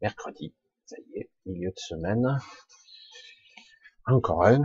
Mercredi, 0.00 0.54
ça 0.86 0.96
y 0.98 1.18
est, 1.18 1.30
milieu 1.44 1.70
de 1.70 1.78
semaine. 1.78 2.38
Encore 4.06 4.44
un. 4.44 4.62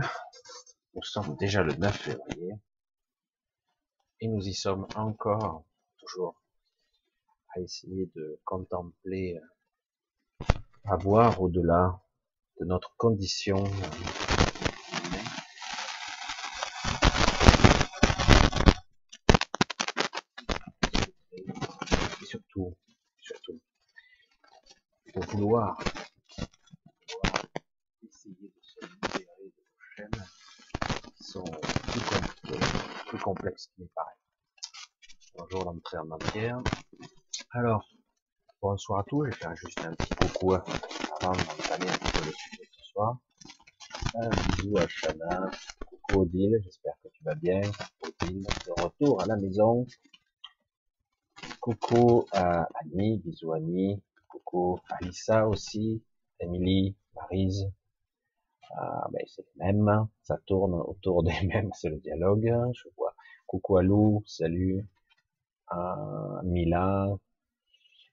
Nous 0.94 1.02
sommes 1.02 1.36
déjà 1.36 1.62
le 1.64 1.74
9 1.74 1.96
février. 1.96 2.52
Et 4.20 4.28
nous 4.28 4.46
y 4.46 4.54
sommes 4.54 4.86
encore, 4.94 5.64
toujours, 5.98 6.40
à 7.54 7.60
essayer 7.60 8.10
de 8.14 8.40
contempler, 8.44 9.40
à 10.84 10.96
voir 10.96 11.42
au-delà 11.42 12.00
de 12.60 12.64
notre 12.64 12.94
condition 12.96 13.64
et 22.22 22.24
surtout, 22.24 22.76
surtout, 23.20 23.60
de 25.16 25.24
vouloir, 25.30 25.78
essayer 28.02 28.34
de 28.34 28.60
se 28.60 28.84
libérer 28.84 29.26
de 29.38 29.62
nos 29.62 29.80
chaînes 29.96 30.24
qui 31.16 31.24
sont 31.24 31.42
plus, 31.42 32.00
compliquées, 32.00 32.66
plus 33.06 33.18
complexes 33.18 33.70
qu'il 33.74 33.88
paraît. 33.94 34.10
Bonjour 35.38 35.64
l'entrée 35.64 35.98
en 35.98 36.04
matière. 36.04 36.60
Alors, 37.52 37.88
bonsoir 38.60 39.00
à 39.00 39.04
tous, 39.04 39.24
je 39.24 39.30
vais 39.30 39.36
faire 39.36 39.56
juste 39.56 39.80
un 39.86 39.94
petit 39.94 40.14
coucou 40.16 40.52
avant 40.52 41.32
d'entamer 41.32 41.90
un 41.90 42.10
peu 42.10 42.26
le 42.26 42.32
sujet 42.32 42.68
ce 42.72 42.84
soir. 42.84 43.16
Un 44.16 44.28
bisou 44.28 44.76
à 44.76 44.86
Shana, 44.86 45.50
coucou 45.86 46.20
Odile, 46.20 46.60
j'espère 46.62 46.94
que 47.02 47.08
tu 47.08 47.24
vas 47.24 47.34
bien. 47.34 47.62
Odile, 48.02 48.42
de 48.42 48.82
retour 48.82 49.22
à 49.22 49.26
la 49.26 49.36
maison. 49.36 49.86
Coucou 51.60 52.26
à 52.32 52.68
Annie, 52.82 53.18
bisous 53.18 53.54
Annie. 53.54 54.02
Coucou 54.56 54.80
à 54.88 55.04
Lisa 55.04 55.46
aussi, 55.46 56.02
Emily, 56.40 56.96
Marise. 57.14 57.70
Ah, 58.74 59.06
ben 59.12 59.22
c'est 59.26 59.44
les 59.54 59.66
mêmes, 59.66 60.08
ça 60.22 60.38
tourne 60.46 60.72
autour 60.72 61.22
des 61.24 61.38
mêmes, 61.42 61.70
c'est 61.74 61.90
le 61.90 61.98
dialogue. 61.98 62.50
Je 62.72 62.88
vois. 62.96 63.14
Coucou 63.46 63.76
à 63.76 63.82
Lou, 63.82 64.22
salut. 64.26 64.88
À 65.66 66.40
Mila, 66.44 67.06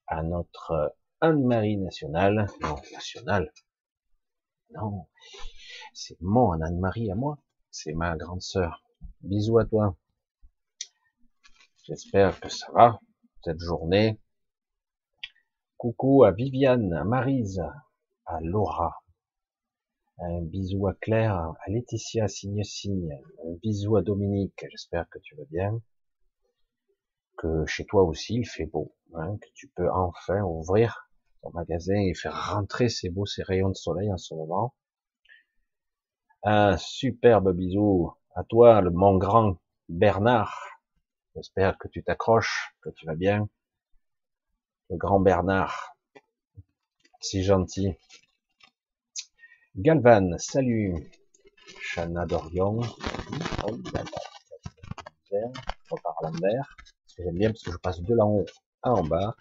à 0.07 0.21
notre 0.21 0.93
Anne-Marie 1.21 1.77
nationale, 1.77 2.47
non, 2.59 2.75
nationale, 2.91 3.49
non, 4.71 5.07
c'est 5.93 6.19
mon 6.19 6.59
Anne-Marie 6.59 7.09
à 7.09 7.15
moi, 7.15 7.37
c'est 7.71 7.93
ma 7.93 8.17
grande 8.17 8.41
sœur. 8.41 8.83
Bisous 9.21 9.59
à 9.59 9.65
toi. 9.65 9.95
J'espère 11.85 12.37
que 12.41 12.49
ça 12.49 12.67
va, 12.73 12.99
cette 13.45 13.61
journée. 13.61 14.19
Coucou 15.83 16.23
à 16.23 16.31
Viviane, 16.31 16.93
à 16.93 17.03
Marise, 17.03 17.61
à 18.25 18.39
Laura. 18.39 19.03
Un 20.17 20.41
bisou 20.41 20.87
à 20.87 20.93
Claire, 20.93 21.35
à 21.35 21.69
Laetitia, 21.69 22.29
signe 22.29 22.63
signe. 22.63 23.11
Un 23.45 23.55
bisou 23.61 23.97
à 23.97 24.01
Dominique, 24.01 24.65
j'espère 24.71 25.09
que 25.09 25.19
tu 25.19 25.35
vas 25.35 25.43
bien. 25.51 25.81
Que 27.37 27.65
chez 27.65 27.83
toi 27.83 28.03
aussi 28.03 28.35
il 28.35 28.45
fait 28.45 28.65
beau, 28.65 28.95
hein, 29.13 29.35
que 29.41 29.47
tu 29.55 29.67
peux 29.75 29.91
enfin 29.91 30.41
ouvrir 30.43 31.09
ton 31.41 31.51
magasin 31.51 31.99
et 31.99 32.13
faire 32.13 32.53
rentrer 32.53 32.87
ces 32.87 33.09
beaux 33.09 33.25
ces 33.25 33.43
rayons 33.43 33.67
de 33.67 33.75
soleil 33.75 34.09
en 34.09 34.17
ce 34.17 34.33
moment. 34.35 34.73
Un 36.43 36.77
superbe 36.77 37.51
bisou 37.51 38.13
à 38.35 38.45
toi, 38.45 38.79
le 38.79 38.89
mon 38.89 39.17
grand 39.17 39.57
Bernard. 39.89 40.57
J'espère 41.35 41.77
que 41.77 41.89
tu 41.89 42.05
t'accroches, 42.05 42.73
que 42.81 42.89
tu 42.91 43.05
vas 43.05 43.15
bien. 43.15 43.49
Le 44.93 44.99
grand 44.99 45.19
Bernard. 45.19 45.97
Si 47.19 47.41
gentil. 47.41 47.95
Galvan, 49.75 50.37
salut. 50.37 51.09
Chana 51.81 52.27
Dorion. 52.27 52.79
Repart 55.89 56.23
à 56.23 56.29
l'envers. 56.29 56.77
J'aime 57.17 57.39
bien 57.39 57.49
parce 57.49 57.63
que 57.63 57.71
je 57.71 57.77
passe 57.77 58.01
de 58.01 58.13
là 58.13 58.23
en 58.23 58.33
haut 58.33 58.45
à 58.83 58.91
en 58.91 59.03
bas. 59.03 59.35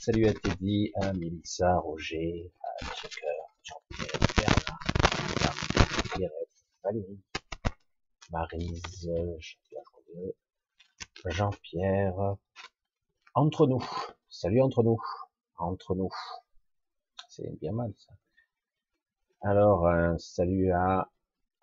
Salut 0.00 0.26
à 0.26 0.32
Teddy, 0.32 0.90
à 1.00 1.12
Mélissa, 1.12 1.78
Roger, 1.78 2.50
à 2.64 2.86
Checker, 2.96 3.26
Jean-Pierre, 3.62 4.10
Bernard, 4.36 4.80
Pierrette, 6.16 6.66
Valérie, 6.82 7.22
Marise, 8.32 9.08
Jean-Pierre, 11.26 12.34
entre 13.36 13.68
nous. 13.68 13.88
Salut 14.38 14.60
entre 14.60 14.82
nous. 14.82 15.00
Entre 15.56 15.94
nous. 15.94 16.10
C'est 17.26 17.58
bien 17.58 17.72
mal 17.72 17.94
ça. 17.96 18.12
Alors, 19.40 19.86
euh, 19.86 20.14
salut 20.18 20.72
à, 20.72 21.10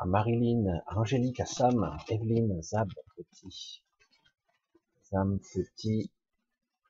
Marilyn, 0.03 0.81
à 0.87 0.97
Angélique, 0.97 1.39
à 1.39 1.45
Sam, 1.45 1.95
Evelyne, 2.09 2.63
Zab, 2.63 2.89
Petit, 3.15 3.83
Sam, 5.03 5.39
Petit, 5.39 6.11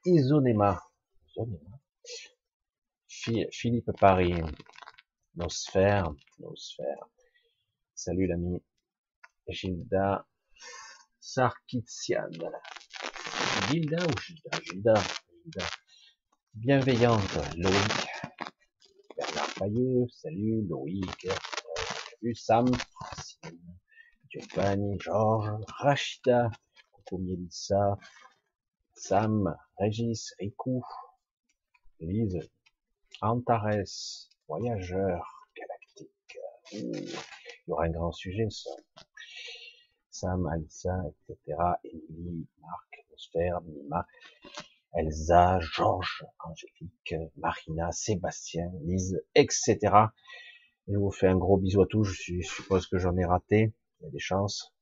Isonema, 0.06 0.82
Isonema. 1.28 1.80
Philippe 3.52 3.92
Paris, 4.00 4.42
Nosphère, 5.36 6.14
Nosphère. 6.40 7.10
Salut 7.94 8.28
l'ami 8.28 8.64
Gilda 9.50 10.26
Sarkitsian. 11.20 12.32
Gilda 13.68 13.98
ou 14.06 14.18
Gilda, 14.18 14.62
Gilda. 14.62 15.23
Bienveillante, 16.54 17.36
Loïc. 17.58 18.08
Bernard 19.18 19.50
Fayeux, 19.58 20.08
salut, 20.08 20.62
Loïc. 20.70 21.28
Salut 22.10 22.36
Sam, 22.36 22.66
Giovanni, 24.30 24.98
Georges, 25.00 25.62
Rachida, 25.68 26.50
coucou 26.94 27.18
Mélissa, 27.18 27.98
Sam, 28.96 29.54
Régis, 29.78 30.34
Rikou, 30.40 30.82
Lise, 32.00 32.50
Antares, 33.22 34.30
Voyageur 34.48 35.50
Galactique. 35.58 36.38
Il 36.72 37.10
y 37.68 37.72
aura 37.72 37.86
un 37.86 37.90
grand 37.90 38.14
sujet, 38.14 38.48
ça. 38.50 38.72
Sam, 40.10 40.48
Alissa, 40.48 40.96
etc. 41.10 41.58
Émilie, 41.84 42.48
Marc, 42.62 43.06
Osfer, 43.14 43.52
Mima, 43.66 44.08
Elsa, 44.96 45.60
Georges, 45.60 46.26
Angélique, 46.44 47.16
Marina, 47.38 47.92
Sébastien, 47.92 48.72
Lise, 48.84 49.22
etc. 49.36 49.78
Je 50.88 50.98
vous 50.98 51.12
fais 51.12 51.28
un 51.28 51.38
gros 51.38 51.58
bisou 51.58 51.82
à 51.82 51.88
tous. 51.88 52.08
Je 52.08 52.42
suppose 52.42 52.88
que 52.88 52.98
j'en 52.98 53.16
ai 53.18 53.26
raté. 53.26 53.74
Il 54.00 54.06
y 54.06 54.08
a 54.08 54.12
des 54.12 54.20
chances. 54.20 54.74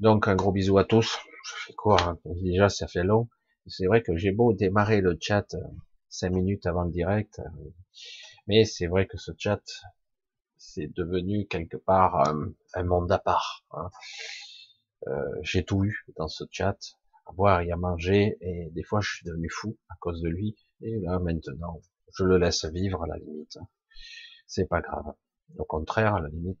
Donc 0.00 0.28
un 0.28 0.36
gros 0.36 0.52
bisou 0.52 0.78
à 0.78 0.84
tous. 0.84 1.18
Je 1.44 1.54
fais 1.66 1.74
quoi 1.74 2.00
hein? 2.02 2.18
Déjà, 2.24 2.68
ça 2.68 2.86
fait 2.86 3.04
long. 3.04 3.28
C'est 3.68 3.86
vrai 3.86 4.02
que 4.02 4.16
j'ai 4.16 4.32
beau 4.32 4.52
démarrer 4.52 5.00
le 5.00 5.16
chat 5.20 5.54
euh, 5.54 5.60
cinq 6.08 6.30
minutes 6.30 6.66
avant 6.66 6.84
le 6.84 6.90
direct, 6.90 7.38
euh, 7.38 7.70
mais 8.46 8.64
c'est 8.64 8.86
vrai 8.86 9.06
que 9.06 9.18
ce 9.18 9.32
chat, 9.36 9.62
c'est 10.56 10.86
devenu 10.94 11.46
quelque 11.46 11.76
part 11.76 12.28
euh, 12.28 12.46
un 12.74 12.82
monde 12.84 13.12
à 13.12 13.18
part. 13.18 13.64
Hein. 13.72 13.90
J'ai 15.42 15.64
tout 15.64 15.84
eu 15.84 16.04
dans 16.16 16.28
ce 16.28 16.44
chat, 16.50 16.76
à 17.28 17.32
boire 17.32 17.60
et 17.60 17.70
à 17.70 17.76
manger, 17.76 18.36
et 18.40 18.70
des 18.70 18.82
fois 18.82 19.00
je 19.00 19.16
suis 19.16 19.24
devenu 19.26 19.48
fou 19.50 19.76
à 19.88 19.94
cause 20.00 20.20
de 20.22 20.28
lui, 20.28 20.56
et 20.80 20.98
là 21.00 21.18
maintenant, 21.18 21.80
je 22.14 22.24
le 22.24 22.38
laisse 22.38 22.64
vivre 22.64 23.02
à 23.02 23.06
la 23.06 23.16
limite. 23.18 23.58
C'est 24.46 24.66
pas 24.66 24.80
grave. 24.80 25.14
Au 25.58 25.64
contraire, 25.64 26.14
à 26.14 26.20
la 26.20 26.28
limite. 26.28 26.60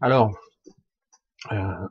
Alors, 0.00 0.30
euh, 1.50 1.88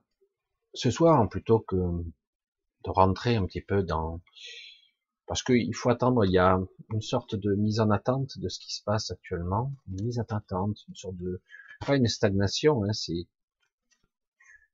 ce 0.73 0.91
soir, 0.91 1.27
plutôt 1.29 1.59
que 1.59 1.75
de 1.75 2.89
rentrer 2.89 3.35
un 3.35 3.45
petit 3.45 3.61
peu 3.61 3.83
dans 3.83 4.21
parce 5.31 5.43
qu'il 5.43 5.73
faut 5.73 5.89
attendre, 5.89 6.25
il 6.25 6.33
y 6.33 6.37
a 6.37 6.59
une 6.91 7.01
sorte 7.01 7.35
de 7.35 7.55
mise 7.55 7.79
en 7.79 7.89
attente 7.89 8.37
de 8.37 8.49
ce 8.49 8.59
qui 8.59 8.75
se 8.75 8.83
passe 8.83 9.11
actuellement, 9.11 9.71
une 9.87 10.03
mise 10.03 10.19
en 10.19 10.35
attente, 10.35 10.79
une 10.89 10.95
sorte 10.95 11.15
de, 11.15 11.41
pas 11.85 11.95
une 11.95 12.07
stagnation, 12.07 12.83
hein, 12.83 12.91
c'est 12.91 13.27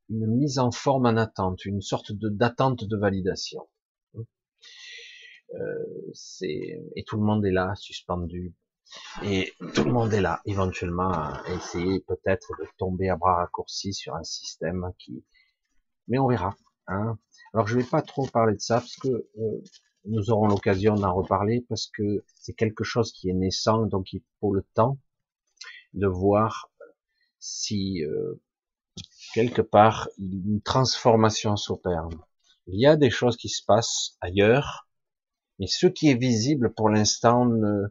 une 0.10 0.28
mise 0.28 0.60
en 0.60 0.72
forme 0.72 1.06
en 1.06 1.18
attente, 1.18 1.66
une 1.66 1.82
sorte 1.82 2.12
d'attente 2.14 2.84
de 2.84 2.98
validation. 2.98 3.68
Euh, 5.56 6.12
et 6.96 7.04
tout 7.06 7.18
le 7.18 7.24
monde 7.24 7.46
est 7.46 7.52
là, 7.52 7.74
suspendu, 7.76 8.54
et 9.24 9.54
tout 9.74 9.84
le 9.84 9.92
monde 9.92 10.14
est 10.14 10.22
là, 10.22 10.42
éventuellement 10.46 11.12
à 11.12 11.42
essayer 11.56 12.00
peut-être 12.02 12.52
de 12.60 12.68
tomber 12.78 13.10
à 13.10 13.16
bras 13.16 13.36
raccourcis 13.36 13.94
sur 13.94 14.16
un 14.16 14.24
système 14.24 14.92
qui, 14.98 15.24
mais 16.08 16.20
on 16.20 16.28
verra. 16.28 16.56
Hein. 16.88 17.18
Alors 17.54 17.68
je 17.68 17.78
vais 17.78 17.84
pas 17.84 18.02
trop 18.02 18.28
parler 18.28 18.56
de 18.56 18.62
ça 18.62 18.76
parce 18.76 18.96
que 18.98 19.10
euh, 19.10 19.64
nous 20.06 20.32
aurons 20.32 20.48
l'occasion 20.48 20.96
d'en 20.96 21.14
reparler 21.14 21.66
parce 21.68 21.88
que 21.88 22.24
c'est 22.36 22.54
quelque 22.54 22.84
chose 22.84 23.12
qui 23.12 23.30
est 23.30 23.34
naissant, 23.34 23.86
donc 23.86 24.14
il 24.14 24.24
faut 24.40 24.54
le 24.54 24.64
temps 24.74 25.00
de 25.94 26.08
voir 26.08 26.72
si 27.40 28.04
euh, 28.04 28.42
quelque 29.34 29.62
part 29.62 30.10
une 30.18 30.62
transformation 30.62 31.56
s'opère. 31.56 32.08
Il 32.68 32.80
y 32.80 32.86
a 32.88 32.96
des 32.98 33.10
choses 33.10 33.38
qui 33.38 33.50
se 33.50 33.64
passent 33.64 34.18
ailleurs 34.22 34.88
Mais 35.60 35.68
ce 35.68 35.88
qui 35.88 36.10
est 36.10 36.20
visible 36.20 36.74
pour 36.74 36.90
l'instant 36.90 37.46
ne, 37.46 37.88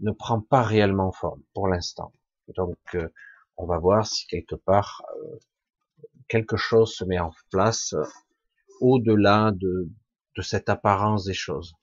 ne 0.00 0.12
prend 0.12 0.40
pas 0.40 0.62
réellement 0.62 1.12
forme, 1.12 1.42
pour 1.54 1.68
l'instant. 1.68 2.12
Donc, 2.56 2.78
euh, 2.94 3.08
on 3.56 3.66
va 3.66 3.78
voir 3.78 4.06
si 4.06 4.26
quelque 4.26 4.54
part 4.54 5.02
euh, 5.16 5.38
quelque 6.28 6.56
chose 6.56 6.94
se 6.94 7.04
met 7.04 7.18
en 7.18 7.32
place 7.50 7.94
euh, 7.94 8.04
au-delà 8.80 9.52
de, 9.52 9.88
de 10.36 10.42
cette 10.42 10.68
apparence 10.68 11.24
des 11.24 11.34
choses. 11.34 11.74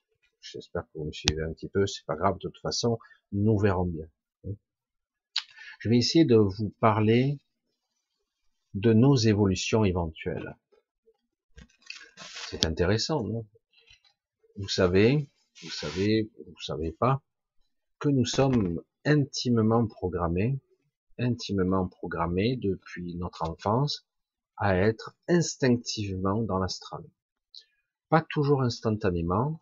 J'espère 0.41 0.83
que 0.83 0.99
vous 0.99 1.05
me 1.05 1.11
suivez 1.11 1.43
un 1.43 1.53
petit 1.53 1.69
peu, 1.69 1.85
c'est 1.87 2.05
pas 2.05 2.15
grave, 2.15 2.35
de 2.35 2.49
toute 2.49 2.61
façon, 2.61 2.99
nous 3.31 3.57
verrons 3.57 3.85
bien. 3.85 4.05
Je 5.79 5.89
vais 5.89 5.97
essayer 5.97 6.23
de 6.23 6.37
vous 6.37 6.69
parler 6.79 7.39
de 8.73 8.93
nos 8.93 9.15
évolutions 9.15 9.85
éventuelles. 9.85 10.55
C'est 12.49 12.65
intéressant, 12.65 13.23
non? 13.23 13.45
Vous 14.57 14.69
savez, 14.69 15.29
vous 15.63 15.71
savez, 15.71 16.29
vous 16.45 16.61
savez 16.61 16.91
pas, 16.91 17.21
que 17.99 18.09
nous 18.09 18.25
sommes 18.25 18.81
intimement 19.05 19.87
programmés, 19.87 20.59
intimement 21.17 21.87
programmés 21.87 22.57
depuis 22.57 23.15
notre 23.15 23.43
enfance 23.49 24.05
à 24.57 24.75
être 24.75 25.15
instinctivement 25.27 26.41
dans 26.41 26.59
l'astral. 26.59 27.03
Pas 28.09 28.21
toujours 28.29 28.61
instantanément, 28.61 29.61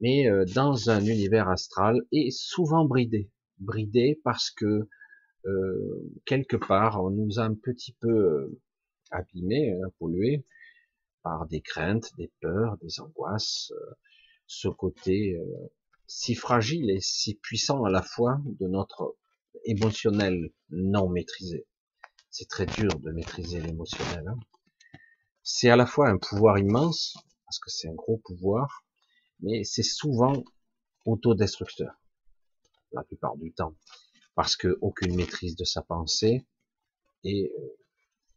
mais 0.00 0.28
euh, 0.28 0.44
dans 0.54 0.90
un 0.90 1.04
univers 1.04 1.48
astral 1.48 2.02
et 2.12 2.30
souvent 2.30 2.84
bridé. 2.84 3.30
Bridé 3.58 4.20
parce 4.22 4.50
que 4.50 4.88
euh, 5.46 6.12
quelque 6.24 6.56
part 6.56 7.02
on 7.02 7.10
nous 7.10 7.38
a 7.40 7.44
un 7.44 7.54
petit 7.54 7.92
peu 8.00 8.10
euh, 8.10 8.60
abîmés, 9.10 9.72
hein, 9.72 9.88
pollués 9.98 10.44
par 11.22 11.46
des 11.46 11.60
craintes, 11.60 12.14
des 12.16 12.32
peurs, 12.40 12.76
des 12.78 13.00
angoisses, 13.00 13.72
ce 14.46 14.68
côté 14.68 15.38
si 16.08 16.34
fragile 16.34 16.90
et 16.90 17.00
si 17.00 17.34
puissant 17.36 17.84
à 17.84 17.90
la 17.90 18.02
fois 18.02 18.40
de 18.44 18.66
notre 18.66 19.16
émotionnel 19.64 20.50
non 20.70 21.08
maîtrisé. 21.08 21.66
C'est 22.30 22.48
très 22.48 22.66
dur 22.66 22.90
de 22.98 23.12
maîtriser 23.12 23.60
l'émotionnel. 23.60 24.26
Hein. 24.26 24.38
C'est 25.42 25.70
à 25.70 25.76
la 25.76 25.86
fois 25.86 26.08
un 26.08 26.18
pouvoir 26.18 26.58
immense, 26.58 27.16
parce 27.44 27.58
que 27.58 27.70
c'est 27.70 27.88
un 27.88 27.94
gros 27.94 28.18
pouvoir, 28.18 28.84
mais 29.40 29.64
c'est 29.64 29.82
souvent 29.82 30.44
autodestructeur, 31.04 31.94
la 32.92 33.02
plupart 33.04 33.36
du 33.36 33.52
temps, 33.52 33.74
parce 34.34 34.56
que 34.56 34.78
aucune 34.80 35.14
maîtrise 35.14 35.56
de 35.56 35.64
sa 35.64 35.82
pensée, 35.82 36.46
et 37.24 37.52
euh, 37.56 37.76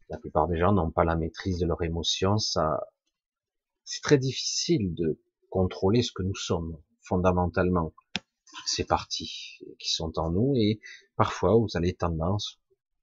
la 0.09 0.17
plupart 0.17 0.47
des 0.47 0.57
gens 0.57 0.73
n'ont 0.73 0.91
pas 0.91 1.03
la 1.03 1.15
maîtrise 1.15 1.59
de 1.59 1.65
leur 1.65 1.81
émotion, 1.81 2.37
ça, 2.37 2.79
c'est 3.83 4.01
très 4.01 4.17
difficile 4.17 4.93
de 4.93 5.19
contrôler 5.49 6.01
ce 6.03 6.11
que 6.11 6.23
nous 6.23 6.35
sommes, 6.35 6.81
fondamentalement, 7.01 7.93
ces 8.65 8.83
parties 8.83 9.59
qui 9.79 9.89
sont 9.89 10.17
en 10.17 10.31
nous, 10.31 10.53
et 10.55 10.79
parfois 11.15 11.55
vous 11.57 11.75
avez 11.75 11.93
tendance, 11.93 12.59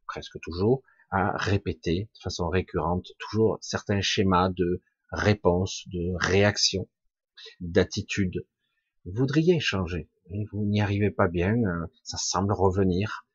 presque 0.07 0.39
toujours, 0.41 0.83
à 1.11 1.37
répéter 1.37 2.09
de 2.15 2.21
façon 2.21 2.49
récurrente 2.49 3.07
toujours 3.19 3.59
certains 3.61 4.01
schémas 4.01 4.49
de 4.49 4.83
réponse, 5.11 5.83
de 5.89 6.15
réaction, 6.17 6.89
d'attitude. 7.61 8.47
Vous 9.05 9.13
voudriez 9.13 9.61
changer, 9.61 10.09
vous 10.31 10.65
n'y 10.65 10.81
arrivez 10.81 11.11
pas 11.11 11.29
bien, 11.29 11.55
euh, 11.57 11.87
ça 12.03 12.17
semble 12.17 12.53
revenir. 12.53 13.27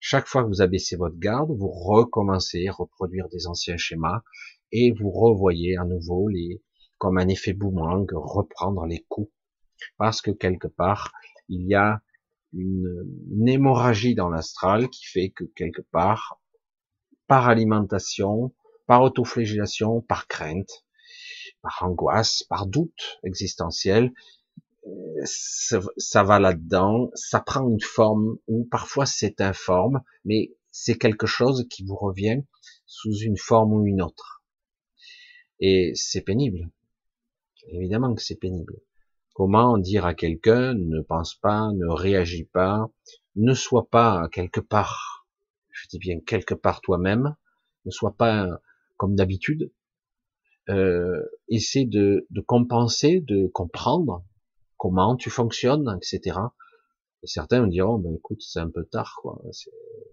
Chaque 0.00 0.26
fois 0.26 0.42
que 0.42 0.48
vous 0.48 0.62
abaissez 0.62 0.96
votre 0.96 1.18
garde, 1.18 1.50
vous 1.50 1.70
recommencez 1.70 2.68
à 2.68 2.72
reproduire 2.72 3.28
des 3.28 3.46
anciens 3.46 3.76
schémas 3.76 4.22
et 4.70 4.92
vous 4.92 5.10
revoyez 5.10 5.76
à 5.76 5.84
nouveau 5.84 6.28
les, 6.28 6.62
comme 6.98 7.18
un 7.18 7.28
effet 7.28 7.52
boomerang, 7.52 8.08
reprendre 8.12 8.86
les 8.86 9.04
coups. 9.08 9.32
Parce 9.96 10.22
que 10.22 10.30
quelque 10.30 10.68
part, 10.68 11.12
il 11.48 11.66
y 11.66 11.74
a 11.74 12.02
une, 12.52 13.04
une 13.30 13.48
hémorragie 13.48 14.14
dans 14.14 14.28
l'astral 14.28 14.88
qui 14.88 15.04
fait 15.04 15.30
que 15.30 15.44
quelque 15.44 15.82
part, 15.82 16.40
par 17.26 17.48
alimentation, 17.48 18.54
par 18.86 19.02
autoflagellation, 19.02 20.00
par 20.00 20.28
crainte, 20.28 20.84
par 21.62 21.78
angoisse, 21.82 22.44
par 22.44 22.66
doute 22.66 23.18
existentiel, 23.24 24.12
ça, 25.24 26.22
va 26.22 26.38
là-dedans, 26.38 27.10
ça 27.14 27.40
prend 27.40 27.68
une 27.68 27.80
forme 27.80 28.38
ou 28.46 28.66
parfois 28.70 29.06
c'est 29.06 29.40
informe, 29.40 30.02
mais 30.24 30.54
c'est 30.70 30.96
quelque 30.96 31.26
chose 31.26 31.66
qui 31.68 31.84
vous 31.84 31.96
revient 31.96 32.42
sous 32.86 33.14
une 33.16 33.36
forme 33.36 33.72
ou 33.72 33.86
une 33.86 34.02
autre. 34.02 34.42
Et 35.60 35.92
c'est 35.94 36.22
pénible. 36.22 36.70
Évidemment 37.68 38.14
que 38.14 38.22
c'est 38.22 38.38
pénible. 38.38 38.80
Comment 39.34 39.78
dire 39.78 40.06
à 40.06 40.14
quelqu'un 40.14 40.74
ne 40.74 41.00
pense 41.00 41.34
pas, 41.34 41.70
ne 41.72 41.86
réagit 41.86 42.44
pas, 42.44 42.90
ne 43.36 43.54
sois 43.54 43.88
pas 43.88 44.28
quelque 44.32 44.60
part, 44.60 45.26
je 45.70 45.86
dis 45.88 45.98
bien 45.98 46.20
quelque 46.20 46.54
part 46.54 46.80
toi-même, 46.80 47.36
ne 47.84 47.90
sois 47.90 48.16
pas 48.16 48.48
comme 48.96 49.14
d'habitude, 49.14 49.70
euh, 50.68 51.22
essaie 51.48 51.84
de, 51.84 52.26
de, 52.30 52.40
compenser, 52.40 53.20
de 53.20 53.46
comprendre 53.46 54.24
comment 54.78 55.16
tu 55.16 55.28
fonctionnes, 55.30 55.98
etc. 56.00 56.38
Et 57.22 57.26
certains 57.26 57.62
me 57.62 57.68
diront, 57.68 57.98
ben 57.98 58.14
écoute, 58.14 58.40
c'est 58.42 58.60
un 58.60 58.70
peu 58.70 58.84
tard, 58.84 59.18
quoi. 59.20 59.40
C'est 59.52 59.70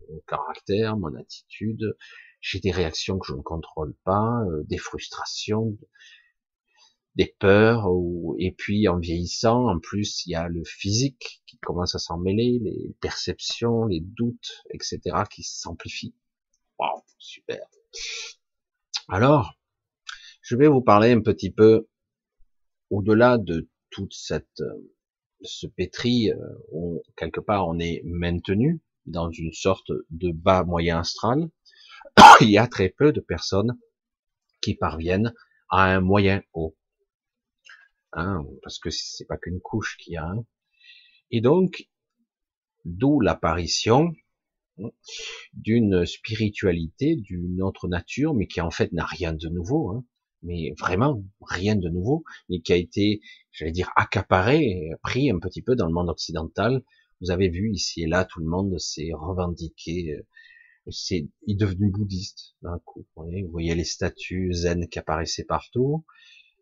mon 0.09 0.19
caractère, 0.27 0.97
mon 0.97 1.15
attitude, 1.15 1.95
j'ai 2.41 2.59
des 2.59 2.71
réactions 2.71 3.17
que 3.19 3.27
je 3.27 3.33
ne 3.33 3.41
contrôle 3.41 3.95
pas, 4.03 4.43
euh, 4.49 4.63
des 4.65 4.77
frustrations, 4.77 5.77
des 7.15 7.35
peurs, 7.39 7.87
ou, 7.91 8.35
et 8.39 8.51
puis 8.51 8.87
en 8.87 8.97
vieillissant, 8.97 9.67
en 9.67 9.79
plus, 9.79 10.25
il 10.25 10.31
y 10.31 10.35
a 10.35 10.47
le 10.47 10.63
physique 10.63 11.41
qui 11.47 11.57
commence 11.59 11.95
à 11.95 11.99
s'en 11.99 12.17
mêler, 12.17 12.59
les 12.61 12.95
perceptions, 13.01 13.85
les 13.85 14.01
doutes, 14.01 14.63
etc., 14.71 14.99
qui 15.29 15.43
s'amplifient. 15.43 16.15
Wow, 16.77 17.03
super. 17.17 17.65
Alors, 19.07 19.57
je 20.41 20.55
vais 20.55 20.67
vous 20.67 20.81
parler 20.81 21.11
un 21.11 21.21
petit 21.21 21.51
peu 21.51 21.87
au-delà 22.89 23.37
de 23.37 23.69
toute 23.95 24.13
cette 24.13 24.61
ce 25.41 25.67
pétri 25.67 26.31
euh, 26.31 26.37
où 26.71 27.01
quelque 27.15 27.39
part 27.39 27.67
on 27.67 27.79
est 27.79 28.01
maintenu 28.03 28.81
dans 29.05 29.29
une 29.29 29.53
sorte 29.53 29.91
de 30.09 30.31
bas 30.31 30.63
moyen 30.63 30.99
astral. 30.99 31.49
Il 32.41 32.49
y 32.49 32.57
a 32.57 32.67
très 32.67 32.89
peu 32.89 33.13
de 33.13 33.21
personnes 33.21 33.77
qui 34.61 34.75
parviennent 34.75 35.33
à 35.69 35.83
un 35.85 36.01
moyen 36.01 36.41
haut. 36.53 36.75
Hein, 38.13 38.45
parce 38.63 38.79
que 38.79 38.89
c'est 38.89 39.25
pas 39.25 39.37
qu'une 39.37 39.61
couche 39.61 39.97
qu'il 39.97 40.13
y 40.13 40.17
a. 40.17 40.25
Hein. 40.25 40.45
Et 41.31 41.41
donc, 41.41 41.89
d'où 42.85 43.19
l'apparition 43.19 44.13
hein, 44.79 44.89
d'une 45.53 46.05
spiritualité, 46.05 47.15
d'une 47.15 47.61
autre 47.61 47.87
nature, 47.87 48.33
mais 48.33 48.47
qui 48.47 48.61
en 48.61 48.71
fait 48.71 48.91
n'a 48.93 49.05
rien 49.05 49.33
de 49.33 49.49
nouveau, 49.49 49.89
hein, 49.89 50.05
mais 50.45 50.73
vraiment 50.79 51.23
rien 51.41 51.75
de 51.75 51.89
nouveau, 51.89 52.23
mais 52.49 52.61
qui 52.61 52.71
a 52.73 52.77
été, 52.77 53.21
j'allais 53.51 53.71
dire, 53.71 53.89
accaparé, 53.95 54.91
pris 55.03 55.29
un 55.29 55.39
petit 55.39 55.61
peu 55.61 55.75
dans 55.75 55.87
le 55.87 55.93
monde 55.93 56.09
occidental. 56.09 56.83
Vous 57.21 57.31
avez 57.31 57.49
vu 57.49 57.71
ici 57.71 58.03
et 58.03 58.07
là, 58.07 58.25
tout 58.25 58.39
le 58.39 58.45
monde 58.45 58.77
s'est 58.79 59.11
revendiqué, 59.13 60.13
euh, 60.13 60.21
c'est 60.91 61.27
est 61.47 61.55
devenu 61.55 61.89
bouddhiste 61.89 62.55
d'un 62.61 62.79
coup. 62.79 63.05
Vous 63.15 63.23
voyez, 63.23 63.43
vous 63.43 63.51
voyez 63.51 63.75
les 63.75 63.83
statues 63.83 64.53
zen 64.53 64.87
qui 64.87 64.99
apparaissaient 64.99 65.45
partout. 65.45 66.05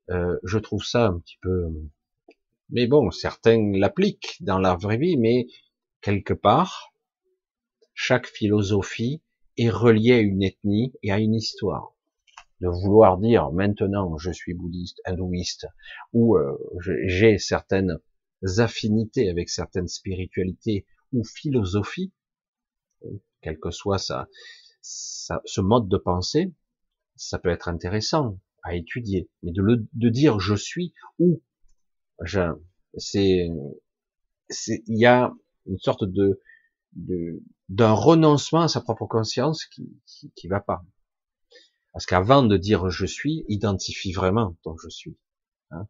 Euh, 0.09 0.37
je 0.43 0.57
trouve 0.57 0.83
ça 0.83 1.07
un 1.07 1.19
petit 1.19 1.37
peu... 1.41 1.67
Mais 2.69 2.87
bon, 2.87 3.11
certains 3.11 3.71
l'appliquent 3.73 4.37
dans 4.39 4.57
la 4.57 4.75
vraie 4.75 4.97
vie, 4.97 5.17
mais 5.17 5.47
quelque 6.01 6.33
part, 6.33 6.93
chaque 7.93 8.27
philosophie 8.27 9.21
est 9.57 9.69
reliée 9.69 10.13
à 10.13 10.19
une 10.19 10.41
ethnie 10.41 10.93
et 11.03 11.11
à 11.11 11.19
une 11.19 11.35
histoire. 11.35 11.92
De 12.63 12.69
vouloir 12.69 13.17
dire 13.17 13.51
maintenant 13.51 14.17
je 14.17 14.31
suis 14.31 14.53
bouddhiste, 14.53 15.01
hindouiste, 15.05 15.67
ou 16.13 16.37
euh, 16.37 16.57
j'ai 16.79 17.37
certaines 17.37 17.99
affinités 18.57 19.29
avec 19.29 19.49
certaines 19.49 19.89
spiritualités 19.89 20.85
ou 21.11 21.25
philosophies, 21.25 22.13
quel 23.41 23.59
que 23.59 23.69
soit 23.69 23.97
ce 24.81 25.61
mode 25.61 25.89
de 25.89 25.97
pensée, 25.97 26.53
ça 27.17 27.37
peut 27.37 27.49
être 27.49 27.67
intéressant 27.67 28.39
à 28.63 28.75
étudier, 28.75 29.29
mais 29.41 29.51
de, 29.51 29.61
le, 29.61 29.85
de 29.91 30.09
dire 30.09 30.39
je 30.39 30.55
suis 30.55 30.93
ou 31.19 31.41
c'est 32.97 33.49
il 34.87 34.97
y 34.97 35.05
a 35.05 35.33
une 35.65 35.79
sorte 35.79 36.05
de 36.05 36.39
d'un 37.67 37.91
renoncement 37.91 38.61
à 38.61 38.67
sa 38.69 38.79
propre 38.79 39.05
conscience 39.05 39.65
qui, 39.65 39.99
qui, 40.05 40.31
qui 40.31 40.47
va 40.47 40.61
pas. 40.61 40.85
Parce 41.93 42.05
qu'avant 42.05 42.43
de 42.43 42.57
dire 42.57 42.89
je 42.89 43.05
suis, 43.05 43.45
identifie 43.47 44.11
vraiment 44.11 44.57
ton 44.63 44.75
je 44.77 44.89
suis. 44.89 45.17
Hein, 45.71 45.87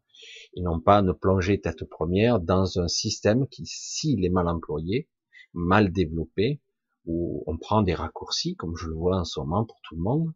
et 0.54 0.62
non 0.62 0.80
pas 0.80 1.02
ne 1.02 1.12
plonger 1.12 1.60
tête 1.60 1.84
première 1.84 2.40
dans 2.40 2.78
un 2.78 2.88
système 2.88 3.46
qui, 3.48 3.66
s'il 3.66 4.24
est 4.24 4.30
mal 4.30 4.48
employé, 4.48 5.08
mal 5.52 5.92
développé, 5.92 6.60
où 7.06 7.44
on 7.46 7.58
prend 7.58 7.82
des 7.82 7.94
raccourcis, 7.94 8.56
comme 8.56 8.76
je 8.76 8.86
le 8.88 8.94
vois 8.94 9.18
en 9.18 9.24
ce 9.24 9.40
moment 9.40 9.64
pour 9.64 9.80
tout 9.82 9.96
le 9.96 10.02
monde, 10.02 10.32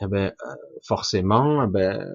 eh 0.00 0.06
ben, 0.06 0.34
euh, 0.44 0.54
forcément, 0.82 1.64
eh 1.64 1.68
ben, 1.68 2.06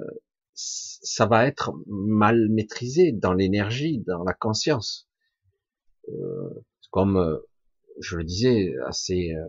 ça 0.54 1.26
va 1.26 1.48
être 1.48 1.74
mal 1.88 2.50
maîtrisé 2.50 3.12
dans 3.12 3.34
l'énergie, 3.34 4.00
dans 4.06 4.24
la 4.24 4.34
conscience. 4.34 5.08
Euh, 6.10 6.50
comme 6.92 7.18
euh, 7.18 7.38
je 8.00 8.18
le 8.18 8.24
disais 8.24 8.74
assez 8.86 9.34
euh, 9.34 9.48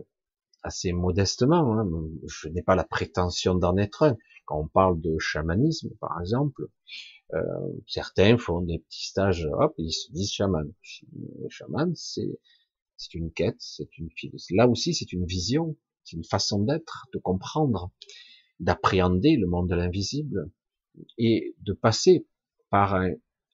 assez 0.63 0.93
modestement, 0.93 1.77
hein, 1.77 1.89
je 2.27 2.47
n'ai 2.49 2.61
pas 2.63 2.75
la 2.75 2.83
prétention 2.83 3.55
d'en 3.55 3.77
être 3.77 4.03
un. 4.03 4.17
Quand 4.45 4.59
on 4.59 4.67
parle 4.67 4.99
de 4.99 5.17
chamanisme, 5.19 5.89
par 5.99 6.19
exemple, 6.19 6.67
euh, 7.33 7.41
certains 7.87 8.37
font 8.37 8.61
des 8.61 8.79
petits 8.79 9.07
stages, 9.07 9.47
hop, 9.53 9.73
ils 9.77 9.91
se 9.91 10.11
disent 10.11 10.31
chaman. 10.31 10.71
Le 11.13 11.49
chaman, 11.49 11.93
c'est 11.95 12.39
c'est 12.95 13.15
une 13.15 13.31
quête, 13.31 13.59
c'est 13.59 13.97
une 13.97 14.09
là 14.51 14.67
aussi 14.67 14.93
c'est 14.93 15.11
une 15.11 15.25
vision, 15.25 15.75
c'est 16.03 16.15
une 16.15 16.23
façon 16.23 16.59
d'être, 16.59 17.07
de 17.13 17.19
comprendre, 17.19 17.91
d'appréhender 18.59 19.35
le 19.35 19.47
monde 19.47 19.69
de 19.69 19.75
l'invisible 19.75 20.51
et 21.17 21.55
de 21.61 21.73
passer 21.73 22.27
par 22.69 22.95
un, 22.95 23.11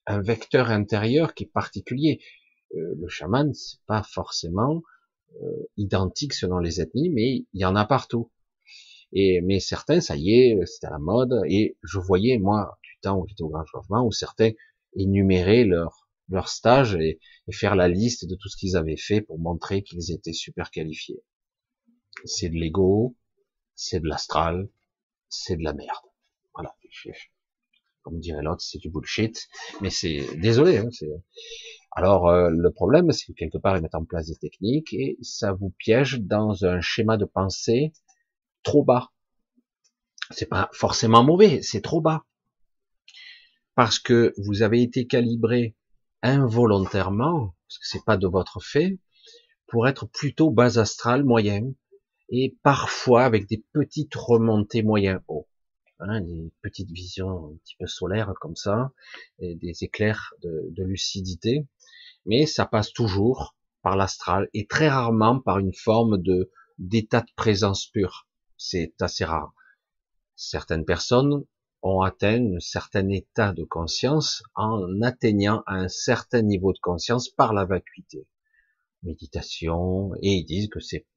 un, 0.08 0.22
vecteur 0.22 0.70
intérieur 0.70 1.34
qui 1.34 1.46
est 1.46 1.51
particulier. 1.51 2.20
Euh, 2.75 2.96
le 3.00 3.08
chaman, 3.08 3.54
c'est 3.54 3.82
pas 3.88 4.04
forcément 4.04 4.82
euh, 5.43 5.67
identique 5.77 6.33
selon 6.33 6.59
les 6.59 6.81
ethnies, 6.81 7.09
mais 7.09 7.45
il 7.53 7.62
y 7.62 7.65
en 7.65 7.75
a 7.75 7.86
partout. 7.86 8.31
Et 9.12 9.41
mais 9.41 9.59
certains, 9.59 10.01
ça 10.01 10.15
y 10.15 10.31
est, 10.33 10.65
c'était 10.65 10.88
à 10.88 10.91
la 10.91 11.00
mode. 11.00 11.41
Et 11.48 11.77
je 11.83 12.00
voyais 12.00 12.38
moi 12.38 12.77
du 12.83 12.98
temps 13.01 13.17
où 13.19 13.27
j'étais 13.27 13.43
au 13.43 13.50
grand 13.50 13.65
changement 13.65 14.05
où 14.05 14.12
certains 14.12 14.51
énuméraient 14.95 15.63
leur 15.65 16.07
leur 16.29 16.48
stage 16.48 16.95
et, 16.95 17.19
et 17.48 17.51
faire 17.51 17.75
la 17.75 17.88
liste 17.88 18.27
de 18.27 18.36
tout 18.36 18.50
ce 18.50 18.57
qu'ils 18.57 18.75
avaient 18.75 18.98
fait 18.98 19.21
pour 19.21 19.39
montrer 19.39 19.81
qu'ils 19.81 20.12
étaient 20.12 20.33
super 20.33 20.69
qualifiés. 20.69 21.24
C'est 22.25 22.50
de 22.50 22.55
l'ego, 22.55 23.15
c'est 23.75 24.00
de 24.00 24.07
l'astral, 24.07 24.69
c'est 25.29 25.55
de 25.55 25.63
la 25.63 25.74
merde. 25.74 26.05
Voilà. 26.53 26.75
Comme 28.01 28.19
dirait 28.19 28.41
l'autre, 28.41 28.62
c'est 28.62 28.79
du 28.79 28.89
bullshit. 28.89 29.48
Mais 29.81 29.89
c'est 29.89 30.36
désolé. 30.38 30.77
Hein, 30.77 30.89
Alors 31.91 32.29
euh, 32.29 32.50
le 32.50 32.72
problème, 32.72 33.12
c'est 33.12 33.25
que 33.25 33.34
quelque 33.34 33.58
part 33.58 33.77
ils 33.77 33.81
mettent 33.81 33.96
en 33.96 34.05
place 34.05 34.27
des 34.27 34.36
techniques 34.36 34.93
et 34.93 35.17
ça 35.22 35.53
vous 35.53 35.72
piège 35.72 36.22
dans 36.22 36.65
un 36.65 36.81
schéma 36.81 37.17
de 37.17 37.25
pensée 37.25 37.93
trop 38.63 38.84
bas. 38.84 39.12
C'est 40.31 40.46
pas 40.46 40.69
forcément 40.74 41.24
mauvais, 41.24 41.62
c'est 41.62 41.81
trop 41.81 42.01
bas. 42.01 42.25
Parce 43.75 43.98
que 43.98 44.34
vous 44.38 44.62
avez 44.62 44.84
été 44.84 45.08
calibré 45.08 45.75
involontairement, 46.22 47.55
parce 47.67 47.79
que 47.79 47.88
c'est 47.88 48.05
pas 48.05 48.17
de 48.17 48.27
votre 48.27 48.60
fait, 48.62 49.00
pour 49.67 49.88
être 49.88 50.05
plutôt 50.05 50.51
bas 50.51 50.77
astral 50.77 51.24
moyen, 51.24 51.74
et 52.29 52.58
parfois 52.62 53.24
avec 53.24 53.48
des 53.48 53.63
petites 53.74 54.13
remontées 54.15 54.84
moyen 54.84 55.24
haut. 55.27 55.48
Hein, 56.01 56.22
des 56.22 56.51
petites 56.62 56.91
visions 56.91 57.51
un 57.51 57.58
petit 57.63 57.75
peu 57.77 57.88
solaires 57.88 58.34
comme 58.39 58.55
ça, 58.55 58.91
et 59.39 59.55
des 59.55 59.84
éclairs 59.84 60.34
de, 60.41 60.67
de 60.69 60.84
lucidité, 60.84 61.67
mais 62.26 62.46
ça 62.46 62.66
passe 62.66 62.92
toujours 62.94 63.56
par 63.82 63.96
l'astral 63.96 64.50
et 64.54 64.68
très 64.68 64.90
rarement 64.90 65.40
par 65.40 65.60
une 65.60 65.74
forme 65.74 66.22
de 66.22 66.52
d'état 66.78 67.22
de 67.22 67.32
présence 67.36 67.88
pure. 67.88 68.28
C'est 68.58 68.94
assez 69.02 69.26
rare. 69.26 69.54
Certaines 70.36 70.86
personnes 70.86 71.46
ont 71.82 72.02
atteint 72.02 72.56
un 72.56 72.60
certain 72.60 73.08
état 73.10 73.54
de 73.54 73.64
conscience 73.64 74.44
en 74.56 75.02
atteignant 75.02 75.64
un 75.68 75.88
certain 75.88 76.42
niveau 76.42 76.74
de 76.74 76.80
conscience 76.80 77.30
par 77.30 77.54
la 77.54 77.66
vacuité. 77.66 78.28
Méditation, 79.04 80.14
et 80.22 80.34
ils 80.34 80.46
disent 80.46 80.70
que 80.70 80.80
c'est 80.80 81.08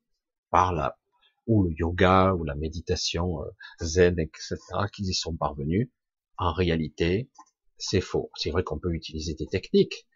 par 0.51 0.73
la, 0.73 0.99
ou 1.47 1.65
le 1.65 1.73
yoga, 1.77 2.35
ou 2.35 2.45
la 2.45 2.55
méditation 2.55 3.43
euh, 3.43 3.51
zen, 3.81 4.19
etc., 4.19 4.57
qu'ils 4.93 5.09
y 5.09 5.15
sont 5.15 5.37
parvenus. 5.37 5.91
En 6.39 6.53
réalité, 6.53 7.31
c'est 7.77 8.01
faux. 8.01 8.31
C'est 8.37 8.51
vrai 8.51 8.63
qu'on 8.63 8.79
peut 8.79 8.93
utiliser 8.93 9.35
des 9.35 9.47
techniques, 9.47 10.07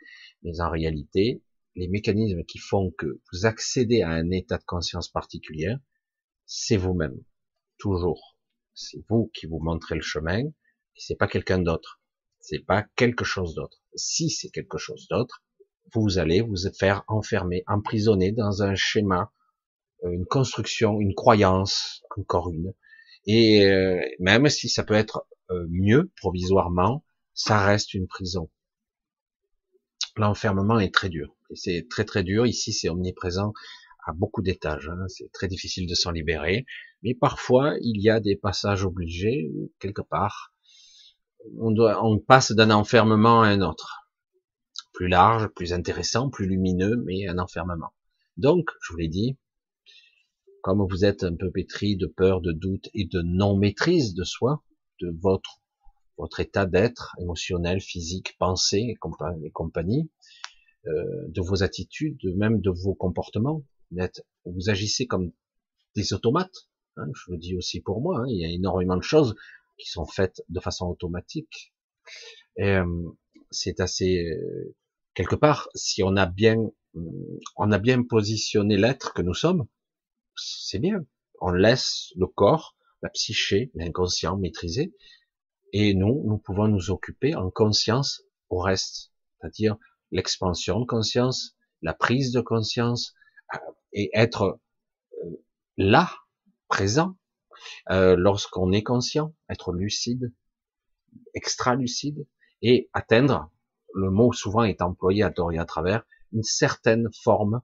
mais 0.43 0.61
en 0.61 0.71
réalité, 0.71 1.43
les 1.75 1.88
mécanismes 1.88 2.45
qui 2.45 2.59
font 2.59 2.90
que 2.90 3.21
vous 3.33 3.47
accédez 3.47 4.02
à 4.02 4.11
un 4.11 4.31
état 4.31 4.59
de 4.59 4.64
conscience 4.64 5.09
particulier, 5.09 5.75
c'est 6.47 6.76
vous-même. 6.76 7.23
Toujours 7.78 8.37
c'est 8.76 9.02
vous 9.09 9.31
qui 9.35 9.47
vous 9.47 9.59
montrez 9.59 9.97
le 9.97 10.02
chemin, 10.02 10.40
et 10.40 10.52
c'est 11.00 11.16
pas 11.16 11.26
quelqu'un 11.26 11.59
d'autre. 11.59 12.00
C'est 12.40 12.64
pas 12.64 12.85
quelque 12.95 13.25
chose 13.25 13.55
d'autre. 13.55 13.83
Si 13.95 14.31
c'est 14.31 14.50
quelque 14.50 14.78
chose 14.78 15.09
d'autre, 15.09 15.43
vous 15.95 16.19
allez 16.19 16.43
vous 16.43 16.57
faire 16.78 17.02
enfermer, 17.09 17.64
emprisonner 17.66 18.33
dans 18.33 18.62
un 18.62 18.75
schéma, 18.75 19.33
euh, 20.05 20.11
une 20.11 20.26
construction, 20.26 21.00
une 21.00 21.14
croyance, 21.14 22.02
encore 22.16 22.50
une. 22.50 22.75
Et 23.25 23.64
euh, 23.64 23.99
même 24.21 24.49
si 24.49 24.69
ça 24.69 24.85
peut 24.85 24.95
être 24.95 25.26
euh, 25.50 25.66
mieux 25.71 26.12
provisoirement, 26.16 27.05
ça 27.35 27.64
reste 27.64 27.95
une 27.95 28.07
prison. 28.07 28.50
L'enfermement 30.16 30.78
est 30.80 30.94
très 30.94 31.08
dur. 31.08 31.37
C'est 31.54 31.87
très 31.88 32.04
très 32.04 32.23
dur. 32.23 32.46
Ici, 32.46 32.73
c'est 32.73 32.88
omniprésent 32.88 33.52
à 34.06 34.12
beaucoup 34.12 34.42
d'étages. 34.42 34.88
Hein. 34.88 35.06
C'est 35.08 35.30
très 35.32 35.49
difficile 35.49 35.88
de 35.88 35.94
s'en 35.94 36.11
libérer. 36.11 36.64
Mais 37.02 37.14
parfois, 37.14 37.75
il 37.80 38.00
y 38.00 38.08
a 38.08 38.20
des 38.20 38.37
passages 38.37 38.85
obligés 38.85 39.50
quelque 39.78 40.02
part, 40.02 40.54
on 41.58 42.18
passe 42.18 42.52
d'un 42.52 42.70
enfermement 42.70 43.42
à 43.42 43.49
un 43.49 43.61
autre. 43.61 44.08
Plus 44.92 45.08
large, 45.08 45.49
plus 45.49 45.73
intéressant, 45.73 46.30
plus 46.30 46.46
lumineux, 46.46 46.96
mais 47.04 47.28
un 47.28 47.38
enfermement. 47.38 47.92
Donc, 48.37 48.70
je 48.82 48.92
vous 48.92 48.99
l'ai 48.99 49.08
dit, 49.08 49.37
comme 50.62 50.85
vous 50.88 51.04
êtes 51.04 51.23
un 51.23 51.37
peu 51.37 51.50
pétri 51.50 51.96
de 51.96 52.06
peur, 52.06 52.40
de 52.40 52.52
doute 52.52 52.88
et 52.94 53.06
de 53.06 53.23
non-maîtrise 53.23 54.14
de 54.14 54.25
soi, 54.25 54.64
de 55.00 55.14
votre, 55.20 55.61
votre 56.18 56.40
état 56.40 56.66
d'être 56.66 57.14
émotionnel, 57.20 57.80
physique, 57.80 58.37
pensée 58.38 58.94
et 59.44 59.50
compagnie, 59.50 60.11
euh, 60.87 61.28
de 61.28 61.40
vos 61.40 61.62
attitudes, 61.62 62.20
même 62.37 62.61
de 62.61 62.70
vos 62.70 62.94
comportements, 62.94 63.62
vous 64.44 64.70
agissez 64.70 65.06
comme 65.06 65.32
des 65.94 66.12
automates, 66.12 66.68
Hein, 66.96 67.11
je 67.14 67.32
le 67.32 67.38
dis 67.38 67.56
aussi 67.56 67.80
pour 67.80 68.00
moi, 68.00 68.20
hein, 68.20 68.25
il 68.28 68.40
y 68.40 68.44
a 68.44 68.49
énormément 68.49 68.96
de 68.96 69.02
choses 69.02 69.35
qui 69.78 69.88
sont 69.88 70.06
faites 70.06 70.42
de 70.49 70.61
façon 70.61 70.87
automatique. 70.87 71.75
Euh, 72.58 72.85
c'est 73.50 73.80
assez 73.80 74.25
euh, 74.25 74.75
quelque 75.14 75.37
part, 75.37 75.68
si 75.75 76.02
on 76.02 76.16
a 76.16 76.25
bien, 76.25 76.56
euh, 76.96 77.40
on 77.56 77.70
a 77.70 77.78
bien 77.78 78.02
positionné 78.02 78.78
l'être 78.78 79.12
que 79.12 79.20
nous 79.20 79.35
sommes, 79.35 79.66
c'est 80.37 80.78
bien. 80.78 81.04
On 81.40 81.50
laisse 81.50 82.12
le 82.16 82.26
corps, 82.26 82.76
la 83.02 83.11
psyché, 83.11 83.70
l'inconscient 83.75 84.38
maîtriser, 84.38 84.94
et 85.73 85.94
nous, 85.94 86.23
nous 86.25 86.38
pouvons 86.38 86.68
nous 86.68 86.90
occuper 86.90 87.35
en 87.35 87.50
conscience 87.50 88.23
au 88.49 88.58
reste, 88.58 89.12
c'est-à-dire 89.40 89.76
l'expansion 90.11 90.80
de 90.80 90.87
conscience, 90.87 91.56
la 91.82 91.94
prise 91.94 92.32
de 92.32 92.40
conscience, 92.40 93.14
et 93.92 94.11
être 94.14 94.61
là 95.76 96.11
présent, 96.68 97.16
euh, 97.90 98.16
lorsqu'on 98.16 98.73
est 98.73 98.82
conscient, 98.82 99.35
être 99.49 99.73
lucide, 99.73 100.32
extra 101.35 101.75
lucide, 101.75 102.26
et 102.62 102.88
atteindre, 102.92 103.50
le 103.94 104.11
mot 104.11 104.32
souvent 104.32 104.64
est 104.64 104.82
employé 104.82 105.23
à 105.23 105.30
tort 105.30 105.52
et 105.52 105.58
à 105.58 105.64
travers, 105.64 106.04
une 106.32 106.42
certaine 106.42 107.08
forme 107.23 107.62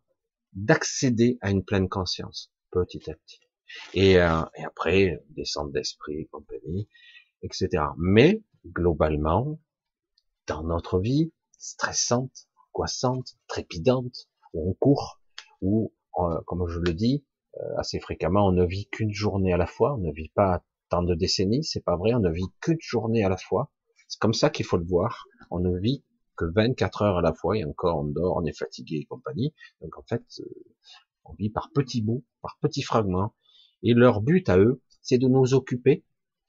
d'accéder 0.52 1.38
à 1.40 1.50
une 1.50 1.64
pleine 1.64 1.88
conscience, 1.88 2.52
petit 2.71 3.11
à 3.11 3.14
petit. 3.14 3.40
Et, 3.94 4.18
euh, 4.18 4.42
et 4.56 4.64
après, 4.64 5.23
descendre 5.30 5.73
d'esprit, 5.73 6.28
compagnie, 6.28 6.88
etc. 7.42 7.84
Mais, 7.99 8.42
globalement, 8.66 9.58
dans 10.46 10.62
notre 10.62 10.99
vie, 10.99 11.32
stressante, 11.58 12.49
angoissante, 12.72 13.37
trépidante, 13.46 14.28
où 14.54 14.70
on 14.70 14.75
court, 14.75 15.20
où, 15.61 15.92
euh, 16.18 16.40
comme 16.46 16.66
je 16.68 16.78
le 16.78 16.92
dis, 16.92 17.25
euh, 17.58 17.78
assez 17.78 18.00
fréquemment, 18.00 18.46
on 18.46 18.52
ne 18.52 18.64
vit 18.64 18.88
qu'une 18.88 19.12
journée 19.12 19.52
à 19.52 19.56
la 19.56 19.66
fois, 19.66 19.94
on 19.94 19.99
ne 19.99 20.12
vit 20.12 20.30
pas 20.30 20.64
tant 20.88 21.02
de 21.02 21.14
décennies, 21.14 21.64
c'est 21.64 21.84
pas 21.84 21.96
vrai, 21.96 22.14
on 22.14 22.20
ne 22.20 22.30
vit 22.30 22.50
qu'une 22.61 22.80
journée 22.80 23.25
à 23.25 23.28
la 23.28 23.37
fois. 23.37 23.70
C'est 24.08 24.18
comme 24.18 24.34
ça 24.34 24.50
qu'il 24.50 24.66
faut 24.66 24.76
le 24.76 24.84
voir. 24.84 25.26
On 25.50 25.61
ne 25.61 25.78
vit 25.78 26.04
que 26.37 26.44
24 26.44 27.02
heures 27.02 27.18
à 27.18 27.22
la 27.22 27.32
fois, 27.32 27.56
et 27.56 27.64
encore 27.64 28.00
on 28.00 28.04
dort, 28.04 28.37
on 28.37 28.44
est 28.44 28.56
fatigué 28.56 28.96
et 28.96 29.04
compagnie. 29.04 29.54
Donc 29.80 29.96
en 29.99 30.02
fait, 30.02 30.25
euh, 30.40 30.44
on 31.25 31.34
vit 31.34 31.50
par 31.50 31.70
petits 31.72 32.02
bouts, 32.02 32.25
par 32.40 32.58
petits 32.61 32.82
fragments. 32.82 33.34
Et 33.82 33.94
leur 33.94 34.20
but 34.20 34.49
à 34.49 34.58
eux, 34.58 34.82
c'est 35.02 35.18
de 35.18 35.28
nous 35.28 35.54
occuper 35.54 36.04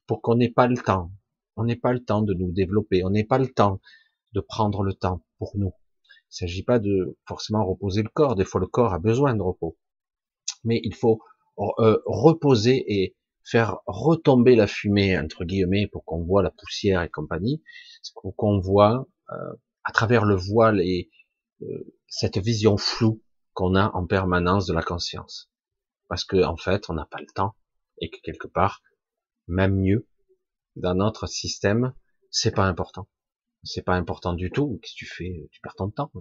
pour 0.07 0.21
qu'on 0.21 0.35
n'ait 0.35 0.51
pas 0.51 0.67
le 0.67 0.77
temps. 0.77 1.11
On 1.55 1.65
n'ait 1.65 1.75
pas 1.75 1.93
le 1.93 2.03
temps 2.03 2.21
de 2.21 2.33
nous 2.33 2.51
développer, 2.51 3.03
on 3.03 3.09
n'ait 3.09 3.23
pas 3.23 3.37
le 3.37 3.47
temps 3.47 3.79
de 4.33 4.41
prendre 4.41 4.83
le 4.83 4.93
temps 4.93 5.23
pour 5.37 5.51
nous. 5.55 5.71
Il 5.71 6.45
ne 6.45 6.47
s'agit 6.47 6.63
pas 6.63 6.79
de 6.79 7.17
forcément 7.27 7.63
reposer 7.65 8.01
le 8.01 8.09
corps. 8.09 8.35
Des 8.35 8.45
fois, 8.45 8.59
le 8.59 8.67
corps 8.67 8.93
a 8.93 8.99
besoin 8.99 9.35
de 9.35 9.41
repos 9.41 9.77
mais 10.63 10.79
il 10.83 10.95
faut 10.95 11.21
euh, 11.59 11.99
reposer 12.05 12.83
et 12.87 13.15
faire 13.43 13.77
retomber 13.85 14.55
la 14.55 14.67
fumée 14.67 15.17
entre 15.17 15.43
guillemets 15.43 15.87
pour 15.87 16.05
qu'on 16.05 16.23
voit 16.23 16.43
la 16.43 16.51
poussière 16.51 17.01
et 17.01 17.09
compagnie, 17.09 17.61
pour 18.21 18.35
qu'on 18.35 18.59
voit 18.59 19.07
euh, 19.31 19.53
à 19.83 19.91
travers 19.91 20.25
le 20.25 20.35
voile 20.35 20.81
et 20.81 21.09
euh, 21.61 21.95
cette 22.07 22.37
vision 22.37 22.77
floue 22.77 23.21
qu'on 23.53 23.75
a 23.75 23.91
en 23.93 24.05
permanence 24.05 24.65
de 24.65 24.73
la 24.73 24.81
conscience, 24.81 25.51
parce 26.07 26.25
que 26.25 26.43
en 26.43 26.57
fait 26.57 26.89
on 26.89 26.93
n'a 26.93 27.05
pas 27.05 27.19
le 27.19 27.27
temps 27.27 27.55
et 27.99 28.09
que 28.09 28.17
quelque 28.23 28.47
part 28.47 28.81
même 29.47 29.75
mieux 29.79 30.07
dans 30.75 30.95
notre 30.95 31.27
système, 31.27 31.93
c'est 32.31 32.53
pas 32.53 32.65
important. 32.65 33.07
C'est 33.63 33.83
pas 33.83 33.95
important 33.95 34.33
du 34.33 34.51
tout. 34.51 34.79
Qu'est-ce 34.81 34.93
que 34.93 34.97
tu 34.97 35.05
fais? 35.05 35.47
Tu 35.51 35.61
perds 35.61 35.75
ton 35.75 35.89
temps. 35.89 36.11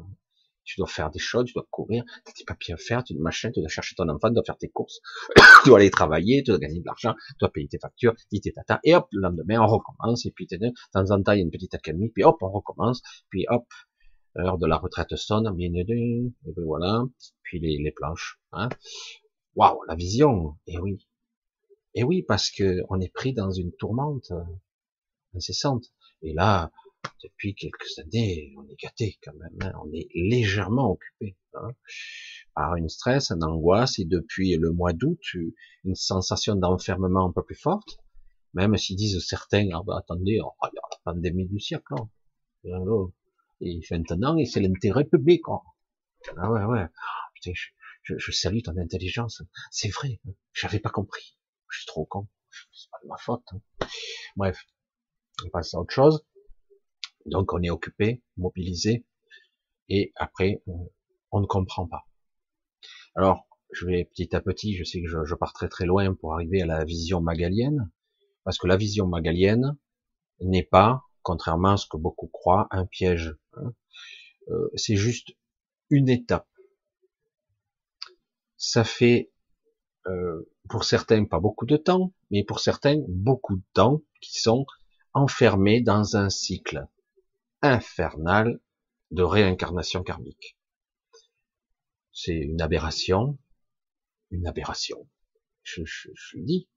Tu 0.64 0.78
dois 0.78 0.86
faire 0.86 1.10
des 1.10 1.18
choses, 1.18 1.46
tu 1.46 1.54
dois 1.54 1.66
courir, 1.70 2.04
tu 2.24 2.30
as 2.30 2.34
des 2.38 2.44
papiers 2.44 2.74
à 2.74 2.76
faire, 2.76 3.02
tu 3.02 3.14
dois 3.14 3.22
machin, 3.24 3.50
tu 3.50 3.58
dois 3.58 3.68
chercher 3.68 3.96
ton 3.96 4.08
enfant, 4.08 4.28
tu 4.28 4.34
dois 4.34 4.44
faire 4.44 4.56
tes 4.56 4.68
courses, 4.68 5.00
tu 5.64 5.68
dois 5.68 5.78
aller 5.78 5.90
travailler, 5.90 6.44
tu 6.44 6.52
dois 6.52 6.60
gagner 6.60 6.78
de 6.78 6.86
l'argent, 6.86 7.14
tu 7.30 7.34
dois 7.40 7.50
payer 7.50 7.66
tes 7.66 7.80
factures, 7.80 8.14
tes 8.30 8.52
tata, 8.52 8.78
et 8.84 8.94
hop, 8.94 9.08
le 9.10 9.22
lendemain, 9.22 9.60
on 9.60 9.66
recommence, 9.66 10.24
et 10.24 10.30
puis 10.30 10.46
de 10.46 10.72
temps 10.92 11.10
en 11.10 11.20
temps, 11.20 11.32
il 11.32 11.38
y 11.38 11.40
a 11.40 11.44
une 11.44 11.50
petite 11.50 11.74
accalmie, 11.74 12.10
puis 12.10 12.22
hop, 12.22 12.36
on 12.42 12.50
recommence, 12.52 13.02
puis 13.28 13.44
hop, 13.48 13.66
l'heure 14.36 14.58
de 14.58 14.66
la 14.68 14.76
retraite 14.76 15.16
sonne, 15.16 15.50
bien 15.56 15.74
et 15.74 15.84
puis 15.84 16.32
voilà, 16.64 17.06
puis 17.42 17.58
les, 17.58 17.78
les 17.78 17.90
planches, 17.90 18.38
hein. 18.52 18.68
Waouh, 19.56 19.82
la 19.88 19.96
vision, 19.96 20.56
et 20.68 20.78
oui, 20.78 21.08
et 21.94 22.04
oui, 22.04 22.22
parce 22.22 22.50
que 22.50 22.82
on 22.88 23.00
est 23.00 23.12
pris 23.12 23.32
dans 23.32 23.50
une 23.50 23.72
tourmente 23.72 24.30
euh, 24.30 24.42
incessante. 25.34 25.92
Et 26.22 26.32
là, 26.32 26.70
depuis 27.22 27.54
quelques 27.54 27.98
années, 27.98 28.54
on 28.56 28.66
est 28.68 28.80
gâté 28.80 29.18
quand 29.22 29.34
même, 29.34 29.56
hein. 29.62 29.72
on 29.84 29.92
est 29.92 30.08
légèrement 30.14 30.92
occupé 30.92 31.36
hein, 31.54 31.70
par 32.54 32.76
une 32.76 32.88
stress, 32.88 33.30
une 33.30 33.44
angoisse, 33.44 33.98
et 33.98 34.04
depuis 34.04 34.56
le 34.56 34.70
mois 34.70 34.92
d'août, 34.92 35.20
une 35.84 35.94
sensation 35.94 36.54
d'enfermement 36.54 37.28
un 37.28 37.32
peu 37.32 37.42
plus 37.42 37.56
forte, 37.56 37.98
même 38.54 38.76
s'ils 38.76 38.96
disent 38.96 39.24
certains, 39.26 39.68
ah 39.72 39.82
bah 39.84 39.96
attendez, 39.98 40.40
oh, 40.42 40.52
il 40.64 40.74
y 40.74 40.78
a 40.78 40.82
la 40.90 41.12
pandémie 41.12 41.46
du 41.46 41.58
siècle, 41.58 41.94
hein. 41.98 42.08
et 43.60 43.80
maintenant, 43.90 44.36
c'est 44.44 44.60
l'intérêt 44.60 45.04
public. 45.04 45.42
Ah 46.36 46.50
ouais, 46.50 46.64
ouais, 46.64 46.86
putain, 47.34 47.52
je, 47.54 48.14
je, 48.16 48.30
salue 48.30 48.60
ton 48.62 48.76
intelligence, 48.76 49.42
c'est 49.70 49.88
vrai, 49.88 50.20
j'avais 50.52 50.78
pas 50.78 50.90
compris, 50.90 51.36
je 51.72 51.78
suis 51.78 51.86
trop 51.86 52.04
con, 52.04 52.28
c'est 52.72 52.90
pas 52.90 52.98
de 53.02 53.08
ma 53.08 53.16
faute. 53.16 53.48
Bref, 54.36 54.64
on 55.44 55.50
passe 55.50 55.74
à 55.74 55.78
autre 55.78 55.92
chose. 55.92 56.24
Donc 57.26 57.52
on 57.52 57.62
est 57.62 57.70
occupé, 57.70 58.22
mobilisé, 58.36 59.06
et 59.88 60.12
après 60.16 60.62
on 61.30 61.40
ne 61.40 61.46
comprend 61.46 61.86
pas. 61.86 62.06
Alors 63.14 63.46
je 63.72 63.86
vais 63.86 64.04
petit 64.04 64.36
à 64.36 64.40
petit, 64.40 64.76
je 64.76 64.84
sais 64.84 65.00
que 65.00 65.08
je, 65.08 65.34
pars 65.34 65.54
très 65.54 65.68
très 65.68 65.86
loin 65.86 66.14
pour 66.14 66.34
arriver 66.34 66.60
à 66.62 66.66
la 66.66 66.84
vision 66.84 67.20
magalienne, 67.20 67.90
parce 68.44 68.58
que 68.58 68.66
la 68.66 68.76
vision 68.76 69.06
magalienne 69.06 69.78
n'est 70.40 70.62
pas, 70.64 71.04
contrairement 71.22 71.72
à 71.72 71.76
ce 71.76 71.86
que 71.86 71.96
beaucoup 71.96 72.28
croient, 72.28 72.68
un 72.70 72.84
piège. 72.84 73.34
Hein. 73.54 73.72
Euh, 74.48 74.70
c'est 74.74 74.96
juste 74.96 75.32
une 75.88 76.08
étape. 76.08 76.48
Ça 78.56 78.84
fait 78.84 79.31
euh, 80.06 80.48
pour 80.68 80.84
certains 80.84 81.24
pas 81.24 81.40
beaucoup 81.40 81.66
de 81.66 81.76
temps, 81.76 82.12
mais 82.30 82.44
pour 82.44 82.60
certains 82.60 82.96
beaucoup 83.08 83.56
de 83.56 83.64
temps 83.72 84.02
qui 84.20 84.40
sont 84.40 84.66
enfermés 85.14 85.80
dans 85.80 86.16
un 86.16 86.30
cycle 86.30 86.86
infernal 87.60 88.60
de 89.10 89.22
réincarnation 89.22 90.02
karmique. 90.02 90.56
C'est 92.12 92.36
une 92.36 92.60
aberration, 92.60 93.38
une 94.30 94.46
aberration. 94.46 95.08
Je, 95.62 95.84
je, 95.84 96.38
dis. 96.38 96.68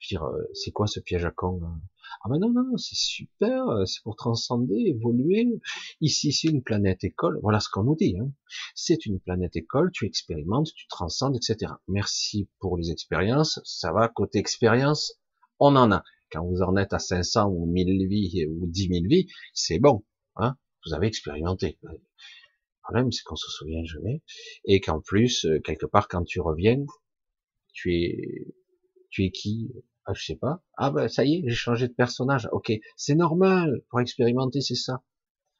Je 0.00 0.16
veux 0.16 0.18
dire, 0.18 0.24
euh, 0.24 0.50
c'est 0.54 0.72
quoi 0.72 0.86
ce 0.86 1.00
piège 1.00 1.24
à 1.24 1.30
con 1.30 1.60
hein? 1.64 1.80
Ah 2.22 2.28
ben 2.28 2.38
non, 2.38 2.50
non, 2.52 2.64
non, 2.64 2.76
c'est 2.76 2.96
super, 2.96 3.68
euh, 3.68 3.84
c'est 3.84 4.02
pour 4.02 4.16
transcender, 4.16 4.74
évoluer. 4.74 5.46
Ici, 6.00 6.32
c'est 6.32 6.48
une 6.48 6.62
planète 6.62 7.04
école. 7.04 7.38
Voilà 7.42 7.60
ce 7.60 7.68
qu'on 7.68 7.84
nous 7.84 7.96
dit. 7.96 8.16
Hein. 8.20 8.30
C'est 8.74 9.06
une 9.06 9.20
planète 9.20 9.56
école, 9.56 9.90
tu 9.92 10.06
expérimentes, 10.06 10.68
tu 10.74 10.86
transcendes, 10.88 11.36
etc. 11.36 11.72
Merci 11.88 12.48
pour 12.58 12.76
les 12.76 12.90
expériences. 12.90 13.60
Ça 13.64 13.92
va, 13.92 14.08
côté 14.08 14.38
expérience, 14.38 15.14
on 15.58 15.76
en 15.76 15.92
a. 15.92 16.02
Quand 16.30 16.44
vous 16.44 16.62
en 16.62 16.76
êtes 16.76 16.92
à 16.92 16.98
500 16.98 17.48
ou 17.48 17.66
1000 17.66 18.08
vies 18.08 18.46
ou 18.46 18.66
10 18.66 18.88
000 18.88 19.00
vies, 19.08 19.26
c'est 19.52 19.78
bon. 19.78 20.04
Hein 20.36 20.56
vous 20.84 20.94
avez 20.94 21.06
expérimenté. 21.06 21.78
Le 21.82 21.98
problème, 22.82 23.12
c'est 23.12 23.22
qu'on 23.24 23.36
se 23.36 23.50
souvient 23.50 23.84
jamais, 23.84 24.22
et 24.66 24.80
qu'en 24.80 25.00
plus, 25.00 25.46
euh, 25.46 25.58
quelque 25.60 25.86
part, 25.86 26.08
quand 26.08 26.24
tu 26.24 26.40
reviens, 26.40 26.84
tu 27.72 27.94
es, 27.94 28.54
tu 29.10 29.24
es 29.24 29.30
qui? 29.30 29.72
Ah, 30.06 30.12
je 30.14 30.24
sais 30.24 30.36
pas. 30.36 30.62
Ah 30.76 30.90
ben, 30.90 31.08
ça 31.08 31.24
y 31.24 31.36
est, 31.36 31.42
j'ai 31.46 31.54
changé 31.54 31.88
de 31.88 31.94
personnage. 31.94 32.48
Ok, 32.52 32.72
c'est 32.96 33.14
normal. 33.14 33.82
Pour 33.88 34.00
expérimenter, 34.00 34.60
c'est 34.60 34.74
ça. 34.74 35.02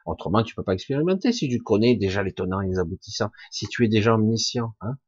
Autrement, 0.06 0.42
tu 0.42 0.54
peux 0.54 0.62
pas 0.62 0.74
expérimenter 0.74 1.32
si 1.32 1.48
tu 1.48 1.58
connais 1.60 1.96
déjà 1.96 2.22
les 2.22 2.32
tenants 2.34 2.60
et 2.60 2.68
les 2.68 2.78
aboutissants. 2.78 3.30
Si 3.50 3.66
tu 3.68 3.84
es 3.84 3.88
déjà 3.88 4.14
omniscient, 4.14 4.74
hein 4.80 4.98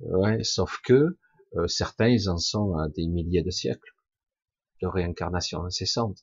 Ouais, 0.00 0.44
sauf 0.44 0.78
que 0.84 1.18
euh, 1.56 1.66
certains, 1.66 2.08
ils 2.08 2.28
en 2.30 2.38
sont 2.38 2.76
à 2.76 2.88
des 2.88 3.06
milliers 3.08 3.42
de 3.42 3.50
siècles 3.50 3.92
de 4.80 4.86
réincarnation 4.86 5.64
incessante, 5.64 6.18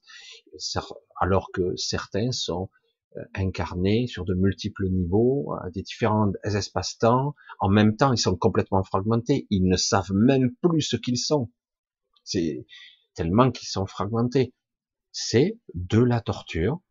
alors 1.19 1.51
que 1.51 1.75
certains 1.75 2.31
sont 2.31 2.69
euh, 3.17 3.21
incarnés 3.33 4.07
sur 4.07 4.25
de 4.25 4.33
multiples 4.33 4.87
niveaux, 4.89 5.53
à 5.61 5.69
des 5.71 5.81
différents 5.81 6.31
espaces-temps. 6.43 7.35
En 7.59 7.69
même 7.69 7.97
temps, 7.97 8.13
ils 8.13 8.17
sont 8.17 8.35
complètement 8.37 8.83
fragmentés. 8.83 9.47
Ils 9.49 9.67
ne 9.67 9.75
savent 9.77 10.13
même 10.13 10.51
plus 10.61 10.81
ce 10.81 10.95
qu'ils 10.95 11.17
sont. 11.17 11.51
C'est 12.25 12.65
tellement 13.13 13.51
qu'ils 13.51 13.69
sont 13.69 13.85
fragmentés. 13.85 14.53
C'est 15.11 15.57
de 15.73 15.99
la 15.99 16.19
torture. 16.19 16.81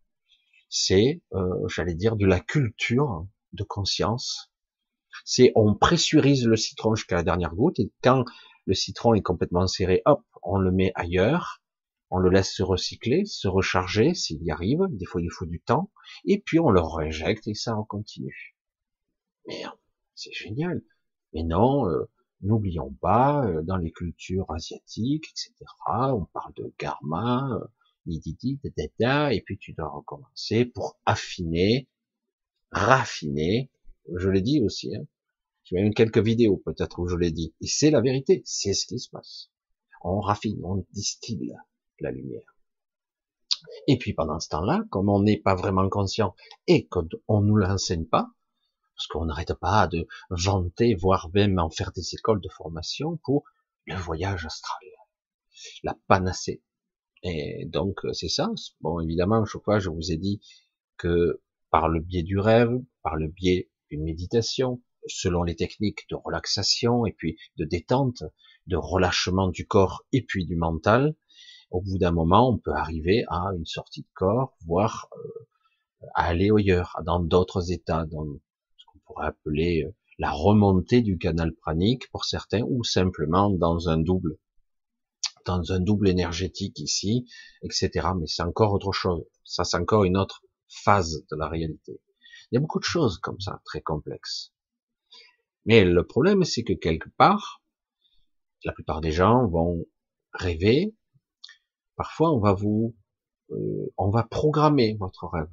C'est, 0.70 1.22
euh, 1.34 1.68
j'allais 1.68 1.94
dire, 1.94 2.16
de 2.16 2.26
la 2.26 2.40
culture 2.40 3.26
de 3.52 3.64
conscience. 3.64 4.50
C'est 5.24 5.52
on 5.54 5.74
pressurise 5.74 6.46
le 6.46 6.56
citron 6.56 6.94
jusqu'à 6.94 7.16
la 7.16 7.22
dernière 7.22 7.54
goutte 7.54 7.78
et 7.78 7.92
quand 8.02 8.24
le 8.66 8.74
citron 8.74 9.14
est 9.14 9.22
complètement 9.22 9.66
serré, 9.66 10.02
hop, 10.06 10.22
on 10.42 10.56
le 10.56 10.72
met 10.72 10.92
ailleurs, 10.94 11.62
on 12.10 12.18
le 12.18 12.30
laisse 12.30 12.54
se 12.54 12.62
recycler, 12.62 13.24
se 13.24 13.48
recharger 13.48 14.14
s'il 14.14 14.42
y 14.42 14.50
arrive, 14.50 14.80
des 14.90 15.04
fois 15.04 15.20
il 15.20 15.30
faut 15.30 15.46
du 15.46 15.60
temps, 15.60 15.90
et 16.24 16.40
puis 16.40 16.58
on 16.58 16.70
le 16.70 16.80
réinjecte 16.80 17.46
et 17.46 17.54
ça 17.54 17.76
continue. 17.88 18.56
Merde, 19.46 19.78
c'est 20.14 20.32
génial. 20.32 20.82
Mais 21.32 21.42
non, 21.42 21.88
euh, 21.88 22.10
n'oublions 22.44 22.92
pas, 23.00 23.46
euh, 23.46 23.62
dans 23.62 23.76
les 23.76 23.90
cultures 23.90 24.50
asiatiques, 24.50 25.26
etc., 25.30 25.52
on 25.88 26.26
parle 26.32 26.52
de 26.54 26.72
karma, 26.78 27.48
euh, 27.52 27.66
et 28.06 29.42
puis 29.44 29.58
tu 29.58 29.72
dois 29.72 29.88
recommencer 29.88 30.66
pour 30.66 30.98
affiner, 31.06 31.88
raffiner, 32.70 33.70
je 34.14 34.28
l'ai 34.28 34.42
dit 34.42 34.60
aussi, 34.62 34.94
hein, 34.94 35.06
j'ai 35.64 35.76
même 35.76 35.94
quelques 35.94 36.18
vidéos 36.18 36.58
peut-être 36.58 36.98
où 36.98 37.08
je 37.08 37.16
l'ai 37.16 37.30
dit. 37.32 37.54
Et 37.62 37.66
c'est 37.66 37.90
la 37.90 38.02
vérité, 38.02 38.42
c'est 38.44 38.74
ce 38.74 38.86
qui 38.86 38.98
se 38.98 39.08
passe. 39.08 39.50
On 40.02 40.20
raffine, 40.20 40.60
on 40.62 40.84
distille 40.92 41.54
la 42.00 42.10
lumière. 42.10 42.54
Et 43.86 43.96
puis 43.96 44.12
pendant 44.12 44.40
ce 44.40 44.50
temps-là, 44.50 44.84
comme 44.90 45.08
on 45.08 45.22
n'est 45.22 45.40
pas 45.40 45.54
vraiment 45.54 45.88
conscient 45.88 46.34
et 46.66 46.86
qu'on 46.86 47.40
nous 47.40 47.56
l'enseigne 47.56 48.04
pas, 48.04 48.28
parce 48.96 49.06
qu'on 49.08 49.26
n'arrête 49.26 49.54
pas 49.54 49.86
de 49.86 50.06
vanter, 50.30 50.94
voire 50.94 51.30
même 51.34 51.58
en 51.58 51.70
faire 51.70 51.92
des 51.92 52.14
écoles 52.14 52.40
de 52.40 52.48
formation 52.48 53.18
pour 53.24 53.44
le 53.86 53.96
voyage 53.96 54.46
astral, 54.46 54.80
la 55.82 55.96
panacée. 56.06 56.62
Et 57.22 57.66
donc 57.66 58.00
c'est 58.12 58.28
ça. 58.28 58.50
Bon, 58.80 59.00
évidemment, 59.00 59.44
chaque 59.44 59.64
fois 59.64 59.78
je 59.78 59.90
vous 59.90 60.12
ai 60.12 60.16
dit 60.16 60.40
que 60.96 61.42
par 61.70 61.88
le 61.88 62.00
biais 62.00 62.22
du 62.22 62.38
rêve, 62.38 62.80
par 63.02 63.16
le 63.16 63.28
biais 63.28 63.70
d'une 63.90 64.04
méditation, 64.04 64.80
selon 65.06 65.42
les 65.42 65.56
techniques 65.56 66.08
de 66.10 66.16
relaxation 66.16 67.06
et 67.06 67.12
puis 67.12 67.36
de 67.56 67.64
détente, 67.64 68.22
de 68.66 68.76
relâchement 68.76 69.48
du 69.48 69.66
corps 69.66 70.04
et 70.12 70.22
puis 70.22 70.46
du 70.46 70.56
mental, 70.56 71.14
au 71.70 71.80
bout 71.80 71.98
d'un 71.98 72.12
moment, 72.12 72.50
on 72.50 72.58
peut 72.58 72.72
arriver 72.72 73.24
à 73.28 73.50
une 73.56 73.66
sortie 73.66 74.02
de 74.02 74.08
corps, 74.14 74.56
voire 74.64 75.08
euh, 75.16 76.08
à 76.14 76.26
aller 76.26 76.50
ailleurs, 76.56 76.96
dans 77.04 77.20
d'autres 77.20 77.72
états, 77.72 78.06
dans 78.06 78.26
appeler 79.20 79.84
euh, 79.84 79.94
la 80.18 80.30
remontée 80.30 81.02
du 81.02 81.18
canal 81.18 81.52
pranique 81.54 82.10
pour 82.10 82.24
certains, 82.24 82.62
ou 82.62 82.84
simplement 82.84 83.50
dans 83.50 83.88
un 83.88 83.98
double, 83.98 84.38
dans 85.46 85.72
un 85.72 85.80
double 85.80 86.08
énergétique 86.08 86.78
ici, 86.78 87.26
etc. 87.62 88.08
Mais 88.18 88.26
c'est 88.26 88.42
encore 88.42 88.72
autre 88.72 88.92
chose. 88.92 89.24
Ça, 89.44 89.64
c'est 89.64 89.76
encore 89.76 90.04
une 90.04 90.16
autre 90.16 90.42
phase 90.68 91.24
de 91.30 91.36
la 91.36 91.48
réalité. 91.48 92.00
Il 92.50 92.54
y 92.54 92.58
a 92.58 92.60
beaucoup 92.60 92.78
de 92.78 92.84
choses 92.84 93.18
comme 93.18 93.40
ça, 93.40 93.60
très 93.64 93.80
complexes. 93.80 94.52
Mais 95.66 95.84
le 95.84 96.06
problème, 96.06 96.44
c'est 96.44 96.62
que 96.62 96.74
quelque 96.74 97.08
part, 97.16 97.62
la 98.64 98.72
plupart 98.72 99.00
des 99.00 99.12
gens 99.12 99.46
vont 99.48 99.84
rêver. 100.32 100.94
Parfois, 101.96 102.32
on 102.32 102.38
va 102.38 102.52
vous, 102.52 102.94
euh, 103.50 103.92
on 103.96 104.10
va 104.10 104.24
programmer 104.24 104.96
votre 104.98 105.26
rêve. 105.26 105.50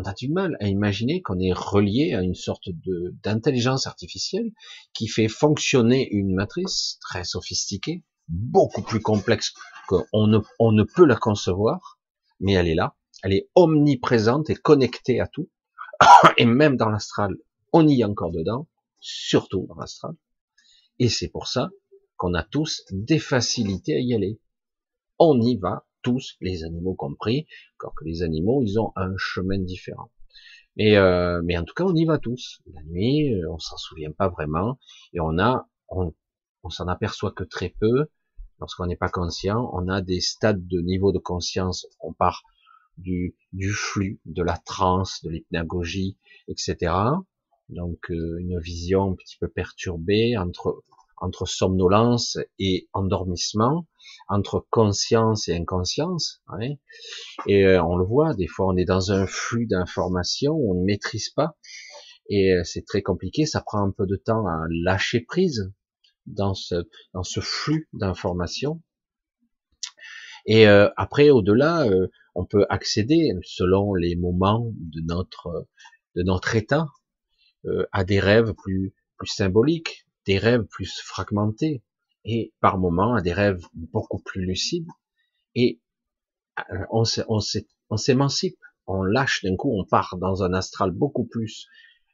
On 0.00 0.04
a 0.04 0.14
du 0.14 0.30
mal 0.30 0.56
à 0.60 0.68
imaginer 0.68 1.22
qu'on 1.22 1.40
est 1.40 1.52
relié 1.52 2.14
à 2.14 2.22
une 2.22 2.36
sorte 2.36 2.68
d'intelligence 3.24 3.88
artificielle 3.88 4.52
qui 4.94 5.08
fait 5.08 5.26
fonctionner 5.26 6.08
une 6.12 6.36
matrice 6.36 7.00
très 7.00 7.24
sophistiquée, 7.24 8.04
beaucoup 8.28 8.82
plus 8.82 9.00
complexe 9.00 9.54
qu'on 9.88 10.28
ne, 10.28 10.38
on 10.60 10.70
ne 10.70 10.84
peut 10.84 11.04
la 11.04 11.16
concevoir, 11.16 11.98
mais 12.38 12.52
elle 12.52 12.68
est 12.68 12.76
là, 12.76 12.94
elle 13.24 13.32
est 13.32 13.50
omniprésente 13.56 14.50
et 14.50 14.54
connectée 14.54 15.18
à 15.18 15.26
tout, 15.26 15.50
et 16.36 16.44
même 16.44 16.76
dans 16.76 16.90
l'astral, 16.90 17.34
on 17.72 17.88
y 17.88 18.02
est 18.02 18.04
encore 18.04 18.30
dedans, 18.30 18.68
surtout 19.00 19.66
dans 19.66 19.74
l'astral. 19.74 20.14
Et 21.00 21.08
c'est 21.08 21.28
pour 21.28 21.48
ça 21.48 21.70
qu'on 22.16 22.34
a 22.34 22.44
tous 22.44 22.84
des 22.92 23.18
facilités 23.18 23.96
à 23.96 24.00
y 24.00 24.14
aller. 24.14 24.38
On 25.18 25.40
y 25.40 25.56
va 25.56 25.87
tous, 26.02 26.36
les 26.40 26.64
animaux 26.64 26.94
compris, 26.94 27.46
encore 27.78 27.94
que 27.94 28.04
les 28.04 28.22
animaux, 28.22 28.62
ils 28.62 28.78
ont 28.78 28.92
un 28.96 29.12
chemin 29.16 29.58
différent. 29.58 30.10
Mais, 30.76 30.96
euh, 30.96 31.40
mais 31.44 31.56
en 31.58 31.64
tout 31.64 31.74
cas, 31.74 31.84
on 31.84 31.94
y 31.94 32.04
va 32.04 32.18
tous. 32.18 32.60
La 32.72 32.82
nuit, 32.84 33.34
euh, 33.34 33.50
on 33.50 33.58
s'en 33.58 33.76
souvient 33.76 34.12
pas 34.12 34.28
vraiment, 34.28 34.78
et 35.12 35.20
on 35.20 35.38
a, 35.38 35.68
on, 35.88 36.14
on 36.62 36.70
s'en 36.70 36.86
aperçoit 36.86 37.32
que 37.32 37.44
très 37.44 37.74
peu. 37.80 38.06
Lorsqu'on 38.60 38.86
n'est 38.86 38.96
pas 38.96 39.08
conscient, 39.08 39.70
on 39.72 39.88
a 39.88 40.00
des 40.00 40.20
stades 40.20 40.66
de 40.66 40.80
niveau 40.80 41.12
de 41.12 41.18
conscience. 41.18 41.86
On 42.00 42.12
part 42.12 42.42
du, 42.96 43.36
du 43.52 43.72
flux, 43.72 44.20
de 44.24 44.42
la 44.42 44.56
transe, 44.58 45.22
de 45.22 45.30
l'hypnagogie, 45.30 46.18
etc. 46.48 46.92
Donc 47.68 48.10
euh, 48.10 48.38
une 48.38 48.58
vision 48.58 49.12
un 49.12 49.14
petit 49.14 49.36
peu 49.38 49.48
perturbée 49.48 50.36
entre 50.36 50.82
entre 51.20 51.46
somnolence 51.46 52.38
et 52.58 52.88
endormissement, 52.92 53.86
entre 54.28 54.66
conscience 54.70 55.48
et 55.48 55.54
inconscience. 55.54 56.42
Hein. 56.48 56.74
Et 57.46 57.64
euh, 57.64 57.82
on 57.82 57.96
le 57.96 58.04
voit, 58.04 58.34
des 58.34 58.46
fois 58.46 58.66
on 58.66 58.76
est 58.76 58.84
dans 58.84 59.12
un 59.12 59.26
flux 59.26 59.66
d'informations, 59.66 60.54
on 60.54 60.74
ne 60.74 60.84
maîtrise 60.84 61.30
pas, 61.30 61.56
et 62.28 62.52
euh, 62.52 62.62
c'est 62.64 62.84
très 62.84 63.02
compliqué, 63.02 63.46
ça 63.46 63.60
prend 63.60 63.82
un 63.82 63.90
peu 63.90 64.06
de 64.06 64.16
temps 64.16 64.46
à 64.46 64.64
lâcher 64.70 65.20
prise 65.20 65.72
dans 66.26 66.54
ce, 66.54 66.86
dans 67.14 67.22
ce 67.22 67.40
flux 67.40 67.88
d'informations. 67.92 68.82
Et 70.46 70.66
euh, 70.68 70.88
après, 70.96 71.30
au-delà, 71.30 71.86
on 72.34 72.46
peut 72.46 72.64
accéder, 72.70 73.32
selon 73.42 73.92
les 73.94 74.16
moments 74.16 74.72
de 74.74 75.00
notre 75.02 75.66
de 76.14 76.22
notre 76.22 76.56
état, 76.56 76.86
à 77.92 78.04
des 78.04 78.18
rêves 78.18 78.54
plus 78.54 78.94
plus 79.18 79.26
symboliques, 79.26 80.06
des 80.28 80.38
rêves 80.38 80.66
plus 80.66 81.00
fragmentés 81.00 81.82
et 82.24 82.52
par 82.60 82.76
moments 82.76 83.14
à 83.14 83.22
des 83.22 83.32
rêves 83.32 83.64
beaucoup 83.72 84.18
plus 84.18 84.44
lucides 84.44 84.86
et 85.54 85.80
euh, 86.70 86.84
on, 86.90 87.96
s'émancipe, 87.96 88.58
on 88.86 89.02
lâche 89.02 89.42
d'un 89.42 89.56
coup, 89.56 89.72
on 89.72 89.84
part 89.84 90.18
dans 90.18 90.42
un 90.42 90.52
astral 90.52 90.90
beaucoup 90.90 91.24
plus 91.24 91.66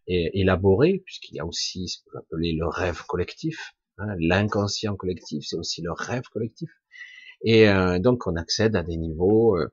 élaboré, 0.07 1.03
puisqu'il 1.05 1.37
y 1.37 1.40
a 1.40 1.46
aussi 1.46 1.88
ce 1.88 1.98
qu'on 2.05 2.18
appelle 2.18 2.57
le 2.57 2.68
rêve 2.68 3.03
collectif, 3.07 3.74
hein, 3.98 4.14
l'inconscient 4.18 4.96
collectif, 4.96 5.44
c'est 5.46 5.57
aussi 5.57 5.83
le 5.83 5.92
rêve 5.92 6.24
collectif. 6.31 6.70
Et 7.42 7.68
euh, 7.68 7.98
donc 7.98 8.27
on 8.27 8.37
accède 8.37 8.77
à 8.77 8.83
des 8.83 8.96
niveaux 8.96 9.57
euh, 9.57 9.72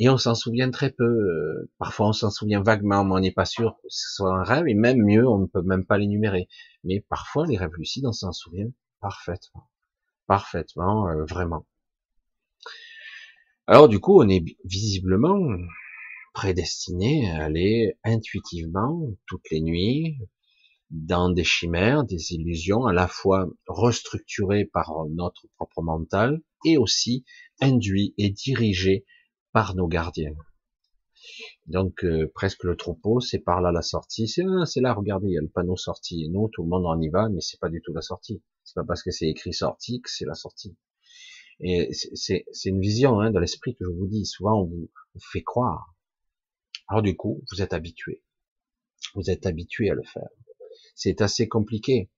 et 0.00 0.08
on 0.08 0.16
s'en 0.16 0.34
souvient 0.34 0.70
très 0.70 0.90
peu. 0.90 1.68
parfois 1.78 2.08
on 2.08 2.12
s'en 2.12 2.30
souvient 2.30 2.62
vaguement, 2.62 3.04
mais 3.04 3.12
on 3.12 3.20
n'est 3.20 3.32
pas 3.32 3.44
sûr 3.44 3.76
que 3.82 3.88
ce 3.88 4.14
soit 4.14 4.34
un 4.34 4.42
rêve, 4.42 4.66
et 4.66 4.74
même 4.74 5.04
mieux, 5.04 5.28
on 5.28 5.38
ne 5.38 5.46
peut 5.46 5.62
même 5.62 5.84
pas 5.84 5.98
l'énumérer. 5.98 6.48
Mais 6.84 7.04
parfois 7.08 7.46
les 7.46 7.58
rêves 7.58 7.74
lucides, 7.76 8.06
on 8.06 8.12
s'en 8.12 8.32
souvient 8.32 8.70
parfaitement, 9.00 9.68
parfaitement, 10.26 11.06
euh, 11.08 11.24
vraiment. 11.26 11.66
Alors 13.66 13.88
du 13.88 14.00
coup, 14.00 14.22
on 14.22 14.28
est 14.28 14.42
visiblement 14.64 15.38
prédestiné 16.32 17.30
à 17.30 17.44
aller 17.44 17.98
intuitivement 18.02 19.02
toutes 19.26 19.50
les 19.50 19.60
nuits 19.60 20.16
dans 20.88 21.28
des 21.28 21.44
chimères, 21.44 22.04
des 22.04 22.32
illusions, 22.32 22.86
à 22.86 22.94
la 22.94 23.06
fois 23.06 23.50
restructurées 23.66 24.64
par 24.64 24.90
notre 25.10 25.46
propre 25.56 25.82
mental 25.82 26.40
et 26.64 26.78
aussi 26.78 27.26
induits 27.60 28.14
et 28.16 28.30
dirigés 28.30 29.04
par 29.52 29.74
nos 29.74 29.88
gardiens. 29.88 30.34
Donc 31.66 32.04
euh, 32.04 32.30
presque 32.34 32.64
le 32.64 32.76
troupeau, 32.76 33.20
c'est 33.20 33.38
par 33.38 33.60
là 33.60 33.72
la 33.72 33.82
sortie. 33.82 34.28
C'est 34.28 34.42
là, 34.42 34.66
c'est 34.66 34.80
là, 34.80 34.94
regardez, 34.94 35.28
il 35.28 35.34
y 35.34 35.38
a 35.38 35.42
le 35.42 35.48
panneau 35.48 35.76
sortie. 35.76 36.24
Et 36.24 36.28
nous, 36.28 36.48
tout 36.48 36.62
le 36.62 36.68
monde 36.68 36.86
en 36.86 37.00
y 37.00 37.08
va, 37.08 37.28
mais 37.28 37.40
c'est 37.40 37.60
pas 37.60 37.68
du 37.68 37.80
tout 37.82 37.92
la 37.92 38.02
sortie. 38.02 38.42
C'est 38.64 38.74
pas 38.74 38.84
parce 38.84 39.02
que 39.02 39.10
c'est 39.10 39.28
écrit 39.28 39.52
sortie 39.52 40.00
que 40.00 40.10
c'est 40.10 40.24
la 40.24 40.34
sortie. 40.34 40.76
Et 41.60 41.92
c'est 41.92 42.44
une 42.64 42.80
vision 42.80 43.20
hein, 43.20 43.30
de 43.30 43.38
l'esprit 43.38 43.76
que 43.76 43.84
je 43.84 43.90
vous 43.90 44.06
dis. 44.06 44.24
Souvent, 44.24 44.62
on 44.62 44.64
vous, 44.64 44.90
fait 45.30 45.42
croire. 45.42 45.94
Alors 46.88 47.02
du 47.02 47.16
coup, 47.16 47.44
vous 47.52 47.62
êtes 47.62 47.74
habitué. 47.74 48.22
Vous 49.14 49.30
êtes 49.30 49.46
habitué 49.46 49.90
à 49.90 49.94
le 49.94 50.02
faire. 50.02 50.28
C'est 50.94 51.20
assez 51.20 51.48
compliqué. 51.48 52.10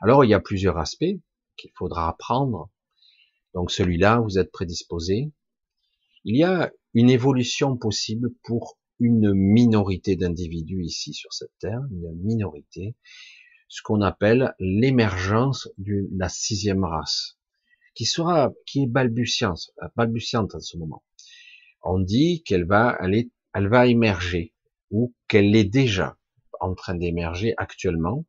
Alors 0.00 0.24
il 0.24 0.30
y 0.30 0.34
a 0.34 0.40
plusieurs 0.40 0.78
aspects 0.78 1.18
qu'il 1.56 1.72
faudra 1.76 2.08
apprendre. 2.08 2.70
Donc 3.54 3.70
celui-là, 3.70 4.20
vous 4.20 4.38
êtes 4.38 4.52
prédisposé. 4.52 5.32
Il 6.30 6.36
y 6.36 6.44
a 6.44 6.70
une 6.92 7.08
évolution 7.08 7.78
possible 7.78 8.34
pour 8.44 8.78
une 9.00 9.32
minorité 9.32 10.14
d'individus 10.14 10.84
ici 10.84 11.14
sur 11.14 11.32
cette 11.32 11.56
terre, 11.58 11.80
une 11.90 12.12
minorité, 12.22 12.96
ce 13.68 13.80
qu'on 13.80 14.02
appelle 14.02 14.54
l'émergence 14.58 15.70
de 15.78 16.06
la 16.14 16.28
sixième 16.28 16.84
race, 16.84 17.38
qui 17.94 18.04
sera, 18.04 18.52
qui 18.66 18.82
est 18.82 18.86
balbutiante, 18.86 19.70
balbutiante 19.96 20.54
en 20.54 20.60
ce 20.60 20.76
moment. 20.76 21.02
On 21.82 21.98
dit 21.98 22.42
qu'elle 22.42 22.66
va 22.66 22.90
aller, 22.90 23.30
elle 23.54 23.68
va 23.70 23.86
émerger, 23.86 24.52
ou 24.90 25.14
qu'elle 25.28 25.56
est 25.56 25.64
déjà 25.64 26.18
en 26.60 26.74
train 26.74 26.94
d'émerger 26.94 27.54
actuellement, 27.56 28.26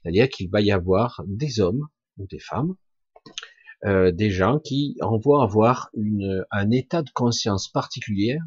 c'est-à-dire 0.00 0.28
qu'il 0.28 0.48
va 0.48 0.60
y 0.60 0.70
avoir 0.70 1.20
des 1.26 1.58
hommes 1.58 1.88
ou 2.18 2.28
des 2.28 2.38
femmes 2.38 2.76
euh, 3.84 4.12
des 4.12 4.30
gens 4.30 4.58
qui 4.58 4.96
vont 5.00 5.40
avoir 5.40 5.90
une, 5.94 6.44
un 6.50 6.70
état 6.70 7.02
de 7.02 7.10
conscience 7.10 7.68
particulier, 7.68 8.38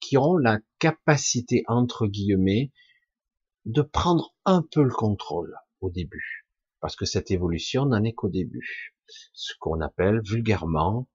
qui 0.00 0.16
auront 0.16 0.36
la 0.36 0.58
capacité, 0.78 1.64
entre 1.66 2.06
guillemets, 2.06 2.70
de 3.64 3.82
prendre 3.82 4.34
un 4.44 4.62
peu 4.62 4.82
le 4.82 4.90
contrôle 4.90 5.56
au 5.80 5.90
début. 5.90 6.46
Parce 6.80 6.96
que 6.96 7.06
cette 7.06 7.30
évolution 7.30 7.86
n'en 7.86 8.04
est 8.04 8.12
qu'au 8.12 8.28
début. 8.28 8.94
Ce 9.32 9.54
qu'on 9.58 9.80
appelle 9.80 10.20
vulgairement, 10.22 11.08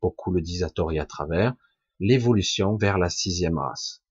beaucoup 0.00 0.32
le 0.32 0.40
disent 0.40 0.64
à 0.64 0.70
tort 0.70 0.90
et 0.90 0.98
à 0.98 1.06
travers, 1.06 1.54
l'évolution 2.00 2.76
vers 2.76 2.98
la 2.98 3.08
sixième 3.08 3.58
race. 3.58 4.02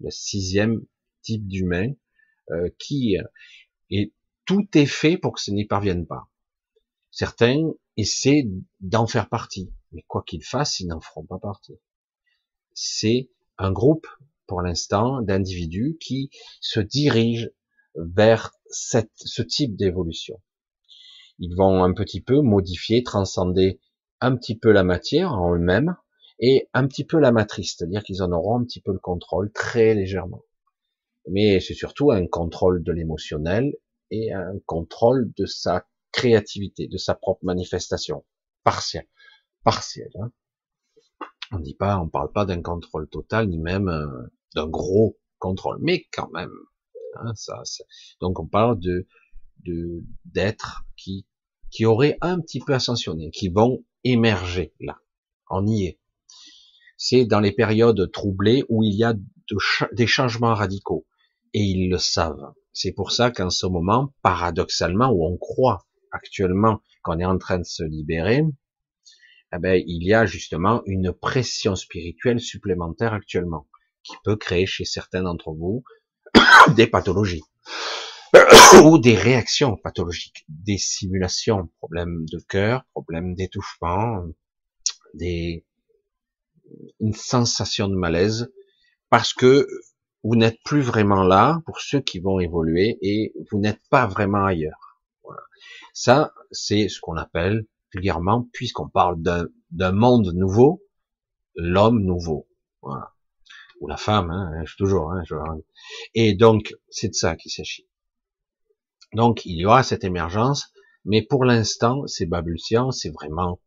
Le 0.00 0.10
sixième 0.10 0.82
type 1.22 1.46
d'humain 1.46 1.92
euh, 2.50 2.68
qui 2.78 3.16
et 3.90 4.12
tout 4.44 4.66
est 4.74 4.86
fait 4.86 5.16
pour 5.16 5.34
que 5.34 5.40
ce 5.40 5.50
n'y 5.50 5.66
parvienne 5.66 6.06
pas. 6.06 6.29
Certains 7.10 7.72
essaient 7.96 8.48
d'en 8.80 9.06
faire 9.06 9.28
partie. 9.28 9.72
Mais 9.92 10.04
quoi 10.06 10.22
qu'ils 10.26 10.44
fassent, 10.44 10.80
ils 10.80 10.86
n'en 10.86 11.00
feront 11.00 11.24
pas 11.24 11.38
partie. 11.38 11.78
C'est 12.72 13.30
un 13.58 13.72
groupe, 13.72 14.06
pour 14.46 14.62
l'instant, 14.62 15.20
d'individus 15.20 15.98
qui 16.00 16.30
se 16.60 16.80
dirigent 16.80 17.48
vers 17.96 18.52
ce 18.70 19.42
type 19.42 19.76
d'évolution. 19.76 20.40
Ils 21.38 21.56
vont 21.56 21.82
un 21.82 21.92
petit 21.92 22.20
peu 22.20 22.40
modifier, 22.40 23.02
transcender 23.02 23.80
un 24.20 24.36
petit 24.36 24.56
peu 24.56 24.70
la 24.70 24.84
matière 24.84 25.32
en 25.32 25.54
eux-mêmes 25.54 25.96
et 26.38 26.68
un 26.72 26.86
petit 26.86 27.04
peu 27.04 27.18
la 27.18 27.32
matrice, 27.32 27.76
c'est-à-dire 27.76 28.02
qu'ils 28.02 28.22
en 28.22 28.32
auront 28.32 28.60
un 28.60 28.64
petit 28.64 28.80
peu 28.80 28.92
le 28.92 28.98
contrôle 28.98 29.50
très 29.52 29.94
légèrement. 29.94 30.42
Mais 31.26 31.60
c'est 31.60 31.74
surtout 31.74 32.12
un 32.12 32.26
contrôle 32.26 32.82
de 32.82 32.92
l'émotionnel 32.92 33.74
et 34.10 34.32
un 34.32 34.58
contrôle 34.66 35.32
de 35.36 35.46
sa 35.46 35.86
créativité, 36.12 36.88
de 36.88 36.96
sa 36.96 37.14
propre 37.14 37.44
manifestation, 37.44 38.24
partielle, 38.64 39.08
partielle. 39.64 40.12
Hein. 40.20 40.32
On 41.52 41.58
dit 41.58 41.74
pas, 41.74 41.98
on 41.98 42.08
parle 42.08 42.32
pas 42.32 42.44
d'un 42.44 42.62
contrôle 42.62 43.08
total, 43.08 43.48
ni 43.48 43.58
même 43.58 43.88
euh, 43.88 44.28
d'un 44.54 44.68
gros 44.68 45.18
contrôle, 45.38 45.78
mais 45.80 46.06
quand 46.12 46.30
même. 46.30 46.52
Hein, 47.16 47.32
ça, 47.34 47.62
donc 48.20 48.38
on 48.38 48.46
parle 48.46 48.78
de 48.78 49.06
d'êtres 50.24 50.84
qui 50.96 51.26
qui 51.70 51.86
auraient 51.86 52.18
un 52.20 52.40
petit 52.40 52.60
peu 52.60 52.74
ascensionné, 52.74 53.30
qui 53.30 53.48
vont 53.48 53.84
émerger 54.04 54.74
là. 54.80 54.98
On 55.48 55.66
y 55.66 55.86
est. 55.86 56.00
C'est 56.96 57.24
dans 57.24 57.40
les 57.40 57.52
périodes 57.52 58.10
troublées 58.12 58.64
où 58.68 58.82
il 58.82 58.94
y 58.94 59.04
a 59.04 59.14
des 59.92 60.06
changements 60.06 60.54
radicaux 60.54 61.06
et 61.54 61.60
ils 61.60 61.88
le 61.88 61.98
savent. 61.98 62.52
C'est 62.72 62.92
pour 62.92 63.12
ça 63.12 63.30
qu'en 63.30 63.50
ce 63.50 63.66
moment, 63.66 64.12
paradoxalement, 64.22 65.10
où 65.10 65.26
on 65.26 65.36
croit 65.36 65.86
actuellement 66.12 66.80
qu'on 67.02 67.18
est 67.18 67.24
en 67.24 67.38
train 67.38 67.58
de 67.58 67.64
se 67.64 67.82
libérer, 67.82 68.44
eh 69.52 69.58
ben, 69.58 69.82
il 69.86 70.04
y 70.04 70.14
a 70.14 70.26
justement 70.26 70.82
une 70.86 71.12
pression 71.12 71.74
spirituelle 71.74 72.40
supplémentaire 72.40 73.12
actuellement 73.12 73.66
qui 74.02 74.14
peut 74.24 74.36
créer 74.36 74.66
chez 74.66 74.84
certains 74.84 75.22
d'entre 75.22 75.52
vous 75.52 75.82
des 76.76 76.86
pathologies 76.86 77.42
ou 78.84 78.98
des 78.98 79.16
réactions 79.16 79.76
pathologiques, 79.76 80.44
des 80.48 80.78
simulations, 80.78 81.68
problèmes 81.78 82.24
de 82.26 82.38
cœur, 82.48 82.84
problèmes 82.92 83.34
d'étouffement, 83.34 84.24
des 85.14 85.64
une 87.00 87.14
sensation 87.14 87.88
de 87.88 87.96
malaise 87.96 88.52
parce 89.08 89.32
que 89.32 89.66
vous 90.22 90.36
n'êtes 90.36 90.58
plus 90.64 90.82
vraiment 90.82 91.24
là 91.24 91.60
pour 91.66 91.80
ceux 91.80 92.00
qui 92.00 92.20
vont 92.20 92.40
évoluer 92.40 92.98
et 93.02 93.32
vous 93.50 93.58
n'êtes 93.58 93.80
pas 93.90 94.06
vraiment 94.06 94.44
ailleurs. 94.44 94.89
Ça, 95.92 96.32
c'est 96.50 96.88
ce 96.88 97.00
qu'on 97.00 97.16
appelle 97.16 97.66
vulgairement, 97.92 98.48
puisqu'on 98.52 98.88
parle 98.88 99.20
d'un 99.20 99.92
monde 99.92 100.32
nouveau, 100.34 100.82
l'homme 101.56 102.02
nouveau. 102.02 102.48
Voilà. 102.82 103.12
Ou 103.80 103.88
la 103.88 103.96
femme, 103.96 104.30
hein, 104.30 104.64
toujours. 104.76 105.12
Hein, 105.12 105.22
Et 106.14 106.34
donc, 106.34 106.74
c'est 106.90 107.08
de 107.08 107.14
ça 107.14 107.36
qu'il 107.36 107.50
s'agit. 107.50 107.88
Donc, 109.14 109.44
il 109.44 109.56
y 109.56 109.66
aura 109.66 109.82
cette 109.82 110.04
émergence, 110.04 110.72
mais 111.04 111.22
pour 111.22 111.44
l'instant, 111.44 112.06
c'est 112.06 112.26
balbutiant, 112.26 112.90
c'est 112.92 113.10
vraiment, 113.10 113.60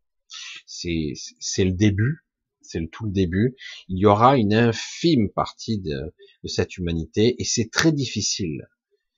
c'est 0.65 1.15
le 1.57 1.71
début, 1.71 2.25
c'est 2.61 2.79
tout 2.91 3.05
le 3.05 3.11
début, 3.11 3.55
il 3.89 3.99
y 3.99 4.05
aura 4.05 4.37
une 4.37 4.53
infime 4.53 5.29
partie 5.29 5.79
de, 5.79 6.13
de 6.43 6.47
cette 6.47 6.77
humanité 6.77 7.35
et 7.39 7.43
c'est 7.43 7.69
très 7.69 7.91
difficile. 7.91 8.67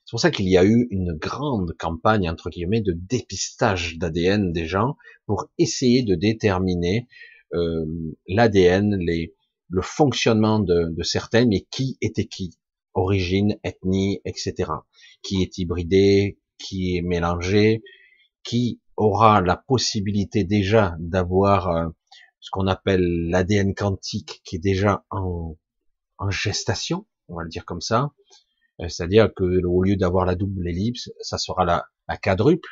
C'est 0.06 0.12
pour 0.12 0.20
ça 0.20 0.32
qu'il 0.32 0.48
y 0.48 0.58
a 0.58 0.64
eu 0.64 0.88
une 0.92 1.14
grande 1.14 1.76
campagne, 1.78 2.30
entre 2.30 2.50
guillemets, 2.50 2.82
de 2.82 2.94
dépistage 2.94 3.98
d'ADN 3.98 4.52
des 4.52 4.68
gens 4.68 4.98
pour 5.26 5.48
essayer 5.58 6.04
de 6.04 6.14
déterminer 6.14 7.08
euh, 7.54 7.86
l'ADN, 8.28 8.98
le 8.98 9.82
fonctionnement 9.82 10.60
de, 10.60 10.94
de 10.96 11.48
mais 11.48 11.66
qui 11.72 11.98
était 12.02 12.26
qui, 12.26 12.56
origine, 12.96 13.58
ethnie, 13.64 14.22
etc. 14.26 14.72
Qui 15.22 15.42
est 15.44 15.58
hybridé, 15.58 16.40
qui 16.58 16.98
est 16.98 17.02
mélangé, 17.02 17.84
qui 18.44 18.80
aura 18.98 19.42
la 19.42 19.58
possibilité 19.58 20.44
déjà 20.44 20.96
d'avoir 21.00 21.70
euh, 21.70 21.90
ce 22.40 22.50
qu'on 22.52 22.68
appelle 22.68 23.30
l'ADN 23.30 23.76
quantique 23.76 24.42
qui 24.46 24.56
est 24.56 24.60
déjà 24.60 25.06
en, 25.10 25.58
en, 26.18 26.30
gestation, 26.30 27.06
on 27.28 27.36
va 27.36 27.44
le 27.44 27.50
dire 27.50 27.66
comme 27.66 27.82
ça. 27.82 28.12
Euh, 28.82 28.90
c'est-à-dire 28.90 29.34
que 29.34 29.64
au 29.66 29.84
lieu 29.84 29.96
d'avoir 29.96 30.26
la 30.26 30.36
double 30.36 30.68
ellipse, 30.68 31.12
ça 31.22 31.38
sera 31.38 31.66
la, 31.66 32.18
quadruple, 32.18 32.70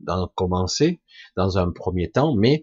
dans 0.00 0.28
commencer 0.34 1.00
dans 1.36 1.58
un 1.58 1.70
premier 1.70 2.10
temps, 2.10 2.34
mais 2.34 2.62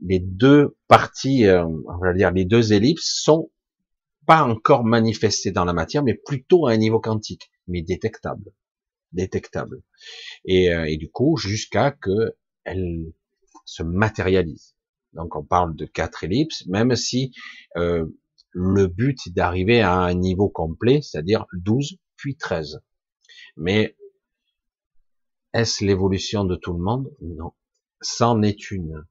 les 0.00 0.18
deux 0.18 0.76
parties, 0.88 1.46
euh, 1.46 1.64
on 1.64 1.98
va 1.98 2.12
dire 2.12 2.30
les 2.32 2.44
deux 2.44 2.72
ellipses 2.72 3.22
sont 3.22 3.50
pas 4.26 4.42
encore 4.42 4.84
manifestées 4.84 5.52
dans 5.52 5.64
la 5.64 5.72
matière, 5.72 6.02
mais 6.02 6.14
plutôt 6.14 6.66
à 6.66 6.72
un 6.72 6.76
niveau 6.76 7.00
quantique, 7.00 7.50
mais 7.68 7.82
détectable, 7.82 8.52
détectable. 9.12 9.82
Et, 10.44 10.66
et 10.66 10.96
du 10.96 11.10
coup, 11.10 11.36
jusqu'à 11.36 11.90
que 11.90 12.34
elle 12.64 13.12
se 13.64 13.82
matérialise. 13.82 14.74
Donc 15.12 15.36
on 15.36 15.44
parle 15.44 15.76
de 15.76 15.86
quatre 15.86 16.24
ellipses, 16.24 16.66
même 16.66 16.96
si 16.96 17.32
euh, 17.76 18.06
le 18.50 18.86
but 18.86 19.18
est 19.26 19.30
d'arriver 19.30 19.80
à 19.80 19.94
un 19.94 20.14
niveau 20.14 20.48
complet, 20.48 21.00
c'est-à-dire 21.02 21.46
12 21.52 21.98
puis 22.16 22.36
13. 22.36 22.80
Mais 23.56 23.96
est-ce 25.52 25.84
l'évolution 25.84 26.44
de 26.44 26.56
tout 26.56 26.72
le 26.72 26.82
monde? 26.82 27.10
Non. 27.20 27.52
C'en 28.00 28.42
est 28.42 28.70
une. 28.70 29.04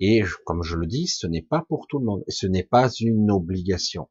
Et 0.00 0.22
comme 0.44 0.62
je 0.62 0.76
le 0.76 0.86
dis, 0.86 1.06
ce 1.06 1.26
n'est 1.26 1.42
pas 1.42 1.64
pour 1.68 1.86
tout 1.86 1.98
le 1.98 2.04
monde. 2.04 2.24
Ce 2.28 2.46
n'est 2.46 2.64
pas 2.64 2.90
une 3.00 3.30
obligation. 3.30 4.08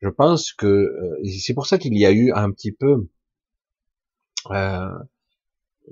Je 0.00 0.08
pense 0.08 0.52
que 0.52 0.66
euh, 0.66 1.22
c'est 1.38 1.54
pour 1.54 1.66
ça 1.66 1.78
qu'il 1.78 1.98
y 1.98 2.06
a 2.06 2.12
eu 2.12 2.32
un 2.32 2.52
petit 2.52 2.72
peu 2.72 3.08
euh, 4.50 4.98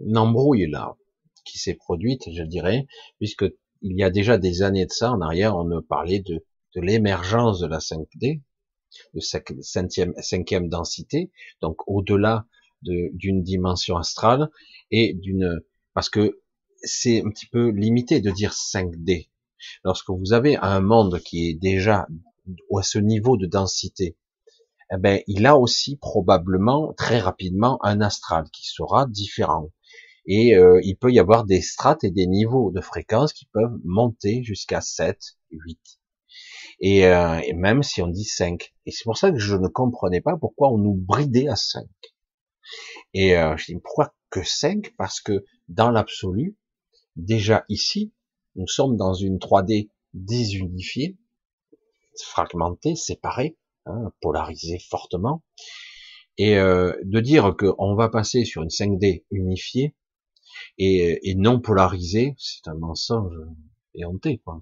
une 0.05 0.17
embrouille 0.17 0.71
là 0.71 0.97
qui 1.45 1.59
s'est 1.59 1.75
produite, 1.75 2.31
je 2.33 2.43
dirais, 2.43 2.87
puisque 3.19 3.45
il 3.83 3.97
y 3.99 4.03
a 4.03 4.11
déjà 4.11 4.37
des 4.39 4.63
années 4.63 4.87
de 4.87 4.93
ça 4.93 5.13
en 5.13 5.21
arrière, 5.21 5.57
on 5.57 5.83
parlait 5.83 6.21
de, 6.21 6.45
de 6.75 6.81
l'émergence 6.81 7.61
de 7.61 7.67
la 7.67 7.79
5D, 7.79 8.43
de 9.15 9.21
cinquième, 9.21 10.15
cinquième 10.21 10.69
densité, 10.69 11.31
donc 11.61 11.77
au-delà 11.87 12.47
d'une 12.83 13.43
dimension 13.43 13.97
astrale 13.97 14.51
et 14.91 15.15
d'une 15.15 15.61
parce 15.95 16.11
que 16.11 16.41
c'est 16.83 17.23
un 17.25 17.31
petit 17.31 17.47
peu 17.47 17.71
limité 17.71 18.21
de 18.21 18.31
dire 18.31 18.53
5D. 18.53 19.29
Lorsque 19.83 20.11
vous 20.11 20.33
avez 20.33 20.57
un 20.57 20.81
monde 20.81 21.21
qui 21.21 21.49
est 21.49 21.55
déjà 21.55 22.07
à 22.77 22.83
ce 22.83 22.99
niveau 22.99 23.37
de 23.37 23.47
densité, 23.47 24.17
eh 24.93 24.99
ben, 24.99 25.21
il 25.27 25.47
a 25.47 25.57
aussi 25.57 25.97
probablement 25.97 26.93
très 26.93 27.19
rapidement 27.19 27.85
un 27.85 28.01
astral 28.01 28.45
qui 28.53 28.69
sera 28.69 29.07
différent 29.07 29.71
et 30.27 30.57
euh, 30.57 30.81
il 30.83 30.97
peut 30.97 31.13
y 31.13 31.19
avoir 31.19 31.45
des 31.45 31.61
strates 31.61 32.05
et 32.05 32.11
des 32.11 32.27
niveaux 32.27 32.73
de 32.73 32.81
fréquence 32.81 33.33
qui 33.33 33.47
peuvent 33.47 33.79
monter 33.85 34.43
jusqu'à 34.43 34.81
7, 34.81 35.19
8. 35.51 35.79
Et, 36.81 37.07
euh, 37.07 37.41
et, 37.41 37.53
même 37.55 37.83
si 37.83 38.03
on 38.03 38.09
dit 38.09 38.25
5. 38.25 38.75
Et 38.85 38.91
c'est 38.91 39.05
pour 39.05 39.17
ça 39.17 39.31
que 39.31 39.39
je 39.39 39.57
ne 39.57 39.69
comprenais 39.69 40.21
pas 40.21 40.37
pourquoi 40.37 40.71
on 40.71 40.79
nous 40.79 40.95
bridait 40.95 41.49
à 41.49 41.57
5. 41.57 41.87
Et 43.15 43.37
euh, 43.37 43.57
je 43.57 43.67
dis 43.67 43.81
pourquoi 43.83 44.15
que 44.31 44.43
5 44.43 44.95
Parce 44.99 45.21
que 45.21 45.45
dans 45.69 45.91
l'absolu, 45.91 46.57
déjà 47.17 47.65
ici, 47.69 48.13
nous 48.57 48.67
sommes 48.67 48.97
dans 48.97 49.15
une 49.15 49.39
3D 49.39 49.91
désunifiée, 50.13 51.17
fragmentée, 52.23 52.95
séparée, 52.95 53.57
hein, 53.87 54.13
polarisée 54.21 54.79
fortement. 54.79 55.43
Et 56.39 56.59
euh, 56.59 56.93
de 57.05 57.21
dire 57.21 57.55
qu'on 57.57 57.95
va 57.95 58.11
passer 58.11 58.45
sur 58.45 58.63
une 58.63 58.69
5D 58.69 59.25
unifiée, 59.31 59.95
et, 60.79 61.31
et 61.31 61.35
non 61.35 61.61
polarisé, 61.61 62.35
c'est 62.39 62.69
un 62.69 62.75
mensonge 62.75 63.35
éhonté. 63.95 64.39
Quoi. 64.39 64.61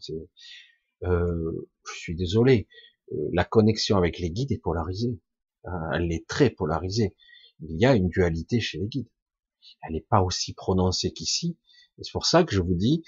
Euh, 1.05 1.69
je 1.87 1.99
suis 1.99 2.15
désolé, 2.15 2.69
euh, 3.13 3.17
la 3.33 3.45
connexion 3.45 3.97
avec 3.97 4.19
les 4.19 4.31
guides 4.31 4.53
est 4.53 4.63
polarisée. 4.63 5.21
Euh, 5.67 5.71
elle 5.95 6.13
est 6.13 6.27
très 6.27 6.51
polarisée. 6.51 7.17
Il 7.61 7.79
y 7.79 7.87
a 7.87 7.95
une 7.95 8.09
dualité 8.09 8.61
chez 8.61 8.79
les 8.79 8.87
guides. 8.87 9.11
Elle 9.83 9.95
n'est 9.95 10.07
pas 10.09 10.23
aussi 10.23 10.55
prononcée 10.55 11.13
qu'ici. 11.13 11.59
C'est 12.01 12.13
pour 12.13 12.27
ça 12.27 12.45
que 12.45 12.53
je 12.53 12.61
vous 12.61 12.75
dis, 12.75 13.05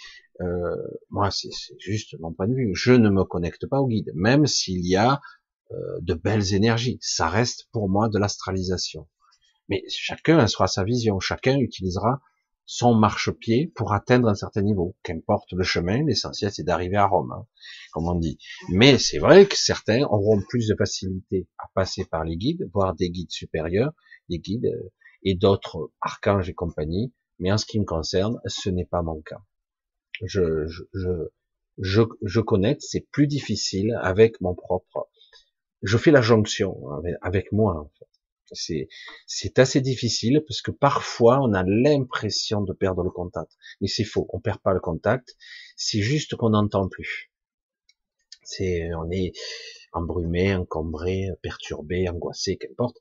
moi 1.11 1.33
c'est 1.33 1.51
juste 1.79 2.17
mon 2.21 2.33
point 2.33 2.47
de 2.47 2.55
vue, 2.55 2.71
je 2.73 2.93
ne 2.93 3.11
me 3.11 3.25
connecte 3.25 3.67
pas 3.67 3.81
aux 3.81 3.89
guides, 3.89 4.13
même 4.15 4.47
s'il 4.47 4.87
y 4.87 4.95
a 4.95 5.21
de 5.73 6.15
belles 6.15 6.55
énergies. 6.55 6.97
Ça 7.01 7.29
reste 7.29 7.69
pour 7.73 7.89
moi 7.89 8.09
de 8.09 8.19
l'astralisation. 8.19 9.09
Mais 9.69 9.83
chacun 9.89 10.47
sera 10.47 10.69
sa 10.69 10.85
vision, 10.85 11.19
chacun 11.19 11.59
utilisera 11.59 12.21
son 12.67 12.95
marchepied 12.95 13.73
pour 13.75 13.93
atteindre 13.93 14.29
un 14.29 14.35
certain 14.35 14.63
niveau. 14.63 14.97
Qu'importe 15.03 15.53
le 15.53 15.63
chemin, 15.63 16.03
l'essentiel 16.05 16.51
c'est 16.53 16.65
d'arriver 16.65 16.97
à 16.97 17.07
Rome, 17.07 17.33
hein, 17.33 17.47
comme 17.93 18.09
on 18.09 18.17
dit. 18.17 18.39
Mais 18.69 18.99
c'est 18.99 19.19
vrai 19.19 19.47
que 19.47 19.57
certains 19.57 20.03
auront 20.03 20.43
plus 20.49 20.69
de 20.69 20.75
facilité 20.77 21.49
à 21.59 21.69
passer 21.75 22.05
par 22.05 22.25
les 22.25 22.37
guides, 22.37 22.69
voire 22.75 22.95
des 22.95 23.11
guides 23.11 23.31
supérieurs, 23.31 23.93
des 24.29 24.39
guides 24.39 24.67
euh, 24.67 24.93
et 25.23 25.35
d'autres 25.35 25.91
archanges 26.01 26.49
et 26.51 26.55
compagnie. 26.55 27.15
Mais 27.39 27.53
en 27.53 27.59
ce 27.59 27.67
qui 27.67 27.79
me 27.79 27.85
concerne, 27.85 28.41
ce 28.47 28.69
n'est 28.71 28.87
pas 28.87 29.03
mon 29.03 29.21
cas. 29.23 29.43
Je, 30.25 30.67
je, 30.67 30.83
je, 30.95 31.11
je, 31.79 32.03
je 32.23 32.41
connais, 32.41 32.77
c'est 32.81 33.07
plus 33.11 33.27
difficile 33.27 33.99
avec 34.03 34.41
mon 34.41 34.55
propre. 34.55 35.09
Je 35.83 35.99
fais 35.99 36.11
la 36.11 36.23
jonction 36.23 36.89
avec, 36.91 37.15
avec 37.21 37.53
moi 37.53 37.79
en 37.79 37.91
fait. 37.99 38.16
C'est, 38.53 38.89
c'est 39.27 39.59
assez 39.59 39.81
difficile 39.81 40.43
parce 40.47 40.63
que 40.63 40.71
parfois 40.71 41.41
on 41.41 41.53
a 41.53 41.65
l'impression 41.65 42.63
de 42.63 42.73
perdre 42.73 43.03
le 43.03 43.11
contact. 43.11 43.53
Mais 43.81 43.89
c'est 43.89 44.05
faux, 44.05 44.29
on 44.33 44.41
perd 44.41 44.61
pas 44.61 44.73
le 44.73 44.81
contact. 44.81 45.37
C'est 45.77 46.01
juste 46.01 46.37
qu'on 46.37 46.51
n'entend 46.51 46.89
plus. 46.89 47.33
C'est, 48.43 48.95
on 48.95 49.11
est 49.11 49.33
embrumé, 49.93 50.55
encombré, 50.55 51.29
perturbé, 51.43 52.09
angoissé, 52.09 52.57
qu'importe. 52.57 52.99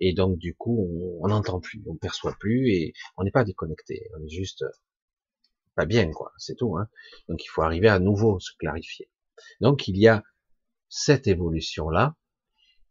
Et 0.00 0.14
donc 0.14 0.38
du 0.38 0.54
coup, 0.54 1.18
on 1.20 1.28
n'entend 1.28 1.60
plus, 1.60 1.82
on 1.86 1.96
perçoit 1.96 2.34
plus 2.38 2.70
et 2.70 2.92
on 3.16 3.24
n'est 3.24 3.30
pas 3.30 3.44
déconnecté. 3.44 4.08
On 4.18 4.24
est 4.24 4.28
juste 4.28 4.64
pas 5.74 5.84
bien, 5.84 6.10
quoi. 6.10 6.32
C'est 6.38 6.56
tout. 6.56 6.76
Hein. 6.78 6.88
Donc 7.28 7.44
il 7.44 7.48
faut 7.48 7.62
arriver 7.62 7.88
à 7.88 7.98
nouveau 7.98 8.40
se 8.40 8.52
clarifier. 8.58 9.10
Donc 9.60 9.88
il 9.88 9.98
y 9.98 10.08
a 10.08 10.22
cette 10.88 11.26
évolution 11.26 11.90
là 11.90 12.16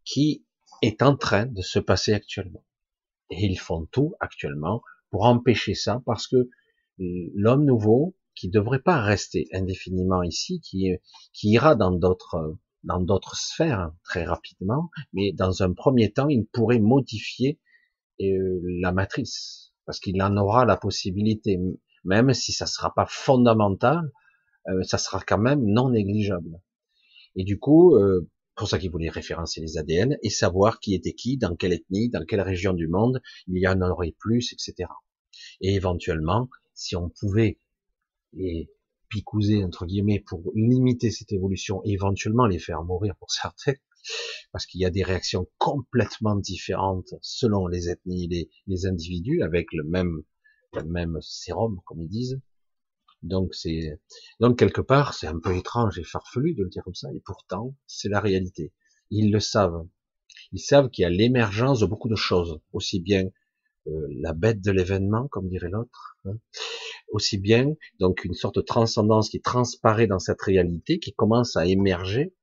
qui 0.03 0.44
est 0.86 1.02
en 1.02 1.15
train 1.15 1.45
de 1.45 1.62
se 1.62 1.80
passer 1.80 2.13
actuellement. 2.13 2.63
Et 3.30 3.45
ils 3.45 3.60
font 3.60 3.86
tout 3.91 4.13
actuellement 4.19 4.82
pour 5.10 5.26
empêcher 5.26 5.74
ça 5.74 6.02
parce 6.06 6.28
que 6.28 6.50
l'homme 6.98 7.65
nouveau, 7.65 8.15
qui 8.36 8.50
devrait 8.50 8.82
pas 8.82 9.02
rester 9.02 9.48
indéfiniment 9.54 10.21
ici, 10.24 10.60
qui, 10.62 10.89
qui 11.34 11.50
ira 11.50 11.76
dans 11.76 11.91
d'autres 11.91 12.58
dans 12.84 13.00
d'autres 13.00 13.36
sphères 13.36 13.91
très 14.04 14.26
rapidement, 14.26 14.91
mais 15.12 15.32
dans 15.34 15.63
un 15.63 15.74
premier 15.74 16.12
temps, 16.12 16.30
il 16.30 16.45
pourrait 16.45 16.80
modifier 16.80 17.60
euh, 18.21 18.62
la 18.80 18.91
matrice 18.91 19.74
parce 19.86 20.00
qu'il 20.00 20.21
en 20.21 20.38
aura 20.38 20.65
la 20.65 20.78
possibilité, 20.78 21.60
même 22.04 22.34
si 22.34 22.52
ça 22.52 22.65
sera 22.65 22.93
pas 22.93 23.06
fondamental, 23.08 24.12
euh, 24.67 24.84
ça 24.84 24.98
sera 24.98 25.19
quand 25.19 25.38
même 25.38 25.63
non 25.63 25.89
négligeable. 25.89 26.62
Et 27.36 27.43
du 27.43 27.60
coup, 27.60 27.95
euh, 27.95 28.30
pour 28.55 28.69
ça 28.69 28.79
qu'il 28.79 28.91
voulait 28.91 29.09
référencer 29.09 29.61
les 29.61 29.77
ADN 29.77 30.17
et 30.23 30.29
savoir 30.29 30.79
qui 30.79 30.93
était 30.93 31.13
qui, 31.13 31.37
dans 31.37 31.55
quelle 31.55 31.73
ethnie, 31.73 32.09
dans 32.09 32.23
quelle 32.25 32.41
région 32.41 32.73
du 32.73 32.87
monde 32.87 33.21
il 33.47 33.57
y 33.57 33.67
en 33.67 33.81
aurait 33.81 34.15
plus, 34.17 34.53
etc. 34.53 34.89
Et 35.61 35.75
éventuellement, 35.75 36.49
si 36.73 36.95
on 36.95 37.09
pouvait 37.09 37.59
les 38.33 38.69
picouser 39.09 39.63
entre 39.63 39.85
guillemets 39.85 40.23
pour 40.25 40.51
limiter 40.55 41.11
cette 41.11 41.31
évolution 41.31 41.81
et 41.85 41.91
éventuellement 41.91 42.47
les 42.47 42.59
faire 42.59 42.83
mourir 42.83 43.15
pour 43.17 43.31
certains, 43.31 43.73
parce 44.51 44.65
qu'il 44.65 44.81
y 44.81 44.85
a 44.85 44.89
des 44.89 45.03
réactions 45.03 45.47
complètement 45.57 46.35
différentes 46.35 47.13
selon 47.21 47.67
les 47.67 47.89
ethnies, 47.89 48.27
les, 48.27 48.49
les 48.67 48.85
individus, 48.85 49.41
avec 49.41 49.67
le 49.73 49.83
même, 49.83 50.23
le 50.73 50.83
même 50.83 51.17
sérum, 51.21 51.81
comme 51.85 52.01
ils 52.01 52.09
disent, 52.09 52.39
donc 53.23 53.54
c'est 53.56 53.99
donc 54.39 54.58
quelque 54.60 54.82
part 54.82 55.13
c'est 55.13 55.28
un 55.28 55.39
peu 55.39 55.56
étrange 55.56 55.97
et 55.99 56.04
farfelu 56.04 56.54
de 56.54 56.63
le 56.63 56.69
dire 56.69 56.84
comme 56.84 56.95
ça, 56.95 57.10
et 57.13 57.21
pourtant 57.23 57.75
c'est 57.88 58.10
la 58.10 58.19
réalité. 58.19 58.73
Ils 59.12 59.32
le 59.32 59.39
savent. 59.39 59.88
Ils 60.51 60.60
savent 60.60 60.89
qu'il 60.89 61.04
y 61.04 61.06
a 61.06 61.10
l'émergence 61.10 61.80
de 61.80 61.86
beaucoup 61.86 62.10
de 62.10 62.15
choses, 62.15 62.60
aussi 62.73 62.99
bien 62.99 63.25
euh, 63.88 64.08
la 64.19 64.34
bête 64.34 64.62
de 64.62 64.71
l'événement, 64.71 65.28
comme 65.28 65.47
dirait 65.47 65.69
l'autre, 65.69 66.17
hein, 66.25 66.38
aussi 67.10 67.38
bien 67.38 67.73
donc 67.99 68.25
une 68.25 68.34
sorte 68.34 68.56
de 68.56 68.62
transcendance 68.62 69.30
qui 69.30 69.41
transparaît 69.41 70.08
dans 70.08 70.19
cette 70.19 70.41
réalité, 70.41 70.99
qui 70.99 71.13
commence 71.13 71.56
à 71.56 71.65
émerger 71.65 72.34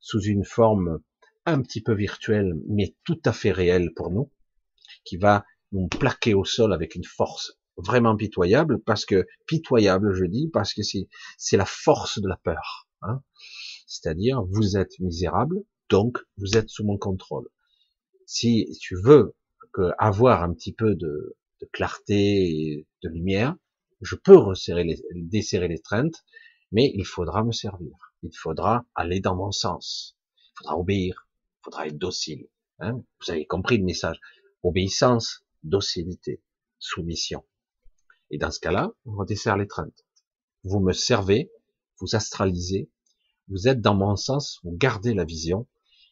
sous 0.00 0.20
une 0.20 0.44
forme 0.44 1.00
un 1.46 1.62
petit 1.62 1.82
peu 1.82 1.94
virtuelle, 1.94 2.54
mais 2.68 2.94
tout 3.04 3.20
à 3.24 3.32
fait 3.32 3.52
réelle 3.52 3.92
pour 3.94 4.10
nous, 4.10 4.30
qui 5.04 5.16
va 5.16 5.44
nous 5.72 5.88
plaquer 5.88 6.34
au 6.34 6.44
sol 6.44 6.72
avec 6.72 6.94
une 6.94 7.04
force 7.04 7.58
vraiment 7.76 8.16
pitoyable, 8.16 8.80
parce 8.82 9.04
que 9.04 9.26
pitoyable, 9.46 10.14
je 10.14 10.24
dis, 10.24 10.48
parce 10.48 10.74
que 10.74 10.82
c'est 10.82 11.56
la 11.56 11.66
force 11.66 12.20
de 12.20 12.28
la 12.28 12.36
peur. 12.36 12.88
Hein. 13.02 13.22
C'est-à-dire, 13.86 14.42
vous 14.44 14.76
êtes 14.76 14.98
misérable, 15.00 15.62
donc 15.88 16.18
vous 16.38 16.56
êtes 16.56 16.68
sous 16.68 16.84
mon 16.84 16.98
contrôle. 16.98 17.48
Si 18.26 18.66
tu 18.80 18.96
veux 18.96 19.34
que 19.72 19.90
avoir 19.98 20.42
un 20.42 20.54
petit 20.54 20.72
peu 20.72 20.94
de, 20.94 21.36
de 21.60 21.68
clarté 21.72 22.14
et 22.14 22.86
de 23.02 23.08
lumière, 23.08 23.56
je 24.00 24.16
peux 24.16 24.36
resserrer 24.36 24.84
les, 24.84 25.02
desserrer 25.14 25.68
les 25.68 25.80
traintes, 25.80 26.24
mais 26.72 26.90
il 26.94 27.04
faudra 27.04 27.44
me 27.44 27.52
servir. 27.52 27.92
Il 28.22 28.36
faudra 28.36 28.86
aller 28.94 29.20
dans 29.20 29.36
mon 29.36 29.52
sens. 29.52 30.16
Il 30.38 30.52
faudra 30.58 30.78
obéir. 30.78 31.28
Il 31.60 31.64
faudra 31.64 31.86
être 31.86 31.98
docile. 31.98 32.48
Hein 32.78 33.02
Vous 33.20 33.30
avez 33.30 33.46
compris 33.46 33.78
le 33.78 33.84
message. 33.84 34.20
Obéissance, 34.62 35.44
docilité, 35.62 36.42
soumission. 36.78 37.44
Et 38.34 38.38
dans 38.38 38.50
ce 38.50 38.58
cas-là, 38.58 38.90
on 39.06 39.12
redessert 39.12 39.56
les 39.56 39.68
traintes. 39.68 40.04
Vous 40.64 40.80
me 40.80 40.92
servez, 40.92 41.52
vous 42.00 42.16
astralisez, 42.16 42.90
vous 43.46 43.68
êtes 43.68 43.80
dans 43.80 43.94
mon 43.94 44.16
sens, 44.16 44.58
vous 44.64 44.76
gardez 44.76 45.14
la 45.14 45.24
vision, 45.24 45.68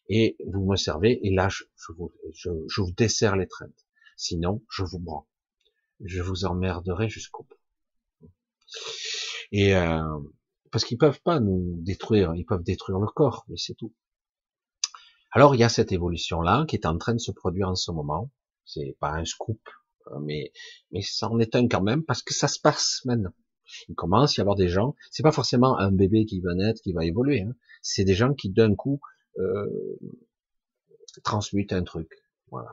et 0.09 0.37
vous 0.47 0.65
me 0.65 0.77
servez, 0.77 1.19
et 1.27 1.35
là, 1.35 1.49
je, 1.49 1.65
vous, 1.97 2.93
desserre 2.93 3.35
les 3.35 3.49
traintes. 3.49 3.87
Sinon, 4.17 4.63
je 4.71 4.85
vous 4.85 5.01
branle. 5.01 5.25
Je 5.99 6.23
vous 6.23 6.45
emmerderai 6.45 7.09
jusqu'au 7.09 7.43
bout. 7.43 8.31
Et 9.51 9.75
euh, 9.75 10.21
parce 10.71 10.85
qu'ils 10.85 10.99
peuvent 10.99 11.23
pas 11.23 11.41
nous 11.41 11.75
détruire, 11.83 12.37
ils 12.37 12.45
peuvent 12.45 12.63
détruire 12.63 13.01
le 13.01 13.09
corps, 13.09 13.45
mais 13.49 13.57
c'est 13.57 13.75
tout. 13.75 13.93
Alors 15.33 15.57
il 15.57 15.59
y 15.59 15.65
a 15.65 15.69
cette 15.69 15.91
évolution 15.91 16.41
là 16.41 16.67
qui 16.69 16.77
est 16.77 16.87
en 16.87 16.97
train 16.99 17.15
de 17.15 17.19
se 17.19 17.33
produire 17.33 17.69
en 17.69 17.75
ce 17.75 17.91
moment. 17.91 18.31
C'est 18.65 18.97
pas 19.01 19.11
un 19.11 19.25
scoop, 19.25 19.61
mais 20.21 20.53
mais 20.91 21.03
ça 21.03 21.29
en 21.29 21.38
est 21.38 21.55
un 21.55 21.69
quand 21.69 21.83
même 21.83 22.05
parce 22.05 22.23
que 22.23 22.35
ça 22.35 22.49
se 22.49 22.61
passe 22.61 23.03
maintenant. 23.05 23.33
Il 23.88 23.95
commence 23.95 24.38
à 24.38 24.41
y 24.41 24.43
avoir 24.43 24.57
des 24.57 24.69
gens. 24.69 24.95
C'est 25.11 25.23
pas 25.23 25.33
forcément 25.33 25.79
un 25.79 25.91
bébé 25.93 26.27
qui 26.27 26.41
va 26.41 26.55
naître, 26.55 26.81
qui 26.83 26.93
va 26.93 27.05
évoluer. 27.05 27.43
Hein. 27.43 27.55
C'est 27.81 28.05
des 28.05 28.15
gens 28.15 28.35
qui 28.35 28.51
d'un 28.51 28.75
coup 28.75 29.01
euh, 29.38 29.99
transmutent 31.25 31.73
un 31.73 31.83
truc. 31.83 32.11
Voilà. 32.51 32.73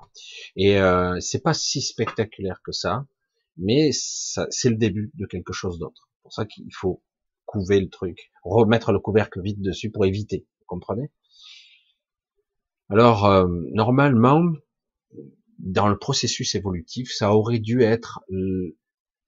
Et 0.55 0.77
euh, 0.77 1.19
c'est 1.21 1.41
pas 1.41 1.53
si 1.53 1.81
spectaculaire 1.81 2.61
que 2.63 2.73
ça, 2.73 3.05
mais 3.57 3.91
c'est 3.91 4.69
le 4.69 4.75
début 4.75 5.11
de 5.13 5.25
quelque 5.25 5.53
chose 5.53 5.79
d'autre. 5.79 6.09
C'est 6.11 6.21
pour 6.21 6.33
ça 6.33 6.45
qu'il 6.45 6.73
faut 6.73 7.01
couver 7.45 7.79
le 7.79 7.89
truc, 7.89 8.31
remettre 8.43 8.91
le 8.91 8.99
couvercle 8.99 9.41
vite 9.41 9.61
dessus 9.61 9.89
pour 9.89 10.05
éviter. 10.05 10.45
Vous 10.59 10.65
comprenez? 10.67 11.11
Alors 12.89 13.25
euh, 13.25 13.47
normalement, 13.71 14.43
dans 15.59 15.87
le 15.87 15.97
processus 15.97 16.55
évolutif, 16.55 17.11
ça 17.13 17.33
aurait 17.33 17.59
dû 17.59 17.81
être 17.81 18.21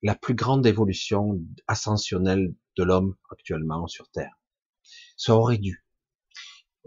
la 0.02 0.15
plus 0.15 0.34
grande 0.34 0.65
évolution 0.65 1.39
ascensionnelle 1.67 2.56
de 2.78 2.84
l'homme 2.84 3.15
actuellement 3.30 3.88
sur 3.88 4.10
Terre. 4.10 4.39
Ça 5.17 5.36
aurait 5.36 5.58
dû. 5.58 5.86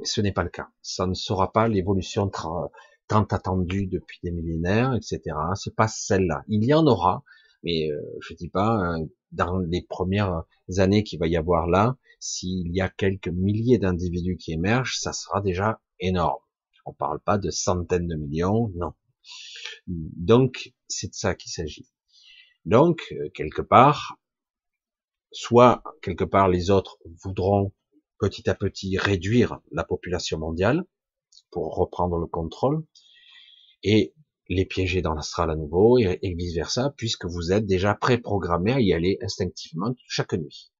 Ce 0.03 0.21
n'est 0.21 0.33
pas 0.33 0.43
le 0.43 0.51
cas. 0.51 0.69
Ça 0.83 1.07
ne 1.07 1.15
sera 1.15 1.53
pas 1.53 1.69
l'évolution 1.69 2.29
tant 2.29 3.25
attendue 3.25 3.87
depuis 3.87 4.19
des 4.25 4.33
millénaires, 4.33 4.95
etc. 4.95 5.37
C'est 5.55 5.77
pas 5.77 5.89
celle-là. 5.89 6.43
Il 6.49 6.65
y 6.65 6.75
en 6.75 6.87
aura, 6.87 7.23
mais 7.63 7.91
euh, 7.91 8.01
je 8.21 8.35
dis 8.35 8.49
pas 8.49 8.97
euh, 8.97 9.07
dans 9.31 9.59
les 9.59 9.83
premières 9.83 10.43
années 10.79 11.05
qu'il 11.05 11.21
va 11.21 11.29
y 11.29 11.37
avoir 11.37 11.69
là, 11.69 11.97
s'il 12.19 12.75
y 12.75 12.81
a 12.81 12.89
quelques 12.89 13.29
milliers 13.29 13.79
d'individus 13.79 14.37
qui 14.37 14.53
émergent, 14.53 14.99
ça 14.99 15.13
sera 15.13 15.41
déjà 15.41 15.81
énorme. 16.01 16.41
On 16.87 16.93
parle 16.93 17.21
pas 17.21 17.39
de 17.39 17.51
centaines 17.51 18.09
de 18.09 18.17
millions, 18.17 18.73
non. 18.75 18.95
Donc 19.87 20.73
c'est 20.89 21.09
de 21.09 21.15
ça 21.15 21.35
qu'il 21.35 21.53
s'agit. 21.53 21.89
Donc 22.65 23.03
euh, 23.13 23.29
quelque 23.35 23.63
part, 23.63 24.19
soit 25.33 25.83
quelque 26.03 26.25
part 26.25 26.49
les 26.49 26.71
autres 26.71 26.99
voudront 27.23 27.73
petit 28.19 28.49
à 28.49 28.55
petit 28.55 28.97
réduire 28.97 29.59
la 29.73 29.85
population 29.85 30.39
mondiale 30.39 30.85
pour 31.51 31.75
reprendre 31.75 32.19
le 32.19 32.27
contrôle 32.27 32.85
et 33.83 34.15
les 34.49 34.65
piéger 34.65 35.03
dans 35.03 35.15
l'astral 35.15 35.51
à 35.51 35.57
nouveau 35.57 35.99
et, 35.99 36.19
vice 36.23 36.55
versa 36.55 36.95
puisque 36.97 37.25
vous 37.25 37.53
êtes 37.53 37.67
déjà 37.67 37.95
préprogrammé 37.95 38.73
à 38.73 38.81
y 38.81 38.93
aller 38.93 39.19
instinctivement 39.23 39.95
chaque 40.07 40.35
nuit. 40.35 40.71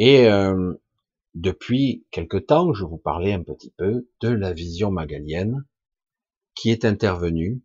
Euh, 0.00 0.74
depuis 1.34 2.06
quelque 2.10 2.36
temps, 2.36 2.72
je 2.72 2.84
vous 2.84 2.98
parlais 2.98 3.32
un 3.32 3.42
petit 3.42 3.72
peu 3.76 4.08
de 4.20 4.28
la 4.28 4.52
vision 4.52 4.90
magalienne 4.90 5.64
qui 6.54 6.70
est 6.70 6.84
intervenue 6.84 7.62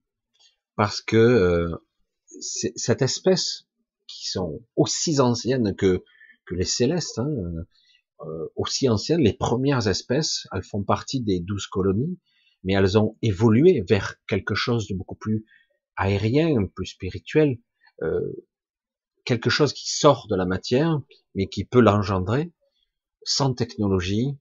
parce 0.75 1.01
que 1.01 1.17
euh, 1.17 1.75
cette 2.39 3.01
espèce 3.01 3.67
qui 4.07 4.27
sont 4.27 4.61
aussi 4.75 5.19
anciennes 5.19 5.75
que 5.75 6.03
que 6.45 6.55
les 6.55 6.65
célestes, 6.65 7.19
hein, 7.19 7.27
euh, 8.21 8.47
aussi 8.55 8.87
anciennes, 8.87 9.21
les 9.21 9.33
premières 9.33 9.87
espèces, 9.87 10.47
elles 10.53 10.63
font 10.63 10.83
partie 10.83 11.21
des 11.21 11.39
douze 11.39 11.67
colonies, 11.67 12.19
mais 12.63 12.73
elles 12.73 12.97
ont 12.97 13.17
évolué 13.21 13.83
vers 13.87 14.15
quelque 14.27 14.55
chose 14.55 14.87
de 14.87 14.95
beaucoup 14.95 15.15
plus 15.15 15.45
aérien, 15.95 16.65
plus 16.75 16.85
spirituel, 16.85 17.59
euh, 18.03 18.45
quelque 19.25 19.49
chose 19.49 19.73
qui 19.73 19.89
sort 19.89 20.27
de 20.29 20.35
la 20.35 20.45
matière, 20.45 21.01
mais 21.33 21.47
qui 21.47 21.65
peut 21.65 21.81
l'engendrer, 21.81 22.51
sans 23.25 23.53
technologie, 23.53 24.37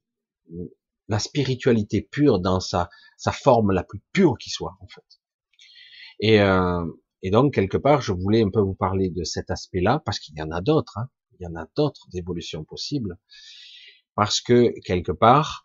la 1.08 1.18
spiritualité 1.18 2.02
pure 2.02 2.38
dans 2.38 2.60
sa, 2.60 2.88
sa 3.16 3.32
forme 3.32 3.72
la 3.72 3.82
plus 3.82 4.00
pure 4.12 4.38
qui 4.38 4.50
soit, 4.50 4.76
en 4.80 4.86
fait. 4.86 5.20
Et, 6.20 6.40
euh, 6.40 6.84
et 7.22 7.30
donc, 7.30 7.54
quelque 7.54 7.76
part, 7.76 8.00
je 8.00 8.12
voulais 8.12 8.42
un 8.42 8.50
peu 8.50 8.60
vous 8.60 8.74
parler 8.74 9.10
de 9.10 9.24
cet 9.24 9.50
aspect-là, 9.50 10.00
parce 10.04 10.20
qu'il 10.20 10.36
y 10.36 10.42
en 10.42 10.50
a 10.50 10.60
d'autres. 10.60 10.98
Hein 10.98 11.08
il 11.40 11.44
y 11.44 11.46
en 11.46 11.56
a 11.56 11.66
d'autres 11.76 12.06
évolutions 12.14 12.64
possibles, 12.64 13.18
parce 14.14 14.40
que 14.40 14.72
quelque 14.84 15.12
part, 15.12 15.64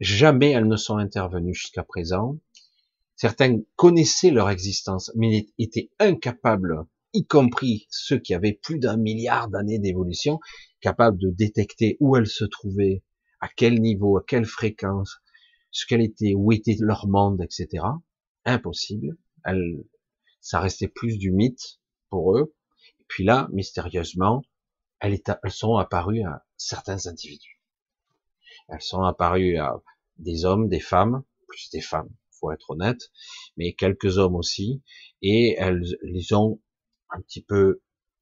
jamais 0.00 0.50
elles 0.50 0.68
ne 0.68 0.76
sont 0.76 0.96
intervenues 0.96 1.54
jusqu'à 1.54 1.82
présent. 1.82 2.38
Certains 3.16 3.60
connaissaient 3.76 4.30
leur 4.30 4.50
existence, 4.50 5.10
mais 5.14 5.46
étaient 5.58 5.90
incapables, 5.98 6.84
y 7.12 7.26
compris 7.26 7.86
ceux 7.90 8.18
qui 8.18 8.34
avaient 8.34 8.58
plus 8.60 8.78
d'un 8.78 8.96
milliard 8.96 9.48
d'années 9.48 9.78
d'évolution, 9.78 10.40
capables 10.84 11.16
de 11.16 11.30
détecter 11.30 11.96
où 11.98 12.14
elles 12.14 12.26
se 12.26 12.44
trouvaient, 12.44 13.02
à 13.40 13.48
quel 13.48 13.80
niveau, 13.80 14.18
à 14.18 14.22
quelle 14.22 14.44
fréquence, 14.44 15.16
ce 15.70 15.86
qu'elle 15.86 16.02
était, 16.02 16.34
où 16.34 16.52
était 16.52 16.76
leur 16.78 17.08
monde, 17.08 17.40
etc. 17.40 17.84
Impossible. 18.44 19.16
Ça 20.42 20.60
restait 20.60 20.88
plus 20.88 21.16
du 21.16 21.32
mythe 21.32 21.80
pour 22.10 22.36
eux. 22.36 22.54
Et 23.00 23.04
puis 23.08 23.24
là, 23.24 23.48
mystérieusement, 23.50 24.42
elles, 25.00 25.18
sont 25.48 25.76
apparues 25.76 26.22
à 26.22 26.44
certains 26.58 27.06
individus. 27.06 27.62
Elles 28.68 28.82
sont 28.82 29.04
apparues 29.04 29.56
à 29.56 29.82
des 30.18 30.44
hommes, 30.44 30.68
des 30.68 30.80
femmes, 30.80 31.24
plus 31.48 31.70
des 31.70 31.80
femmes, 31.80 32.10
faut 32.30 32.52
être 32.52 32.70
honnête, 32.70 33.10
mais 33.56 33.72
quelques 33.72 34.18
hommes 34.18 34.36
aussi, 34.36 34.82
et 35.22 35.56
elles 35.58 35.82
les 36.02 36.34
ont 36.34 36.60
un 37.08 37.22
petit 37.22 37.42
peu 37.42 37.80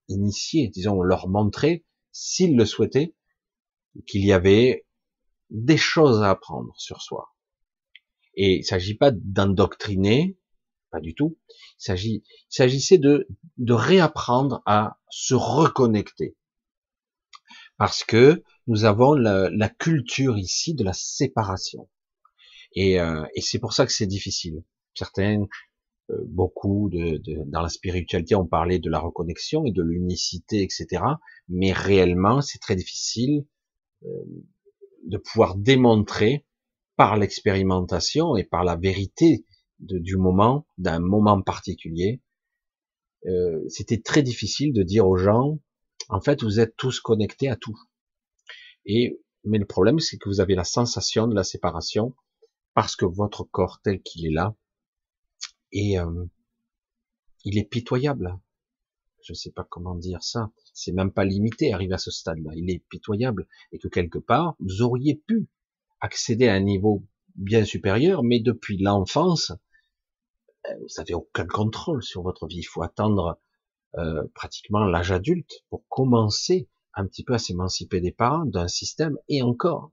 initiés, 0.09 0.69
disons, 0.69 1.03
leur 1.03 1.29
montrer, 1.29 1.85
s'ils 2.13 2.57
le 2.57 2.65
souhaitaient, 2.65 3.15
qu'il 4.07 4.25
y 4.25 4.33
avait 4.33 4.87
des 5.51 5.77
choses 5.77 6.23
à 6.23 6.31
apprendre 6.31 6.73
sur 6.77 7.03
soi. 7.03 7.35
Et 8.35 8.57
il 8.59 8.65
s'agit 8.65 8.95
pas 8.95 9.11
d'endoctriner, 9.11 10.39
pas 10.91 11.01
du 11.01 11.15
tout. 11.15 11.39
Il 11.89 12.23
s'agissait 12.49 12.99
de, 12.99 13.27
de 13.59 13.73
réapprendre 13.73 14.63
à 14.67 14.99
se 15.11 15.35
reconnecter 15.35 16.37
parce 17.77 18.05
que 18.05 18.45
nous 18.69 18.85
avons 18.85 19.13
la, 19.15 19.69
culture 19.69 20.39
ici 20.39 20.75
de 20.75 20.85
la 20.85 20.93
séparation. 20.93 21.89
Et, 22.75 23.01
euh, 23.01 23.25
et 23.35 23.41
c'est 23.41 23.59
pour 23.59 23.73
ça 23.73 23.87
que 23.87 23.93
c'est 23.93 24.07
difficile. 24.07 24.63
Certains, 24.95 25.47
beaucoup 26.27 26.89
de, 26.91 27.19
de, 27.19 27.43
dans 27.47 27.63
la 27.63 27.69
spiritualité, 27.69 28.35
on 28.35 28.47
parlait 28.47 28.79
de 28.79 28.91
la 28.91 28.99
reconnexion 28.99 29.65
et 29.65 29.73
de 29.73 29.83
l'unicité, 29.83 30.63
etc. 30.63 31.03
Mais 31.49 31.73
réellement, 31.73 32.41
c'est 32.41 32.59
très 32.59 32.77
difficile 32.77 33.47
euh, 34.05 34.09
de 35.07 35.19
pouvoir 35.19 35.57
démontrer 35.57 36.47
par 36.97 37.17
l'expérimentation 37.17 38.37
et 38.37 38.45
par 38.45 38.65
la 38.65 38.77
vérité 38.77 39.47
de, 39.81 39.99
du 39.99 40.17
moment, 40.17 40.67
d'un 40.79 41.01
moment 41.01 41.41
particulier. 41.43 42.21
C'était 43.69 44.01
très 44.01 44.23
difficile 44.23 44.73
de 44.73 44.83
dire 44.83 45.07
aux 45.07 45.17
gens, 45.17 45.61
en 46.09 46.21
fait, 46.21 46.43
vous 46.43 46.59
êtes 46.59 46.77
tous 46.77 46.99
connectés 46.99 47.49
à 47.49 47.55
tout. 47.55 47.79
Et 48.85 49.23
mais 49.45 49.59
le 49.59 49.67
problème, 49.67 49.99
c'est 49.99 50.19
que 50.19 50.29
vous 50.29 50.41
avez 50.41 50.55
la 50.55 50.65
sensation 50.65 51.27
de 51.27 51.35
la 51.35 51.45
séparation 51.45 52.15
parce 52.75 52.97
que 52.97 53.05
votre 53.05 53.45
corps 53.45 53.81
tel 53.83 54.01
qu'il 54.03 54.27
est 54.27 54.33
là, 54.33 54.55
et 55.73 55.99
euh, 55.99 56.25
il 57.45 57.59
est 57.59 57.65
pitoyable. 57.65 58.39
je 59.25 59.35
sais 59.35 59.51
pas 59.51 59.67
comment 59.69 59.95
dire 59.95 60.23
ça, 60.23 60.51
c'est 60.73 60.93
même 60.93 61.13
pas 61.13 61.25
limité, 61.25 61.73
arrivé 61.73 61.95
à 61.95 61.99
ce 61.99 62.11
stade-là, 62.11 62.53
il 62.55 62.71
est 62.71 62.85
pitoyable, 62.89 63.49
et 63.73 63.79
que 63.79 63.89
quelque 63.89 64.19
part, 64.19 64.55
vous 64.61 64.83
auriez 64.83 65.17
pu 65.27 65.49
accéder 66.01 66.49
à 66.49 66.55
un 66.55 66.61
niveau 66.61 67.05
bien 67.35 67.65
supérieur, 67.65 68.23
mais 68.23 68.41
depuis 68.41 68.79
l'enfance, 68.79 69.53
euh, 70.69 70.75
vous 70.81 70.95
n'avez 70.99 71.15
aucun 71.15 71.47
contrôle 71.47 72.03
sur 72.03 72.23
votre 72.23 72.47
vie. 72.47 72.59
Il 72.59 72.65
faut 72.65 72.83
attendre 72.83 73.41
euh, 73.97 74.25
pratiquement 74.35 74.85
l'âge 74.85 75.13
adulte 75.13 75.65
pour 75.69 75.87
commencer 75.89 76.69
un 76.95 77.07
petit 77.07 77.25
peu 77.25 77.35
à 77.35 77.39
s'émanciper 77.39 78.01
des 78.01 78.13
parents, 78.13 78.45
d'un 78.45 78.69
système, 78.69 79.17
et 79.29 79.43
encore, 79.43 79.93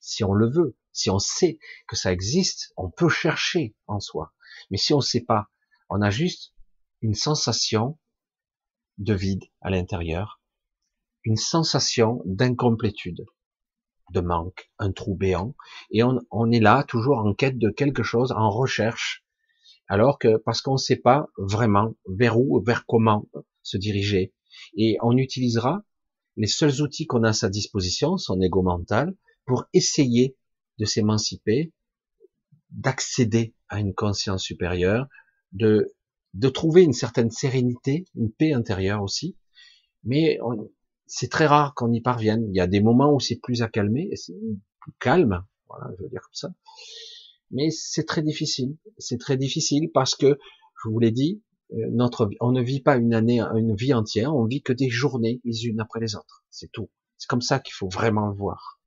si 0.00 0.24
on 0.24 0.32
le 0.32 0.50
veut, 0.50 0.76
si 0.92 1.10
on 1.10 1.18
sait 1.18 1.58
que 1.88 1.96
ça 1.96 2.12
existe, 2.12 2.72
on 2.76 2.90
peut 2.90 3.08
chercher 3.08 3.74
en 3.86 4.00
soi. 4.00 4.32
Mais 4.70 4.78
si 4.78 4.94
on 4.94 4.98
ne 4.98 5.02
sait 5.02 5.24
pas, 5.24 5.48
on 5.88 6.00
a 6.00 6.10
juste 6.10 6.54
une 7.00 7.14
sensation 7.14 7.98
de 8.98 9.14
vide 9.14 9.44
à 9.60 9.70
l'intérieur, 9.70 10.40
une 11.24 11.36
sensation 11.36 12.22
d'incomplétude, 12.24 13.24
de 14.12 14.20
manque, 14.20 14.70
un 14.78 14.92
trou 14.92 15.14
béant, 15.14 15.54
et 15.90 16.02
on, 16.02 16.50
est 16.50 16.60
là 16.60 16.84
toujours 16.84 17.18
en 17.18 17.34
quête 17.34 17.58
de 17.58 17.70
quelque 17.70 18.02
chose, 18.02 18.32
en 18.32 18.50
recherche, 18.50 19.24
alors 19.88 20.18
que 20.18 20.36
parce 20.36 20.60
qu'on 20.60 20.74
ne 20.74 20.78
sait 20.78 20.96
pas 20.96 21.28
vraiment 21.38 21.94
vers 22.06 22.38
où, 22.38 22.62
vers 22.64 22.86
comment 22.86 23.28
se 23.62 23.76
diriger, 23.76 24.34
et 24.76 24.96
on 25.02 25.16
utilisera 25.16 25.84
les 26.36 26.46
seuls 26.46 26.80
outils 26.80 27.06
qu'on 27.06 27.24
a 27.24 27.30
à 27.30 27.32
sa 27.32 27.48
disposition, 27.48 28.16
son 28.16 28.40
ego 28.40 28.62
mental, 28.62 29.16
pour 29.44 29.64
essayer 29.72 30.36
de 30.78 30.84
s'émanciper, 30.84 31.72
d'accéder 32.72 33.54
à 33.68 33.80
une 33.80 33.94
conscience 33.94 34.42
supérieure, 34.42 35.06
de 35.52 35.94
de 36.34 36.48
trouver 36.48 36.82
une 36.82 36.92
certaine 36.92 37.30
sérénité, 37.30 38.06
une 38.14 38.32
paix 38.32 38.52
intérieure 38.52 39.02
aussi. 39.02 39.36
Mais 40.04 40.38
c'est 41.06 41.30
très 41.30 41.46
rare 41.46 41.74
qu'on 41.74 41.92
y 41.92 42.00
parvienne. 42.00 42.46
Il 42.48 42.56
y 42.56 42.60
a 42.60 42.66
des 42.66 42.80
moments 42.80 43.12
où 43.12 43.20
c'est 43.20 43.36
plus 43.36 43.62
accalmé, 43.62 44.08
et 44.10 44.16
c'est 44.16 44.34
plus 44.80 44.92
calme, 44.98 45.44
voilà, 45.68 45.94
je 45.96 46.02
veux 46.02 46.08
dire 46.08 46.22
comme 46.22 46.34
ça. 46.34 46.48
Mais 47.50 47.70
c'est 47.70 48.04
très 48.04 48.22
difficile. 48.22 48.76
C'est 48.98 49.18
très 49.18 49.36
difficile 49.36 49.90
parce 49.92 50.14
que, 50.14 50.38
je 50.82 50.88
vous 50.88 50.98
l'ai 50.98 51.10
dit, 51.10 51.42
euh, 51.74 51.86
notre, 51.90 52.30
on 52.40 52.50
ne 52.50 52.62
vit 52.62 52.80
pas 52.80 52.96
une 52.96 53.14
année, 53.14 53.40
une 53.40 53.76
vie 53.76 53.94
entière, 53.94 54.34
on 54.34 54.46
vit 54.46 54.62
que 54.62 54.72
des 54.72 54.88
journées 54.88 55.40
les 55.44 55.66
unes 55.66 55.80
après 55.80 56.00
les 56.00 56.16
autres. 56.16 56.44
C'est 56.50 56.72
tout. 56.72 56.90
C'est 57.18 57.28
comme 57.28 57.42
ça 57.42 57.60
qu'il 57.60 57.74
faut 57.74 57.88
vraiment 57.88 58.26
le 58.26 58.34
voir. 58.34 58.80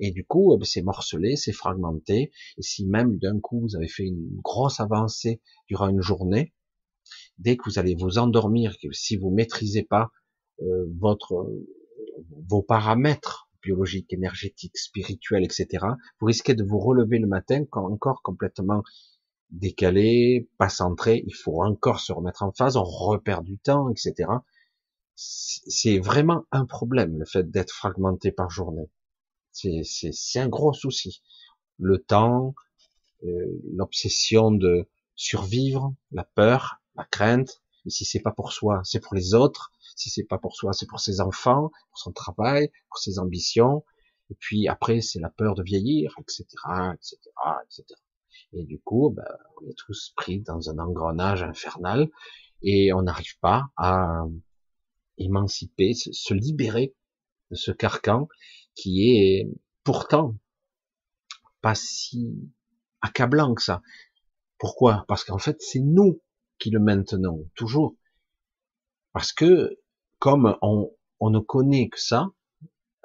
Et 0.00 0.10
du 0.10 0.24
coup, 0.24 0.54
eh 0.54 0.58
ben, 0.58 0.64
c'est 0.64 0.82
morcelé, 0.82 1.36
c'est 1.36 1.52
fragmenté. 1.52 2.32
Et 2.56 2.62
si 2.62 2.86
même 2.86 3.18
d'un 3.18 3.38
coup 3.38 3.60
vous 3.60 3.76
avez 3.76 3.88
fait 3.88 4.04
une 4.04 4.40
grosse 4.42 4.80
avancée 4.80 5.40
durant 5.68 5.88
une 5.88 6.00
journée, 6.00 6.54
dès 7.38 7.56
que 7.56 7.64
vous 7.66 7.78
allez 7.78 7.94
vous 7.94 8.18
endormir, 8.18 8.74
si 8.92 9.16
vous 9.16 9.30
maîtrisez 9.30 9.82
pas 9.82 10.10
euh, 10.62 10.86
votre 10.98 11.46
vos 12.48 12.62
paramètres 12.62 13.48
biologiques, 13.62 14.12
énergétiques, 14.12 14.78
spirituels, 14.78 15.44
etc., 15.44 15.84
vous 16.18 16.26
risquez 16.26 16.54
de 16.54 16.64
vous 16.64 16.78
relever 16.78 17.18
le 17.18 17.26
matin 17.26 17.64
encore 17.72 18.22
complètement 18.22 18.82
décalé, 19.50 20.48
pas 20.58 20.68
centré. 20.68 21.22
Il 21.26 21.34
faut 21.34 21.62
encore 21.62 22.00
se 22.00 22.12
remettre 22.12 22.42
en 22.42 22.52
phase, 22.52 22.76
on 22.76 22.84
repère 22.84 23.42
du 23.42 23.58
temps, 23.58 23.90
etc. 23.90 24.30
C'est 25.14 25.98
vraiment 25.98 26.44
un 26.50 26.64
problème 26.64 27.18
le 27.18 27.26
fait 27.26 27.50
d'être 27.50 27.72
fragmenté 27.72 28.32
par 28.32 28.48
journée. 28.48 28.88
C'est 29.52 30.38
un 30.38 30.48
gros 30.48 30.72
souci. 30.72 31.22
Le 31.78 31.98
temps, 31.98 32.54
euh, 33.24 33.60
l'obsession 33.72 34.50
de 34.50 34.88
survivre, 35.14 35.94
la 36.12 36.24
peur, 36.24 36.80
la 36.96 37.04
crainte. 37.04 37.62
Et 37.86 37.90
si 37.90 38.04
c'est 38.04 38.20
pas 38.20 38.32
pour 38.32 38.52
soi, 38.52 38.80
c'est 38.84 39.00
pour 39.00 39.14
les 39.14 39.34
autres. 39.34 39.72
Si 39.96 40.10
c'est 40.10 40.24
pas 40.24 40.38
pour 40.38 40.56
soi, 40.56 40.72
c'est 40.72 40.86
pour 40.86 41.00
ses 41.00 41.20
enfants, 41.20 41.70
pour 41.90 41.98
son 41.98 42.12
travail, 42.12 42.70
pour 42.88 42.98
ses 42.98 43.18
ambitions. 43.18 43.84
Et 44.30 44.34
puis 44.38 44.68
après, 44.68 45.00
c'est 45.00 45.20
la 45.20 45.30
peur 45.30 45.54
de 45.54 45.62
vieillir, 45.62 46.14
etc., 46.20 46.44
etc., 46.94 47.16
etc. 47.64 47.84
Et 48.52 48.64
du 48.64 48.80
coup, 48.80 49.10
ben, 49.10 49.24
on 49.60 49.68
est 49.68 49.76
tous 49.76 50.12
pris 50.16 50.40
dans 50.40 50.70
un 50.70 50.78
engrenage 50.78 51.42
infernal 51.42 52.08
et 52.62 52.92
on 52.92 53.02
n'arrive 53.02 53.38
pas 53.40 53.66
à 53.76 54.24
émanciper, 55.18 55.94
se 55.94 56.34
libérer 56.34 56.94
de 57.50 57.56
ce 57.56 57.72
carcan 57.72 58.28
qui 58.74 59.10
est 59.10 59.48
pourtant 59.84 60.34
pas 61.60 61.74
si 61.74 62.50
accablant 63.00 63.54
que 63.54 63.62
ça. 63.62 63.82
Pourquoi? 64.58 65.04
Parce 65.08 65.24
qu'en 65.24 65.38
fait, 65.38 65.56
c'est 65.60 65.80
nous 65.80 66.22
qui 66.58 66.70
le 66.70 66.80
maintenons 66.80 67.48
toujours. 67.54 67.96
Parce 69.12 69.32
que 69.32 69.78
comme 70.18 70.56
on, 70.62 70.90
on 71.18 71.30
ne 71.30 71.38
connaît 71.38 71.88
que 71.88 72.00
ça, 72.00 72.30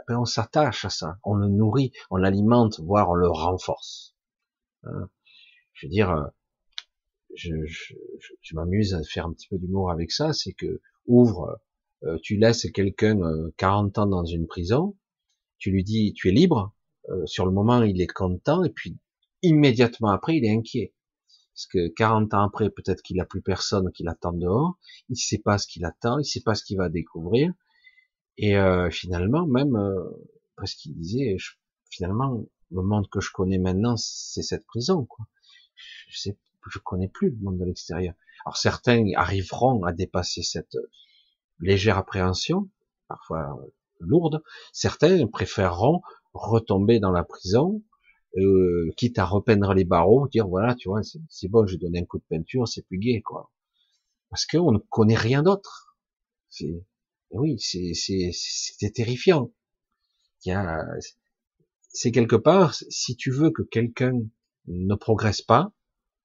ben 0.08 0.20
on 0.20 0.26
s'attache 0.26 0.86
à 0.86 0.90
ça, 0.90 1.18
on 1.24 1.36
le 1.36 1.48
nourrit, 1.48 1.92
on 2.12 2.18
l'alimente, 2.18 2.80
voire 2.80 3.10
on 3.10 3.16
le 3.16 3.30
renforce. 3.30 4.16
Hein? 4.84 5.10
Je 5.74 5.88
veux 5.88 5.90
dire, 5.90 6.30
je, 7.36 7.66
je, 7.66 7.94
je 8.42 8.56
m'amuse 8.56 8.94
à 8.94 9.04
faire 9.04 9.26
un 9.26 9.34
petit 9.34 9.48
peu 9.48 9.58
d'humour 9.58 9.92
avec 9.92 10.12
ça, 10.12 10.34
c'est 10.34 10.54
que 10.54 10.82
ouvre, 11.06 11.60
euh, 12.04 12.18
tu 12.22 12.38
laisses 12.38 12.70
quelqu'un 12.72 13.18
40 13.58 13.98
euh, 13.98 14.02
ans 14.02 14.06
dans 14.08 14.26
une 14.26 14.48
prison, 14.48 14.96
tu 15.66 15.72
lui 15.72 15.84
dis 15.84 16.14
tu 16.14 16.30
es 16.30 16.32
libre, 16.32 16.76
sur 17.26 17.44
le 17.44 17.52
moment 17.52 17.82
il 17.82 18.00
est 18.00 18.14
content, 18.14 18.64
et 18.64 18.70
puis 18.70 19.00
immédiatement 19.42 20.10
après 20.10 20.38
il 20.38 20.46
est 20.46 20.56
inquiet. 20.56 20.94
Parce 21.56 21.66
que 21.66 21.88
40 21.88 22.36
ans 22.36 22.44
après, 22.44 22.70
peut-être 22.70 23.02
qu'il 23.02 23.20
a 23.20 23.26
plus 23.26 23.42
personne 23.42 23.92
qui 23.92 24.04
l'attend 24.04 24.34
dehors. 24.34 24.78
Il 25.10 25.18
sait 25.18 25.40
pas 25.40 25.58
ce 25.58 25.66
qu'il 25.66 25.84
attend, 25.84 26.20
il 26.20 26.26
sait 26.26 26.42
pas 26.42 26.54
ce 26.54 26.64
qu'il 26.64 26.78
va 26.78 26.88
découvrir. 26.88 27.52
Et 28.38 28.58
euh, 28.58 28.92
finalement, 28.92 29.48
même, 29.48 29.76
euh, 29.76 30.04
parce 30.56 30.76
qu'il 30.76 30.96
disait, 31.00 31.36
finalement, 31.90 32.46
le 32.70 32.82
monde 32.84 33.10
que 33.10 33.20
je 33.20 33.32
connais 33.32 33.58
maintenant, 33.58 33.98
c'est 33.98 34.44
cette 34.44 34.68
prison. 34.68 35.06
Quoi. 35.06 35.26
Je 36.10 36.20
sais, 36.20 36.38
je 36.70 36.78
connais 36.78 37.08
plus 37.08 37.32
le 37.32 37.38
monde 37.38 37.58
de 37.58 37.66
l'extérieur. 37.66 38.14
Alors 38.46 38.58
certains 38.58 39.04
arriveront 39.16 39.84
à 39.84 39.94
dépasser 39.94 40.44
cette 40.44 40.78
légère 41.60 41.98
appréhension, 41.98 42.70
parfois 43.08 43.60
lourde. 44.00 44.42
Certains 44.74 45.28
préféreront 45.28 46.02
retomber 46.34 47.00
dans 47.00 47.12
la 47.12 47.24
prison 47.24 47.82
euh, 48.38 48.92
quitte 48.98 49.18
à 49.18 49.26
repeindre 49.26 49.74
les 49.74 49.86
barreaux, 49.86 50.28
dire 50.28 50.48
voilà, 50.48 50.76
tu 50.76 50.90
vois, 50.90 51.02
c'est 51.30 51.48
bon, 51.48 51.66
j'ai 51.66 51.78
donné 51.78 52.00
un 52.00 52.06
coup 52.06 52.18
de 52.18 52.26
peinture, 52.30 52.68
c'est 52.68 52.86
plus 52.86 52.98
gai, 52.98 53.22
quoi. 53.22 53.52
Parce 54.30 54.46
qu'on 54.46 54.74
ne 54.74 54.78
connaît 54.78 55.16
rien 55.16 55.42
d'autre. 55.42 55.98
Oui, 57.32 57.58
c'est, 57.60 58.92
terrifiant. 58.94 59.54
C'est 61.90 62.12
quelque 62.12 62.36
part, 62.36 62.74
si 62.74 63.16
tu 63.16 63.32
veux 63.32 63.52
que 63.52 63.62
quelqu'un 63.62 64.20
ne 64.68 64.96
progresse 64.96 65.42
pas, 65.42 65.72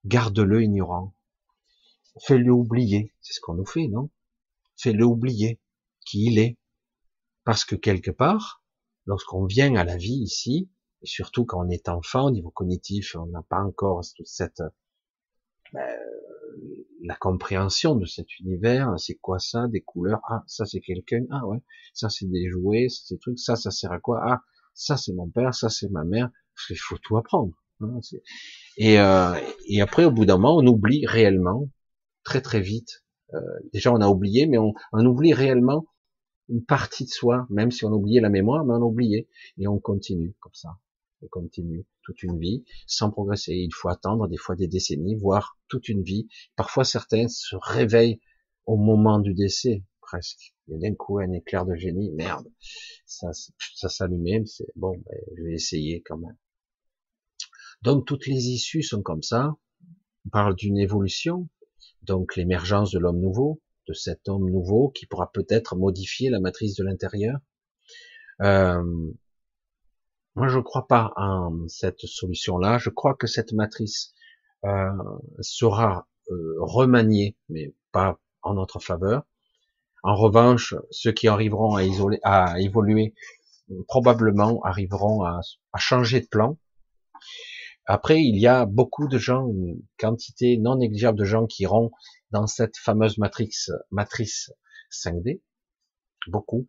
garde-le 0.05 0.63
ignorant. 0.63 1.15
Fais-le 2.27 2.53
oublier. 2.53 3.15
C'est 3.21 3.35
ce 3.35 3.41
qu'on 3.41 3.55
nous 3.55 3.67
fait, 3.67 3.87
non? 3.87 4.11
Fais-le 4.77 5.05
oublier 5.05 5.61
qui 6.05 6.27
il 6.27 6.39
est. 6.39 6.59
Parce 7.45 7.65
que 7.65 7.75
quelque 7.75 8.11
part, 8.11 8.63
lorsqu'on 9.07 9.45
vient 9.45 9.75
à 9.77 9.85
la 9.85 9.97
vie 9.97 10.21
ici, 10.23 10.71
et 11.03 11.07
surtout 11.07 11.45
quand 11.45 11.65
on 11.65 11.71
est 11.71 11.89
enfant, 11.89 12.27
au 12.27 12.31
niveau 12.31 12.51
cognitif, 12.51 13.17
on 13.17 13.27
n'a 13.27 13.43
pas 13.43 13.61
encore 13.61 14.03
toute 14.17 14.27
cette 14.27 14.63
ben, 15.73 15.87
la 17.03 17.15
compréhension 17.17 17.95
de 17.95 18.05
cet 18.05 18.39
univers. 18.41 18.93
C'est 18.99 19.15
quoi 19.15 19.39
ça 19.39 19.69
Des 19.69 19.81
couleurs. 19.81 20.21
Ah, 20.29 20.43
ça 20.47 20.67
c'est 20.67 20.81
quelqu'un. 20.81 21.25
Ah 21.31 21.47
ouais. 21.47 21.59
Ça 21.95 22.09
c'est 22.11 22.27
des 22.27 22.49
jouets, 22.49 22.89
c'est 22.89 23.15
des 23.15 23.19
trucs. 23.19 23.39
Ça, 23.39 23.57
ça 23.57 23.71
sert 23.71 23.93
à 23.93 24.01
quoi 24.01 24.21
Ah, 24.23 24.43
ça 24.75 24.97
c'est 24.97 25.13
mon 25.13 25.29
père, 25.29 25.55
ça 25.55 25.69
c'est 25.69 25.89
ma 25.91 26.05
mère. 26.05 26.31
Il 26.69 26.77
faut 26.77 26.99
tout 26.99 27.17
apprendre. 27.17 27.55
Hein, 27.81 28.01
et, 28.77 29.01
euh, 29.01 29.35
et 29.67 29.81
après, 29.81 30.05
au 30.05 30.11
bout 30.11 30.27
d'un 30.27 30.37
moment, 30.37 30.59
on 30.59 30.67
oublie 30.67 31.07
réellement, 31.07 31.71
très 32.25 32.43
très 32.43 32.61
vite. 32.61 33.05
Euh, 33.33 33.41
déjà, 33.73 33.93
on 33.93 34.01
a 34.03 34.09
oublié, 34.09 34.47
mais 34.47 34.59
on 34.59 34.75
oublie 35.07 35.33
réellement 35.33 35.87
une 36.51 36.65
partie 36.65 37.05
de 37.05 37.11
soi, 37.11 37.47
même 37.49 37.71
si 37.71 37.85
on 37.85 37.93
oubliait 37.93 38.21
la 38.21 38.29
mémoire, 38.29 38.65
mais 38.65 38.75
on 38.75 38.83
oubliait, 38.83 39.29
et 39.59 39.67
on 39.67 39.79
continue 39.79 40.35
comme 40.41 40.55
ça 40.55 40.79
on 41.23 41.29
continue 41.29 41.87
toute 42.03 42.23
une 42.23 42.39
vie 42.39 42.65
sans 42.87 43.11
progresser. 43.11 43.55
Il 43.55 43.73
faut 43.75 43.89
attendre 43.89 44.29
des 44.29 44.37
fois 44.37 44.57
des 44.57 44.69
décennies, 44.69 45.17
voire 45.17 45.59
toute 45.69 45.89
une 45.89 46.03
vie. 46.03 46.29
Parfois 46.57 46.85
certains 46.85 47.29
se 47.29 47.57
réveillent 47.57 48.21
au 48.67 48.77
moment 48.77 49.19
du 49.19 49.35
décès, 49.35 49.85
presque. 50.01 50.55
Il 50.67 50.75
y 50.75 50.77
a 50.77 50.89
d'un 50.89 50.95
coup 50.95 51.19
un 51.19 51.33
éclair 51.33 51.67
de 51.67 51.75
génie, 51.75 52.11
merde, 52.13 52.47
ça, 53.05 53.31
ça 53.75 53.89
s'allumait, 53.89 54.45
c'est 54.47 54.69
bon, 54.77 54.93
ben, 54.93 55.19
je 55.37 55.43
vais 55.43 55.55
essayer 55.55 56.03
quand 56.03 56.19
même. 56.19 56.37
Donc 57.83 58.07
toutes 58.07 58.27
les 58.27 58.49
issues 58.49 58.83
sont 58.83 59.03
comme 59.03 59.23
ça. 59.23 59.57
On 60.27 60.29
parle 60.31 60.55
d'une 60.55 60.79
évolution, 60.79 61.49
donc 62.03 62.37
l'émergence 62.37 62.93
de 62.93 62.99
l'homme 62.99 63.21
nouveau, 63.21 63.61
de 63.91 63.95
cet 63.95 64.29
homme 64.29 64.49
nouveau 64.49 64.91
qui 64.91 65.07
pourra 65.07 65.31
peut-être 65.33 65.75
modifier 65.77 66.31
la 66.31 66.39
matrice 66.39 66.77
de 66.77 66.85
l'intérieur. 66.85 67.39
Euh, 68.41 68.83
moi, 70.37 70.47
je 70.49 70.59
ne 70.59 70.63
crois 70.63 70.87
pas 70.87 71.13
en 71.17 71.67
cette 71.67 72.07
solution-là. 72.07 72.79
Je 72.79 72.91
crois 72.91 73.15
que 73.15 73.27
cette 73.27 73.53
matrice 73.53 74.15
euh, 74.65 74.93
sera 75.41 76.07
euh, 76.31 76.55
remaniée, 76.61 77.37
mais 77.49 77.75
pas 77.91 78.21
en 78.43 78.55
notre 78.55 78.79
faveur. 78.79 79.25
En 80.05 80.15
revanche, 80.15 80.75
ceux 80.91 81.13
qui 81.13 81.27
arriveront 81.27 81.75
à, 81.75 81.83
isoler, 81.83 82.21
à 82.23 82.61
évoluer 82.61 83.13
probablement 83.87 84.63
arriveront 84.63 85.25
à, 85.25 85.41
à 85.73 85.79
changer 85.79 86.21
de 86.21 86.27
plan. 86.27 86.57
Après, 87.93 88.23
il 88.23 88.39
y 88.39 88.47
a 88.47 88.67
beaucoup 88.67 89.09
de 89.09 89.19
gens, 89.19 89.49
une 89.49 89.83
quantité 89.99 90.57
non 90.59 90.77
négligeable 90.77 91.19
de 91.19 91.25
gens 91.25 91.47
qui 91.47 91.65
iront 91.65 91.91
dans 92.31 92.47
cette 92.47 92.77
fameuse 92.77 93.19
matrice, 93.19 93.73
matrice 93.91 94.53
5D, 94.93 95.43
beaucoup, 96.29 96.69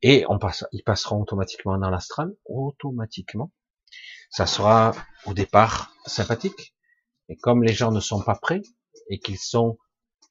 et 0.00 0.24
on 0.28 0.38
passe, 0.38 0.64
ils 0.70 0.84
passeront 0.84 1.22
automatiquement 1.22 1.76
dans 1.76 1.90
l'astral, 1.90 2.36
automatiquement. 2.44 3.50
Ça 4.30 4.46
sera 4.46 4.94
au 5.26 5.34
départ 5.34 5.92
sympathique, 6.06 6.72
et 7.28 7.36
comme 7.36 7.64
les 7.64 7.74
gens 7.74 7.90
ne 7.90 7.98
sont 7.98 8.22
pas 8.22 8.36
prêts 8.36 8.62
et 9.10 9.18
qu'ils 9.18 9.38
sont 9.38 9.76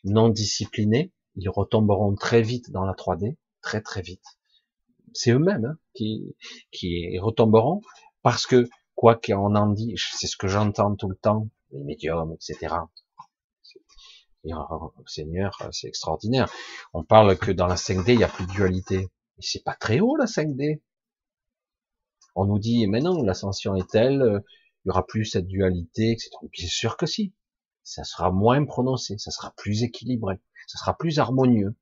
non 0.05 0.29
disciplinés, 0.29 1.11
ils 1.35 1.49
retomberont 1.49 2.15
très 2.15 2.41
vite 2.41 2.71
dans 2.71 2.85
la 2.85 2.93
3D, 2.93 3.35
très 3.61 3.81
très 3.81 4.03
vite. 4.03 4.23
C'est 5.11 5.31
eux-mêmes 5.31 5.65
hein, 5.65 5.77
qui, 5.93 6.37
qui 6.71 7.19
retomberont 7.19 7.81
parce 8.21 8.47
que 8.47 8.69
quoi 8.97 9.15
qu'on 9.15 9.55
en 9.55 9.67
dit, 9.67 9.93
c'est 9.95 10.27
ce 10.27 10.35
que 10.35 10.47
j'entends 10.47 10.95
tout 10.95 11.07
le 11.07 11.15
temps, 11.15 11.47
les 11.71 11.83
médiums, 11.83 12.33
etc. 12.33 12.75
Seigneur, 15.05 15.69
c'est 15.71 15.87
extraordinaire. 15.87 16.51
On 16.93 17.03
parle 17.03 17.37
que 17.37 17.51
dans 17.51 17.67
la 17.67 17.75
5D, 17.75 18.13
il 18.13 18.17
n'y 18.17 18.23
a 18.23 18.27
plus 18.27 18.47
de 18.47 18.51
dualité. 18.51 18.97
Mais 19.37 19.43
c'est 19.43 19.63
pas 19.63 19.75
très 19.75 19.99
haut 19.99 20.15
la 20.15 20.25
5D. 20.25 20.81
On 22.35 22.45
nous 22.45 22.59
dit, 22.59 22.87
mais 22.87 22.99
non, 22.99 23.21
l'ascension 23.21 23.75
est 23.75 23.89
telle, 23.89 24.21
euh, 24.21 24.39
il 24.83 24.89
y 24.89 24.91
aura 24.91 25.05
plus 25.05 25.25
cette 25.25 25.47
dualité, 25.47 26.11
etc. 26.11 26.29
Bien 26.51 26.67
sûr 26.67 26.97
que 26.97 27.05
si. 27.05 27.33
Ça 27.83 28.03
sera 28.03 28.31
moins 28.31 28.65
prononcé, 28.65 29.17
ça 29.17 29.31
sera 29.31 29.53
plus 29.55 29.83
équilibré, 29.83 30.39
ça 30.67 30.77
sera 30.79 30.97
plus 30.97 31.19
harmonieux. 31.19 31.75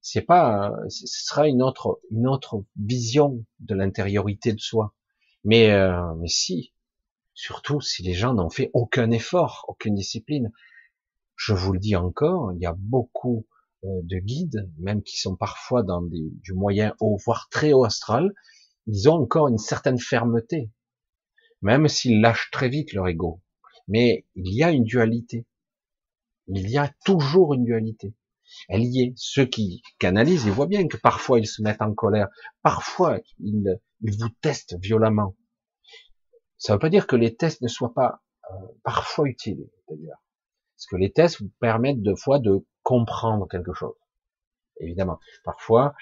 C'est 0.00 0.22
pas, 0.22 0.72
ce 0.88 1.06
sera 1.06 1.48
une 1.48 1.62
autre, 1.62 2.00
une 2.10 2.26
autre 2.26 2.64
vision 2.76 3.44
de 3.60 3.74
l'intériorité 3.74 4.52
de 4.52 4.60
soi. 4.60 4.94
Mais, 5.44 5.70
euh, 5.70 6.14
mais 6.16 6.28
si, 6.28 6.72
surtout 7.34 7.80
si 7.80 8.02
les 8.02 8.14
gens 8.14 8.34
n'ont 8.34 8.50
fait 8.50 8.70
aucun 8.74 9.10
effort, 9.10 9.64
aucune 9.68 9.94
discipline. 9.94 10.52
Je 11.36 11.54
vous 11.54 11.72
le 11.72 11.78
dis 11.78 11.96
encore, 11.96 12.52
il 12.52 12.60
y 12.60 12.66
a 12.66 12.74
beaucoup 12.76 13.46
euh, 13.84 14.00
de 14.02 14.18
guides, 14.18 14.70
même 14.78 15.02
qui 15.02 15.16
sont 15.16 15.36
parfois 15.36 15.82
dans 15.82 16.02
du 16.02 16.52
moyen 16.52 16.94
haut, 17.00 17.16
voire 17.24 17.48
très 17.50 17.72
haut 17.72 17.84
astral, 17.84 18.30
ils 18.86 19.08
ont 19.08 19.14
encore 19.14 19.48
une 19.48 19.58
certaine 19.58 19.98
fermeté, 19.98 20.70
même 21.62 21.88
s'ils 21.88 22.20
lâchent 22.20 22.50
très 22.50 22.68
vite 22.68 22.92
leur 22.92 23.08
ego. 23.08 23.40
Mais 23.88 24.26
il 24.34 24.52
y 24.54 24.62
a 24.62 24.70
une 24.70 24.84
dualité. 24.84 25.46
Il 26.48 26.68
y 26.68 26.76
a 26.76 26.92
toujours 27.04 27.54
une 27.54 27.64
dualité. 27.64 28.14
Elle 28.68 28.84
y 28.84 29.02
est. 29.02 29.12
Ceux 29.16 29.46
qui 29.46 29.82
canalisent, 29.98 30.44
ils 30.44 30.52
voient 30.52 30.66
bien 30.66 30.86
que 30.88 30.96
parfois 30.96 31.38
ils 31.38 31.46
se 31.46 31.62
mettent 31.62 31.82
en 31.82 31.94
colère, 31.94 32.28
parfois 32.62 33.18
ils, 33.38 33.78
vous 34.00 34.28
testent 34.40 34.76
violemment. 34.80 35.36
Ça 36.58 36.72
ne 36.72 36.76
veut 36.76 36.80
pas 36.80 36.90
dire 36.90 37.06
que 37.06 37.16
les 37.16 37.36
tests 37.36 37.62
ne 37.62 37.68
soient 37.68 37.94
pas 37.94 38.22
euh, 38.50 38.54
parfois 38.84 39.28
utiles, 39.28 39.68
d'ailleurs. 39.88 40.22
Parce 40.76 40.86
que 40.86 40.96
les 40.96 41.12
tests 41.12 41.40
vous 41.40 41.50
permettent 41.60 42.02
de 42.02 42.14
fois 42.14 42.38
de 42.38 42.66
comprendre 42.82 43.46
quelque 43.48 43.72
chose. 43.72 43.94
Évidemment. 44.78 45.18
Parfois, 45.44 45.94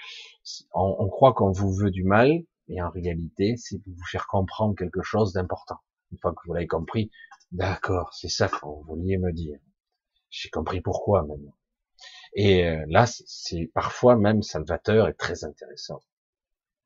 on, 0.73 0.95
on 0.99 1.09
croit 1.09 1.33
qu'on 1.33 1.51
vous 1.51 1.73
veut 1.73 1.91
du 1.91 2.03
mal, 2.03 2.43
et 2.69 2.81
en 2.81 2.89
réalité, 2.89 3.55
c'est 3.57 3.79
pour 3.79 3.93
vous 3.93 4.05
faire 4.05 4.27
comprendre 4.27 4.75
quelque 4.75 5.01
chose 5.01 5.33
d'important. 5.33 5.79
Une 6.11 6.19
fois 6.19 6.33
que 6.33 6.39
vous 6.45 6.53
l'avez 6.53 6.67
compris, 6.67 7.11
d'accord, 7.51 8.13
c'est 8.13 8.29
ça 8.29 8.47
que 8.47 8.57
vous 8.63 8.83
vouliez 8.87 9.17
me 9.17 9.33
dire. 9.33 9.59
J'ai 10.29 10.49
compris 10.49 10.81
pourquoi 10.81 11.23
maintenant. 11.23 11.55
Et 12.33 12.65
euh, 12.65 12.85
là, 12.89 13.05
c'est 13.07 13.69
parfois 13.73 14.15
même 14.15 14.41
salvateur 14.43 15.07
et 15.07 15.13
très 15.13 15.43
intéressant. 15.43 16.01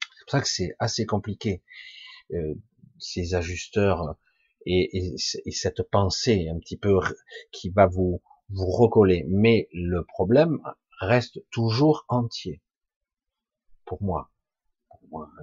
C'est 0.01 0.25
pour 0.25 0.31
ça 0.31 0.41
que 0.41 0.47
c'est 0.47 0.75
assez 0.79 1.05
compliqué, 1.05 1.63
euh, 2.31 2.55
ces 2.99 3.35
ajusteurs 3.35 4.15
et, 4.65 5.15
et, 5.45 5.51
cette 5.51 5.83
pensée 5.83 6.47
un 6.49 6.57
petit 6.59 6.77
peu 6.77 6.97
qui 7.51 7.69
va 7.69 7.87
vous, 7.87 8.21
vous 8.49 8.71
recoller. 8.71 9.25
Mais 9.27 9.67
le 9.73 10.05
problème 10.05 10.61
reste 11.01 11.43
toujours 11.51 12.05
entier. 12.07 12.61
Pour 13.85 14.01
moi 14.01 14.29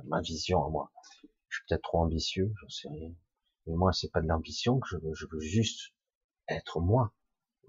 ma 0.05 0.21
vision 0.21 0.65
à 0.65 0.69
moi. 0.69 0.93
Je 1.49 1.57
suis 1.57 1.65
peut-être 1.69 1.83
trop 1.83 2.03
ambitieux, 2.03 2.53
j'en 2.61 2.69
sais 2.69 2.89
rien. 2.89 3.13
Mais 3.67 3.75
moi, 3.75 3.93
c'est 3.93 4.11
pas 4.11 4.21
de 4.21 4.29
l'ambition 4.29 4.81
que 4.81 4.89
je 4.89 4.97
veux, 4.97 5.15
je 5.15 5.27
veux 5.31 5.41
juste 5.41 5.93
être 6.49 6.81
moi, 6.81 7.13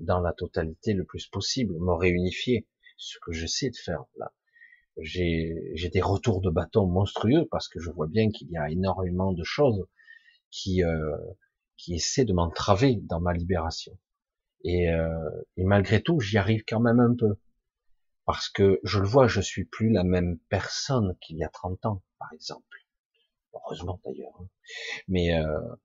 dans 0.01 0.19
la 0.19 0.33
totalité 0.33 0.93
le 0.93 1.05
plus 1.05 1.27
possible, 1.27 1.73
me 1.79 1.93
réunifier, 1.93 2.67
ce 2.97 3.17
que 3.19 3.31
j'essaie 3.31 3.69
de 3.69 3.77
faire 3.77 4.03
là. 4.17 4.33
J'ai 4.97 5.89
des 5.91 6.01
retours 6.01 6.41
de 6.41 6.49
bâton 6.49 6.85
monstrueux 6.85 7.47
parce 7.49 7.69
que 7.69 7.79
je 7.79 7.89
vois 7.89 8.07
bien 8.07 8.29
qu'il 8.29 8.49
y 8.51 8.57
a 8.57 8.69
énormément 8.69 9.31
de 9.31 9.43
choses 9.43 9.87
qui 10.51 10.83
euh, 10.83 11.17
qui 11.77 11.95
essaient 11.95 12.25
de 12.25 12.33
m'entraver 12.33 12.97
dans 13.03 13.19
ma 13.19 13.33
libération. 13.33 13.97
Et, 14.63 14.91
euh, 14.91 15.41
et 15.57 15.63
malgré 15.63 16.03
tout, 16.03 16.19
j'y 16.19 16.37
arrive 16.37 16.63
quand 16.67 16.79
même 16.79 16.99
un 16.99 17.15
peu 17.15 17.37
parce 18.25 18.49
que 18.49 18.79
je 18.83 18.99
le 18.99 19.07
vois, 19.07 19.27
je 19.27 19.41
suis 19.41 19.65
plus 19.65 19.89
la 19.89 20.03
même 20.03 20.37
personne 20.49 21.17
qu'il 21.21 21.37
y 21.37 21.43
a 21.43 21.49
30 21.49 21.85
ans, 21.85 22.03
par 22.19 22.31
exemple. 22.33 22.77
Heureusement 23.53 23.99
d'ailleurs. 24.05 24.33
Hein. 24.39 24.47
Mais 25.07 25.33
euh, 25.33 25.75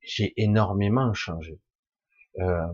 j'ai 0.00 0.32
énormément 0.36 1.12
changé. 1.14 1.60
Euh, 2.38 2.72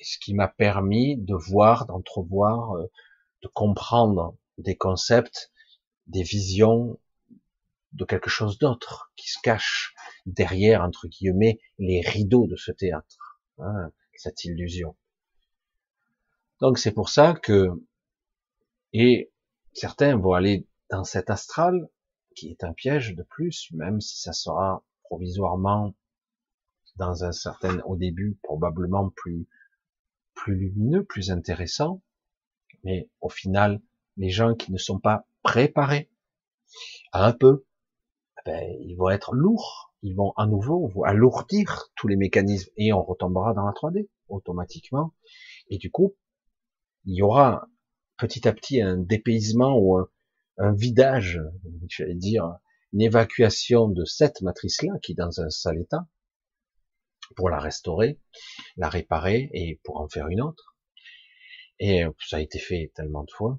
ce 0.00 0.18
qui 0.18 0.34
m'a 0.34 0.48
permis 0.48 1.16
de 1.16 1.34
voir, 1.34 1.86
d'entrevoir, 1.86 2.76
euh, 2.76 2.90
de 3.42 3.48
comprendre 3.48 4.36
des 4.58 4.76
concepts, 4.76 5.50
des 6.06 6.22
visions 6.22 6.98
de 7.92 8.04
quelque 8.04 8.30
chose 8.30 8.58
d'autre 8.58 9.12
qui 9.16 9.30
se 9.30 9.38
cache 9.42 9.94
derrière, 10.26 10.82
entre 10.82 11.08
guillemets, 11.08 11.58
les 11.78 12.00
rideaux 12.00 12.46
de 12.46 12.56
ce 12.56 12.72
théâtre, 12.72 13.40
hein, 13.58 13.90
cette 14.14 14.44
illusion. 14.44 14.96
Donc 16.60 16.78
c'est 16.78 16.92
pour 16.92 17.08
ça 17.08 17.34
que 17.34 17.70
et 18.92 19.30
certains 19.72 20.16
vont 20.16 20.32
aller 20.32 20.66
dans 20.90 21.04
cet 21.04 21.28
astral, 21.30 21.88
qui 22.34 22.50
est 22.50 22.64
un 22.64 22.72
piège 22.72 23.14
de 23.14 23.22
plus, 23.22 23.68
même 23.72 24.00
si 24.00 24.20
ça 24.20 24.32
sera 24.32 24.84
provisoirement 25.04 25.94
dans 26.96 27.24
un 27.24 27.32
certain, 27.32 27.80
au 27.80 27.96
début, 27.96 28.38
probablement 28.42 29.10
plus, 29.10 29.46
plus 30.46 30.54
lumineux, 30.54 31.04
plus 31.04 31.32
intéressant. 31.32 32.04
Mais 32.84 33.10
au 33.20 33.28
final, 33.28 33.82
les 34.16 34.30
gens 34.30 34.54
qui 34.54 34.70
ne 34.70 34.78
sont 34.78 35.00
pas 35.00 35.26
préparés 35.42 36.08
à 37.10 37.26
un 37.26 37.32
peu, 37.32 37.66
eh 38.38 38.40
ben, 38.48 38.76
ils 38.80 38.94
vont 38.94 39.10
être 39.10 39.34
lourds. 39.34 39.92
Ils 40.02 40.14
vont 40.14 40.32
à 40.36 40.46
nouveau 40.46 41.02
alourdir 41.04 41.90
tous 41.96 42.06
les 42.06 42.14
mécanismes 42.14 42.70
et 42.76 42.92
on 42.92 43.02
retombera 43.02 43.54
dans 43.54 43.66
la 43.66 43.72
3D 43.72 44.08
automatiquement. 44.28 45.14
Et 45.68 45.78
du 45.78 45.90
coup, 45.90 46.14
il 47.06 47.16
y 47.16 47.22
aura 47.22 47.66
petit 48.16 48.46
à 48.46 48.52
petit 48.52 48.80
un 48.80 48.98
dépaysement 48.98 49.76
ou 49.76 49.98
un, 50.58 50.72
vidage, 50.74 51.40
j'allais 51.88 52.14
dire, 52.14 52.54
une 52.92 53.02
évacuation 53.02 53.88
de 53.88 54.04
cette 54.04 54.42
matrice-là 54.42 54.92
qui 55.02 55.12
est 55.12 55.16
dans 55.16 55.40
un 55.40 55.50
sale 55.50 55.80
état, 55.80 56.06
pour 57.34 57.50
la 57.50 57.58
restaurer, 57.58 58.20
la 58.76 58.88
réparer 58.88 59.50
et 59.52 59.80
pour 59.84 60.00
en 60.00 60.08
faire 60.08 60.28
une 60.28 60.40
autre. 60.40 60.76
Et 61.78 62.04
euh, 62.04 62.10
ça 62.26 62.36
a 62.36 62.40
été 62.40 62.58
fait 62.58 62.92
tellement 62.94 63.24
de 63.24 63.30
fois. 63.30 63.58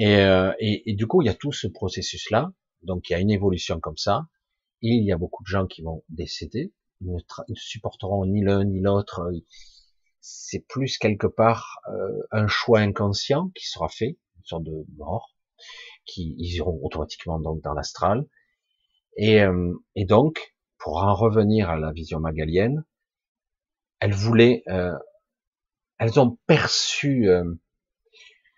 Euh, 0.00 0.52
et, 0.60 0.90
et, 0.90 0.94
du 0.94 1.06
coup, 1.06 1.22
il 1.22 1.26
y 1.26 1.30
a 1.30 1.34
tout 1.34 1.52
ce 1.52 1.66
processus-là. 1.66 2.52
Donc, 2.82 3.08
il 3.08 3.14
y 3.14 3.16
a 3.16 3.18
une 3.18 3.30
évolution 3.30 3.80
comme 3.80 3.96
ça. 3.96 4.28
Et 4.82 4.90
il 4.90 5.04
y 5.04 5.12
a 5.12 5.18
beaucoup 5.18 5.42
de 5.42 5.48
gens 5.48 5.66
qui 5.66 5.82
vont 5.82 6.04
décéder. 6.08 6.72
Ils 7.00 7.12
ne, 7.12 7.18
ils 7.48 7.52
ne 7.52 7.56
supporteront 7.56 8.24
ni 8.26 8.44
l'un 8.44 8.64
ni 8.64 8.80
l'autre 8.80 9.28
c'est 10.20 10.66
plus 10.66 10.98
quelque 10.98 11.26
part 11.26 11.80
euh, 11.88 12.22
un 12.30 12.46
choix 12.48 12.80
inconscient 12.80 13.50
qui 13.54 13.66
sera 13.66 13.88
fait, 13.88 14.18
une 14.36 14.44
sorte 14.44 14.64
de 14.64 14.84
mort, 14.96 15.34
qui 16.04 16.34
ils 16.38 16.56
iront 16.56 16.78
automatiquement 16.82 17.38
donc 17.38 17.62
dans 17.62 17.72
l'astral. 17.72 18.26
Et, 19.16 19.40
euh, 19.42 19.74
et 19.94 20.04
donc, 20.04 20.54
pour 20.78 21.02
en 21.02 21.14
revenir 21.14 21.70
à 21.70 21.76
la 21.76 21.92
vision 21.92 22.20
magalienne, 22.20 22.84
elles 24.00 24.14
voulaient, 24.14 24.62
euh, 24.68 24.96
elles 25.98 26.20
ont 26.20 26.38
perçu. 26.46 27.28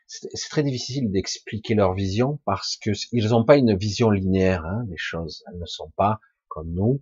c'est 0.06 0.50
très 0.50 0.62
difficile 0.62 1.10
d'expliquer 1.10 1.74
leur 1.74 1.94
vision 1.94 2.40
parce 2.44 2.76
que 2.76 2.90
ils 3.12 3.28
n'ont 3.28 3.44
pas 3.44 3.56
une 3.56 3.76
vision 3.76 4.10
linéaire 4.10 4.64
hein, 4.66 4.84
des 4.88 4.98
choses. 4.98 5.42
Elles 5.48 5.58
ne 5.58 5.66
sont 5.66 5.90
pas 5.96 6.20
comme 6.48 6.70
nous 6.72 7.00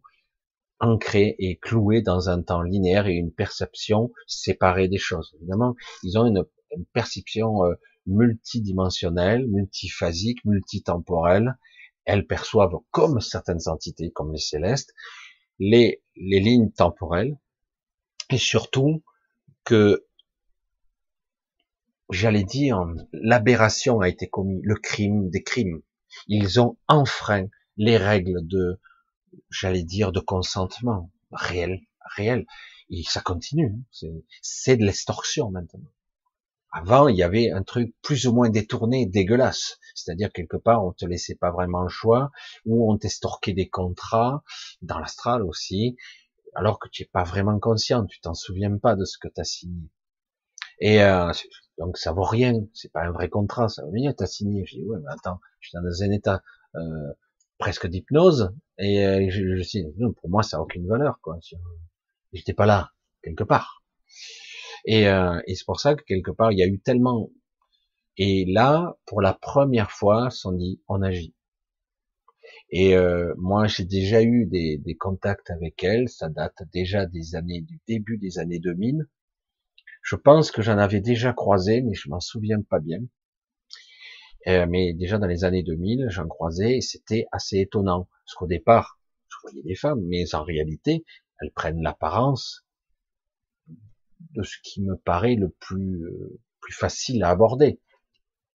ancrés 0.80 1.34
et 1.38 1.56
cloués 1.56 2.02
dans 2.02 2.28
un 2.28 2.42
temps 2.42 2.62
linéaire 2.62 3.06
et 3.06 3.14
une 3.14 3.32
perception 3.32 4.12
séparée 4.26 4.88
des 4.88 4.98
choses. 4.98 5.34
Évidemment, 5.36 5.74
ils 6.02 6.18
ont 6.18 6.26
une, 6.26 6.44
perception 6.92 7.64
euh, 7.64 7.74
multidimensionnelle, 8.06 9.46
multiphasique, 9.48 10.44
multitemporelle. 10.44 11.56
Elles 12.08 12.26
perçoivent 12.26 12.78
comme 12.90 13.20
certaines 13.20 13.68
entités, 13.68 14.10
comme 14.10 14.32
les 14.32 14.40
célestes, 14.40 14.94
les, 15.58 16.02
les 16.16 16.40
lignes 16.40 16.72
temporelles, 16.72 17.38
et 18.30 18.38
surtout 18.38 19.04
que 19.64 20.06
j'allais 22.10 22.44
dire, 22.44 22.82
l'aberration 23.12 24.00
a 24.00 24.08
été 24.08 24.26
commise, 24.26 24.60
le 24.64 24.76
crime 24.76 25.28
des 25.28 25.42
crimes. 25.42 25.82
Ils 26.28 26.58
ont 26.60 26.78
enfreint 26.88 27.46
les 27.76 27.98
règles 27.98 28.46
de, 28.46 28.80
j'allais 29.50 29.84
dire, 29.84 30.10
de 30.10 30.20
consentement 30.20 31.10
réel, 31.30 31.82
réel. 32.16 32.46
Et 32.88 33.02
ça 33.02 33.20
continue. 33.20 33.74
Hein. 34.02 34.08
C'est 34.40 34.78
de 34.78 34.84
l'extorsion 34.86 35.50
maintenant. 35.50 35.84
Avant, 36.72 37.08
il 37.08 37.16
y 37.16 37.22
avait 37.22 37.50
un 37.50 37.62
truc 37.62 37.94
plus 38.02 38.26
ou 38.26 38.34
moins 38.34 38.50
détourné, 38.50 39.06
dégueulasse. 39.06 39.78
C'est-à-dire, 39.94 40.30
quelque 40.32 40.56
part, 40.56 40.84
on 40.84 40.92
te 40.92 41.06
laissait 41.06 41.34
pas 41.34 41.50
vraiment 41.50 41.82
le 41.82 41.88
choix, 41.88 42.30
ou 42.66 42.92
on 42.92 42.98
t'estorquait 42.98 43.54
des 43.54 43.68
contrats, 43.68 44.42
dans 44.82 44.98
l'astral 44.98 45.42
aussi, 45.42 45.96
alors 46.54 46.78
que 46.78 46.88
tu 46.88 47.02
es 47.04 47.06
pas 47.06 47.24
vraiment 47.24 47.58
conscient, 47.58 48.04
tu 48.06 48.20
t'en 48.20 48.34
souviens 48.34 48.76
pas 48.78 48.96
de 48.96 49.04
ce 49.04 49.18
que 49.18 49.28
tu 49.28 49.40
as 49.40 49.44
signé. 49.44 49.90
Et 50.80 51.02
euh, 51.02 51.32
donc 51.78 51.98
ça 51.98 52.12
vaut 52.12 52.24
rien, 52.24 52.52
c'est 52.74 52.92
pas 52.92 53.02
un 53.02 53.10
vrai 53.10 53.28
contrat, 53.28 53.68
ça 53.68 53.84
veut 53.84 53.98
dire 53.98 54.14
t'as 54.16 54.26
signé. 54.26 54.64
Je 54.66 54.76
dis 54.76 54.84
ouais, 54.84 54.98
mais 55.02 55.10
attends, 55.10 55.40
je 55.60 55.68
suis 55.68 55.78
dans 55.78 56.02
un 56.02 56.10
état 56.12 56.42
euh, 56.76 57.12
presque 57.58 57.86
d'hypnose 57.86 58.52
et 58.78 59.04
euh, 59.04 59.26
je, 59.30 59.56
je. 59.56 59.78
Non, 59.98 60.12
pour 60.12 60.30
moi, 60.30 60.42
ça 60.42 60.58
a 60.58 60.60
aucune 60.60 60.86
valeur, 60.86 61.20
quoi. 61.20 61.38
J'étais 62.32 62.54
pas 62.54 62.66
là 62.66 62.92
quelque 63.22 63.44
part. 63.44 63.82
Et, 64.84 65.08
euh, 65.08 65.40
et 65.46 65.54
c'est 65.54 65.64
pour 65.64 65.80
ça 65.80 65.94
que 65.94 66.02
quelque 66.04 66.30
part, 66.30 66.52
il 66.52 66.58
y 66.58 66.62
a 66.62 66.66
eu 66.66 66.80
tellement. 66.80 67.30
Et 68.16 68.44
là, 68.46 68.96
pour 69.06 69.22
la 69.22 69.32
première 69.34 69.90
fois, 69.90 70.28
on 70.44 70.52
dit, 70.52 70.80
on 70.88 71.02
agit. 71.02 71.34
Et 72.70 72.96
euh, 72.96 73.34
moi, 73.38 73.66
j'ai 73.66 73.84
déjà 73.84 74.22
eu 74.22 74.46
des, 74.46 74.78
des, 74.78 74.94
contacts 74.96 75.50
avec 75.50 75.82
elle. 75.84 76.08
Ça 76.08 76.28
date 76.28 76.62
déjà 76.72 77.06
des 77.06 77.34
années 77.34 77.62
du 77.62 77.80
début 77.86 78.18
des 78.18 78.38
années 78.38 78.58
2000. 78.58 79.06
Je 80.02 80.16
pense 80.16 80.50
que 80.50 80.62
j'en 80.62 80.78
avais 80.78 81.00
déjà 81.00 81.32
croisé, 81.32 81.82
mais 81.82 81.94
je 81.94 82.08
m'en 82.08 82.20
souviens 82.20 82.62
pas 82.62 82.80
bien. 82.80 83.00
Euh, 84.46 84.66
mais 84.68 84.94
déjà 84.94 85.18
dans 85.18 85.26
les 85.26 85.44
années 85.44 85.62
2000, 85.62 86.06
j'en 86.10 86.26
croisais 86.28 86.78
et 86.78 86.80
c'était 86.80 87.26
assez 87.32 87.58
étonnant. 87.58 88.08
Parce 88.24 88.34
qu'au 88.34 88.46
départ, 88.46 88.98
je 89.28 89.36
voyais 89.42 89.62
des 89.62 89.74
femmes, 89.74 90.00
mais 90.06 90.34
en 90.34 90.42
réalité, 90.44 91.04
elles 91.40 91.52
prennent 91.52 91.82
l'apparence 91.82 92.64
de 94.32 94.42
ce 94.42 94.56
qui 94.62 94.82
me 94.82 94.96
paraît 94.96 95.34
le 95.34 95.50
plus 95.50 96.04
euh, 96.04 96.40
plus 96.60 96.74
facile 96.74 97.22
à 97.24 97.30
aborder. 97.30 97.80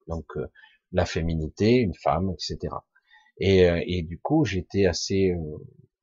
Donc 0.08 0.26
euh, 0.38 0.48
la 0.92 1.06
féminité, 1.06 1.78
une 1.78 1.96
femme, 1.96 2.32
etc. 2.32 2.76
Et, 3.40 3.70
euh, 3.70 3.82
et 3.86 4.04
du 4.04 4.20
coup, 4.20 4.46
j'étais 4.46 4.86
assez, 4.86 5.34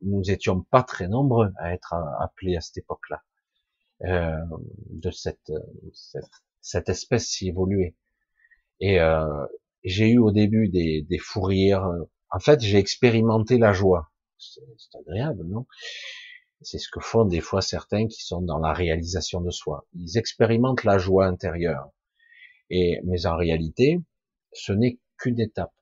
nous 0.02 0.30
étions 0.30 0.62
pas 0.62 0.82
très 0.82 1.08
nombreux 1.08 1.52
à 1.58 1.72
être 1.72 1.94
appelés 2.20 2.56
à 2.56 2.60
cette 2.60 2.78
époque-là 2.78 3.22
de 4.02 5.10
cette, 5.10 5.52
cette, 5.92 6.24
cette 6.62 6.88
espèce 6.88 7.28
si 7.28 7.48
évoluée. 7.48 7.94
Et 8.80 8.98
j'ai 9.84 10.08
eu 10.08 10.18
au 10.18 10.32
début 10.32 10.68
des, 10.68 11.02
des 11.02 11.18
fous 11.18 11.42
rires. 11.42 11.86
En 12.30 12.40
fait, 12.40 12.60
j'ai 12.60 12.78
expérimenté 12.78 13.58
la 13.58 13.74
joie. 13.74 14.10
C'est 14.38 14.98
agréable, 14.98 15.44
non? 15.46 15.66
C'est 16.62 16.78
ce 16.78 16.88
que 16.90 17.00
font 17.00 17.24
des 17.24 17.40
fois 17.40 17.62
certains 17.62 18.06
qui 18.06 18.22
sont 18.22 18.42
dans 18.42 18.58
la 18.58 18.72
réalisation 18.72 19.40
de 19.40 19.50
soi. 19.50 19.86
Ils 19.94 20.18
expérimentent 20.18 20.84
la 20.84 20.98
joie 20.98 21.26
intérieure. 21.26 21.90
Et, 22.68 23.00
mais 23.04 23.26
en 23.26 23.36
réalité, 23.36 24.00
ce 24.52 24.72
n'est 24.72 24.98
qu'une 25.18 25.40
étape 25.40 25.74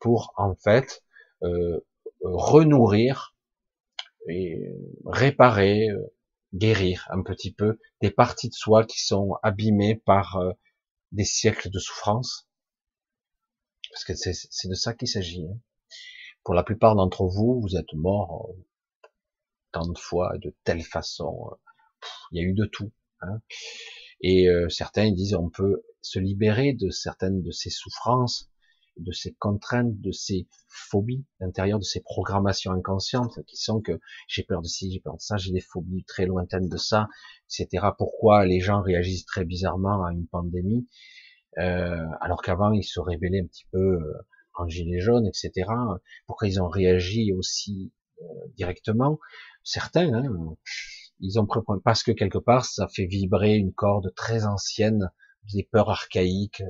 pour, 0.00 0.32
en 0.36 0.54
fait, 0.54 1.02
euh, 1.42 1.80
renourrir 2.22 3.34
réparer, 5.04 5.90
euh, 5.90 6.14
guérir 6.54 7.06
un 7.10 7.22
petit 7.22 7.52
peu 7.52 7.78
des 8.00 8.10
parties 8.10 8.48
de 8.48 8.54
soi 8.54 8.84
qui 8.84 9.02
sont 9.02 9.36
abîmées 9.42 9.96
par 9.96 10.36
euh, 10.36 10.52
des 11.12 11.24
siècles 11.24 11.70
de 11.70 11.78
souffrance. 11.78 12.48
Parce 13.90 14.04
que 14.04 14.14
c'est 14.14 14.68
de 14.68 14.74
ça 14.74 14.94
qu'il 14.94 15.08
s'agit. 15.08 15.46
Hein. 15.46 15.58
Pour 16.42 16.54
la 16.54 16.64
plupart 16.64 16.96
d'entre 16.96 17.26
vous, 17.26 17.60
vous 17.60 17.76
êtes 17.76 17.92
morts 17.94 18.50
tant 19.74 19.86
de 19.88 19.98
fois, 19.98 20.38
de 20.38 20.54
telle 20.62 20.82
façon. 20.82 21.50
Il 22.30 22.40
y 22.40 22.44
a 22.44 22.48
eu 22.48 22.54
de 22.54 22.64
tout. 22.64 22.92
Hein. 23.20 23.40
Et 24.20 24.48
euh, 24.48 24.68
certains 24.68 25.10
disent 25.10 25.34
on 25.34 25.50
peut 25.50 25.82
se 26.00 26.20
libérer 26.20 26.72
de 26.74 26.90
certaines 26.90 27.42
de 27.42 27.50
ces 27.50 27.70
souffrances, 27.70 28.48
de 28.96 29.10
ces 29.10 29.34
contraintes, 29.34 30.00
de 30.00 30.12
ces 30.12 30.46
phobies 30.68 31.24
l'intérieur 31.40 31.80
de 31.80 31.84
ces 31.84 32.00
programmations 32.00 32.70
inconscientes 32.70 33.44
qui 33.46 33.56
sont 33.56 33.80
que 33.80 33.98
j'ai 34.28 34.44
peur 34.44 34.62
de 34.62 34.68
ci, 34.68 34.92
j'ai 34.92 35.00
peur 35.00 35.16
de 35.16 35.20
ça, 35.20 35.36
j'ai 35.36 35.50
des 35.50 35.60
phobies 35.60 36.04
très 36.04 36.26
lointaines 36.26 36.68
de 36.68 36.76
ça, 36.76 37.08
etc. 37.50 37.88
Pourquoi 37.98 38.46
les 38.46 38.60
gens 38.60 38.80
réagissent 38.80 39.26
très 39.26 39.44
bizarrement 39.44 40.04
à 40.04 40.12
une 40.12 40.28
pandémie 40.28 40.86
euh, 41.58 42.06
alors 42.20 42.42
qu'avant 42.42 42.72
ils 42.72 42.84
se 42.84 43.00
révélaient 43.00 43.40
un 43.40 43.46
petit 43.46 43.66
peu 43.72 43.78
euh, 43.78 44.12
en 44.54 44.68
gilet 44.68 45.00
jaune, 45.00 45.26
etc. 45.26 45.68
Pourquoi 46.26 46.46
ils 46.46 46.62
ont 46.62 46.68
réagi 46.68 47.32
aussi 47.32 47.92
directement? 48.56 49.18
Certains, 49.64 50.12
hein, 50.14 50.56
ils 51.20 51.40
ont 51.40 51.46
parce 51.84 52.02
que 52.02 52.12
quelque 52.12 52.38
part 52.38 52.64
ça 52.64 52.88
fait 52.88 53.06
vibrer 53.06 53.54
une 53.54 53.72
corde 53.72 54.12
très 54.14 54.44
ancienne 54.46 55.10
des 55.52 55.64
peurs 55.64 55.90
archaïques, 55.90 56.62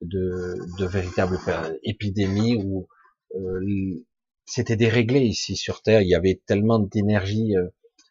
de, 0.00 0.56
de 0.78 0.86
véritables 0.86 1.38
épidémies 1.82 2.56
où 2.56 2.88
euh, 3.36 4.04
c'était 4.46 4.76
déréglé 4.76 5.20
ici 5.20 5.56
sur 5.56 5.82
Terre. 5.82 6.02
Il 6.02 6.08
y 6.08 6.14
avait 6.14 6.40
tellement 6.46 6.78
d'énergie 6.78 7.56
euh, 7.56 7.68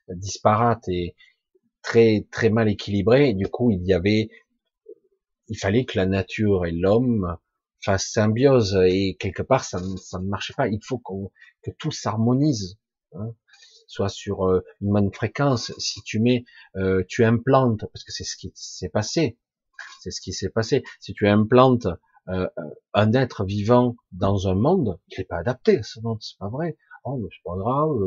disparate 0.09 0.87
et 0.87 1.15
très 1.81 2.27
très 2.31 2.49
mal 2.49 2.69
équilibrée. 2.69 3.33
Du 3.33 3.47
coup, 3.47 3.71
il 3.71 3.85
y 3.85 3.93
avait, 3.93 4.29
il 5.47 5.57
fallait 5.57 5.85
que 5.85 5.97
la 5.97 6.05
nature 6.05 6.65
et 6.65 6.71
l'homme 6.71 7.37
fassent 7.81 8.11
symbiose. 8.11 8.79
Et 8.85 9.17
quelque 9.19 9.43
part, 9.43 9.63
ça, 9.63 9.79
ça 9.97 10.19
ne 10.19 10.27
marchait 10.27 10.53
pas. 10.53 10.67
Il 10.67 10.79
faut 10.83 10.99
que 10.99 11.71
tout 11.77 11.91
s'harmonise. 11.91 12.77
Hein 13.13 13.33
soit 13.89 14.07
sur 14.07 14.47
euh, 14.47 14.63
une 14.81 14.93
bonne 14.93 15.11
fréquence. 15.11 15.73
Si 15.77 16.01
tu 16.03 16.19
mets, 16.19 16.45
euh, 16.77 17.03
tu 17.09 17.25
implantes, 17.25 17.85
parce 17.91 18.05
que 18.05 18.11
c'est 18.11 18.23
ce 18.23 18.37
qui 18.37 18.51
s'est 18.55 18.89
passé, 18.89 19.37
c'est 20.01 20.11
ce 20.11 20.21
qui 20.21 20.31
s'est 20.31 20.49
passé. 20.49 20.83
Si 21.01 21.13
tu 21.13 21.27
implantes 21.27 21.87
euh, 22.29 22.47
un 22.93 23.13
être 23.13 23.43
vivant 23.43 23.95
dans 24.11 24.47
un 24.47 24.55
monde, 24.55 24.99
il 25.09 25.15
n'est 25.17 25.25
pas 25.25 25.39
adapté 25.39 25.79
à 25.79 25.83
ce 25.83 25.99
monde, 26.01 26.19
c'est 26.21 26.37
pas 26.37 26.49
vrai. 26.49 26.77
Oh, 27.03 27.17
mais 27.17 27.29
c'est 27.31 27.43
pas 27.43 27.57
grave, 27.57 27.97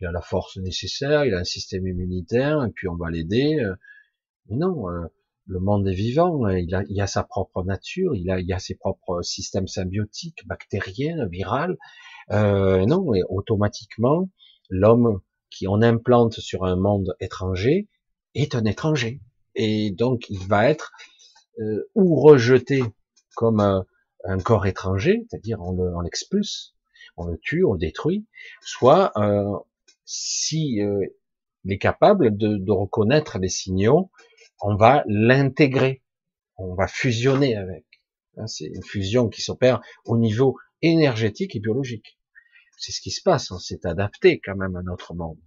il 0.00 0.06
a 0.06 0.12
la 0.12 0.22
force 0.22 0.56
nécessaire, 0.56 1.24
il 1.24 1.34
a 1.34 1.38
un 1.38 1.44
système 1.44 1.86
immunitaire, 1.86 2.64
et 2.64 2.70
puis 2.70 2.88
on 2.88 2.96
va 2.96 3.10
l'aider. 3.10 3.60
Mais 4.48 4.56
non, 4.56 4.86
le 5.46 5.60
monde 5.60 5.86
est 5.88 5.94
vivant, 5.94 6.48
il 6.48 6.74
a, 6.74 6.82
il 6.88 7.00
a 7.00 7.06
sa 7.06 7.24
propre 7.24 7.64
nature, 7.64 8.14
il 8.14 8.30
a, 8.30 8.40
il 8.40 8.52
a 8.52 8.58
ses 8.58 8.76
propres 8.76 9.22
systèmes 9.22 9.66
symbiotiques, 9.66 10.46
bactériens, 10.46 11.26
viral. 11.26 11.76
Euh, 12.30 12.84
non, 12.86 13.14
et 13.14 13.22
automatiquement, 13.28 14.28
l'homme 14.70 15.20
qui 15.50 15.68
on 15.68 15.82
implante 15.82 16.34
sur 16.34 16.64
un 16.64 16.76
monde 16.76 17.16
étranger 17.20 17.88
est 18.34 18.54
un 18.54 18.64
étranger. 18.64 19.20
Et 19.54 19.90
donc 19.90 20.28
il 20.28 20.46
va 20.46 20.68
être 20.68 20.92
euh, 21.58 21.88
ou 21.94 22.20
rejeté 22.20 22.82
comme 23.34 23.60
un, 23.60 23.84
corps 24.44 24.66
étranger, 24.66 25.24
c'est-à-dire 25.28 25.60
on 25.60 26.00
l'expulse, 26.00 26.74
on, 27.16 27.26
le 27.26 27.38
tue, 27.38 27.64
on 27.64 27.74
le 27.74 27.78
détruit, 27.78 28.26
soit 28.60 29.12
euh, 29.16 29.56
si 30.04 30.82
euh, 30.82 31.06
est 31.68 31.78
capable 31.78 32.36
de, 32.36 32.56
de 32.56 32.72
reconnaître 32.72 33.38
les 33.38 33.48
signaux, 33.48 34.10
on 34.60 34.74
va 34.74 35.04
l'intégrer, 35.06 36.02
on 36.56 36.74
va 36.74 36.88
fusionner 36.88 37.56
avec. 37.56 37.84
Hein, 38.36 38.46
c'est 38.46 38.66
une 38.66 38.82
fusion 38.82 39.28
qui 39.28 39.42
s'opère 39.42 39.80
au 40.04 40.18
niveau 40.18 40.56
énergétique 40.82 41.56
et 41.56 41.60
biologique. 41.60 42.15
C'est 42.76 42.92
ce 42.92 43.00
qui 43.00 43.10
se 43.10 43.22
passe, 43.22 43.50
on 43.50 43.58
s'est 43.58 43.86
adapté 43.86 44.40
quand 44.40 44.56
même 44.56 44.76
à 44.76 44.82
notre 44.82 45.14
monde. 45.14 45.38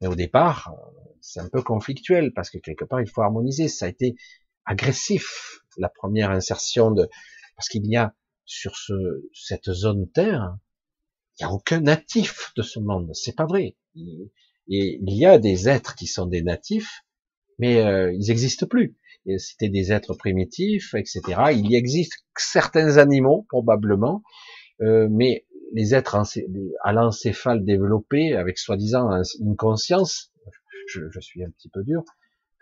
Mais 0.00 0.08
au 0.08 0.14
départ, 0.14 0.74
c'est 1.20 1.40
un 1.40 1.48
peu 1.48 1.62
conflictuel 1.62 2.32
parce 2.34 2.50
que 2.50 2.58
quelque 2.58 2.84
part 2.84 3.00
il 3.00 3.08
faut 3.08 3.22
harmoniser. 3.22 3.68
Ça 3.68 3.86
a 3.86 3.88
été 3.88 4.16
agressif 4.64 5.60
la 5.78 5.88
première 5.88 6.30
insertion 6.30 6.90
de 6.90 7.08
parce 7.56 7.68
qu'il 7.68 7.86
y 7.86 7.96
a 7.96 8.14
sur 8.44 8.76
ce, 8.76 8.92
cette 9.32 9.72
zone 9.72 10.10
Terre, 10.10 10.56
il 11.38 11.44
n'y 11.44 11.50
a 11.50 11.52
aucun 11.52 11.80
natif 11.80 12.52
de 12.56 12.62
ce 12.62 12.78
monde. 12.78 13.10
C'est 13.14 13.34
pas 13.34 13.46
vrai. 13.46 13.76
Et 14.68 15.00
il 15.00 15.14
y 15.14 15.26
a 15.26 15.38
des 15.38 15.68
êtres 15.68 15.94
qui 15.94 16.06
sont 16.06 16.26
des 16.26 16.42
natifs, 16.42 17.02
mais 17.58 17.80
euh, 17.80 18.12
ils 18.12 18.28
n'existent 18.28 18.66
plus. 18.66 18.96
C'était 19.38 19.68
des 19.68 19.92
êtres 19.92 20.14
primitifs, 20.14 20.94
etc. 20.94 21.20
Il 21.52 21.70
y 21.70 21.74
existe 21.74 22.24
certains 22.36 22.96
animaux 22.98 23.44
probablement, 23.48 24.22
euh, 24.82 25.08
mais 25.10 25.45
les 25.72 25.94
êtres 25.94 26.16
à 26.82 26.92
l'encéphale 26.92 27.64
développé, 27.64 28.34
avec 28.34 28.58
soi-disant 28.58 29.10
une 29.40 29.56
conscience, 29.56 30.32
je, 30.88 31.20
suis 31.20 31.44
un 31.44 31.50
petit 31.50 31.68
peu 31.68 31.82
dur, 31.82 32.02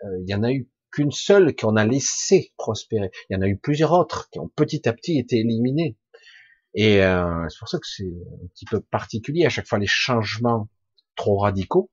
euh, 0.03 0.07
il 0.21 0.29
y 0.29 0.35
en 0.35 0.43
a 0.43 0.51
eu 0.51 0.67
qu'une 0.91 1.11
seule 1.11 1.55
qu'on 1.55 1.75
a 1.75 1.85
laissé 1.85 2.53
prospérer. 2.57 3.11
Il 3.29 3.33
y 3.33 3.37
en 3.37 3.41
a 3.41 3.47
eu 3.47 3.57
plusieurs 3.57 3.91
autres 3.91 4.29
qui 4.31 4.39
ont 4.39 4.47
petit 4.47 4.87
à 4.87 4.93
petit 4.93 5.17
été 5.17 5.39
éliminées. 5.39 5.97
Et 6.73 7.03
euh, 7.03 7.47
c'est 7.49 7.59
pour 7.59 7.69
ça 7.69 7.79
que 7.79 7.87
c'est 7.87 8.03
un 8.03 8.47
petit 8.47 8.65
peu 8.65 8.81
particulier 8.81 9.45
à 9.45 9.49
chaque 9.49 9.67
fois 9.67 9.79
les 9.79 9.87
changements 9.87 10.69
trop 11.15 11.37
radicaux, 11.37 11.91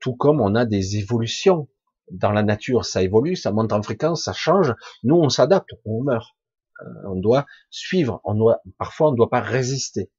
tout 0.00 0.14
comme 0.14 0.40
on 0.40 0.54
a 0.54 0.64
des 0.64 0.96
évolutions 0.96 1.68
dans 2.10 2.30
la 2.30 2.42
nature, 2.42 2.84
ça 2.84 3.02
évolue, 3.02 3.36
ça 3.36 3.50
monte 3.52 3.72
en 3.72 3.82
fréquence, 3.82 4.24
ça 4.24 4.32
change. 4.32 4.74
Nous, 5.02 5.16
on 5.16 5.28
s'adapte, 5.28 5.70
on 5.84 6.02
meurt. 6.02 6.36
Euh, 6.82 6.84
on 7.08 7.16
doit 7.16 7.46
suivre, 7.70 8.20
on 8.24 8.34
doit, 8.34 8.60
parfois, 8.78 9.08
on 9.08 9.12
ne 9.12 9.16
doit 9.16 9.30
pas 9.30 9.40
résister. 9.40 10.10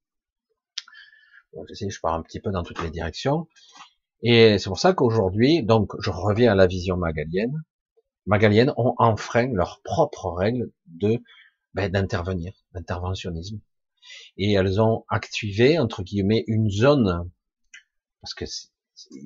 Je 1.68 1.74
sais, 1.74 1.90
je 1.90 2.00
pars 2.00 2.14
un 2.14 2.22
petit 2.22 2.40
peu 2.40 2.52
dans 2.52 2.64
toutes 2.64 2.82
les 2.82 2.92
directions. 2.92 3.48
Et 4.24 4.58
c'est 4.58 4.70
pour 4.70 4.80
ça 4.80 4.94
qu'aujourd'hui, 4.94 5.64
donc, 5.64 5.94
je 6.00 6.10
reviens 6.10 6.52
à 6.52 6.56
la 6.56 6.68
vision 6.68 6.98
magalienne. 6.98 7.64
Magaliennes 8.26 8.74
ont 8.78 8.94
enfreint 8.98 9.48
leurs 9.54 9.82
propres 9.84 10.32
règles 10.32 10.72
de 10.88 11.22
ben, 11.74 11.92
d'intervenir, 11.92 12.54
d'interventionnisme. 12.74 13.62
Et 14.38 14.54
elles 14.54 14.82
ont 14.82 15.06
activé, 15.10 15.80
entre 15.80 16.02
guillemets, 16.04 16.44
une 16.48 16.70
zone, 16.70 17.30
parce 18.22 18.34
que 18.34 18.46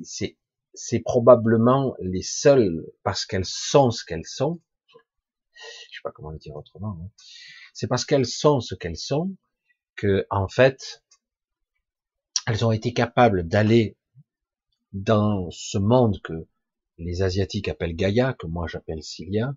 c'est 0.03 0.38
c'est 0.74 0.99
probablement 0.99 1.95
les 1.99 2.22
seules, 2.22 2.86
parce 3.03 3.26
qu'elles 3.26 3.45
sont 3.45 3.91
ce 3.91 4.05
qu'elles 4.05 4.26
sont, 4.26 4.61
je 4.93 5.97
sais 5.97 6.01
pas 6.03 6.11
comment 6.11 6.32
le 6.32 6.39
dire 6.39 6.55
autrement, 6.55 6.97
hein. 7.01 7.09
c'est 7.74 7.88
parce 7.88 8.05
qu'elles 8.05 8.26
sont 8.26 8.61
ce 8.61 8.76
qu'elles 8.76 8.97
sont, 8.97 9.36
que, 9.95 10.26
en 10.30 10.47
fait, 10.47 11.03
elles 12.48 12.66
ont 12.66 12.72
été 12.72 12.94
capables 12.94 13.48
d'aller 13.48 13.98
dans 14.94 15.50
ce 15.52 15.78
monde 15.78 16.20
que 16.22 16.48
les 16.98 17.22
Asiatiques 17.22 17.68
appellent 17.68 17.96
Gaïa, 17.96 18.34
que 18.34 18.48
moi 18.48 18.68
j'appelle 18.68 19.04
Cilia, 19.04 19.54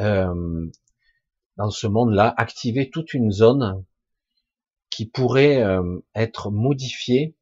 euh, 0.00 0.70
dans 1.56 1.70
ce 1.70 1.86
monde-là, 1.86 2.32
activer 2.36 2.90
toute 2.90 3.14
une 3.14 3.32
zone 3.32 3.84
qui 4.90 5.06
pourrait 5.06 5.62
euh, 5.62 6.00
être 6.14 6.50
modifiée 6.50 7.34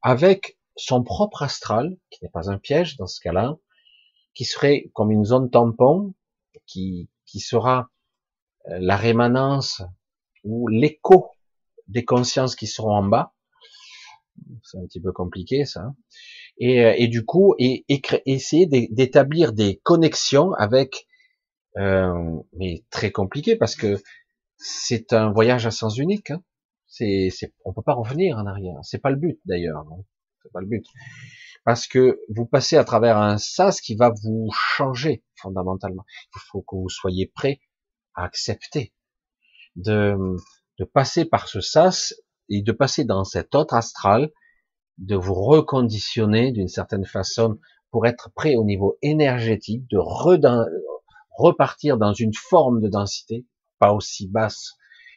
avec 0.00 0.58
son 0.76 1.02
propre 1.02 1.42
astral, 1.42 1.96
qui 2.10 2.22
n'est 2.22 2.30
pas 2.30 2.50
un 2.50 2.58
piège 2.58 2.96
dans 2.96 3.06
ce 3.06 3.20
cas-là, 3.20 3.56
qui 4.34 4.44
serait 4.44 4.90
comme 4.94 5.10
une 5.10 5.24
zone 5.24 5.50
tampon, 5.50 6.14
qui, 6.66 7.08
qui 7.26 7.40
sera 7.40 7.90
euh, 8.68 8.78
la 8.80 8.96
rémanence 8.96 9.82
ou 10.44 10.68
l'écho 10.68 11.30
des 11.88 12.04
consciences 12.04 12.56
qui 12.56 12.66
seront 12.66 12.94
en 12.94 13.02
bas. 13.02 13.34
C'est 14.62 14.78
un 14.78 14.86
petit 14.86 15.00
peu 15.00 15.12
compliqué 15.12 15.64
ça. 15.64 15.94
Et, 16.58 16.84
euh, 16.84 16.94
et 16.96 17.08
du 17.08 17.24
coup, 17.24 17.54
essayer 17.58 18.66
d'établir 18.66 19.52
des 19.52 19.80
connexions 19.82 20.52
avec, 20.54 21.06
euh, 21.78 22.12
mais 22.52 22.84
très 22.90 23.10
compliqué 23.10 23.56
parce 23.56 23.76
que 23.76 24.00
c'est 24.56 25.12
un 25.12 25.32
voyage 25.32 25.66
à 25.66 25.70
sens 25.70 25.98
unique. 25.98 26.30
Hein. 26.30 26.42
C'est, 26.86 27.30
on 27.64 27.72
peut 27.72 27.82
pas 27.82 27.94
revenir 27.94 28.36
en 28.36 28.46
arrière. 28.46 28.78
C'est 28.82 29.00
pas 29.00 29.10
le 29.10 29.16
but 29.16 29.40
d'ailleurs. 29.46 29.84
C'est 30.42 30.52
pas 30.52 30.60
le 30.60 30.66
but. 30.66 30.84
Parce 31.64 31.86
que 31.86 32.20
vous 32.28 32.44
passez 32.44 32.76
à 32.76 32.84
travers 32.84 33.16
un 33.18 33.38
sas 33.38 33.80
qui 33.80 33.94
va 33.94 34.12
vous 34.22 34.50
changer 34.52 35.24
fondamentalement. 35.36 36.04
Il 36.34 36.40
faut 36.50 36.62
que 36.62 36.76
vous 36.76 36.88
soyez 36.88 37.26
prêt 37.34 37.60
à 38.14 38.24
accepter 38.24 38.92
de, 39.76 40.16
de 40.78 40.84
passer 40.84 41.24
par 41.24 41.48
ce 41.48 41.60
sas 41.60 42.14
et 42.48 42.62
de 42.62 42.72
passer 42.72 43.04
dans 43.04 43.24
cet 43.24 43.54
autre 43.54 43.74
astral, 43.74 44.30
de 44.98 45.16
vous 45.16 45.34
reconditionner 45.34 46.52
d'une 46.52 46.68
certaine 46.68 47.04
façon 47.04 47.58
pour 47.90 48.06
être 48.06 48.30
prêt 48.34 48.56
au 48.56 48.64
niveau 48.64 48.98
énergétique, 49.02 49.88
de 49.90 49.98
repartir 51.38 51.98
dans 51.98 52.12
une 52.12 52.34
forme 52.34 52.80
de 52.80 52.88
densité, 52.88 53.46
pas 53.78 53.92
aussi 53.92 54.28
basse 54.28 54.72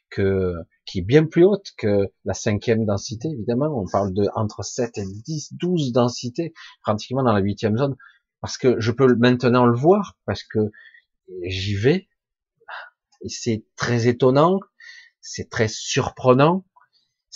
que 0.09 0.53
qui 0.85 0.99
est 0.99 1.03
bien 1.03 1.25
plus 1.25 1.43
haute 1.43 1.71
que 1.77 2.11
la 2.25 2.33
cinquième 2.33 2.85
densité, 2.85 3.27
évidemment. 3.29 3.67
On 3.75 3.87
parle 3.91 4.13
de 4.13 4.27
entre 4.35 4.63
7 4.63 4.97
et 4.97 5.05
10, 5.05 5.53
12 5.53 5.91
densités, 5.91 6.53
pratiquement 6.83 7.23
dans 7.23 7.33
la 7.33 7.39
huitième 7.39 7.75
zone, 7.75 7.95
parce 8.39 8.57
que 8.57 8.79
je 8.79 8.91
peux 8.91 9.13
maintenant 9.15 9.65
le 9.65 9.75
voir, 9.75 10.17
parce 10.25 10.43
que 10.43 10.71
j'y 11.43 11.75
vais, 11.75 12.07
et 13.21 13.29
c'est 13.29 13.65
très 13.75 14.07
étonnant, 14.07 14.59
c'est 15.21 15.49
très 15.49 15.67
surprenant, 15.67 16.65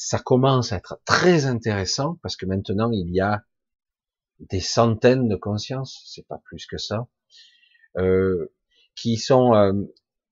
ça 0.02 0.18
commence 0.18 0.72
à 0.72 0.78
être 0.78 1.02
très 1.04 1.46
intéressant, 1.46 2.18
parce 2.22 2.38
que 2.38 2.46
maintenant 2.46 2.90
il 2.92 3.14
y 3.14 3.20
a 3.20 3.44
des 4.40 4.62
centaines 4.62 5.28
de 5.28 5.36
consciences, 5.36 6.02
c'est 6.06 6.26
pas 6.26 6.42
plus 6.46 6.66
que 6.66 6.78
ça, 6.78 7.08
euh, 7.98 8.50
qui 8.96 9.18
sont 9.18 9.54
euh, 9.54 9.74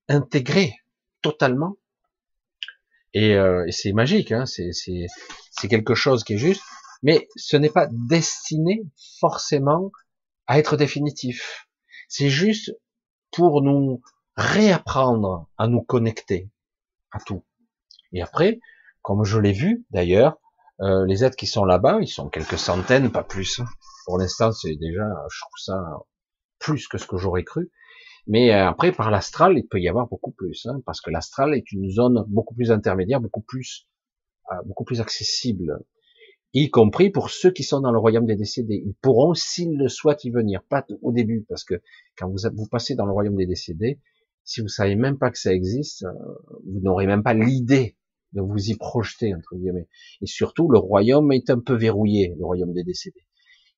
intégrées 0.07 0.73
totalement 1.21 1.75
euh, 3.17 3.65
et, 3.65 3.71
c'est 3.73 3.91
magique, 3.91 4.31
hein, 4.31 4.45
c'est 4.45 5.67
quelque 5.69 5.95
chose 5.95 6.23
qui 6.23 6.35
est 6.35 6.37
juste, 6.37 6.61
mais 7.03 7.27
ce 7.35 7.57
n'est 7.57 7.69
pas 7.69 7.87
destiné 7.91 8.83
forcément 9.19 9.91
à 10.45 10.59
être 10.59 10.77
définitif. 10.77 11.67
C'est 12.07 12.29
juste 12.29 12.71
pour 13.31 13.61
nous 13.61 14.01
réapprendre 14.37 15.49
à 15.57 15.67
nous 15.67 15.81
connecter 15.81 16.49
à 17.11 17.19
tout. 17.19 17.43
Et 18.13 18.21
après, 18.21 18.59
comme 19.07 19.23
je 19.23 19.39
l'ai 19.39 19.53
vu 19.53 19.85
d'ailleurs, 19.89 20.35
euh, 20.81 21.05
les 21.05 21.23
êtres 21.23 21.37
qui 21.37 21.47
sont 21.47 21.63
là-bas, 21.63 21.99
ils 22.01 22.09
sont 22.09 22.27
quelques 22.27 22.57
centaines, 22.57 23.09
pas 23.09 23.23
plus. 23.23 23.61
Pour 24.05 24.17
l'instant, 24.17 24.51
c'est 24.51 24.75
déjà, 24.75 25.05
je 25.31 25.39
trouve 25.39 25.57
ça 25.59 25.81
plus 26.59 26.89
que 26.89 26.97
ce 26.97 27.07
que 27.07 27.15
j'aurais 27.15 27.45
cru. 27.45 27.71
Mais 28.27 28.53
euh, 28.53 28.67
après, 28.67 28.91
par 28.91 29.09
l'astral, 29.09 29.57
il 29.57 29.65
peut 29.65 29.79
y 29.79 29.87
avoir 29.87 30.09
beaucoup 30.09 30.31
plus, 30.31 30.65
hein, 30.65 30.81
parce 30.85 30.99
que 30.99 31.09
l'astral 31.09 31.55
est 31.55 31.71
une 31.71 31.89
zone 31.89 32.25
beaucoup 32.27 32.53
plus 32.53 32.69
intermédiaire, 32.69 33.21
beaucoup 33.21 33.39
plus, 33.47 33.87
euh, 34.51 34.55
beaucoup 34.65 34.83
plus 34.83 34.99
accessible, 34.99 35.79
y 36.51 36.69
compris 36.69 37.09
pour 37.09 37.29
ceux 37.29 37.51
qui 37.51 37.63
sont 37.63 37.79
dans 37.79 37.93
le 37.93 37.99
royaume 37.99 38.25
des 38.25 38.35
décédés. 38.35 38.83
Ils 38.85 38.95
pourront, 39.01 39.33
s'ils 39.33 39.77
le 39.77 39.87
souhaitent, 39.87 40.25
y 40.25 40.31
venir, 40.31 40.63
pas 40.67 40.85
au 41.01 41.13
début, 41.13 41.45
parce 41.47 41.63
que 41.63 41.75
quand 42.17 42.27
vous, 42.27 42.39
vous 42.53 42.67
passez 42.67 42.95
dans 42.95 43.05
le 43.05 43.13
royaume 43.13 43.37
des 43.37 43.47
décédés, 43.47 44.01
si 44.43 44.59
vous 44.59 44.67
savez 44.67 44.95
même 44.95 45.17
pas 45.17 45.31
que 45.31 45.39
ça 45.39 45.53
existe, 45.53 46.05
vous 46.65 46.81
n'aurez 46.81 47.07
même 47.07 47.23
pas 47.23 47.33
l'idée 47.33 47.95
de 48.33 48.41
vous 48.41 48.69
y 48.69 48.75
projeter 48.75 49.33
entre 49.33 49.55
guillemets. 49.55 49.87
Et 50.21 50.27
surtout, 50.27 50.69
le 50.69 50.77
royaume 50.77 51.31
est 51.31 51.49
un 51.49 51.59
peu 51.59 51.75
verrouillé, 51.75 52.35
le 52.37 52.45
royaume 52.45 52.73
des 52.73 52.83
décédés. 52.83 53.25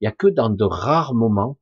Il 0.02 0.06
y 0.06 0.08
a 0.08 0.12
que 0.12 0.28
dans 0.28 0.50
de 0.50 0.64
rares 0.64 1.14
moments 1.14 1.58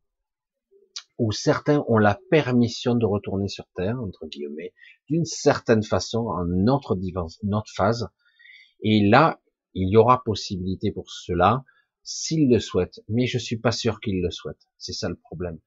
où 1.17 1.31
certains 1.31 1.83
ont 1.87 1.97
la 1.97 2.19
permission 2.29 2.95
de 2.95 3.05
retourner 3.05 3.47
sur 3.47 3.65
Terre, 3.75 3.99
entre 4.01 4.27
guillemets, 4.27 4.73
d'une 5.09 5.25
certaine 5.25 5.83
façon, 5.83 6.27
en 6.27 6.45
notre, 6.45 6.97
notre 7.43 7.71
phase. 7.73 8.07
Et 8.81 9.07
là, 9.07 9.41
il 9.73 9.89
y 9.89 9.97
aura 9.97 10.23
possibilité 10.23 10.91
pour 10.91 11.09
cela, 11.09 11.63
s'ils 12.03 12.49
le 12.49 12.59
souhaitent. 12.59 13.01
Mais 13.09 13.25
je 13.25 13.39
suis 13.39 13.57
pas 13.57 13.71
sûr 13.71 13.99
qu'ils 13.99 14.21
le 14.21 14.29
souhaitent. 14.29 14.67
C'est 14.77 14.93
ça 14.93 15.09
le 15.09 15.15
problème. 15.15 15.59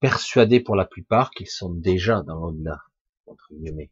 Persuadés 0.00 0.60
pour 0.60 0.76
la 0.76 0.86
plupart 0.86 1.30
qu'ils 1.30 1.48
sont 1.48 1.70
déjà 1.70 2.22
dans 2.22 2.36
l'au-delà, 2.36 2.80
entre 3.26 3.48
guillemets. 3.52 3.90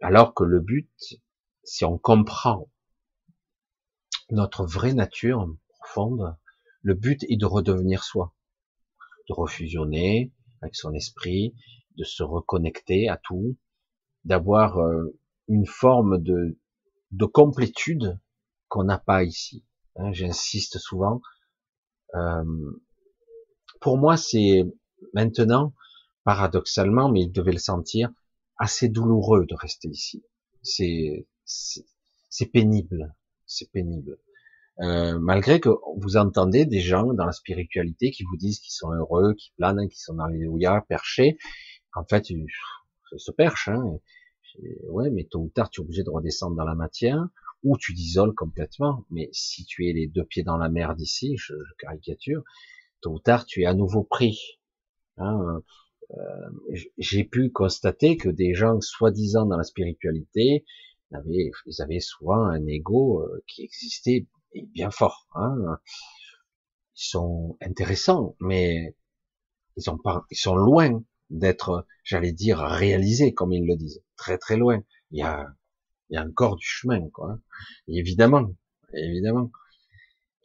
Alors 0.00 0.32
que 0.32 0.44
le 0.44 0.60
but, 0.60 0.88
si 1.66 1.84
on 1.84 1.98
comprend 1.98 2.70
notre 4.30 4.64
vraie 4.64 4.94
nature 4.94 5.46
profonde, 5.78 6.36
le 6.82 6.94
but 6.94 7.24
est 7.24 7.36
de 7.36 7.46
redevenir 7.46 8.02
soi 8.02 8.34
de 9.28 9.34
refusionner 9.34 10.32
avec 10.62 10.74
son 10.74 10.92
esprit, 10.94 11.54
de 11.96 12.04
se 12.04 12.22
reconnecter 12.22 13.08
à 13.08 13.16
tout, 13.16 13.56
d'avoir 14.24 14.78
euh, 14.78 15.18
une 15.48 15.66
forme 15.66 16.22
de, 16.22 16.58
de 17.12 17.24
complétude 17.24 18.18
qu'on 18.68 18.84
n'a 18.84 18.98
pas 18.98 19.24
ici. 19.24 19.64
Hein, 19.96 20.12
J'insiste 20.12 20.78
souvent. 20.78 21.20
Euh, 22.14 22.80
pour 23.80 23.98
moi, 23.98 24.16
c'est 24.16 24.64
maintenant, 25.12 25.74
paradoxalement, 26.24 27.10
mais 27.10 27.22
il 27.22 27.32
devait 27.32 27.52
le 27.52 27.58
sentir, 27.58 28.10
assez 28.56 28.88
douloureux 28.88 29.46
de 29.46 29.54
rester 29.54 29.88
ici. 29.88 30.24
C'est 30.62 31.26
c'est 31.46 32.52
pénible, 32.52 33.14
c'est 33.46 33.70
pénible. 33.70 34.18
Euh, 34.80 35.18
malgré 35.18 35.58
que 35.58 35.70
vous 35.96 36.18
entendez 36.18 36.66
des 36.66 36.80
gens 36.80 37.14
dans 37.14 37.24
la 37.24 37.32
spiritualité 37.32 38.10
qui 38.10 38.24
vous 38.24 38.36
disent 38.36 38.60
qu'ils 38.60 38.74
sont 38.74 38.92
heureux, 38.92 39.34
qui 39.34 39.52
planent, 39.56 39.88
qui 39.88 39.98
sont 39.98 40.14
dans 40.14 40.28
perchés, 40.82 41.38
en 41.94 42.04
fait, 42.04 42.28
ils 42.28 42.46
se 43.16 43.30
perchent. 43.30 43.68
Hein. 43.68 43.98
Ouais, 44.88 45.10
mais 45.10 45.24
tôt 45.24 45.40
ou 45.40 45.48
tard, 45.48 45.70
tu 45.70 45.80
es 45.80 45.84
obligé 45.84 46.02
de 46.02 46.10
redescendre 46.10 46.56
dans 46.56 46.64
la 46.64 46.74
matière, 46.74 47.26
ou 47.62 47.78
tu 47.78 47.94
t'isoles 47.94 48.34
complètement. 48.34 49.04
Mais 49.10 49.28
si 49.32 49.64
tu 49.64 49.88
es 49.88 49.92
les 49.92 50.06
deux 50.06 50.24
pieds 50.24 50.42
dans 50.42 50.58
la 50.58 50.68
mer 50.68 50.94
d'ici, 50.94 51.36
je, 51.38 51.54
je, 51.54 51.74
caricature, 51.78 52.42
tôt 53.00 53.12
ou 53.12 53.18
tard, 53.18 53.46
tu 53.46 53.62
es 53.62 53.66
à 53.66 53.74
nouveau 53.74 54.02
pris. 54.02 54.60
Hein. 55.16 55.62
Euh, 56.10 56.16
J'ai 56.98 57.24
pu 57.24 57.50
constater 57.50 58.16
que 58.16 58.28
des 58.28 58.54
gens 58.54 58.80
soi-disant 58.80 59.46
dans 59.46 59.56
la 59.56 59.64
spiritualité, 59.64 60.64
avaient, 61.16 61.50
ils 61.66 61.82
avaient 61.82 62.00
souvent 62.00 62.44
un 62.44 62.66
ego 62.66 63.22
euh, 63.22 63.42
qui 63.46 63.62
existait 63.64 64.26
bien 64.72 64.90
fort. 64.90 65.26
Hein. 65.34 65.56
Ils 66.96 67.08
sont 67.10 67.56
intéressants, 67.60 68.36
mais 68.40 68.94
ils, 69.76 69.90
ont 69.90 69.98
pas, 69.98 70.24
ils 70.30 70.36
sont 70.36 70.56
loin 70.56 71.02
d'être, 71.30 71.86
j'allais 72.04 72.32
dire, 72.32 72.58
réalisés 72.58 73.34
comme 73.34 73.52
ils 73.52 73.66
le 73.66 73.76
disent. 73.76 74.02
Très 74.16 74.38
très 74.38 74.56
loin. 74.56 74.82
Il 75.10 75.18
y 75.18 75.22
a, 75.22 75.46
il 76.10 76.14
y 76.14 76.16
a 76.16 76.24
encore 76.24 76.56
du 76.56 76.66
chemin, 76.66 77.08
quoi. 77.10 77.38
évidemment, 77.88 78.50
évidemment. 78.92 79.50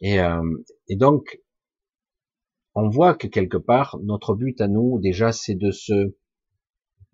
Et, 0.00 0.20
euh, 0.20 0.42
et 0.88 0.96
donc, 0.96 1.40
on 2.74 2.88
voit 2.88 3.14
que 3.14 3.26
quelque 3.26 3.58
part, 3.58 3.98
notre 4.02 4.34
but 4.34 4.60
à 4.60 4.68
nous, 4.68 4.98
déjà, 5.00 5.32
c'est 5.32 5.54
de 5.54 5.70
se, 5.70 6.14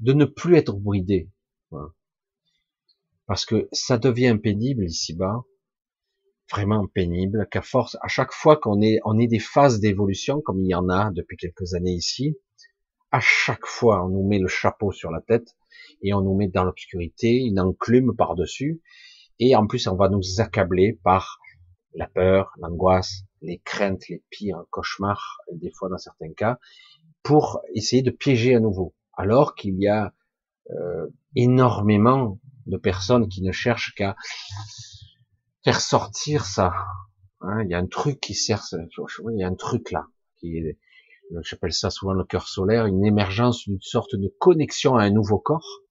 de 0.01 0.13
ne 0.13 0.25
plus 0.25 0.57
être 0.57 0.75
bridé. 0.77 1.31
Parce 3.29 3.45
que 3.45 3.69
ça 3.73 3.99
devient 3.99 4.39
pénible 4.43 4.87
ici-bas, 4.87 5.45
vraiment 6.51 6.87
pénible, 6.87 7.47
qu'à 7.51 7.61
force, 7.61 7.99
à 8.01 8.09
chaque 8.09 8.33
fois 8.33 8.57
qu'on 8.57 8.81
est, 8.81 9.01
on 9.05 9.19
est 9.19 9.27
des 9.27 9.39
phases 9.39 9.81
d'évolution, 9.81 10.41
comme 10.41 10.61
il 10.61 10.69
y 10.69 10.75
en 10.75 10.89
a 10.89 11.11
depuis 11.13 11.37
quelques 11.37 11.75
années 11.75 11.93
ici, 11.93 12.39
à 13.11 13.21
chaque 13.21 13.67
fois, 13.67 14.03
on 14.05 14.09
nous 14.09 14.27
met 14.27 14.39
le 14.39 14.49
chapeau 14.49 14.93
sur 14.93 15.11
la 15.11 15.21
tête 15.21 15.57
et 16.03 16.15
on 16.15 16.23
nous 16.23 16.35
met 16.35 16.49
dans 16.49 16.65
l'obscurité, 16.65 17.45
une 17.45 17.61
enclume 17.61 18.17
par-dessus, 18.17 18.81
et 19.39 19.55
en 19.55 19.67
plus, 19.67 19.87
on 19.89 19.95
va 19.95 20.09
nous 20.09 20.41
accabler 20.41 20.99
par 21.05 21.39
la 21.95 22.07
peur, 22.07 22.55
l'angoisse, 22.59 23.25
les 23.43 23.59
craintes, 23.59 24.09
les 24.09 24.23
pires 24.31 24.65
cauchemars, 24.71 25.37
des 25.53 25.71
fois 25.71 25.91
dans 25.91 25.99
certains 25.99 26.33
cas, 26.33 26.59
pour 27.23 27.61
essayer 27.75 28.01
de 28.01 28.11
piéger 28.11 28.55
à 28.55 28.61
nouveau. 28.61 28.95
Alors 29.13 29.55
qu'il 29.55 29.79
y 29.79 29.87
a 29.87 30.15
euh, 30.71 31.07
énormément 31.37 32.39
de 32.69 32.77
personnes 32.77 33.29
qui 33.29 33.43
ne 33.43 33.53
cherchent 33.53 33.95
qu'à 33.95 34.17
faire 35.65 35.81
sortir 35.81 36.45
ça. 36.45 36.73
Hein, 37.41 37.63
il 37.65 37.71
y 37.71 37.75
a 37.75 37.79
un 37.79 37.87
truc 37.87 38.21
qui 38.21 38.35
sert, 38.35 38.63
il 38.73 39.39
y 39.39 39.43
a 39.43 39.49
un 39.49 39.55
truc 39.55 39.91
là, 39.91 40.07
qui 40.39 40.57
est, 40.57 40.79
j'appelle 41.43 41.73
ça 41.73 41.91
souvent 41.91 42.13
le 42.13 42.25
cœur 42.25 42.49
solaire, 42.49 42.87
une 42.87 43.05
émergence, 43.05 43.67
une 43.67 43.81
sorte 43.81 44.17
de 44.17 44.29
connexion 44.39 44.97
à 44.97 45.05
un 45.05 45.11
nouveau 45.11 45.39
corps, 45.39 45.83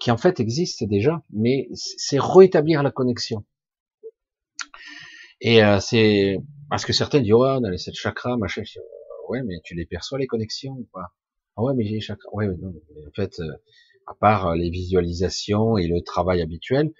qui 0.00 0.10
en 0.10 0.16
fait 0.16 0.40
existe 0.40 0.84
déjà, 0.84 1.22
mais 1.30 1.68
c'est 1.74 2.18
rétablir 2.18 2.82
la 2.82 2.90
connexion. 2.90 3.44
Et 5.40 5.62
euh, 5.62 5.78
c'est 5.80 6.38
parce 6.68 6.84
que 6.84 6.92
certains 6.92 7.20
disent 7.20 7.32
ouais, 7.32 7.56
on 7.58 7.64
a 7.64 7.70
les 7.70 7.78
sept 7.78 7.94
chakras, 7.94 8.36
machin. 8.36 8.62
Ouais, 9.28 9.42
mais 9.42 9.60
tu 9.62 9.74
les 9.74 9.86
perçois 9.86 10.18
les 10.18 10.26
connexions 10.26 10.72
ou 10.72 10.88
pas? 10.92 11.12
Ah 11.56 11.62
ouais, 11.62 11.74
mais 11.74 11.84
j'ai 11.84 11.94
les 11.94 12.00
chakras. 12.00 12.30
Ouais, 12.32 12.46
non. 12.46 12.68
en 12.70 13.10
fait, 13.14 13.38
euh, 13.40 13.52
à 14.10 14.14
part 14.14 14.48
euh, 14.48 14.56
les 14.56 14.70
visualisations 14.70 15.76
et 15.76 15.86
le 15.86 16.02
travail 16.02 16.42
habituel, 16.42 16.92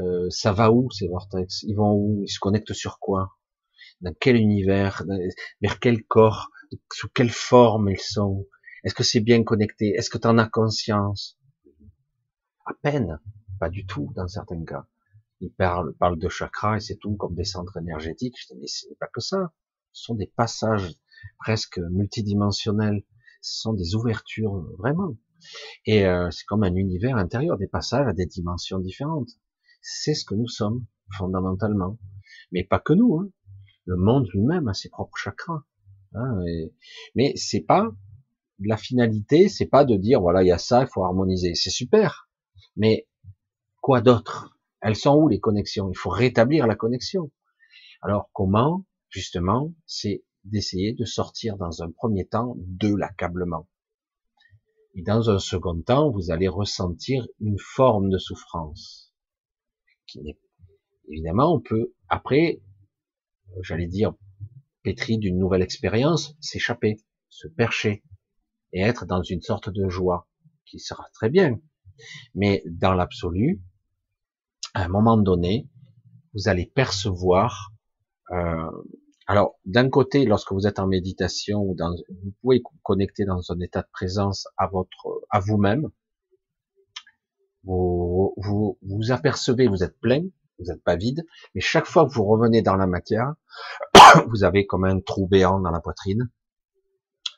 euh, 0.00 0.28
ça 0.30 0.52
va 0.52 0.72
où 0.72 0.90
ces 0.90 1.08
vortex? 1.08 1.62
Ils 1.62 1.74
vont 1.74 1.92
où? 1.92 2.22
Ils 2.24 2.28
se 2.28 2.40
connectent 2.40 2.72
sur 2.72 2.98
quoi? 2.98 3.36
Dans 4.00 4.14
quel 4.20 4.36
univers? 4.36 5.04
Vers 5.62 5.78
quel 5.78 6.04
corps? 6.04 6.50
Sous 6.92 7.08
quelle 7.08 7.30
forme 7.30 7.88
ils 7.90 8.00
sont? 8.00 8.46
Est-ce 8.84 8.94
que 8.94 9.04
c'est 9.04 9.20
bien 9.20 9.42
connecté? 9.44 9.94
Est-ce 9.96 10.10
que 10.10 10.18
tu 10.18 10.26
en 10.26 10.38
as 10.38 10.48
conscience? 10.48 11.38
À 12.66 12.74
peine, 12.82 13.20
pas 13.58 13.70
du 13.70 13.86
tout 13.86 14.12
dans 14.14 14.28
certains 14.28 14.64
cas. 14.64 14.86
Il 15.40 15.52
parle, 15.52 15.94
parle 15.94 16.18
de 16.18 16.28
chakras 16.28 16.76
et 16.76 16.80
c'est 16.80 16.96
tout 16.96 17.16
comme 17.16 17.34
des 17.34 17.44
centres 17.44 17.76
énergétiques. 17.76 18.36
Mais 18.60 18.66
ce 18.66 18.88
n'est 18.88 18.96
pas 18.96 19.08
que 19.12 19.20
ça. 19.20 19.52
Ce 19.92 20.04
sont 20.04 20.14
des 20.14 20.26
passages 20.26 20.92
presque 21.38 21.78
multidimensionnels. 21.78 23.04
Ce 23.40 23.60
sont 23.60 23.72
des 23.72 23.94
ouvertures, 23.94 24.54
vraiment. 24.78 25.16
Et 25.86 26.06
euh, 26.06 26.30
c'est 26.30 26.44
comme 26.44 26.62
un 26.64 26.74
univers 26.74 27.16
intérieur, 27.16 27.58
des 27.58 27.66
passages 27.66 28.06
à 28.06 28.12
des 28.12 28.26
dimensions 28.26 28.78
différentes. 28.78 29.30
C'est 29.80 30.14
ce 30.14 30.24
que 30.24 30.34
nous 30.34 30.48
sommes, 30.48 30.84
fondamentalement. 31.16 31.98
Mais 32.52 32.64
pas 32.64 32.78
que 32.78 32.92
nous. 32.92 33.18
Hein. 33.18 33.30
Le 33.84 33.96
monde 33.96 34.28
lui-même 34.32 34.68
a 34.68 34.74
ses 34.74 34.88
propres 34.88 35.16
chakras. 35.16 35.64
Hein. 36.14 36.42
Mais 37.14 37.32
c'est 37.36 37.60
pas 37.60 37.90
la 38.60 38.76
finalité, 38.76 39.48
c'est 39.48 39.66
pas 39.66 39.84
de 39.84 39.96
dire 39.96 40.20
voilà 40.20 40.42
il 40.42 40.48
y 40.48 40.52
a 40.52 40.58
ça, 40.58 40.82
il 40.82 40.88
faut 40.88 41.04
harmoniser. 41.04 41.54
C'est 41.54 41.70
super. 41.70 42.28
Mais 42.76 43.06
quoi 43.80 44.00
d'autre? 44.00 44.58
Elles 44.80 44.96
sont 44.96 45.14
où 45.14 45.28
les 45.28 45.40
connexions? 45.40 45.90
Il 45.90 45.96
faut 45.96 46.10
rétablir 46.10 46.66
la 46.66 46.74
connexion. 46.76 47.30
Alors 48.02 48.30
comment 48.32 48.84
Justement, 49.10 49.74
c'est 49.86 50.22
d'essayer 50.44 50.92
de 50.92 51.04
sortir 51.06 51.56
dans 51.56 51.82
un 51.82 51.90
premier 51.90 52.26
temps 52.26 52.56
de 52.58 52.94
l'accablement? 52.94 53.66
Et 54.94 55.02
dans 55.02 55.30
un 55.30 55.38
second 55.38 55.80
temps, 55.80 56.10
vous 56.10 56.30
allez 56.30 56.48
ressentir 56.48 57.26
une 57.40 57.58
forme 57.58 58.10
de 58.10 58.18
souffrance. 58.18 59.12
Qui 60.06 60.36
évidemment, 61.08 61.54
on 61.54 61.60
peut 61.60 61.94
après, 62.08 62.60
j'allais 63.62 63.86
dire, 63.86 64.14
pétri 64.82 65.18
d'une 65.18 65.38
nouvelle 65.38 65.62
expérience, 65.62 66.34
s'échapper, 66.40 66.96
se 67.28 67.48
percher 67.48 68.02
et 68.72 68.80
être 68.80 69.06
dans 69.06 69.22
une 69.22 69.40
sorte 69.40 69.70
de 69.70 69.88
joie 69.88 70.28
qui 70.64 70.78
sera 70.78 71.06
très 71.12 71.30
bien. 71.30 71.60
Mais 72.34 72.62
dans 72.66 72.94
l'absolu, 72.94 73.60
à 74.74 74.84
un 74.84 74.88
moment 74.88 75.16
donné, 75.16 75.68
vous 76.34 76.48
allez 76.48 76.66
percevoir. 76.66 77.72
Euh, 78.30 78.70
alors, 79.30 79.58
d'un 79.66 79.90
côté, 79.90 80.24
lorsque 80.24 80.52
vous 80.52 80.66
êtes 80.66 80.78
en 80.78 80.86
méditation, 80.86 81.60
ou 81.60 81.74
dans, 81.74 81.90
vous 81.90 82.32
pouvez 82.40 82.62
vous 82.64 82.78
connecter 82.82 83.26
dans 83.26 83.52
un 83.52 83.60
état 83.60 83.82
de 83.82 83.88
présence 83.92 84.48
à 84.56 84.70
vous-même. 85.38 85.90
Vous, 87.62 88.32
vous 88.38 88.78
vous 88.80 89.12
apercevez, 89.12 89.68
vous 89.68 89.84
êtes 89.84 90.00
plein, 90.00 90.22
vous 90.58 90.64
n'êtes 90.72 90.82
pas 90.82 90.96
vide, 90.96 91.26
mais 91.54 91.60
chaque 91.60 91.84
fois 91.84 92.06
que 92.06 92.12
vous 92.14 92.24
revenez 92.24 92.62
dans 92.62 92.76
la 92.76 92.86
matière, 92.86 93.34
vous 94.28 94.44
avez 94.44 94.66
comme 94.66 94.84
un 94.84 94.98
trou 94.98 95.28
béant 95.28 95.60
dans 95.60 95.70
la 95.70 95.80
poitrine, 95.80 96.30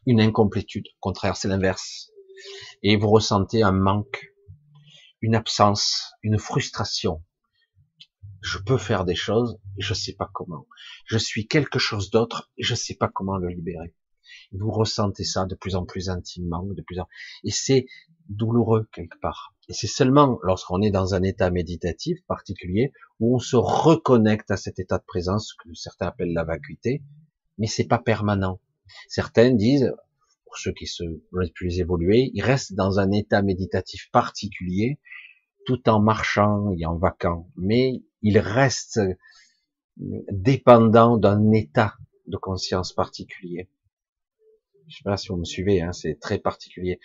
une 0.06 0.20
incomplétude. 0.20 0.86
Au 0.86 1.00
contraire, 1.00 1.36
c'est 1.36 1.48
l'inverse. 1.48 2.12
Et 2.84 2.96
vous 2.96 3.10
ressentez 3.10 3.64
un 3.64 3.72
manque, 3.72 4.32
une 5.20 5.34
absence, 5.34 6.12
une 6.22 6.38
frustration. 6.38 7.24
Je 8.42 8.58
peux 8.58 8.78
faire 8.78 9.04
des 9.04 9.14
choses 9.14 9.58
je 9.78 9.94
sais 9.94 10.14
pas 10.14 10.30
comment. 10.32 10.66
Je 11.06 11.18
suis 11.18 11.46
quelque 11.46 11.78
chose 11.78 12.10
d'autre 12.10 12.50
je 12.58 12.74
sais 12.74 12.94
pas 12.94 13.08
comment 13.08 13.36
le 13.36 13.48
libérer. 13.48 13.94
Vous 14.52 14.70
ressentez 14.70 15.24
ça 15.24 15.46
de 15.46 15.54
plus 15.54 15.74
en 15.76 15.84
plus 15.84 16.08
intimement, 16.08 16.62
de 16.64 16.82
plus 16.82 16.98
en 17.00 17.06
et 17.44 17.50
c'est 17.50 17.86
douloureux 18.28 18.88
quelque 18.92 19.18
part. 19.20 19.54
Et 19.68 19.72
c'est 19.72 19.86
seulement 19.86 20.38
lorsqu'on 20.42 20.82
est 20.82 20.90
dans 20.90 21.14
un 21.14 21.22
état 21.22 21.50
méditatif 21.50 22.18
particulier 22.26 22.92
où 23.18 23.36
on 23.36 23.38
se 23.38 23.56
reconnecte 23.56 24.50
à 24.50 24.56
cet 24.56 24.78
état 24.78 24.98
de 24.98 25.04
présence 25.04 25.54
que 25.54 25.72
certains 25.74 26.08
appellent 26.08 26.32
la 26.32 26.44
vacuité, 26.44 27.02
mais 27.58 27.66
c'est 27.66 27.86
pas 27.86 27.98
permanent. 27.98 28.60
Certains 29.08 29.52
disent, 29.52 29.92
pour 30.44 30.58
ceux 30.58 30.72
qui 30.72 30.86
se 30.86 31.04
plus 31.54 31.78
évoluer, 31.78 32.30
ils 32.34 32.42
restent 32.42 32.74
dans 32.74 32.98
un 32.98 33.12
état 33.12 33.42
méditatif 33.42 34.10
particulier 34.10 34.98
tout 35.66 35.88
en 35.88 36.00
marchant 36.00 36.72
et 36.76 36.86
en 36.86 36.96
vacant, 36.96 37.48
mais 37.56 38.02
il 38.22 38.38
reste 38.38 39.00
dépendant 39.96 41.16
d'un 41.16 41.52
état 41.52 41.94
de 42.26 42.36
conscience 42.36 42.92
particulier. 42.92 43.68
Je 44.88 44.96
sais 44.96 45.04
pas 45.04 45.16
si 45.16 45.28
vous 45.28 45.36
me 45.36 45.44
suivez, 45.44 45.80
hein, 45.80 45.92
c'est 45.92 46.18
très 46.18 46.38
particulier. 46.38 46.98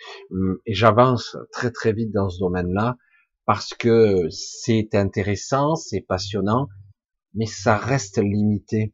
Et 0.66 0.74
j'avance 0.74 1.36
très 1.52 1.70
très 1.70 1.92
vite 1.92 2.10
dans 2.10 2.28
ce 2.28 2.40
domaine-là 2.40 2.96
parce 3.44 3.74
que 3.74 4.28
c'est 4.30 4.94
intéressant, 4.94 5.76
c'est 5.76 6.00
passionnant, 6.00 6.68
mais 7.34 7.46
ça 7.46 7.76
reste 7.76 8.18
limité. 8.18 8.92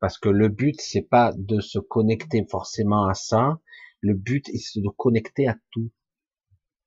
Parce 0.00 0.18
que 0.18 0.28
le 0.28 0.48
but, 0.48 0.78
c'est 0.80 1.08
pas 1.08 1.32
de 1.36 1.60
se 1.60 1.78
connecter 1.78 2.44
forcément 2.50 3.06
à 3.06 3.14
ça. 3.14 3.58
Le 4.00 4.14
but, 4.14 4.50
c'est 4.58 4.80
de 4.80 4.88
connecter 4.88 5.48
à 5.48 5.56
tout. 5.70 5.90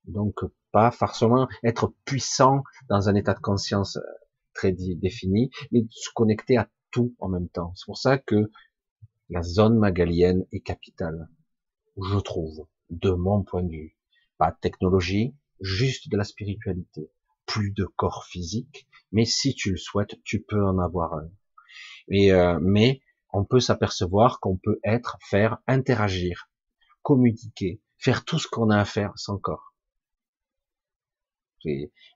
Donc, 0.06 0.40
pas 0.70 0.90
forcément 0.90 1.48
être 1.64 1.94
puissant 2.04 2.62
dans 2.88 3.08
un 3.08 3.14
état 3.14 3.34
de 3.34 3.40
conscience 3.40 3.96
euh, 3.96 4.02
très 4.54 4.72
défini, 4.72 5.50
mais 5.72 5.86
se 5.90 6.10
connecter 6.14 6.56
à 6.56 6.68
tout 6.90 7.14
en 7.18 7.28
même 7.28 7.48
temps. 7.48 7.72
C'est 7.74 7.86
pour 7.86 7.98
ça 7.98 8.16
que 8.18 8.50
la 9.28 9.42
zone 9.42 9.78
magalienne 9.78 10.46
est 10.52 10.60
capitale, 10.60 11.28
je 11.96 12.18
trouve, 12.18 12.66
de 12.90 13.10
mon 13.10 13.42
point 13.42 13.64
de 13.64 13.70
vue. 13.70 13.96
Pas 14.38 14.52
de 14.52 14.56
technologie, 14.60 15.34
juste 15.60 16.08
de 16.08 16.16
la 16.16 16.24
spiritualité. 16.24 17.10
Plus 17.46 17.72
de 17.72 17.84
corps 17.84 18.24
physique, 18.24 18.88
mais 19.12 19.24
si 19.24 19.54
tu 19.54 19.70
le 19.70 19.76
souhaites, 19.76 20.16
tu 20.24 20.42
peux 20.42 20.64
en 20.64 20.78
avoir 20.78 21.14
un. 21.14 21.30
Et 22.08 22.32
euh, 22.32 22.58
mais 22.60 23.00
on 23.32 23.44
peut 23.44 23.60
s'apercevoir 23.60 24.40
qu'on 24.40 24.56
peut 24.56 24.80
être, 24.84 25.16
faire, 25.28 25.58
interagir, 25.66 26.48
communiquer, 27.02 27.80
faire 27.98 28.24
tout 28.24 28.38
ce 28.38 28.48
qu'on 28.48 28.70
a 28.70 28.78
à 28.78 28.84
faire 28.84 29.12
sans 29.16 29.38
corps 29.38 29.75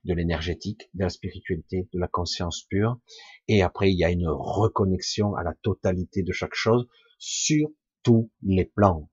de 0.04 0.14
l'énergétique, 0.14 0.90
de 0.94 1.02
la 1.02 1.08
spiritualité, 1.10 1.88
de 1.92 1.98
la 1.98 2.08
conscience 2.08 2.62
pure. 2.62 2.98
Et 3.48 3.62
après, 3.62 3.90
il 3.90 3.98
y 3.98 4.04
a 4.04 4.10
une 4.10 4.28
reconnexion 4.28 5.34
à 5.34 5.42
la 5.42 5.54
totalité 5.62 6.22
de 6.22 6.32
chaque 6.32 6.54
chose 6.54 6.86
sur 7.18 7.68
tous 8.02 8.30
les 8.42 8.64
plans. 8.64 9.10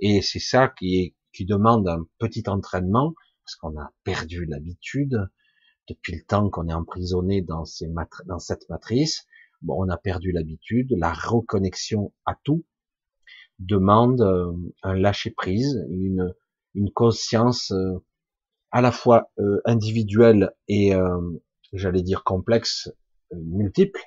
Et 0.00 0.22
c'est 0.22 0.40
ça 0.40 0.68
qui, 0.68 0.96
est, 0.96 1.14
qui 1.32 1.44
demande 1.44 1.88
un 1.88 2.06
petit 2.18 2.44
entraînement, 2.48 3.14
parce 3.44 3.56
qu'on 3.56 3.78
a 3.78 3.92
perdu 4.04 4.44
l'habitude 4.44 5.16
depuis 5.88 6.16
le 6.16 6.24
temps 6.24 6.50
qu'on 6.50 6.68
est 6.68 6.74
emprisonné 6.74 7.42
dans, 7.42 7.64
ces 7.64 7.86
dans 8.26 8.38
cette 8.38 8.68
matrice. 8.68 9.26
Bon, 9.62 9.76
on 9.78 9.88
a 9.88 9.96
perdu 9.96 10.32
l'habitude. 10.32 10.92
La 10.98 11.12
reconnexion 11.12 12.12
à 12.24 12.34
tout 12.42 12.64
demande 13.58 14.20
euh, 14.20 14.52
un 14.82 14.94
lâcher 14.94 15.30
prise, 15.30 15.86
une, 15.88 16.34
une 16.74 16.90
conscience 16.90 17.70
euh, 17.70 18.04
à 18.76 18.82
la 18.82 18.92
fois 18.92 19.30
euh, 19.38 19.62
individuel 19.64 20.52
et, 20.68 20.94
euh, 20.94 21.18
j'allais 21.72 22.02
dire, 22.02 22.24
complexe, 22.24 22.92
euh, 23.32 23.36
multiple. 23.42 24.02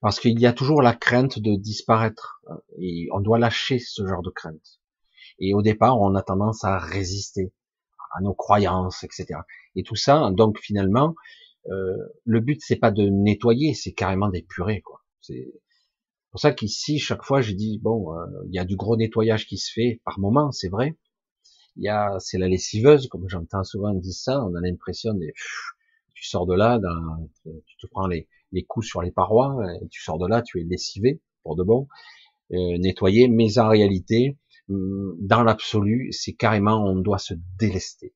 Parce 0.00 0.18
qu'il 0.18 0.40
y 0.40 0.46
a 0.46 0.52
toujours 0.52 0.82
la 0.82 0.94
crainte 0.94 1.38
de 1.38 1.54
disparaître. 1.54 2.42
Et 2.80 3.06
on 3.12 3.20
doit 3.20 3.38
lâcher 3.38 3.78
ce 3.78 4.04
genre 4.04 4.22
de 4.22 4.30
crainte. 4.30 4.80
Et 5.38 5.54
au 5.54 5.62
départ, 5.62 6.00
on 6.00 6.16
a 6.16 6.22
tendance 6.22 6.64
à 6.64 6.76
résister 6.76 7.52
à 8.16 8.20
nos 8.20 8.34
croyances, 8.34 9.04
etc. 9.04 9.26
Et 9.76 9.84
tout 9.84 9.94
ça, 9.94 10.30
donc 10.32 10.58
finalement, 10.58 11.14
euh, 11.68 11.96
le 12.24 12.40
but 12.40 12.60
c'est 12.62 12.80
pas 12.80 12.90
de 12.90 13.08
nettoyer, 13.08 13.74
c'est 13.74 13.92
carrément 13.92 14.28
d'épurer, 14.28 14.80
quoi. 14.80 15.04
C'est 15.20 15.54
pour 16.32 16.40
ça 16.40 16.50
qu'ici, 16.50 16.98
chaque 16.98 17.22
fois, 17.22 17.42
j'ai 17.42 17.54
dit 17.54 17.78
bon, 17.78 18.12
euh, 18.12 18.26
il 18.48 18.54
y 18.56 18.58
a 18.58 18.64
du 18.64 18.74
gros 18.74 18.96
nettoyage 18.96 19.46
qui 19.46 19.56
se 19.56 19.72
fait 19.72 20.00
par 20.04 20.18
moment, 20.18 20.50
c'est 20.50 20.68
vrai. 20.68 20.96
Il 21.76 21.84
y 21.84 21.88
a, 21.88 22.18
c'est 22.20 22.38
la 22.38 22.48
lessiveuse, 22.48 23.08
comme 23.08 23.28
j'entends 23.28 23.64
souvent 23.64 23.92
dire 23.94 24.12
ça, 24.12 24.44
on 24.44 24.54
a 24.54 24.60
l'impression 24.60 25.12
de, 25.14 25.26
tu 26.14 26.24
sors 26.24 26.46
de 26.46 26.54
là, 26.54 26.78
dans, 26.78 27.28
tu 27.66 27.76
te 27.76 27.86
prends 27.88 28.06
les, 28.06 28.28
les 28.52 28.64
coups 28.64 28.86
sur 28.86 29.02
les 29.02 29.10
parois, 29.10 29.56
tu 29.90 30.02
sors 30.02 30.18
de 30.18 30.26
là, 30.26 30.42
tu 30.42 30.60
es 30.60 30.64
lessivé 30.64 31.20
pour 31.42 31.56
de 31.56 31.62
bon, 31.64 31.88
euh, 32.52 32.78
nettoyer, 32.78 33.28
mais 33.28 33.58
en 33.58 33.68
réalité, 33.68 34.38
hum, 34.68 35.16
dans 35.20 35.42
l'absolu, 35.42 36.12
c'est 36.12 36.34
carrément 36.34 36.84
on 36.84 36.96
doit 36.96 37.18
se 37.18 37.34
délester. 37.58 38.14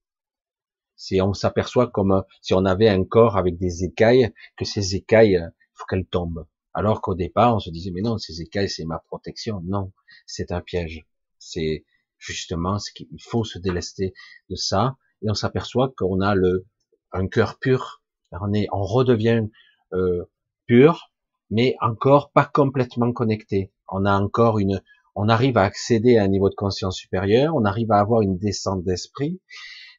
C'est 0.97 1.21
on 1.21 1.33
s'aperçoit 1.33 1.89
comme 1.91 2.25
si 2.43 2.55
on 2.55 2.65
avait 2.65 2.89
un 2.89 3.05
corps 3.05 3.37
avec 3.37 3.57
des 3.59 3.85
écailles, 3.85 4.33
que 4.57 4.65
ces 4.65 4.97
écailles, 4.97 5.39
il 5.41 5.53
faut 5.75 5.85
qu'elles 5.87 6.07
tombent. 6.07 6.47
Alors 6.75 7.01
qu'au 7.01 7.15
départ, 7.15 7.55
on 7.57 7.59
se 7.61 7.71
disait 7.71 7.91
mais 7.91 8.03
non, 8.03 8.19
ces 8.19 8.41
écailles 8.43 8.69
c'est 8.69 8.85
ma 8.85 8.99
protection. 8.99 9.61
Non, 9.65 9.93
c'est 10.27 10.53
un 10.53 10.61
piège. 10.61 11.07
C'est 11.39 11.85
justement 12.19 12.79
ce 12.79 12.91
qu'il 12.93 13.09
faut 13.21 13.45
se 13.45 13.59
délester 13.59 14.14
de 14.51 14.57
ça 14.57 14.97
et 15.23 15.31
on 15.31 15.35
s'aperçoit 15.35 15.93
qu'on 15.97 16.21
a 16.21 16.35
le 16.35 16.66
un 17.12 17.27
cœur 17.27 17.59
pur. 17.59 18.03
On 18.31 18.83
redevient 18.83 19.49
euh, 19.95 20.25
pur, 20.66 21.11
mais 21.51 21.75
encore 21.81 22.31
pas 22.31 22.45
complètement 22.45 23.12
connecté. 23.12 23.73
On 23.89 24.05
a 24.05 24.12
encore 24.12 24.59
une, 24.59 24.83
on 25.14 25.29
arrive 25.29 25.57
à 25.57 25.62
accéder 25.62 26.19
à 26.19 26.25
un 26.25 26.29
niveau 26.29 26.51
de 26.51 26.55
conscience 26.55 26.97
supérieur, 26.97 27.55
on 27.55 27.64
arrive 27.64 27.91
à 27.91 27.99
avoir 27.99 28.21
une 28.21 28.37
descente 28.37 28.85
d'esprit 28.85 29.41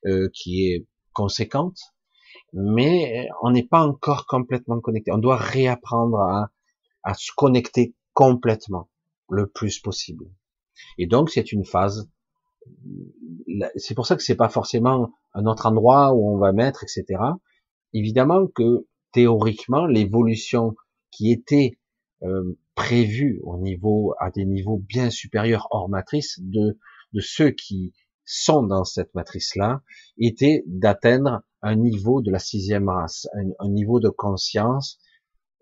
euh, 0.05 0.30
qui 0.34 0.67
est 0.67 0.86
conséquente, 1.13 1.80
mais 2.53 3.28
on 3.41 3.51
n'est 3.51 3.67
pas 3.67 3.82
encore 3.82 4.28
complètement 4.28 4.80
connecté. 4.80 5.11
On 5.11 5.17
doit 5.17 5.38
réapprendre 5.38 6.20
à, 6.20 6.51
à 7.03 7.15
se 7.15 7.32
connecter 7.36 7.95
complètement 8.13 8.89
le 9.30 9.47
plus 9.47 9.80
possible. 9.80 10.26
Et 10.97 11.07
donc 11.07 11.30
c'est 11.30 11.51
une 11.51 11.65
phase. 11.65 12.09
C'est 13.75 13.95
pour 13.95 14.05
ça 14.05 14.15
que 14.15 14.23
c'est 14.23 14.36
pas 14.36 14.49
forcément 14.49 15.11
un 15.34 15.45
autre 15.45 15.65
endroit 15.65 16.13
où 16.13 16.36
on 16.36 16.38
va 16.38 16.51
mettre, 16.51 16.84
etc. 16.84 17.21
Évidemment 17.93 18.47
que 18.47 18.86
théoriquement, 19.11 19.86
l'évolution 19.86 20.75
qui 21.11 21.32
était 21.32 21.77
euh, 22.23 22.57
prévue 22.75 23.41
au 23.43 23.57
niveau, 23.57 24.13
à 24.19 24.30
des 24.30 24.45
niveaux 24.45 24.77
bien 24.77 25.09
supérieurs 25.09 25.67
hors 25.71 25.89
matrice 25.89 26.39
de, 26.39 26.77
de 27.13 27.19
ceux 27.19 27.51
qui 27.51 27.93
sont 28.25 28.61
dans 28.61 28.84
cette 28.84 29.13
matrice-là, 29.15 29.82
était 30.19 30.63
d'atteindre 30.67 31.41
un 31.61 31.75
niveau 31.75 32.21
de 32.21 32.32
la 32.32 32.39
sixième 32.39 32.88
race, 32.88 33.27
un, 33.59 33.69
niveau 33.69 33.99
de 33.99 34.09
conscience, 34.09 34.99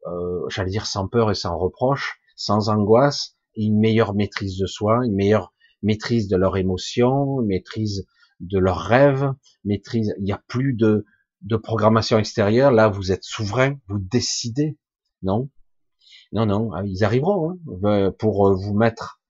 euh, 0.06 0.48
j'allais 0.50 0.70
dire 0.70 0.86
sans 0.86 1.08
peur 1.08 1.32
et 1.32 1.36
sans 1.36 1.58
reproche, 1.58 2.20
sans 2.36 2.70
angoisse, 2.70 3.37
une 3.66 3.80
meilleure 3.80 4.14
maîtrise 4.14 4.58
de 4.58 4.66
soi, 4.66 5.06
une 5.06 5.16
meilleure 5.16 5.54
maîtrise 5.82 6.28
de 6.28 6.38
leurs 6.38 6.58
émotions, 6.58 7.42
maîtrise 7.42 8.06
de 8.40 8.60
leurs 8.60 8.80
rêves, 8.82 9.32
maîtrise, 9.64 10.14
il 10.20 10.24
n'y 10.24 10.32
a 10.32 10.44
plus 10.48 10.74
de, 10.74 11.06
de 11.42 11.56
programmation 11.56 12.18
extérieure, 12.18 12.72
là 12.72 12.88
vous 12.88 13.12
êtes 13.12 13.24
souverain, 13.24 13.76
vous 13.88 14.00
décidez, 14.00 14.78
non? 15.24 15.50
Non, 16.32 16.46
non, 16.46 16.72
ah, 16.74 16.84
ils 16.86 17.04
arriveront 17.04 17.52
hein, 17.52 17.58
euh, 17.86 18.12
pour 18.12 18.48
euh, 18.48 18.54
vous 18.54 18.74
mettre, 18.74 19.22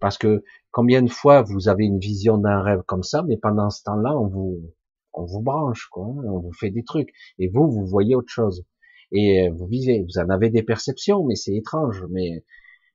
parce 0.00 0.18
que 0.18 0.42
combien 0.72 1.02
de 1.02 1.10
fois 1.10 1.42
vous 1.42 1.68
avez 1.68 1.84
une 1.84 1.98
vision 1.98 2.38
d'un 2.38 2.62
rêve 2.62 2.82
comme 2.86 3.02
ça, 3.02 3.22
mais 3.22 3.36
pendant 3.36 3.70
ce 3.70 3.82
temps-là, 3.84 4.16
on 4.16 4.26
vous, 4.26 4.74
on 5.12 5.24
vous 5.24 5.42
branche, 5.42 5.88
quoi, 5.90 6.06
hein, 6.06 6.22
on 6.26 6.40
vous 6.40 6.52
fait 6.52 6.70
des 6.70 6.84
trucs, 6.84 7.10
et 7.38 7.48
vous, 7.48 7.70
vous 7.70 7.86
voyez 7.86 8.14
autre 8.14 8.32
chose, 8.32 8.64
et 9.12 9.48
euh, 9.48 9.52
vous 9.52 9.66
vivez, 9.66 10.02
vous 10.02 10.18
en 10.18 10.28
avez 10.28 10.50
des 10.50 10.62
perceptions, 10.62 11.24
mais 11.24 11.34
c'est 11.34 11.54
étrange, 11.54 12.04
mais 12.10 12.44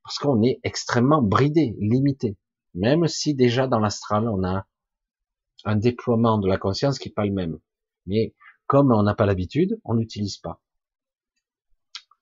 parce 0.06 0.20
qu'on 0.20 0.44
est 0.44 0.60
extrêmement 0.64 1.22
bridé, 1.22 1.76
limité, 1.80 2.38
même 2.76 3.08
si 3.08 3.34
déjà 3.34 3.68
dans 3.68 3.80
l'astral 3.80 4.30
on 4.30 4.44
a 4.44 4.68
un 5.66 5.76
déploiement 5.76 6.38
de 6.38 6.48
la 6.48 6.58
conscience 6.58 7.00
qui 7.00 7.10
n'est 7.10 7.14
pas 7.14 7.26
le 7.26 7.34
même. 7.34 7.60
Mais 8.06 8.36
comme 8.68 8.92
on 8.92 9.02
n'a 9.02 9.16
pas 9.16 9.26
l'habitude, 9.26 9.80
on 9.84 9.96
n'utilise 9.96 10.38
pas. 10.38 10.62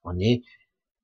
On 0.02 0.18
est 0.18 0.42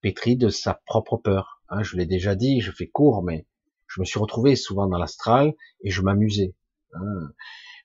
pétri 0.00 0.36
de 0.36 0.48
sa 0.48 0.74
propre 0.86 1.18
peur. 1.18 1.62
Hein, 1.68 1.82
je 1.82 1.96
l'ai 1.96 2.06
déjà 2.06 2.34
dit, 2.34 2.62
je 2.62 2.72
fais 2.72 2.88
court, 2.88 3.22
mais 3.22 3.46
je 3.86 4.00
me 4.00 4.06
suis 4.06 4.18
retrouvé 4.18 4.56
souvent 4.56 4.86
dans 4.86 4.98
l'astral 4.98 5.54
et 5.82 5.90
je 5.90 6.00
m'amusais. 6.00 6.54
Hein. 6.94 7.32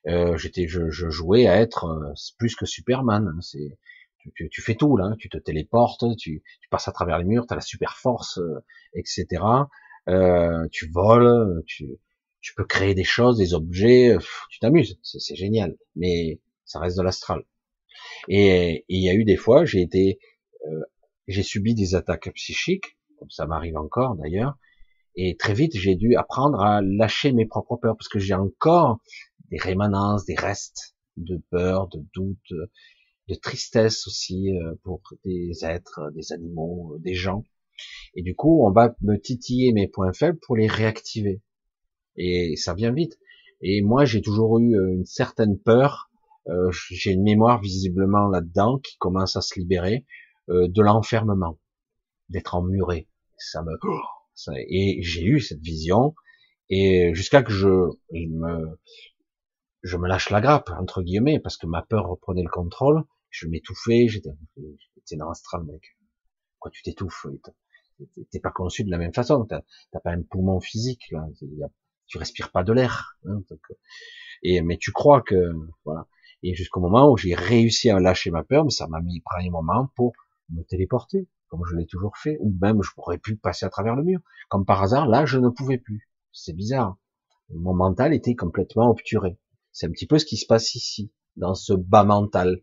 Euh, 0.06 0.38
j'étais, 0.38 0.68
je, 0.68 0.88
jouais 0.90 1.48
à 1.48 1.60
être 1.60 1.84
euh, 1.84 2.14
plus 2.38 2.54
que 2.54 2.64
Superman. 2.64 3.28
Hein, 3.28 3.40
tu, 4.34 4.62
fais 4.62 4.74
tout 4.74 4.96
là, 4.96 5.14
tu 5.18 5.28
te 5.28 5.38
téléportes, 5.38 6.04
tu, 6.18 6.42
passes 6.70 6.88
à 6.88 6.92
travers 6.92 7.18
les 7.18 7.24
murs, 7.24 7.46
tu 7.46 7.52
as 7.52 7.56
la 7.56 7.62
super 7.62 7.96
force, 7.96 8.38
euh, 8.38 8.64
etc. 8.94 9.42
tu 10.72 10.90
voles, 10.90 11.62
tu, 11.66 11.98
tu 12.40 12.54
peux 12.54 12.64
créer 12.64 12.94
des 12.94 13.04
choses, 13.04 13.38
des 13.38 13.54
objets, 13.54 14.16
tu 14.50 14.60
t'amuses, 14.60 14.98
c'est 15.02 15.34
génial, 15.34 15.76
mais 15.96 16.40
ça 16.64 16.78
reste 16.78 16.96
de 16.96 17.02
l'astral. 17.02 17.44
Et 18.28 18.84
il 18.88 19.02
y 19.02 19.08
a 19.08 19.14
eu 19.14 19.24
des 19.24 19.36
fois, 19.36 19.64
j'ai 19.64 19.82
été, 19.82 20.20
euh, 20.66 20.80
j'ai 21.26 21.42
subi 21.42 21.74
des 21.74 21.94
attaques 21.94 22.32
psychiques, 22.34 22.96
comme 23.18 23.30
ça 23.30 23.46
m'arrive 23.46 23.76
encore 23.76 24.16
d'ailleurs, 24.16 24.56
et 25.14 25.36
très 25.36 25.54
vite 25.54 25.72
j'ai 25.76 25.96
dû 25.96 26.14
apprendre 26.14 26.60
à 26.60 26.82
lâcher 26.82 27.32
mes 27.32 27.46
propres 27.46 27.76
peurs, 27.76 27.96
parce 27.96 28.08
que 28.08 28.18
j'ai 28.18 28.34
encore 28.34 29.00
des 29.50 29.58
rémanences, 29.58 30.24
des 30.24 30.34
restes 30.34 30.96
de 31.16 31.42
peur, 31.50 31.88
de 31.88 32.04
doute, 32.14 32.52
de 33.28 33.34
tristesse 33.34 34.06
aussi 34.06 34.56
euh, 34.56 34.74
pour 34.82 35.00
des 35.24 35.64
êtres, 35.64 36.10
des 36.14 36.32
animaux, 36.32 36.96
des 37.00 37.14
gens. 37.14 37.44
Et 38.14 38.22
du 38.22 38.34
coup, 38.34 38.64
on 38.66 38.70
va 38.70 38.94
me 39.02 39.16
titiller 39.16 39.72
mes 39.72 39.88
points 39.88 40.12
faibles 40.12 40.38
pour 40.38 40.56
les 40.56 40.66
réactiver 40.66 41.42
et 42.16 42.56
ça 42.56 42.74
vient 42.74 42.92
vite. 42.92 43.18
Et 43.60 43.82
moi, 43.82 44.04
j'ai 44.04 44.20
toujours 44.20 44.58
eu 44.58 44.76
euh, 44.76 44.92
une 44.92 45.04
certaine 45.04 45.58
peur. 45.58 46.10
Euh, 46.48 46.70
j'ai 46.72 47.12
une 47.12 47.22
mémoire 47.22 47.60
visiblement 47.60 48.28
là-dedans 48.28 48.78
qui 48.78 48.96
commence 48.98 49.36
à 49.36 49.40
se 49.40 49.58
libérer 49.58 50.06
euh, 50.48 50.68
de 50.68 50.82
l'enfermement, 50.82 51.58
d'être 52.28 52.54
emmuré. 52.54 53.08
Ça 53.36 53.62
me 53.62 53.72
et 54.68 55.02
j'ai 55.02 55.24
eu 55.24 55.40
cette 55.40 55.60
vision 55.60 56.14
et 56.68 57.14
jusqu'à 57.14 57.42
que 57.42 57.52
je, 57.52 57.68
me 58.12 58.78
je 59.82 59.96
me 59.96 60.06
lâche 60.06 60.28
la 60.28 60.42
grappe 60.42 60.70
entre 60.78 61.02
guillemets 61.02 61.40
parce 61.40 61.56
que 61.56 61.66
ma 61.66 61.80
peur 61.80 62.06
reprenait 62.06 62.42
le 62.42 62.50
contrôle. 62.50 63.04
Je 63.38 63.46
m'étouffais, 63.48 64.08
j'étais 64.08 65.16
dans 65.16 65.28
l'astral, 65.28 65.64
mec. 65.64 65.82
Quoi, 66.58 66.70
tu 66.70 66.82
t'étouffes 66.82 67.26
T'es 68.30 68.40
pas 68.40 68.50
conçu 68.50 68.84
de 68.84 68.90
la 68.90 68.98
même 68.98 69.12
façon. 69.12 69.44
T'as 69.46 70.00
pas 70.00 70.10
un 70.10 70.22
poumon 70.22 70.60
physique 70.60 71.10
là 71.10 71.28
tu 72.06 72.18
respires 72.18 72.50
pas 72.50 72.64
de 72.64 72.72
l'air. 72.72 73.18
Hein, 73.26 73.42
et 74.42 74.60
mais 74.62 74.76
tu 74.78 74.92
crois 74.92 75.22
que 75.22 75.52
voilà. 75.84 76.06
Et 76.42 76.54
jusqu'au 76.54 76.80
moment 76.80 77.10
où 77.10 77.16
j'ai 77.16 77.34
réussi 77.34 77.90
à 77.90 77.98
lâcher 77.98 78.30
ma 78.30 78.44
peur, 78.44 78.64
mais 78.64 78.70
ça 78.70 78.86
m'a 78.86 79.00
mis 79.00 79.22
un 79.38 79.50
moment 79.50 79.90
pour 79.96 80.12
me 80.50 80.62
téléporter, 80.62 81.28
comme 81.48 81.62
je 81.68 81.74
l'ai 81.74 81.86
toujours 81.86 82.16
fait, 82.16 82.36
ou 82.40 82.54
même 82.60 82.82
je 82.82 82.90
pourrais 82.94 83.18
plus 83.18 83.36
passer 83.36 83.66
à 83.66 83.70
travers 83.70 83.96
le 83.96 84.04
mur. 84.04 84.20
Comme 84.48 84.64
par 84.64 84.82
hasard, 84.82 85.08
là, 85.08 85.26
je 85.26 85.38
ne 85.38 85.48
pouvais 85.48 85.78
plus. 85.78 86.08
C'est 86.32 86.52
bizarre. 86.52 86.98
Mon 87.48 87.74
mental 87.74 88.12
était 88.12 88.34
complètement 88.34 88.90
obturé. 88.90 89.38
C'est 89.72 89.86
un 89.86 89.90
petit 89.90 90.06
peu 90.06 90.18
ce 90.18 90.26
qui 90.26 90.36
se 90.36 90.46
passe 90.46 90.74
ici, 90.74 91.12
dans 91.36 91.54
ce 91.54 91.72
bas 91.72 92.04
mental. 92.04 92.60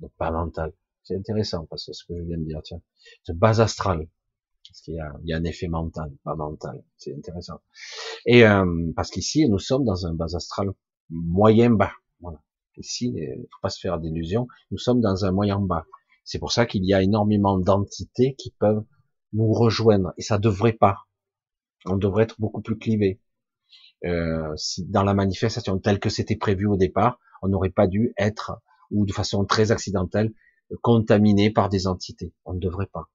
Donc 0.00 0.12
bas 0.18 0.30
mental. 0.30 0.72
C'est 1.02 1.16
intéressant 1.16 1.66
parce 1.66 1.86
que 1.86 1.92
ce 1.92 2.04
que 2.04 2.16
je 2.16 2.22
viens 2.22 2.38
de 2.38 2.44
dire, 2.44 2.60
tiens, 2.62 2.80
ce 3.22 3.32
bas 3.32 3.60
astral. 3.60 4.08
Parce 4.66 4.80
qu'il 4.80 4.94
y 4.94 5.00
a, 5.00 5.12
il 5.22 5.28
y 5.28 5.34
a 5.34 5.36
un 5.36 5.44
effet 5.44 5.68
mental, 5.68 6.10
pas 6.24 6.34
mental. 6.34 6.82
C'est 6.96 7.14
intéressant. 7.14 7.60
Et 8.24 8.46
euh, 8.46 8.92
parce 8.96 9.10
qu'ici, 9.10 9.46
nous 9.48 9.58
sommes 9.58 9.84
dans 9.84 10.06
un 10.06 10.14
bas 10.14 10.34
astral 10.34 10.70
moyen 11.10 11.70
bas. 11.70 11.92
Voilà. 12.20 12.40
Ici, 12.76 13.12
il 13.14 13.46
faut 13.52 13.60
pas 13.60 13.68
se 13.68 13.78
faire 13.78 13.98
d'illusions. 13.98 14.48
Nous 14.70 14.78
sommes 14.78 15.00
dans 15.00 15.24
un 15.24 15.30
moyen 15.30 15.60
bas. 15.60 15.84
C'est 16.24 16.38
pour 16.38 16.52
ça 16.52 16.64
qu'il 16.64 16.84
y 16.84 16.94
a 16.94 17.02
énormément 17.02 17.58
d'entités 17.58 18.34
qui 18.34 18.50
peuvent 18.58 18.84
nous 19.32 19.52
rejoindre. 19.52 20.12
Et 20.16 20.22
ça 20.22 20.38
devrait 20.38 20.72
pas. 20.72 21.04
On 21.84 21.96
devrait 21.96 22.24
être 22.24 22.40
beaucoup 22.40 22.62
plus 22.62 22.78
clivé. 22.78 23.20
Euh, 24.04 24.54
si 24.56 24.84
dans 24.86 25.02
la 25.02 25.14
manifestation 25.14 25.78
telle 25.78 26.00
que 26.00 26.08
c'était 26.10 26.36
prévu 26.36 26.66
au 26.66 26.76
départ, 26.76 27.18
on 27.42 27.48
n'aurait 27.48 27.70
pas 27.70 27.86
dû 27.86 28.12
être, 28.16 28.60
ou 28.90 29.06
de 29.06 29.12
façon 29.12 29.44
très 29.44 29.72
accidentelle, 29.72 30.32
contaminé 30.82 31.50
par 31.50 31.68
des 31.68 31.86
entités. 31.86 32.32
On 32.44 32.54
ne 32.54 32.60
devrait 32.60 32.88
pas. 32.92 33.10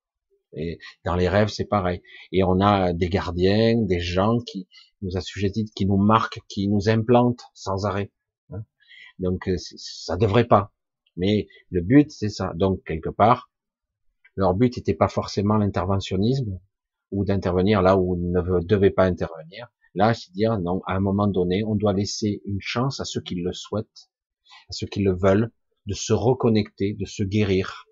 Et 0.54 0.80
dans 1.06 1.16
les 1.16 1.30
rêves, 1.30 1.50
c'est 1.50 1.66
pareil. 1.66 2.02
Et 2.32 2.44
on 2.44 2.60
a 2.60 2.94
des 2.94 3.10
gardiens, 3.10 3.76
des 3.78 4.00
gens 4.00 4.40
qui 4.40 4.68
nous 5.02 5.16
assujettissent, 5.16 5.72
qui 5.72 5.86
nous 5.86 5.98
marquent, 5.98 6.40
qui 6.48 6.68
nous 6.68 6.90
implantent 6.90 7.44
sans 7.54 7.86
arrêt. 7.86 8.12
Hein. 8.52 8.64
Donc 9.20 9.50
ça 9.58 10.18
devrait 10.18 10.48
pas. 10.48 10.74
Mais 11.18 11.48
le 11.70 11.82
but, 11.82 12.12
c'est 12.12 12.30
ça. 12.30 12.54
Donc 12.56 12.84
quelque 12.84 13.10
part, 13.10 13.50
Leur 14.36 14.54
but 14.54 14.78
n'était 14.78 14.94
pas 14.94 15.10
forcément 15.10 15.58
l'interventionnisme 15.58 16.60
ou 17.12 17.26
d'intervenir 17.26 17.82
là 17.82 17.98
où 17.98 18.16
ils 18.16 18.32
ne 18.32 18.62
devaient 18.62 18.90
pas 18.90 19.04
intervenir. 19.04 19.68
Là, 19.96 20.14
c'est 20.14 20.32
dire 20.32 20.58
non, 20.60 20.82
à 20.86 20.94
un 20.94 21.00
moment 21.00 21.28
donné, 21.28 21.64
on 21.66 21.76
doit 21.76 21.94
laisser 21.94 22.42
une 22.46 22.62
chance 22.62 23.02
à 23.02 23.06
ceux 23.06 23.22
qui 23.22 23.36
le 23.36 23.52
souhaitent, 23.52 24.10
à 24.70 24.72
ceux 24.72 24.88
qui 24.88 25.02
le 25.02 25.14
veulent, 25.14 25.52
de 25.90 25.96
se 25.96 26.14
reconnecter, 26.14 26.94
de 26.94 27.06
se 27.06 27.24
guérir, 27.24 27.86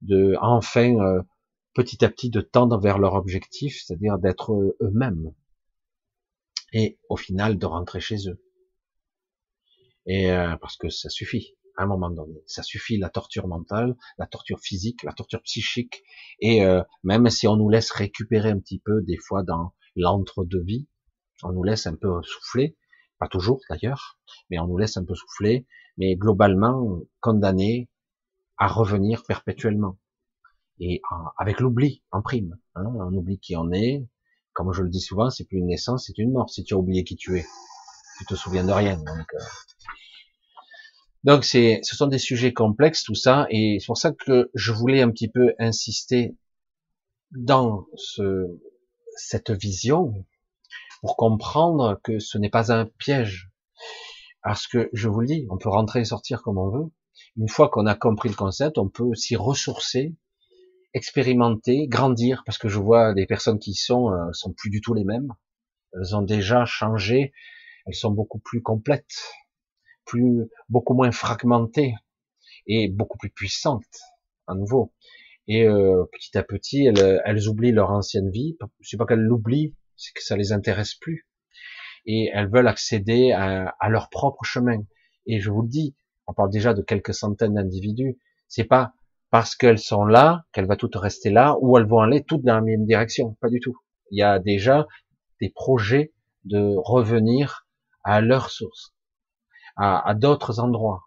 de 0.00 0.36
enfin 0.40 0.94
euh, 0.94 1.20
petit 1.74 2.04
à 2.04 2.08
petit 2.08 2.30
de 2.30 2.40
tendre 2.40 2.78
vers 2.78 2.98
leur 2.98 3.14
objectif, 3.14 3.82
c'est-à-dire 3.82 4.18
d'être 4.18 4.52
eux-mêmes, 4.80 5.34
et 6.72 6.98
au 7.08 7.16
final 7.16 7.58
de 7.58 7.66
rentrer 7.66 8.00
chez 8.00 8.28
eux. 8.28 8.40
Et 10.06 10.30
euh, 10.30 10.56
parce 10.56 10.76
que 10.76 10.88
ça 10.88 11.08
suffit 11.08 11.56
à 11.76 11.82
un 11.82 11.86
moment 11.86 12.10
donné, 12.10 12.42
ça 12.46 12.62
suffit 12.62 12.96
la 12.96 13.08
torture 13.08 13.48
mentale, 13.48 13.96
la 14.18 14.26
torture 14.26 14.60
physique, 14.60 15.02
la 15.02 15.12
torture 15.12 15.42
psychique, 15.42 16.04
et 16.38 16.64
euh, 16.64 16.82
même 17.02 17.28
si 17.28 17.48
on 17.48 17.56
nous 17.56 17.70
laisse 17.70 17.90
récupérer 17.90 18.50
un 18.50 18.60
petit 18.60 18.78
peu 18.78 19.02
des 19.02 19.16
fois 19.16 19.42
dans 19.42 19.72
l'entre-deux-vie, 19.96 20.86
on 21.42 21.52
nous 21.52 21.64
laisse 21.64 21.86
un 21.86 21.96
peu 21.96 22.22
souffler, 22.22 22.76
pas 23.18 23.26
toujours 23.26 23.60
d'ailleurs, 23.68 24.18
mais 24.50 24.58
on 24.60 24.66
nous 24.66 24.76
laisse 24.76 24.96
un 24.96 25.04
peu 25.04 25.14
souffler, 25.14 25.66
mais 25.98 26.16
globalement 26.16 27.00
condamné 27.20 27.88
à 28.58 28.68
revenir 28.68 29.24
perpétuellement 29.24 29.96
et 30.80 31.00
avec 31.38 31.60
l'oubli 31.60 32.02
en 32.10 32.22
prime. 32.22 32.58
Hein, 32.74 32.84
on 32.96 33.12
oublie 33.14 33.38
qui 33.38 33.56
on 33.56 33.70
est. 33.72 34.04
Comme 34.52 34.72
je 34.72 34.82
le 34.82 34.90
dis 34.90 35.00
souvent, 35.00 35.30
c'est 35.30 35.44
plus 35.44 35.58
une 35.58 35.68
naissance, 35.68 36.06
c'est 36.06 36.18
une 36.18 36.32
mort. 36.32 36.50
Si 36.50 36.64
tu 36.64 36.74
as 36.74 36.76
oublié 36.76 37.04
qui 37.04 37.16
tu 37.16 37.38
es, 37.38 37.46
tu 38.18 38.26
te 38.26 38.34
souviens 38.34 38.64
de 38.64 38.72
rien. 38.72 38.96
Donc, 38.96 39.26
euh. 39.34 39.44
donc 41.24 41.44
c'est, 41.44 41.80
ce 41.84 41.96
sont 41.96 42.08
des 42.08 42.18
sujets 42.18 42.52
complexes 42.52 43.04
tout 43.04 43.14
ça, 43.14 43.46
et 43.50 43.78
c'est 43.80 43.86
pour 43.86 43.96
ça 43.96 44.12
que 44.12 44.50
je 44.54 44.72
voulais 44.72 45.00
un 45.00 45.10
petit 45.10 45.28
peu 45.28 45.54
insister 45.58 46.36
dans 47.30 47.86
ce, 47.94 48.60
cette 49.16 49.50
vision 49.50 50.12
pour 51.00 51.16
comprendre 51.16 51.98
que 52.02 52.18
ce 52.18 52.38
n'est 52.38 52.50
pas 52.50 52.72
un 52.72 52.86
piège. 52.86 53.51
Parce 54.42 54.66
que 54.66 54.90
je 54.92 55.08
vous 55.08 55.20
le 55.20 55.26
dis, 55.26 55.46
on 55.50 55.58
peut 55.58 55.68
rentrer 55.68 56.00
et 56.00 56.04
sortir 56.04 56.42
comme 56.42 56.58
on 56.58 56.70
veut. 56.70 56.90
Une 57.36 57.48
fois 57.48 57.68
qu'on 57.68 57.86
a 57.86 57.94
compris 57.94 58.28
le 58.28 58.34
concept, 58.34 58.78
on 58.78 58.88
peut 58.88 59.14
s'y 59.14 59.36
ressourcer 59.36 60.14
expérimenter, 60.94 61.86
grandir, 61.88 62.42
parce 62.44 62.58
que 62.58 62.68
je 62.68 62.78
vois 62.78 63.14
des 63.14 63.26
personnes 63.26 63.58
qui 63.58 63.74
sont 63.74 64.10
euh, 64.12 64.32
sont 64.32 64.52
plus 64.52 64.70
du 64.70 64.80
tout 64.80 64.94
les 64.94 65.04
mêmes. 65.04 65.32
Elles 65.94 66.16
ont 66.16 66.22
déjà 66.22 66.64
changé, 66.64 67.32
elles 67.86 67.94
sont 67.94 68.10
beaucoup 68.10 68.38
plus 68.38 68.62
complètes, 68.62 69.32
plus 70.04 70.48
beaucoup 70.68 70.94
moins 70.94 71.12
fragmentées 71.12 71.94
et 72.66 72.88
beaucoup 72.88 73.18
plus 73.18 73.30
puissantes 73.30 74.00
à 74.46 74.54
nouveau. 74.54 74.92
Et 75.48 75.64
euh, 75.64 76.04
petit 76.12 76.36
à 76.38 76.42
petit, 76.42 76.86
elles, 76.86 77.20
elles 77.24 77.48
oublient 77.48 77.72
leur 77.72 77.90
ancienne 77.90 78.30
vie. 78.30 78.56
C'est 78.80 78.96
pas 78.96 79.06
qu'elles 79.06 79.24
l'oublient, 79.24 79.74
c'est 79.96 80.12
que 80.14 80.22
ça 80.22 80.36
les 80.36 80.52
intéresse 80.52 80.94
plus. 80.94 81.26
Et 82.06 82.30
elles 82.32 82.48
veulent 82.48 82.68
accéder 82.68 83.32
à, 83.32 83.88
leur 83.88 84.08
propre 84.10 84.44
chemin. 84.44 84.82
Et 85.26 85.40
je 85.40 85.50
vous 85.50 85.62
le 85.62 85.68
dis, 85.68 85.94
on 86.26 86.32
parle 86.32 86.50
déjà 86.50 86.74
de 86.74 86.82
quelques 86.82 87.14
centaines 87.14 87.54
d'individus. 87.54 88.18
C'est 88.48 88.64
pas 88.64 88.94
parce 89.30 89.54
qu'elles 89.54 89.78
sont 89.78 90.04
là, 90.04 90.44
qu'elles 90.52 90.66
vont 90.66 90.76
toutes 90.76 90.96
rester 90.96 91.30
là, 91.30 91.56
ou 91.60 91.78
elles 91.78 91.86
vont 91.86 92.00
aller 92.00 92.22
toutes 92.24 92.42
dans 92.42 92.54
la 92.54 92.60
même 92.60 92.84
direction. 92.84 93.36
Pas 93.40 93.48
du 93.48 93.60
tout. 93.60 93.76
Il 94.10 94.18
y 94.18 94.22
a 94.22 94.38
déjà 94.38 94.86
des 95.40 95.48
projets 95.48 96.12
de 96.44 96.74
revenir 96.76 97.66
à 98.04 98.20
leur 98.20 98.50
source, 98.50 98.94
à, 99.76 100.06
à 100.06 100.14
d'autres 100.14 100.60
endroits. 100.60 101.04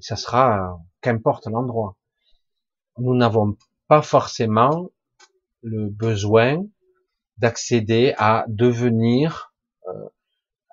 Ça 0.00 0.16
sera, 0.16 0.80
qu'importe 1.00 1.46
l'endroit. 1.46 1.96
Nous 2.98 3.14
n'avons 3.14 3.56
pas 3.86 4.02
forcément 4.02 4.90
le 5.62 5.88
besoin 5.88 6.64
d'accéder 7.38 8.14
à 8.18 8.44
devenir, 8.48 9.54
euh, 9.88 10.08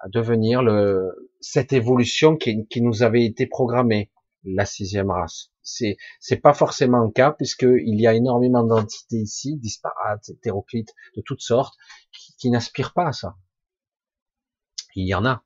devenir 0.09 0.63
le, 0.63 1.31
cette 1.41 1.73
évolution 1.73 2.37
qui, 2.37 2.81
nous 2.81 3.03
avait 3.03 3.25
été 3.25 3.47
programmée, 3.47 4.11
la 4.43 4.65
sixième 4.65 5.11
race 5.11 5.51
c'est 5.65 5.97
c'est 6.19 6.37
pas 6.37 6.53
forcément 6.53 6.99
le 6.99 7.11
cas 7.11 7.31
puisqu'il 7.31 7.99
y 7.99 8.07
a 8.07 8.13
énormément 8.13 8.63
d'entités 8.63 9.17
ici, 9.17 9.57
disparates, 9.57 10.29
hétéroclites, 10.29 10.93
de 11.17 11.21
toutes 11.21 11.41
sortes, 11.41 11.75
qui, 12.37 12.49
n'aspirent 12.49 12.93
pas 12.93 13.07
à 13.07 13.11
ça. 13.11 13.35
Il 14.95 15.07
y 15.07 15.15
en 15.15 15.25
a, 15.25 15.43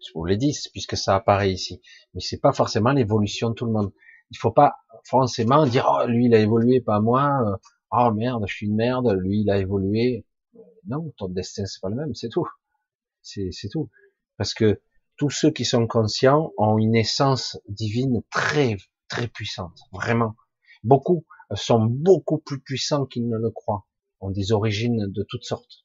je 0.00 0.12
vous 0.14 0.24
l'ai 0.24 0.36
dit, 0.36 0.56
puisque 0.72 0.96
ça 0.96 1.16
apparaît 1.16 1.52
ici, 1.52 1.82
mais 2.14 2.20
c'est 2.20 2.40
pas 2.40 2.52
forcément 2.52 2.92
l'évolution 2.92 3.50
de 3.50 3.54
tout 3.54 3.66
le 3.66 3.72
monde. 3.72 3.92
Il 4.30 4.38
faut 4.38 4.52
pas 4.52 4.76
forcément 5.04 5.66
dire 5.66 5.86
oh 5.90 6.06
lui 6.06 6.26
il 6.26 6.34
a 6.34 6.38
évolué, 6.38 6.80
pas 6.80 7.00
moi. 7.00 7.30
Euh, 7.46 7.56
oh 7.90 8.12
merde, 8.12 8.44
je 8.46 8.54
suis 8.54 8.66
une 8.66 8.76
merde, 8.76 9.12
lui 9.18 9.40
il 9.40 9.50
a 9.50 9.58
évolué. 9.58 10.24
Non, 10.86 11.12
ton 11.18 11.28
destin 11.28 11.66
c'est 11.66 11.80
pas 11.80 11.90
le 11.90 11.96
même, 11.96 12.14
c'est 12.14 12.28
tout. 12.28 12.46
C'est 13.22 13.68
tout. 13.70 13.90
Parce 14.36 14.54
que 14.54 14.80
tous 15.16 15.30
ceux 15.30 15.50
qui 15.50 15.64
sont 15.64 15.86
conscients 15.86 16.52
ont 16.56 16.78
une 16.78 16.94
essence 16.94 17.58
divine 17.68 18.22
très 18.30 18.76
très 19.08 19.28
puissantes, 19.28 19.78
vraiment. 19.92 20.36
Beaucoup 20.82 21.26
sont 21.54 21.84
beaucoup 21.84 22.38
plus 22.38 22.60
puissants 22.60 23.06
qu'ils 23.06 23.28
ne 23.28 23.36
le 23.36 23.50
croient, 23.50 23.86
ont 24.20 24.30
des 24.30 24.52
origines 24.52 25.10
de 25.10 25.26
toutes 25.28 25.44
sortes. 25.44 25.84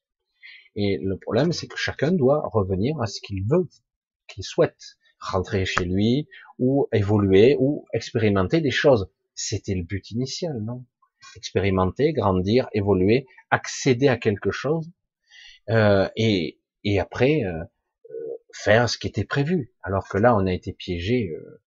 Et 0.76 0.98
le 1.02 1.18
problème, 1.18 1.52
c'est 1.52 1.66
que 1.66 1.76
chacun 1.76 2.12
doit 2.12 2.48
revenir 2.52 3.00
à 3.00 3.06
ce 3.06 3.20
qu'il 3.20 3.44
veut, 3.48 3.68
qu'il 4.28 4.44
souhaite, 4.44 4.96
rentrer 5.18 5.64
chez 5.64 5.84
lui, 5.84 6.28
ou 6.58 6.86
évoluer, 6.92 7.56
ou 7.58 7.86
expérimenter 7.92 8.60
des 8.60 8.70
choses. 8.70 9.10
C'était 9.34 9.74
le 9.74 9.82
but 9.82 10.10
initial, 10.10 10.62
non? 10.62 10.84
Expérimenter, 11.34 12.12
grandir, 12.12 12.68
évoluer, 12.72 13.26
accéder 13.50 14.08
à 14.08 14.16
quelque 14.16 14.50
chose, 14.50 14.90
euh, 15.70 16.08
et, 16.16 16.60
et 16.86 17.00
après 17.00 17.44
euh, 17.44 17.62
euh 18.10 18.36
faire 18.52 18.88
ce 18.88 18.96
qui 18.96 19.06
était 19.06 19.24
prévu. 19.24 19.74
Alors 19.82 20.08
que 20.08 20.16
là, 20.16 20.34
on 20.34 20.46
a 20.46 20.52
été 20.52 20.72
piégé 20.72 21.30
euh, 21.30 21.60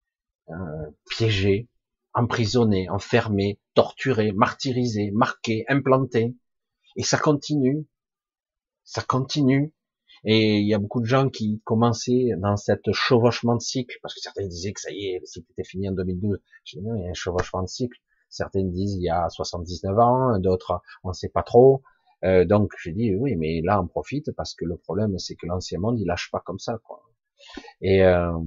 euh, 0.50 0.90
piégé, 1.12 1.68
emprisonné, 2.14 2.90
enfermé, 2.90 3.60
torturé, 3.76 4.32
martyrisé, 4.32 5.12
marqué, 5.12 5.64
implanté. 5.68 6.36
Et 6.96 7.04
ça 7.04 7.20
continue. 7.20 7.86
Ça 8.84 9.04
continue. 9.04 9.74
Et 10.26 10.58
il 10.58 10.68
y 10.68 10.74
a 10.74 10.80
beaucoup 10.80 11.02
de 11.02 11.06
gens 11.06 11.30
qui 11.30 11.62
commençaient 11.66 12.32
dans 12.40 12.58
cette 12.58 12.92
chevauchement 12.94 13.56
de 13.56 13.62
cycle, 13.62 13.96
parce 14.02 14.16
que 14.16 14.22
certains 14.22 14.48
disaient 14.48 14.74
que 14.74 14.82
ça 14.82 14.92
y 14.92 15.12
est, 15.12 15.20
le 15.20 15.26
cycle 15.26 15.52
était 15.52 15.64
fini 15.64 15.88
en 15.88 15.94
2012. 15.94 16.40
Je 16.66 16.78
dis 16.78 16.84
non, 16.84 16.96
il 16.96 17.04
y 17.04 17.08
a 17.08 17.12
un 17.12 17.14
chevauchement 17.14 17.62
de 17.62 17.68
cycle. 17.68 17.98
Certains 18.30 18.64
disent 18.64 18.96
il 18.96 19.04
y 19.04 19.10
a 19.10 19.30
79 19.30 20.00
ans, 20.00 20.40
d'autres 20.40 20.82
on 21.04 21.10
ne 21.10 21.14
sait 21.14 21.30
pas 21.30 21.44
trop. 21.44 21.84
Euh, 22.26 22.46
donc 22.46 22.74
j'ai 22.84 22.92
dit 22.92 23.16
oui, 23.16 23.36
mais 23.38 23.62
là 23.64 23.82
on 23.82 23.88
profite 23.88 24.32
parce 24.36 24.54
que 24.54 24.66
le 24.66 24.78
problème 24.78 25.18
c'est 25.20 25.36
que 25.36 25.46
l'ancien 25.48 25.80
monde 25.80 26.00
il 26.00 26.06
lâche 26.06 26.30
pas 26.32 26.42
comme 26.46 26.60
ça 26.60 26.78
quoi. 26.84 27.02
Et 27.82 28.04
euh, 28.04 28.38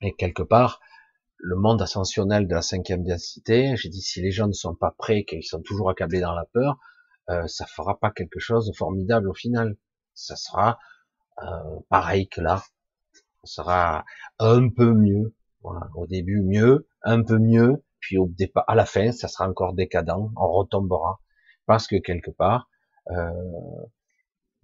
et 0.00 0.14
quelque 0.14 0.42
part, 0.42 0.80
le 1.38 1.56
monde 1.56 1.80
ascensionnel 1.82 2.46
de 2.46 2.54
la 2.54 2.62
cinquième 2.62 3.04
densité, 3.04 3.74
j'ai 3.76 3.88
dit, 3.88 4.00
si 4.00 4.20
les 4.20 4.30
gens 4.30 4.46
ne 4.46 4.52
sont 4.52 4.74
pas 4.74 4.94
prêts, 4.96 5.24
qu'ils 5.24 5.44
sont 5.44 5.62
toujours 5.62 5.90
accablés 5.90 6.20
dans 6.20 6.34
la 6.34 6.46
peur, 6.52 6.78
euh, 7.30 7.46
ça 7.46 7.66
fera 7.66 7.98
pas 7.98 8.10
quelque 8.10 8.38
chose 8.38 8.66
de 8.66 8.72
formidable 8.74 9.28
au 9.28 9.34
final. 9.34 9.76
Ça 10.14 10.36
sera 10.36 10.78
euh, 11.42 11.80
pareil 11.88 12.28
que 12.28 12.40
là. 12.40 12.62
Ça 13.44 13.62
sera 13.62 14.04
un 14.38 14.68
peu 14.68 14.92
mieux. 14.92 15.34
Au 15.94 16.06
début 16.06 16.42
mieux, 16.42 16.86
un 17.02 17.22
peu 17.22 17.38
mieux, 17.38 17.82
puis 17.98 18.18
au 18.18 18.26
départ, 18.28 18.64
à 18.68 18.74
la 18.74 18.84
fin, 18.84 19.12
ça 19.12 19.28
sera 19.28 19.48
encore 19.48 19.72
décadent, 19.72 20.30
on 20.36 20.52
retombera. 20.52 21.20
Parce 21.66 21.86
que 21.86 21.96
quelque 21.96 22.30
part, 22.30 22.68
euh, 23.10 23.30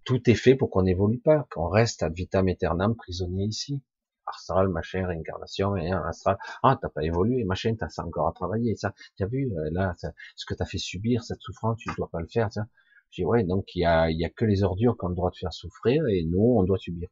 tout 0.05 0.29
est 0.29 0.35
fait 0.35 0.55
pour 0.55 0.71
qu'on 0.71 0.83
n'évolue 0.83 1.21
pas, 1.21 1.47
qu'on 1.51 1.69
reste 1.69 2.03
ad 2.03 2.15
vitam 2.15 2.49
aeternam 2.49 2.95
prisonnier 2.97 3.45
ici 3.45 3.83
astral, 4.27 4.69
machin, 4.69 5.07
réincarnation, 5.07 5.77
et 5.77 5.91
astral. 5.93 6.39
Ah, 6.63 6.79
t'as 6.81 6.89
pas 6.89 7.03
évolué, 7.03 7.45
machin, 7.45 7.75
t'as 7.79 7.89
ça 7.89 8.05
encore 8.05 8.29
à 8.29 8.33
travailler, 8.33 8.77
ça. 8.77 8.95
Tu 9.17 9.25
as 9.25 9.27
vu, 9.27 9.53
euh, 9.57 9.71
là, 9.73 9.95
ce 10.37 10.47
que 10.47 10.55
t'as 10.55 10.65
fait 10.67 10.79
subir, 10.79 11.25
cette 11.25 11.41
souffrance, 11.41 11.79
tu 11.79 11.91
dois 11.97 12.09
pas 12.11 12.21
le 12.21 12.29
faire, 12.29 12.53
ça. 12.53 12.67
Je 13.11 13.23
dis, 13.23 13.25
ouais, 13.25 13.43
donc 13.45 13.75
il 13.75 13.81
y 13.81 13.85
a, 13.85 14.11
y 14.11 14.25
a 14.25 14.31
que 14.31 14.45
les 14.45 14.63
ordures 14.63 14.97
qui 14.97 15.05
ont 15.05 15.09
le 15.09 15.15
droit 15.17 15.31
de 15.31 15.37
faire 15.37 15.53
souffrir, 15.53 16.07
et 16.07 16.25
nous, 16.25 16.55
on 16.59 16.63
doit 16.63 16.79
subir. 16.79 17.09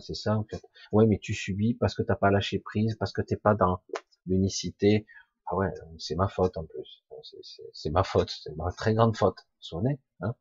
C'est 0.00 0.14
ça, 0.14 0.38
en 0.38 0.44
fait. 0.44 0.62
Ouais, 0.92 1.06
mais 1.06 1.18
tu 1.18 1.34
subis 1.34 1.74
parce 1.74 1.94
que 1.94 2.02
t'as 2.02 2.16
pas 2.16 2.30
lâché 2.30 2.58
prise, 2.58 2.96
parce 2.96 3.12
que 3.12 3.20
t'es 3.20 3.36
pas 3.36 3.54
dans 3.54 3.82
l'unicité. 4.26 5.06
Ah 5.46 5.56
ouais, 5.56 5.68
c'est 5.98 6.14
ma 6.14 6.28
faute 6.28 6.56
en 6.56 6.64
plus. 6.64 7.03
C'est 7.72 7.90
ma 7.90 8.04
faute, 8.04 8.30
c'est 8.42 8.54
ma 8.56 8.70
très 8.72 8.94
grande 8.94 9.16
faute. 9.16 9.38
Soyez, 9.60 9.98
hein. 10.20 10.34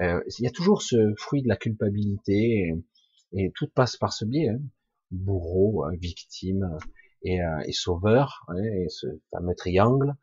Euh, 0.00 0.22
il 0.38 0.44
y 0.44 0.46
a 0.46 0.50
toujours 0.50 0.82
ce 0.82 1.14
fruit 1.16 1.42
de 1.42 1.48
la 1.48 1.56
culpabilité, 1.56 2.74
et, 3.32 3.44
et 3.44 3.52
tout 3.54 3.68
passe 3.68 3.96
par 3.96 4.12
ce 4.12 4.24
biais. 4.24 4.48
Hein 4.50 4.60
bourreau, 5.10 5.84
hein, 5.84 5.92
victime 6.00 6.78
et, 7.22 7.40
euh, 7.40 7.60
et 7.66 7.72
sauveur, 7.72 8.44
hein, 8.48 8.62
et 8.62 8.88
ce 8.88 9.06
fameux 9.30 9.54
triangle. 9.54 10.14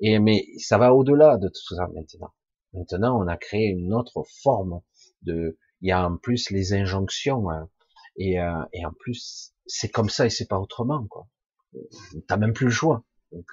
Et 0.00 0.18
mais 0.18 0.44
ça 0.58 0.78
va 0.78 0.94
au-delà 0.94 1.38
de 1.38 1.48
tout 1.48 1.74
ça 1.76 1.86
maintenant. 1.94 2.34
Maintenant, 2.72 3.22
on 3.22 3.28
a 3.28 3.36
créé 3.36 3.68
une 3.68 3.94
autre 3.94 4.24
forme 4.42 4.80
de. 5.22 5.58
Il 5.80 5.88
y 5.88 5.92
a 5.92 6.08
en 6.08 6.16
plus 6.16 6.50
les 6.50 6.72
injonctions 6.72 7.50
hein, 7.50 7.68
et, 8.16 8.40
euh, 8.40 8.64
et 8.72 8.84
en 8.86 8.92
plus 8.92 9.52
c'est 9.66 9.90
comme 9.90 10.08
ça 10.08 10.26
et 10.26 10.30
c'est 10.30 10.48
pas 10.48 10.58
autrement 10.58 11.06
quoi. 11.06 11.28
T'as 12.26 12.36
même 12.36 12.52
plus 12.52 12.66
le 12.66 12.72
choix. 12.72 13.04
Donc, 13.32 13.46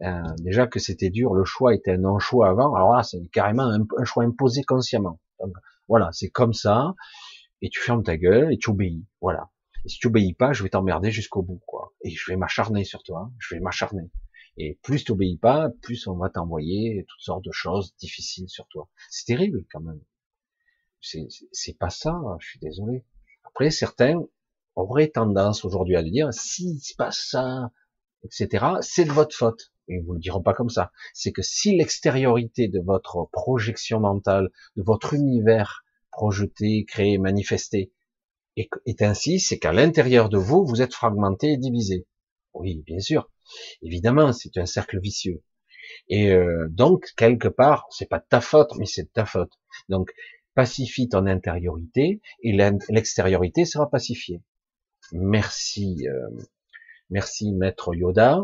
euh, 0.00 0.22
déjà 0.38 0.66
que 0.66 0.78
c'était 0.78 1.10
dur, 1.10 1.34
le 1.34 1.44
choix 1.44 1.74
était 1.74 1.92
un 1.92 1.98
non-choix 1.98 2.48
avant. 2.48 2.74
Alors 2.74 2.94
là, 2.94 3.02
c'est 3.02 3.20
carrément 3.32 3.64
un, 3.64 4.04
choix 4.04 4.24
imposé 4.24 4.62
consciemment. 4.62 5.20
Voilà, 5.88 6.10
c'est 6.12 6.30
comme 6.30 6.52
ça. 6.52 6.94
Et 7.60 7.68
tu 7.68 7.80
fermes 7.80 8.02
ta 8.02 8.16
gueule 8.16 8.52
et 8.52 8.58
tu 8.58 8.70
obéis. 8.70 9.06
Voilà. 9.20 9.50
Et 9.84 9.88
si 9.88 9.98
tu 9.98 10.08
obéis 10.08 10.34
pas, 10.34 10.52
je 10.52 10.62
vais 10.62 10.70
t'emmerder 10.70 11.10
jusqu'au 11.10 11.42
bout, 11.42 11.60
quoi. 11.66 11.92
Et 12.02 12.10
je 12.10 12.30
vais 12.30 12.36
m'acharner 12.36 12.84
sur 12.84 13.02
toi. 13.02 13.30
Je 13.38 13.54
vais 13.54 13.60
m'acharner. 13.60 14.10
Et 14.56 14.78
plus 14.82 15.04
tu 15.04 15.12
obéis 15.12 15.38
pas, 15.38 15.70
plus 15.82 16.06
on 16.06 16.16
va 16.16 16.28
t'envoyer 16.28 17.04
toutes 17.08 17.20
sortes 17.20 17.44
de 17.44 17.52
choses 17.52 17.94
difficiles 17.96 18.48
sur 18.48 18.66
toi. 18.68 18.88
C'est 19.10 19.26
terrible 19.26 19.64
quand 19.70 19.80
même. 19.80 20.00
C'est 21.00 21.78
pas 21.78 21.90
ça. 21.90 22.20
Je 22.40 22.48
suis 22.48 22.60
désolé. 22.60 23.04
Après, 23.44 23.70
certains 23.70 24.20
auraient 24.74 25.10
tendance 25.10 25.64
aujourd'hui 25.64 25.96
à 25.96 26.02
dire 26.02 26.32
si 26.32 26.78
se 26.80 26.94
passe 26.94 27.26
ça, 27.30 27.70
etc. 28.24 28.66
C'est 28.80 29.04
de 29.04 29.12
votre 29.12 29.34
faute. 29.34 29.71
Ils 29.92 30.04
vous 30.04 30.14
le 30.14 30.20
diront 30.20 30.42
pas 30.42 30.54
comme 30.54 30.70
ça. 30.70 30.92
C'est 31.14 31.32
que 31.32 31.42
si 31.42 31.76
l'extériorité 31.76 32.68
de 32.68 32.80
votre 32.80 33.28
projection 33.32 34.00
mentale, 34.00 34.50
de 34.76 34.82
votre 34.82 35.14
univers 35.14 35.84
projeté, 36.10 36.84
créé, 36.84 37.18
manifesté, 37.18 37.92
est, 38.56 39.02
ainsi, 39.02 39.40
c'est 39.40 39.58
qu'à 39.58 39.72
l'intérieur 39.72 40.28
de 40.28 40.38
vous, 40.38 40.64
vous 40.64 40.82
êtes 40.82 40.92
fragmenté 40.92 41.52
et 41.52 41.56
divisé. 41.56 42.06
Oui, 42.54 42.82
bien 42.86 43.00
sûr. 43.00 43.30
Évidemment, 43.80 44.32
c'est 44.32 44.56
un 44.58 44.66
cercle 44.66 45.00
vicieux. 45.00 45.42
Et 46.08 46.30
euh, 46.30 46.68
donc, 46.70 47.12
quelque 47.16 47.48
part, 47.48 47.86
c'est 47.90 48.08
pas 48.08 48.18
de 48.18 48.26
ta 48.28 48.40
faute, 48.40 48.76
mais 48.78 48.86
c'est 48.86 49.04
de 49.04 49.10
ta 49.12 49.24
faute. 49.24 49.52
Donc, 49.88 50.12
pacifie 50.54 51.08
ton 51.08 51.26
intériorité 51.26 52.20
et 52.42 52.52
l'extériorité 52.90 53.64
sera 53.64 53.88
pacifiée. 53.88 54.42
Merci, 55.12 56.06
euh, 56.08 56.44
merci 57.12 57.52
maître 57.52 57.94
Yoda. 57.94 58.40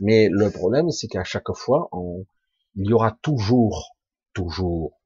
Mais 0.00 0.28
le 0.30 0.50
problème, 0.50 0.90
c'est 0.90 1.06
qu'à 1.06 1.24
chaque 1.24 1.52
fois, 1.54 1.88
on, 1.92 2.26
il 2.74 2.90
y 2.90 2.92
aura 2.92 3.16
toujours, 3.22 3.96
toujours, 4.32 4.98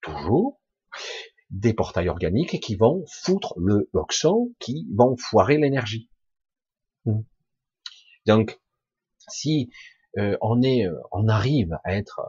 toujours 0.00 0.60
des 1.50 1.74
portails 1.74 2.08
organiques 2.08 2.60
qui 2.60 2.74
vont 2.74 3.04
foutre 3.08 3.54
le 3.58 3.88
boxon, 3.92 4.52
qui 4.58 4.88
vont 4.94 5.16
foirer 5.16 5.58
l'énergie. 5.58 6.10
Hmm. 7.04 7.22
Donc, 8.26 8.58
si 9.28 9.70
euh, 10.18 10.36
on 10.40 10.62
est, 10.62 10.86
euh, 10.86 10.98
on 11.12 11.28
arrive 11.28 11.78
à 11.84 11.94
être 11.94 12.20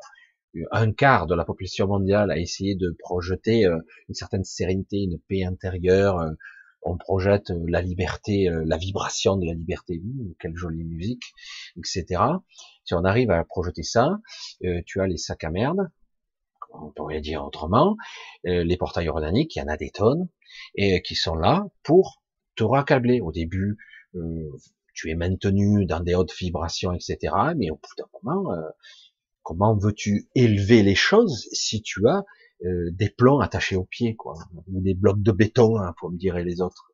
euh, 0.55 0.65
un 0.71 0.91
quart 0.91 1.25
de 1.25 1.35
la 1.35 1.45
population 1.45 1.87
mondiale 1.87 2.31
à 2.31 2.37
essayer 2.37 2.75
de 2.75 2.95
projeter 2.99 3.65
une 3.65 4.13
certaine 4.13 4.43
sérénité, 4.43 4.97
une 4.97 5.19
paix 5.27 5.43
intérieure, 5.43 6.19
on 6.87 6.97
projette 6.97 7.51
la 7.67 7.81
liberté, 7.81 8.49
la 8.65 8.77
vibration 8.77 9.37
de 9.37 9.45
la 9.45 9.53
liberté, 9.53 10.01
quelle 10.39 10.55
jolie 10.55 10.83
musique, 10.83 11.33
etc. 11.77 12.21
Si 12.85 12.93
on 12.93 13.03
arrive 13.03 13.31
à 13.31 13.43
projeter 13.43 13.83
ça, 13.83 14.19
tu 14.85 15.01
as 15.01 15.07
les 15.07 15.17
sacs 15.17 15.43
à 15.43 15.51
merde, 15.51 15.89
on 16.71 16.91
pourrait 16.91 17.21
dire 17.21 17.43
autrement, 17.43 17.97
euh, 18.45 18.63
les 18.63 18.77
portails 18.77 19.09
organiques, 19.09 19.55
il 19.55 19.59
y 19.59 19.61
en 19.61 19.67
a 19.67 19.77
des 19.77 19.89
tonnes, 19.89 20.27
et 20.75 21.01
qui 21.01 21.15
sont 21.15 21.35
là 21.35 21.65
pour 21.83 22.21
te 22.55 22.63
raccabler. 22.63 23.21
Au 23.21 23.31
début, 23.31 23.77
euh, 24.15 24.51
tu 24.93 25.09
es 25.09 25.15
maintenu 25.15 25.85
dans 25.85 25.99
des 25.99 26.15
hautes 26.15 26.33
vibrations, 26.37 26.93
etc. 26.93 27.33
Mais 27.55 27.69
au 27.69 27.75
bout 27.75 27.95
d'un 27.97 28.07
moment, 28.23 28.53
euh, 28.53 28.61
comment 29.43 29.75
veux-tu 29.75 30.27
élever 30.35 30.83
les 30.83 30.95
choses 30.95 31.47
si 31.51 31.81
tu 31.81 32.07
as 32.07 32.23
des 32.61 33.09
plombs 33.09 33.39
attachés 33.39 33.75
aux 33.75 33.85
pieds, 33.85 34.15
quoi, 34.15 34.33
ou 34.67 34.81
des 34.81 34.95
blocs 34.95 35.21
de 35.21 35.31
béton, 35.31 35.77
hein, 35.77 35.93
pour 35.99 36.11
me 36.11 36.17
dire 36.17 36.37
les 36.37 36.61
autres. 36.61 36.91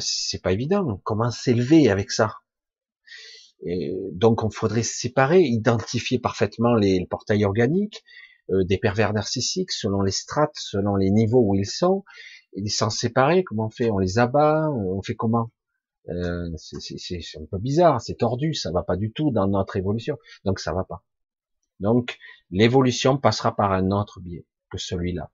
c'est 0.00 0.42
pas 0.42 0.52
évident. 0.52 1.00
Comment 1.04 1.30
s'élever 1.30 1.88
avec 1.88 2.10
ça? 2.10 2.34
Et 3.66 3.92
donc, 4.12 4.42
on 4.42 4.50
faudrait 4.50 4.82
séparer, 4.82 5.42
identifier 5.42 6.18
parfaitement 6.18 6.74
les 6.74 7.06
portails 7.08 7.44
organiques, 7.44 8.02
euh, 8.50 8.64
des 8.64 8.78
pervers 8.78 9.12
narcissiques 9.12 9.72
selon 9.72 10.02
les 10.02 10.12
strates, 10.12 10.56
selon 10.56 10.96
les 10.96 11.10
niveaux 11.10 11.44
où 11.46 11.54
ils 11.54 11.66
sont. 11.66 12.04
Ils 12.54 12.70
s'en 12.70 12.90
séparer, 12.90 13.44
comment 13.44 13.66
on 13.66 13.70
fait? 13.70 13.90
On 13.90 13.98
les 13.98 14.18
abat 14.18 14.66
euh, 14.68 14.94
On 14.96 15.02
fait 15.02 15.14
comment? 15.14 15.50
Euh, 16.08 16.50
C'est 16.56 17.38
un 17.38 17.44
peu 17.50 17.58
bizarre, 17.58 18.00
c'est 18.00 18.16
tordu, 18.16 18.54
ça 18.54 18.72
va 18.72 18.82
pas 18.82 18.96
du 18.96 19.12
tout 19.12 19.30
dans 19.30 19.46
notre 19.46 19.76
évolution. 19.76 20.16
Donc 20.44 20.58
ça 20.58 20.72
va 20.72 20.84
pas. 20.84 21.04
Donc 21.80 22.18
l'évolution 22.50 23.16
passera 23.16 23.54
par 23.54 23.72
un 23.72 23.90
autre 23.90 24.20
biais 24.20 24.46
que 24.70 24.78
celui-là. 24.78 25.30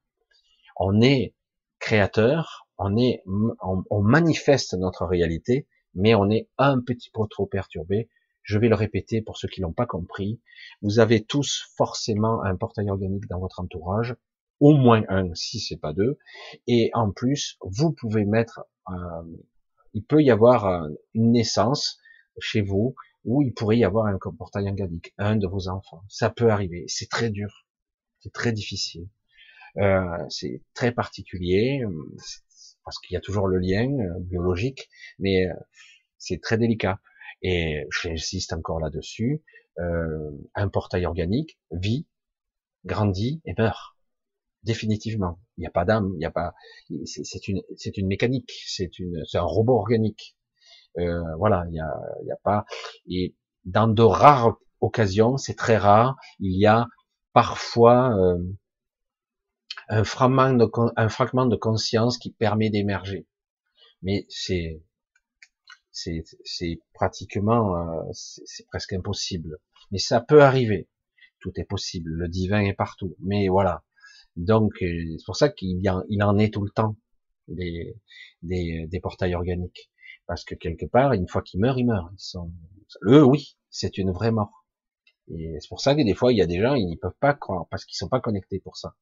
On 0.77 1.01
est 1.01 1.35
créateur, 1.79 2.67
on 2.79 2.97
est, 2.97 3.23
on 3.27 4.03
manifeste 4.03 4.75
notre 4.75 5.05
réalité, 5.07 5.67
mais 5.95 6.15
on 6.15 6.31
est 6.31 6.49
un 6.59 6.81
petit 6.81 7.11
peu 7.11 7.23
trop 7.29 7.47
perturbé 7.47 8.09
je 8.47 8.59
vais 8.59 8.69
le 8.69 8.77
répéter 8.77 9.21
pour 9.21 9.37
ceux 9.37 9.49
qui 9.49 9.61
n'ont 9.61 9.73
pas 9.73 9.87
compris. 9.87 10.41
Vous 10.81 11.01
avez 11.01 11.23
tous 11.23 11.69
forcément 11.77 12.43
un 12.45 12.57
portail 12.57 12.89
organique 12.91 13.29
dans 13.29 13.41
votre 13.41 13.61
entourage, 13.61 14.15
au 14.61 14.73
moins 14.73 15.03
un, 15.09 15.35
si 15.35 15.59
c'est 15.59 15.77
pas 15.77 15.93
deux. 15.93 16.17
Et 16.69 16.91
en 16.95 17.11
plus, 17.11 17.59
vous 17.61 17.93
pouvez 17.93 18.25
mettre, 18.25 18.65
euh, 18.89 18.95
il 19.95 20.05
peut 20.05 20.23
y 20.23 20.31
avoir 20.31 20.89
une 21.15 21.33
naissance 21.33 21.99
chez 22.39 22.63
vous 22.63 22.95
où 23.27 23.43
il 23.43 23.53
pourrait 23.53 23.77
y 23.77 23.85
avoir 23.85 24.07
un 24.07 24.19
portail 24.39 24.69
organique, 24.69 25.13
un 25.19 25.37
de 25.37 25.47
vos 25.47 25.69
enfants. 25.69 26.03
Ça 26.09 26.31
peut 26.31 26.49
arriver. 26.51 26.85
C'est 26.89 27.11
très 27.11 27.29
dur, 27.29 27.67
c'est 28.21 28.33
très 28.33 28.53
difficile, 28.53 29.09
euh, 29.79 30.25
c'est 30.31 30.63
très 30.73 30.93
particulier 30.93 31.83
parce 32.85 32.99
qu'il 33.01 33.15
y 33.15 33.17
a 33.17 33.21
toujours 33.21 33.49
le 33.49 33.59
lien 33.59 33.91
euh, 33.91 34.21
biologique, 34.21 34.89
mais 35.19 35.45
c'est 36.19 36.41
très 36.41 36.57
délicat 36.57 37.01
et 37.43 37.85
j'insiste 37.91 38.53
encore 38.53 38.81
là-dessus, 38.81 39.43
euh, 39.79 40.31
un 40.55 40.69
portail 40.69 41.05
organique 41.05 41.59
vit, 41.71 42.07
grandit 42.85 43.43
et 43.45 43.55
meurt 43.59 43.97
définitivement. 44.63 45.39
Il 45.57 45.61
n'y 45.61 45.67
a 45.67 45.71
pas 45.71 45.85
d'âme, 45.85 46.11
il 46.15 46.19
n'y 46.19 46.25
a 46.25 46.31
pas, 46.31 46.55
c'est 47.05 47.49
une, 47.49 47.63
c'est 47.77 47.97
une 47.97 48.07
mécanique, 48.07 48.53
c'est 48.67 48.99
une, 48.99 49.25
c'est 49.27 49.39
un 49.39 49.43
robot 49.43 49.79
organique. 49.79 50.37
Euh, 50.99 51.23
voilà, 51.39 51.65
il 51.69 51.73
n'y 51.73 51.81
a, 51.81 51.95
y 52.25 52.31
a 52.33 52.37
pas. 52.43 52.65
Et 53.09 53.35
dans 53.65 53.89
de 53.89 54.03
rares 54.03 54.57
occasions, 54.81 55.37
c'est 55.37 55.55
très 55.55 55.77
rare, 55.77 56.17
il 56.41 56.59
y 56.59 56.67
a 56.67 56.87
parfois 57.33 58.17
euh, 58.19 58.39
un 59.89 60.05
fragment 60.05 60.53
de, 60.55 60.71
un 60.97 61.09
fragment 61.09 61.47
de 61.47 61.57
conscience 61.57 62.19
qui 62.19 62.31
permet 62.33 62.71
d'émerger. 62.71 63.27
Mais 64.03 64.27
c'est 64.29 64.81
c'est 65.93 66.81
pratiquement, 66.93 67.77
euh, 67.77 68.03
c'est 68.13 68.67
presque 68.67 68.93
impossible. 68.93 69.59
Mais 69.91 69.99
ça 69.99 70.21
peut 70.21 70.43
arriver. 70.43 70.89
Tout 71.41 71.53
est 71.57 71.65
possible. 71.65 72.11
Le 72.11 72.29
divin 72.29 72.61
est 72.61 72.75
partout. 72.75 73.17
Mais 73.21 73.49
voilà. 73.49 73.83
Donc 74.37 74.73
euh, 74.83 75.17
c'est 75.19 75.25
pour 75.25 75.37
ça 75.37 75.49
qu'il 75.49 75.81
il 76.09 76.23
en 76.23 76.39
est 76.39 76.53
tout 76.53 76.63
le 76.65 76.71
temps 76.71 76.97
des, 77.49 77.97
des, 78.43 78.87
des 78.89 79.01
portails 79.01 79.35
organiques. 79.35 79.91
Parce 80.27 80.45
que 80.45 80.55
quelque 80.55 80.87
part, 80.87 81.13
une 81.13 81.29
fois 81.29 81.43
qu'ils 81.43 81.61
meurent, 81.61 81.79
ils 81.79 82.19
sont, 82.19 82.53
eux, 83.05 83.25
oui, 83.25 83.57
c'est 83.71 83.99
une 83.99 84.11
vraie 84.11 84.33
mort. 84.33 84.67
Et 85.29 85.57
c'est 85.61 85.69
pour 85.69 85.81
ça 85.81 85.95
que 85.95 86.03
des 86.03 86.15
fois, 86.15 86.33
il 86.33 86.39
y 86.39 86.43
a 86.43 86.47
des 86.47 86.61
gens, 86.61 86.75
ils 86.75 86.91
ne 86.91 86.97
peuvent 86.97 87.19
pas 87.21 87.35
croire, 87.35 87.67
parce 87.69 87.85
qu'ils 87.85 87.97
sont 87.97 88.09
pas 88.09 88.21
connectés 88.21 88.61
pour 88.61 88.77
ça. 88.77 88.97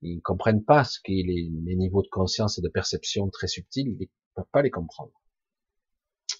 Ils 0.00 0.20
comprennent 0.20 0.64
pas 0.64 0.84
ce 0.84 0.98
qu'est 1.02 1.22
les, 1.24 1.48
les 1.64 1.76
niveaux 1.76 2.02
de 2.02 2.08
conscience 2.08 2.58
et 2.58 2.62
de 2.62 2.68
perception 2.68 3.28
très 3.30 3.46
subtils, 3.46 3.88
ils 3.88 4.00
ne 4.00 4.06
peuvent 4.34 4.50
pas 4.52 4.62
les 4.62 4.70
comprendre. 4.70 5.12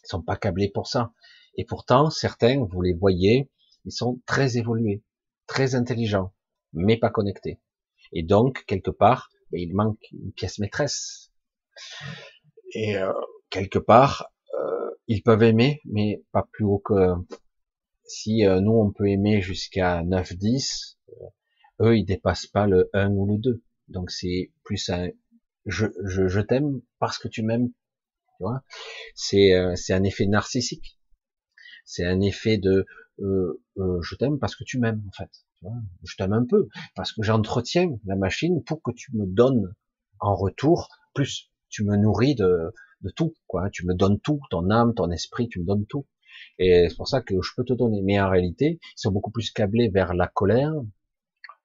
Ils 0.05 0.09
sont 0.09 0.23
pas 0.23 0.37
câblés 0.37 0.71
pour 0.71 0.89
ça. 0.89 1.13
Et 1.57 1.65
pourtant, 1.65 2.11
certains, 2.11 2.65
vous 2.65 2.81
les 2.81 2.95
voyez, 2.95 3.51
ils 3.85 3.93
sont 3.93 4.21
très 4.27 4.57
évolués, 4.57 5.05
très 5.47 5.75
intelligents, 5.75 6.33
mais 6.73 6.97
pas 6.97 7.11
connectés. 7.11 7.61
Et 8.13 8.23
donc, 8.23 8.65
quelque 8.67 8.91
part, 8.91 9.31
ben, 9.51 9.61
il 9.61 9.75
manque 9.75 10.01
une 10.13 10.33
pièce 10.33 10.59
maîtresse. 10.59 11.31
Et 12.75 12.97
euh, 12.97 13.13
quelque 13.53 13.79
part, 13.79 14.27
euh, 14.59 14.91
ils 15.07 15.23
peuvent 15.23 15.45
aimer, 15.45 15.81
mais 15.85 16.25
pas 16.33 16.49
plus 16.53 16.65
haut 16.65 16.83
que... 16.85 17.15
Si 18.05 18.45
euh, 18.45 18.61
nous, 18.61 18.73
on 18.73 18.91
peut 18.91 19.09
aimer 19.09 19.41
jusqu'à 19.41 20.03
9-10, 20.03 20.97
eux, 21.81 21.97
ils 21.97 22.05
dépassent 22.05 22.49
pas 22.49 22.67
le 22.67 22.91
1 22.93 23.13
ou 23.13 23.27
le 23.27 23.39
2. 23.39 23.63
Donc 23.89 24.11
c'est 24.11 24.51
plus 24.65 24.91
un 24.91 25.09
je, 25.65 25.87
je, 26.05 26.41
t'aime 26.41 26.81
parce 26.99 27.19
que 27.19 27.29
tu 27.29 27.43
m'aimes 27.45 27.71
c'est 29.15 29.55
euh, 29.55 29.75
c'est 29.77 29.93
un 29.93 30.05
effet 30.05 30.27
narcissique. 30.27 30.99
C'est 31.85 32.05
un 32.05 32.21
effet 32.21 32.59
de 32.59 32.87
euh, 33.21 33.63
euh, 33.79 34.01
je 34.03 34.15
t'aime 34.17 34.39
parce 34.39 34.57
que 34.57 34.65
tu 34.65 34.79
m'aimes 34.79 35.03
en 35.09 35.13
fait. 35.13 35.31
je 36.05 36.17
t'aime 36.17 36.33
un 36.33 36.45
peu 36.45 36.69
parce 36.95 37.13
que 37.13 37.23
j'entretiens 37.23 37.91
la 38.05 38.17
machine 38.17 38.63
pour 38.65 38.83
que 38.83 38.91
tu 38.93 39.15
me 39.15 39.27
donnes 39.27 39.75
en 40.19 40.35
retour 40.35 40.89
plus. 41.15 41.51
Tu 41.69 41.85
me 41.85 41.97
nourris 41.97 42.35
de, 42.35 42.73
de 43.03 43.11
tout, 43.11 43.35
quoi. 43.47 43.69
Tu 43.71 43.87
me 43.87 43.95
donnes 43.95 44.21
tout, 44.21 44.41
ton 44.51 44.71
âme, 44.71 44.95
ton 44.95 45.11
esprit, 45.11 45.49
tu 45.49 45.61
me 45.61 45.67
donnes 45.67 45.87
tout. 45.87 46.07
Et 46.59 46.89
c'est 46.89 46.97
pour 46.97 47.09
ça 47.09 47.21
que 47.21 47.35
je 47.41 47.51
peux 47.57 47.65
te 47.65 47.73
donner. 47.73 48.03
Mais 48.03 48.21
en 48.21 48.31
réalité, 48.31 48.79
ils 48.83 49.01
sont 49.01 49.13
beaucoup 49.13 49.31
plus 49.31 49.51
câblés 49.51 49.89
vers 49.89 50.15
la 50.15 50.29
colère, 50.29 50.73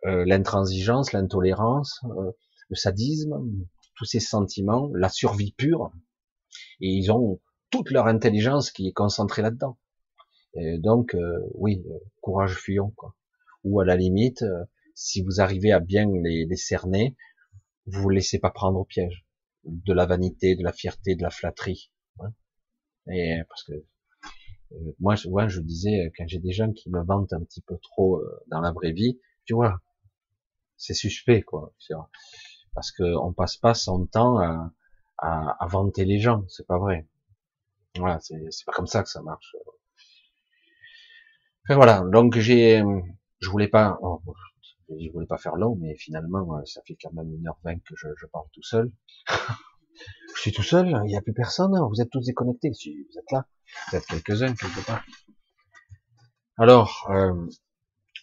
euh, 0.06 0.26
l'intransigeance, 0.26 1.14
l'intolérance, 1.14 2.02
le 2.70 2.76
sadisme, 2.76 3.34
tous 3.96 4.06
ces 4.06 4.20
sentiments, 4.20 4.92
la 4.94 5.10
survie 5.10 5.54
pure, 5.54 5.92
et 6.82 6.90
ils 6.90 7.12
ont 7.12 7.40
toute 7.70 7.92
leur 7.92 8.08
intelligence 8.08 8.72
qui 8.72 8.88
est 8.88 8.94
concentrée 8.94 9.42
là-dedans. 9.42 9.78
Donc, 10.80 11.14
euh, 11.14 11.40
oui, 11.54 11.84
courage 12.22 12.56
fuyons, 12.56 12.92
quoi. 12.96 13.16
Ou 13.64 13.80
à 13.80 13.86
la 13.86 13.96
limite, 13.96 14.44
si 14.96 15.22
vous 15.22 15.40
arrivez 15.42 15.72
à 15.72 15.80
bien 15.80 16.10
les, 16.24 16.46
les 16.46 16.56
cerner, 16.56 17.16
vous 17.86 18.02
vous 18.02 18.10
laissez 18.10 18.40
pas 18.40 18.50
prendre 18.50 18.80
au 18.80 18.86
piège 18.86 19.27
de 19.68 19.94
la 19.94 20.06
vanité, 20.06 20.56
de 20.56 20.64
la 20.64 20.74
fierté, 20.74 21.16
de 21.16 21.24
la 21.24 21.30
flatterie. 21.30 21.92
Hein. 22.20 22.34
Et 23.12 23.42
parce 23.48 23.64
que 23.64 23.74
moi, 25.00 25.16
je, 25.16 25.30
je 25.48 25.62
disais 25.62 26.12
quand 26.18 26.28
j'ai 26.28 26.40
des 26.40 26.52
gens 26.52 26.72
qui 26.72 26.90
me 26.90 27.04
vantent 27.04 27.34
un 27.34 27.44
petit 27.44 27.62
peu 27.62 27.78
trop 27.78 28.22
dans 28.48 28.62
la 28.62 28.72
vraie 28.72 28.92
vie, 28.92 29.20
tu 29.46 29.54
vois, 29.54 29.82
c'est 30.78 30.94
suspect, 30.94 31.42
quoi. 31.42 31.74
Parce 32.74 32.92
que 32.92 33.04
on 33.04 33.34
passe 33.34 33.58
pas 33.58 33.74
son 33.74 34.06
temps 34.06 34.38
à, 34.40 34.72
à, 35.18 35.64
à 35.64 35.68
vanter 35.68 36.06
les 36.06 36.20
gens, 36.20 36.46
c'est 36.48 36.68
pas 36.68 36.78
vrai. 36.78 37.08
Voilà, 37.98 38.20
c'est 38.20 38.66
pas 38.66 38.74
comme 38.74 38.88
ça 38.88 39.04
que 39.04 39.10
ça 39.10 39.22
marche. 39.22 39.56
Enfin, 41.64 41.76
voilà, 41.76 42.02
donc 42.12 42.38
j'ai, 42.38 42.84
je 43.40 43.50
voulais 43.50 43.68
pas, 43.68 43.98
oh, 44.02 44.22
je 44.90 45.12
voulais 45.12 45.28
pas 45.28 45.38
faire 45.38 45.56
long, 45.56 45.76
mais 45.80 45.96
finalement, 45.96 46.64
ça 46.66 46.82
fait 46.86 46.98
quand 47.02 47.12
même 47.14 47.34
une 47.34 47.48
heure 47.48 47.60
vingt 47.64 47.80
que 47.80 47.96
je, 47.96 48.08
je 48.18 48.26
parle 48.28 48.46
tout 48.54 48.64
seul. 48.64 48.92
je 50.36 50.42
suis 50.42 50.52
tout 50.52 50.64
seul, 50.64 50.88
il 51.06 51.08
n'y 51.08 51.18
a 51.18 51.22
plus 51.22 51.34
personne, 51.34 51.76
hein. 51.76 51.88
vous 51.90 52.02
êtes 52.02 52.10
tous 52.10 52.26
déconnectés, 52.26 52.74
si 52.74 52.96
vous 52.96 53.20
êtes 53.20 53.32
là, 53.32 53.48
vous 53.92 53.98
êtes 53.98 54.06
quelques-uns 54.06 54.54
quelque 54.56 54.86
part. 54.86 55.04
Alors, 56.58 57.08
euh, 57.12 57.48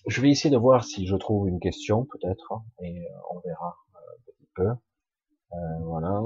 je 0.06 0.20
vais 0.20 0.30
essayer 0.30 0.50
de 0.50 0.58
voir 0.58 0.84
si 0.84 1.06
je 1.06 1.16
trouve 1.16 1.48
une 1.48 1.60
question, 1.60 2.04
peut-être, 2.04 2.62
et 2.82 3.06
euh, 3.06 3.18
on 3.30 3.40
verra 3.40 3.76
euh, 3.94 3.98
un 3.98 4.32
petit 4.32 4.48
peu. 4.54 4.68
Euh, 4.68 5.78
voilà. 5.84 6.20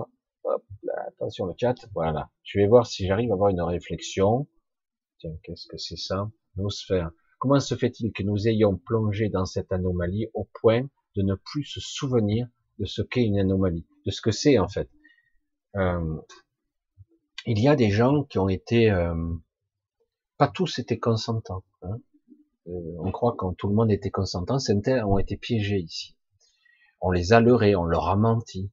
Hop, 0.45 0.65
attention 1.07 1.47
le 1.47 1.55
chat. 1.57 1.75
Voilà. 1.95 2.31
Je 2.43 2.59
vais 2.59 2.67
voir 2.67 2.87
si 2.87 3.07
j'arrive 3.07 3.31
à 3.31 3.35
avoir 3.35 3.51
une 3.51 3.61
réflexion. 3.61 4.49
Tiens, 5.19 5.37
qu'est-ce 5.43 5.67
que 5.69 5.77
c'est 5.77 5.97
ça? 5.97 6.31
Nosphère. 6.57 7.11
Comment 7.39 7.61
se 7.61 7.77
fait-il 7.77 8.13
que 8.13 8.25
nous 8.25 8.49
ayons 8.49 8.77
plongé 8.77 9.29
dans 9.29 9.45
cette 9.45 9.73
anomalie 9.73 10.27
au 10.35 10.49
point 10.61 10.83
de 11.15 11.23
ne 11.23 11.35
plus 11.35 11.65
se 11.65 11.81
souvenir 11.81 12.49
de 12.79 12.85
ce 12.85 13.01
qu'est 13.03 13.25
une 13.25 13.39
anomalie, 13.39 13.87
de 14.07 14.11
ce 14.11 14.21
que 14.21 14.33
c'est 14.33 14.59
en 14.59 14.69
fait? 14.69 14.91
Euh, 15.77 16.17
Il 17.47 17.61
y 17.61 17.69
a 17.69 17.77
des 17.77 17.91
gens 17.91 18.25
qui 18.25 18.39
ont 18.39 18.49
été, 18.49 18.91
euh, 18.91 19.15
pas 20.37 20.49
tous 20.49 20.79
étaient 20.81 20.99
consentants. 20.99 21.65
Hein 21.83 22.01
euh, 22.67 22.97
on 22.99 23.13
croit 23.13 23.37
que 23.39 23.47
tout 23.57 23.69
le 23.69 23.75
monde 23.75 23.93
était 23.93 24.11
consentant, 24.11 24.59
certains 24.59 25.05
ont 25.07 25.19
été 25.19 25.37
piégés 25.37 25.79
ici. 25.79 26.17
On 27.01 27.13
les 27.13 27.33
a 27.33 27.41
leurrés, 27.41 27.77
on 27.77 27.85
leur 27.85 28.09
a 28.09 28.17
menti, 28.17 28.71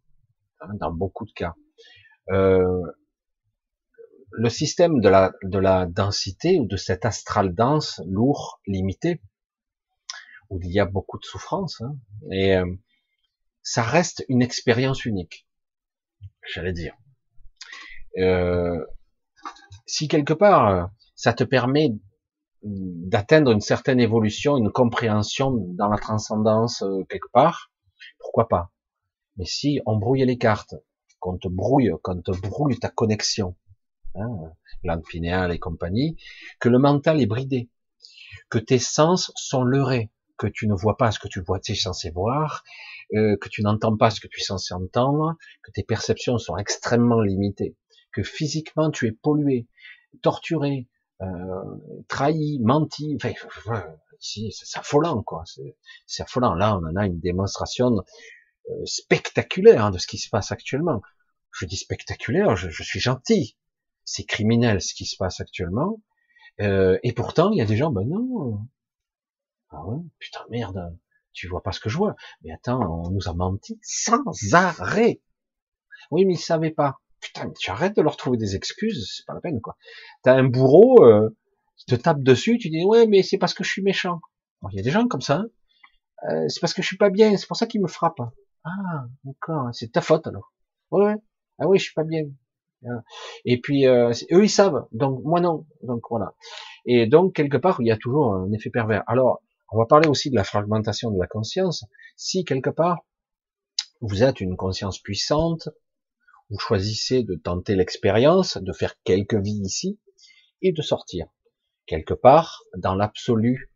hein, 0.61 0.73
dans 0.79 0.91
beaucoup 0.91 1.25
de 1.25 1.31
cas. 1.33 1.55
Le 4.37 4.49
système 4.49 4.99
de 4.99 5.09
la, 5.09 5.33
de 5.43 5.57
la 5.59 5.85
densité 5.85 6.59
ou 6.59 6.65
de 6.65 6.77
cet 6.77 7.05
astral 7.05 7.53
dense, 7.53 8.01
lourd, 8.05 8.59
limité, 8.67 9.21
où 10.49 10.59
il 10.61 10.71
y 10.71 10.79
a 10.79 10.85
beaucoup 10.85 11.17
de 11.17 11.25
souffrance, 11.25 11.81
hein, 11.81 11.95
et 12.31 12.55
euh, 12.55 12.65
ça 13.61 13.81
reste 13.81 14.23
une 14.29 14.41
expérience 14.41 15.05
unique, 15.05 15.47
j'allais 16.53 16.73
dire. 16.73 16.95
si 19.85 20.07
quelque 20.07 20.33
part 20.33 20.89
ça 21.15 21.33
te 21.33 21.43
permet 21.43 21.95
d'atteindre 22.61 23.51
une 23.51 23.61
certaine 23.61 23.99
évolution, 23.99 24.57
une 24.57 24.71
compréhension 24.71 25.51
dans 25.51 25.87
la 25.87 25.97
transcendance 25.97 26.81
euh, 26.81 27.03
quelque 27.09 27.31
part, 27.31 27.71
pourquoi 28.19 28.47
pas? 28.47 28.71
Mais 29.37 29.45
si 29.45 29.79
on 29.85 29.97
brouille 29.97 30.25
les 30.25 30.37
cartes, 30.37 30.75
qu'on 31.19 31.37
te 31.37 31.47
brouille, 31.47 31.91
qu'on 32.03 32.21
te 32.21 32.31
brouille 32.31 32.77
ta 32.79 32.89
connexion, 32.89 33.55
hein, 34.17 34.99
pinéale 35.09 35.51
et 35.51 35.59
compagnie, 35.59 36.17
que 36.59 36.69
le 36.69 36.79
mental 36.79 37.21
est 37.21 37.25
bridé, 37.25 37.69
que 38.49 38.57
tes 38.57 38.79
sens 38.79 39.31
sont 39.35 39.63
leurrés, 39.63 40.11
que 40.37 40.47
tu 40.47 40.67
ne 40.67 40.73
vois 40.73 40.97
pas 40.97 41.11
ce 41.11 41.19
que 41.19 41.27
tu 41.27 41.41
vois, 41.41 41.59
es 41.67 41.75
censé 41.75 42.09
voir, 42.11 42.63
euh, 43.13 43.37
que 43.37 43.49
tu 43.49 43.61
n'entends 43.61 43.95
pas 43.95 44.09
ce 44.09 44.19
que 44.19 44.27
tu 44.27 44.39
es 44.41 44.43
censé 44.43 44.73
entendre, 44.73 45.35
que 45.63 45.71
tes 45.71 45.83
perceptions 45.83 46.37
sont 46.37 46.57
extrêmement 46.57 47.21
limitées, 47.21 47.75
que 48.11 48.23
physiquement 48.23 48.91
tu 48.91 49.07
es 49.07 49.11
pollué, 49.11 49.67
torturé, 50.21 50.87
euh, 51.21 51.25
trahi, 52.07 52.59
menti, 52.61 53.15
enfin, 53.15 53.31
c'est 54.19 54.77
affolant, 54.77 55.23
quoi. 55.23 55.43
C'est 56.05 56.23
affolant. 56.23 56.55
Là, 56.55 56.77
on 56.77 56.83
en 56.85 56.95
a 56.95 57.05
une 57.05 57.19
démonstration 57.19 58.03
euh, 58.69 58.85
spectaculaire 58.85 59.85
hein, 59.85 59.91
de 59.91 59.97
ce 59.97 60.07
qui 60.07 60.17
se 60.17 60.29
passe 60.29 60.51
actuellement. 60.51 61.01
Je 61.51 61.65
dis 61.65 61.77
spectaculaire, 61.77 62.55
je, 62.55 62.83
suis 62.83 62.99
gentil. 62.99 63.55
C'est 64.05 64.23
criminel 64.23 64.81
ce 64.81 64.93
qui 64.93 65.05
se 65.05 65.17
passe 65.17 65.41
actuellement. 65.41 66.01
Euh, 66.61 66.97
et 67.03 67.13
pourtant, 67.13 67.51
il 67.51 67.57
y 67.57 67.61
a 67.61 67.65
des 67.65 67.75
gens, 67.75 67.91
ben 67.91 68.07
non. 68.07 68.59
Ah 69.71 69.85
ouais, 69.85 69.99
putain 70.19 70.45
merde, 70.49 70.97
tu 71.33 71.47
vois 71.47 71.61
pas 71.61 71.71
ce 71.71 71.79
que 71.79 71.89
je 71.89 71.97
vois. 71.97 72.15
Mais 72.41 72.51
attends, 72.53 72.79
on 73.05 73.11
nous 73.11 73.27
a 73.27 73.33
menti 73.33 73.79
sans 73.81 74.23
arrêt. 74.53 75.21
Oui, 76.11 76.25
mais 76.25 76.35
ils 76.35 76.37
savaient 76.37 76.71
pas 76.71 76.99
putain, 77.25 77.51
tu 77.57 77.71
arrêtes 77.71 77.95
de 77.95 78.01
leur 78.01 78.17
trouver 78.17 78.37
des 78.37 78.55
excuses, 78.55 79.13
c'est 79.15 79.25
pas 79.25 79.33
la 79.33 79.41
peine, 79.41 79.61
quoi. 79.61 79.77
T'as 80.23 80.35
un 80.35 80.43
bourreau, 80.43 81.03
euh, 81.03 81.29
qui 81.77 81.85
te 81.85 81.95
tape 81.95 82.21
dessus, 82.21 82.57
tu 82.57 82.69
dis, 82.69 82.83
ouais, 82.83 83.07
mais 83.07 83.23
c'est 83.23 83.37
parce 83.37 83.53
que 83.53 83.63
je 83.63 83.71
suis 83.71 83.81
méchant. 83.81 84.21
Il 84.71 84.77
y 84.77 84.79
a 84.79 84.83
des 84.83 84.91
gens 84.91 85.07
comme 85.07 85.21
ça, 85.21 85.37
hein. 85.37 85.47
euh, 86.29 86.47
c'est 86.47 86.59
parce 86.59 86.73
que 86.73 86.81
je 86.81 86.87
suis 86.87 86.97
pas 86.97 87.09
bien, 87.09 87.35
c'est 87.37 87.47
pour 87.47 87.57
ça 87.57 87.67
qu'ils 87.67 87.81
me 87.81 87.87
frappent. 87.87 88.21
Ah, 88.63 89.05
d'accord, 89.23 89.69
c'est 89.73 89.91
ta 89.91 90.01
faute, 90.01 90.27
alors. 90.27 90.53
Ouais, 90.91 91.05
ouais. 91.05 91.15
Ah 91.59 91.67
oui, 91.67 91.77
je 91.77 91.85
suis 91.85 91.93
pas 91.93 92.03
bien. 92.03 92.23
Et 93.45 93.59
puis, 93.59 93.87
euh, 93.87 94.11
eux, 94.31 94.43
ils 94.43 94.49
savent, 94.49 94.85
donc 94.91 95.23
moi 95.23 95.41
non. 95.41 95.65
Donc 95.83 96.03
voilà. 96.09 96.33
Et 96.85 97.07
donc, 97.07 97.33
quelque 97.33 97.57
part, 97.57 97.81
il 97.81 97.87
y 97.87 97.91
a 97.91 97.97
toujours 97.97 98.33
un 98.33 98.51
effet 98.51 98.69
pervers. 98.69 99.03
Alors, 99.07 99.41
on 99.71 99.77
va 99.77 99.85
parler 99.85 100.07
aussi 100.07 100.29
de 100.29 100.35
la 100.35 100.43
fragmentation 100.43 101.11
de 101.11 101.19
la 101.19 101.27
conscience. 101.27 101.85
Si, 102.15 102.45
quelque 102.45 102.69
part, 102.69 102.99
vous 104.01 104.23
êtes 104.23 104.39
une 104.39 104.55
conscience 104.55 104.99
puissante, 104.99 105.69
vous 106.49 106.59
choisissez 106.59 107.23
de 107.23 107.35
tenter 107.35 107.75
l'expérience, 107.75 108.57
de 108.57 108.71
faire 108.71 108.95
quelques 109.03 109.35
vies 109.35 109.61
ici, 109.63 109.99
et 110.61 110.71
de 110.71 110.81
sortir. 110.81 111.27
Quelque 111.87 112.13
part, 112.13 112.61
dans 112.77 112.95
l'absolu, 112.95 113.71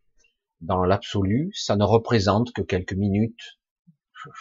dans 0.60 0.84
l'absolu, 0.84 1.50
ça 1.54 1.76
ne 1.76 1.84
représente 1.84 2.52
que 2.52 2.62
quelques 2.62 2.94
minutes. 2.94 3.58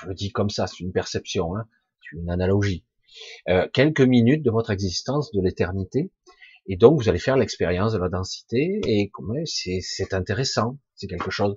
Je, 0.03 0.11
dis 0.11 0.31
comme 0.31 0.49
ça, 0.49 0.67
c'est 0.67 0.79
une 0.79 0.91
perception, 0.91 1.55
hein, 1.55 1.67
c'est 2.01 2.17
une 2.17 2.29
analogie. 2.29 2.85
Euh, 3.47 3.67
quelques 3.73 4.01
minutes 4.01 4.43
de 4.43 4.51
votre 4.51 4.71
existence, 4.71 5.31
de 5.31 5.41
l'éternité, 5.41 6.11
et 6.67 6.75
donc 6.75 7.01
vous 7.01 7.09
allez 7.09 7.19
faire 7.19 7.37
l'expérience 7.37 7.93
de 7.93 7.99
la 7.99 8.09
densité, 8.09 8.79
et 8.85 9.11
c'est 9.45 10.13
intéressant, 10.13 10.77
c'est 10.95 11.07
quelque 11.07 11.31
chose 11.31 11.55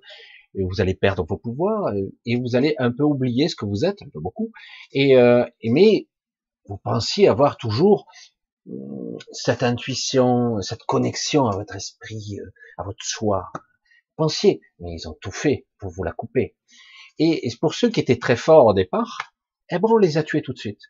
et 0.54 0.64
vous 0.64 0.80
allez 0.80 0.94
perdre 0.94 1.24
vos 1.24 1.38
pouvoirs 1.38 1.92
et 2.26 2.36
vous 2.36 2.56
allez 2.56 2.74
un 2.78 2.92
peu 2.92 3.04
oublier 3.04 3.48
ce 3.48 3.56
que 3.56 3.64
vous 3.64 3.84
êtes, 3.84 4.02
un 4.02 4.08
peu 4.12 4.20
beaucoup. 4.20 4.52
Et, 4.92 5.16
euh, 5.16 5.44
mais 5.64 6.08
vous 6.66 6.78
pensiez 6.78 7.28
avoir 7.28 7.56
toujours 7.56 8.06
hum, 8.68 9.16
cette 9.32 9.62
intuition, 9.62 10.60
cette 10.60 10.82
connexion 10.84 11.46
à 11.46 11.56
votre 11.56 11.76
esprit, 11.76 12.38
euh, 12.40 12.52
à 12.78 12.84
votre 12.84 13.04
soi. 13.04 13.50
Pensiez, 14.16 14.60
mais 14.78 14.92
ils 14.92 15.08
ont 15.08 15.16
tout 15.20 15.32
fait 15.32 15.66
pour 15.78 15.90
vous 15.90 16.04
la 16.04 16.12
couper. 16.12 16.54
Et, 17.18 17.48
pour 17.60 17.74
ceux 17.74 17.90
qui 17.90 18.00
étaient 18.00 18.18
très 18.18 18.36
forts 18.36 18.66
au 18.66 18.74
départ, 18.74 19.34
eh 19.70 19.78
ben 19.78 19.88
on 19.90 19.98
les 19.98 20.18
a 20.18 20.22
tués 20.22 20.42
tout 20.42 20.52
de 20.52 20.58
suite. 20.58 20.80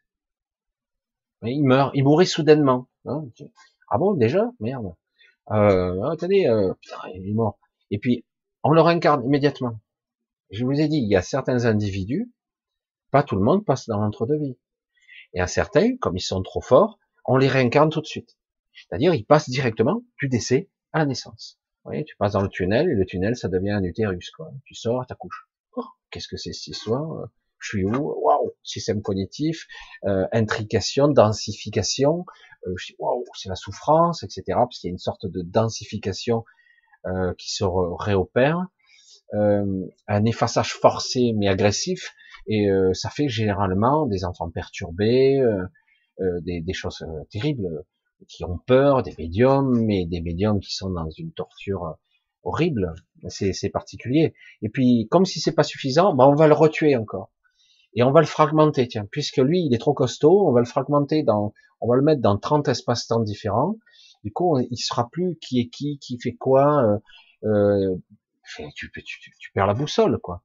Ils 1.43 1.63
meurent, 1.63 1.91
ils 1.95 2.05
mouraient 2.05 2.25
soudainement. 2.25 2.89
Hein. 3.05 3.25
Ah 3.89 3.99
bon, 3.99 4.15
déjà? 4.15 4.51
Merde. 4.61 4.95
Euh, 5.51 6.03
attendez, 6.05 6.47
euh, 6.47 6.73
putain, 6.81 6.97
il 7.15 7.29
est 7.29 7.35
mort. 7.35 7.59
Et 7.91 7.99
puis, 7.99 8.25
on 8.63 8.71
le 8.71 8.81
réincarne 8.81 9.25
immédiatement. 9.25 9.81
Je 10.51 10.65
vous 10.65 10.81
ai 10.81 10.89
dit, 10.89 10.99
il 10.99 11.09
y 11.09 11.17
a 11.17 11.23
certains 11.23 11.65
individus, 11.65 12.31
pas 13.11 13.23
tout 13.23 13.37
le 13.37 13.43
monde 13.43 13.65
passe 13.65 13.87
dans 13.87 13.99
l'entre-deux-vie. 13.99 14.57
Et 15.35 15.41
à 15.41 15.47
certains, 15.47 15.97
comme 15.97 16.17
ils 16.17 16.21
sont 16.21 16.43
trop 16.43 16.61
forts, 16.61 16.99
on 17.25 17.37
les 17.37 17.49
réincarne 17.49 17.91
tout 17.91 18.01
de 18.01 18.07
suite. 18.07 18.37
C'est-à-dire, 18.75 19.15
ils 19.15 19.25
passent 19.25 19.51
directement 19.51 20.03
du 20.21 20.29
décès 20.29 20.71
à 20.93 21.01
la 21.01 21.07
naissance. 21.07 21.59
Tu 22.07 22.17
passes 22.17 22.35
dans 22.35 22.43
le 22.43 22.49
tunnel, 22.49 22.89
et 22.89 22.95
le 22.95 23.05
tunnel, 23.05 23.35
ça 23.35 23.49
devient 23.49 23.71
un 23.71 23.83
utérus, 23.83 24.31
quoi. 24.31 24.53
Tu 24.65 24.75
sors, 24.75 25.05
couche. 25.19 25.49
Oh, 25.77 25.85
qu'est-ce 26.11 26.29
que 26.29 26.37
c'est 26.37 26.53
cette 26.53 26.69
histoire? 26.69 27.29
Je 27.63 27.69
suis 27.69 27.85
où 27.85 28.15
Waouh 28.23 28.53
Système 28.65 29.03
cognitif, 29.03 29.67
euh, 30.05 30.27
intrication, 30.33 31.09
densification. 31.09 32.27
Euh, 32.67 32.75
waouh, 32.99 33.25
c'est 33.35 33.49
la 33.49 33.55
souffrance, 33.55 34.25
etc. 34.25 34.43
Parce 34.49 34.79
qu'il 34.79 34.89
y 34.89 34.91
a 34.91 34.93
une 34.93 34.99
sorte 34.99 35.27
de 35.27 35.43
densification 35.43 36.45
euh, 37.07 37.35
qui 37.37 37.53
se 37.53 37.65
réopère. 37.65 38.67
Euh, 39.35 39.87
un 40.07 40.25
effaçage 40.25 40.75
forcé 40.75 41.33
mais 41.35 41.49
agressif 41.49 42.15
et 42.47 42.71
euh, 42.71 42.93
ça 42.93 43.11
fait 43.11 43.29
généralement 43.29 44.07
des 44.07 44.25
enfants 44.25 44.51
perturbés, 44.51 45.43
des, 46.43 46.61
des, 46.61 46.73
choses 46.73 47.05
terribles, 47.31 47.85
qui 48.29 48.45
ont 48.45 48.59
peur, 48.59 49.03
des 49.03 49.15
médiums, 49.19 49.85
mais 49.85 50.07
des 50.07 50.21
médiums 50.21 50.61
qui 50.61 50.75
sont 50.75 50.91
dans 50.91 51.11
une 51.11 51.33
torture 51.33 51.97
horrible. 52.45 52.95
C'est 53.29 53.71
particulier. 53.71 54.35
Et 54.61 54.69
puis, 54.69 55.09
comme 55.11 55.25
si 55.25 55.41
c'est 55.41 55.55
pas 55.55 55.65
suffisant, 55.65 56.15
ben 56.15 56.27
on 56.27 56.35
va 56.35 56.47
le 56.47 56.55
retuer 56.55 56.95
encore. 56.95 57.33
Et 57.95 58.03
on 58.03 58.11
va 58.11 58.21
le 58.21 58.27
fragmenter, 58.27 58.89
tiens, 58.89 59.07
puisque 59.11 59.37
lui, 59.39 59.65
il 59.65 59.75
est 59.75 59.79
trop 59.79 59.93
costaud, 59.93 60.49
on 60.49 60.53
va 60.53 60.61
le 60.61 60.67
fragmenter 60.67 61.23
dans, 61.23 61.53
on 61.81 61.89
va 61.89 61.97
le 61.97 62.03
mettre 62.03 62.23
dans 62.23 62.39
30 62.39 62.69
espaces-temps 62.69 63.21
différents, 63.21 63.77
Du 64.25 64.33
coup, 64.33 64.59
il 64.59 64.79
sera 64.79 65.09
plus 65.11 65.37
qui 65.41 65.61
est 65.61 65.69
qui, 65.69 65.99
qui 65.99 66.19
fait 66.19 66.35
quoi. 66.35 67.01
Euh, 67.45 67.97
tu, 68.75 68.91
tu, 68.91 69.03
tu, 69.03 69.53
perds 69.53 69.67
la 69.67 69.75
boussole, 69.75 70.19
quoi. 70.21 70.43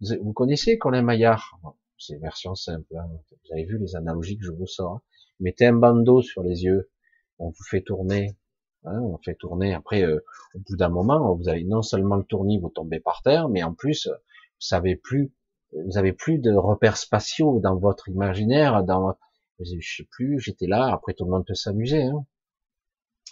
Vous, 0.00 0.32
connaissez 0.32 0.78
Colin 0.78 1.02
Maillard? 1.02 1.58
C'est 1.98 2.16
version 2.16 2.54
simple. 2.54 2.96
Hein. 2.96 3.06
Vous 3.30 3.52
avez 3.52 3.64
vu 3.64 3.78
les 3.78 3.94
analogies 3.96 4.38
que 4.38 4.44
je 4.44 4.52
vous 4.52 4.66
sors. 4.66 4.94
Hein. 4.94 5.02
Mettez 5.40 5.66
un 5.66 5.74
bandeau 5.74 6.22
sur 6.22 6.42
les 6.42 6.64
yeux, 6.64 6.90
on 7.38 7.48
vous 7.48 7.64
fait 7.68 7.82
tourner, 7.82 8.36
hein, 8.84 9.00
on 9.00 9.18
fait 9.18 9.34
tourner. 9.34 9.74
Après, 9.74 10.02
euh, 10.02 10.24
au 10.54 10.58
bout 10.58 10.76
d'un 10.76 10.88
moment, 10.88 11.34
vous 11.34 11.48
avez 11.48 11.64
non 11.64 11.82
seulement 11.82 12.16
le 12.16 12.24
tournis, 12.24 12.58
vous 12.58 12.70
tombez 12.70 13.00
par 13.00 13.22
terre, 13.22 13.48
mais 13.48 13.62
en 13.62 13.74
plus, 13.74 14.06
vous 14.06 14.14
savez 14.58 14.96
plus, 14.96 15.32
vous 15.72 15.98
avez 15.98 16.12
plus 16.12 16.38
de 16.38 16.52
repères 16.52 16.96
spatiaux 16.96 17.60
dans 17.60 17.76
votre 17.76 18.08
imaginaire, 18.08 18.82
dans, 18.84 19.16
je 19.60 19.78
sais 19.80 20.08
plus, 20.10 20.40
j'étais 20.40 20.66
là. 20.66 20.92
Après, 20.92 21.14
tout 21.14 21.24
le 21.24 21.30
monde 21.30 21.46
peut 21.46 21.54
s'amuser. 21.54 22.02
Hein. 22.02 22.26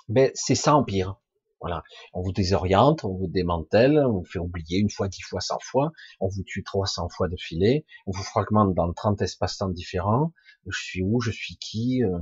Mais 0.09 0.33
c'est 0.35 0.55
ça 0.55 0.75
en 0.75 0.85
pire. 0.85 1.21
Voilà. 1.61 1.83
On 2.13 2.23
vous 2.23 2.33
désoriente, 2.33 3.05
on 3.05 3.15
vous 3.15 3.27
démantèle, 3.27 3.99
on 3.99 4.21
vous 4.21 4.25
fait 4.25 4.39
oublier 4.39 4.79
une 4.79 4.91
fois, 4.91 5.09
dix 5.09 5.23
fois, 5.23 5.41
cent 5.41 5.59
fois, 5.61 5.91
on 6.21 6.29
vous 6.29 6.45
tue 6.45 6.63
trois 6.63 6.87
cents 6.87 7.09
fois 7.09 7.29
de 7.29 7.37
filet, 7.37 7.85
on 8.07 8.13
vous 8.13 8.23
fragmente 8.23 8.75
dans 8.75 8.93
30 8.93 9.21
espaces-temps 9.23 9.71
différents. 9.71 10.33
Je 10.67 10.79
suis 10.81 11.03
où, 11.03 11.21
je 11.21 11.33
suis 11.33 11.57
qui, 11.57 12.05
euh, 12.05 12.21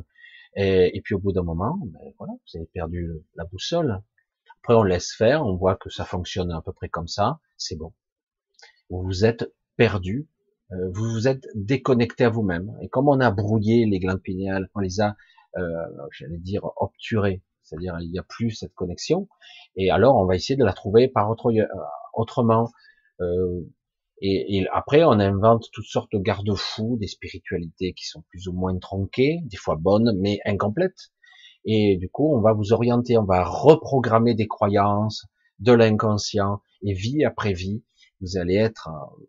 et, 0.55 1.03
puis 1.05 1.15
au 1.15 1.19
bout 1.19 1.33
d'un 1.33 1.43
moment, 1.43 1.79
ben 1.83 2.01
voilà, 2.19 2.33
vous 2.33 2.57
avez 2.57 2.67
perdu 2.67 3.11
la 3.35 3.45
boussole. 3.45 4.03
Après, 4.63 4.75
on 4.75 4.83
laisse 4.83 5.13
faire, 5.13 5.45
on 5.45 5.55
voit 5.55 5.77
que 5.77 5.91
ça 5.91 6.07
fonctionne 6.07 6.51
à 6.51 6.63
peu 6.63 6.73
près 6.73 6.89
comme 6.89 7.09
ça, 7.09 7.41
c'est 7.59 7.77
bon. 7.77 7.93
Vous 8.89 9.25
êtes 9.27 9.45
perdu, 9.77 10.29
euh, 10.73 10.91
vous 10.93 11.11
vous 11.13 11.29
êtes 11.29 11.47
déconnecté 11.55 12.25
à 12.25 12.31
vous-même. 12.31 12.77
Et 12.83 12.89
comme 12.89 13.09
on 13.09 13.21
a 13.21 13.31
brouillé 13.31 13.87
les 13.87 13.99
glandes 13.99 14.23
pinéales, 14.23 14.69
on 14.75 14.81
les 14.81 15.01
a, 15.01 15.17
euh, 15.57 15.63
j'allais 16.13 16.39
dire, 16.39 16.63
obturées, 16.77 17.43
c'est-à-dire 17.63 17.97
il 18.01 18.11
n'y 18.11 18.19
a 18.19 18.25
plus 18.25 18.51
cette 18.51 18.75
connexion. 18.75 19.29
Et 19.77 19.91
alors, 19.91 20.17
on 20.17 20.27
va 20.27 20.35
essayer 20.35 20.57
de 20.57 20.65
la 20.65 20.73
trouver 20.73 21.09
par 21.09 21.31
autre, 21.31 21.53
euh, 21.53 21.65
autrement. 22.15 22.71
Euh, 23.21 23.63
et, 24.23 24.57
et, 24.57 24.67
après, 24.73 25.05
on 25.05 25.13
invente 25.13 25.67
toutes 25.73 25.87
sortes 25.87 26.13
de 26.13 26.19
garde-fous, 26.19 26.97
des 26.99 27.07
spiritualités 27.07 27.93
qui 27.93 28.07
sont 28.07 28.23
plus 28.31 28.49
ou 28.49 28.53
moins 28.53 28.77
tronquées, 28.79 29.41
des 29.45 29.57
fois 29.57 29.77
bonnes, 29.77 30.19
mais 30.19 30.41
incomplètes. 30.47 31.13
Et 31.67 31.97
du 31.97 32.09
coup, 32.09 32.35
on 32.35 32.41
va 32.41 32.53
vous 32.53 32.73
orienter, 32.73 33.19
on 33.19 33.25
va 33.25 33.45
reprogrammer 33.45 34.35
des 34.35 34.47
croyances, 34.47 35.27
de 35.59 35.73
l'inconscient, 35.73 36.63
et 36.83 36.93
vie 36.93 37.25
après 37.25 37.53
vie, 37.53 37.83
vous 38.21 38.39
allez 38.39 38.55
être, 38.55 38.89
euh, 38.89 39.25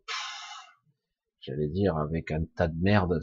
j'allais 1.48 1.70
dire, 1.70 1.98
avec 1.98 2.32
un 2.32 2.44
tas 2.56 2.68
de 2.68 2.80
merde 2.80 3.20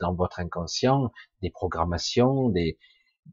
dans 0.00 0.14
votre 0.14 0.40
inconscient, 0.40 1.10
des 1.42 1.50
programmations, 1.50 2.48
des, 2.48 2.78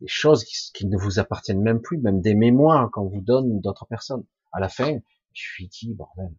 des 0.02 0.08
choses 0.08 0.44
qui, 0.44 0.88
ne 0.88 0.98
vous 0.98 1.20
appartiennent 1.20 1.62
même 1.62 1.82
plus, 1.82 2.00
même 2.00 2.22
des 2.22 2.36
mémoires 2.36 2.90
qu'on 2.92 3.08
vous 3.08 3.22
donne 3.22 3.62
d'autres 3.62 3.86
personnes. 3.86 4.26
À 4.52 4.60
la 4.60 4.70
fin, 4.70 5.00
je 5.34 5.42
suis 5.42 5.70
qui, 5.70 5.94
bordel 5.94 6.34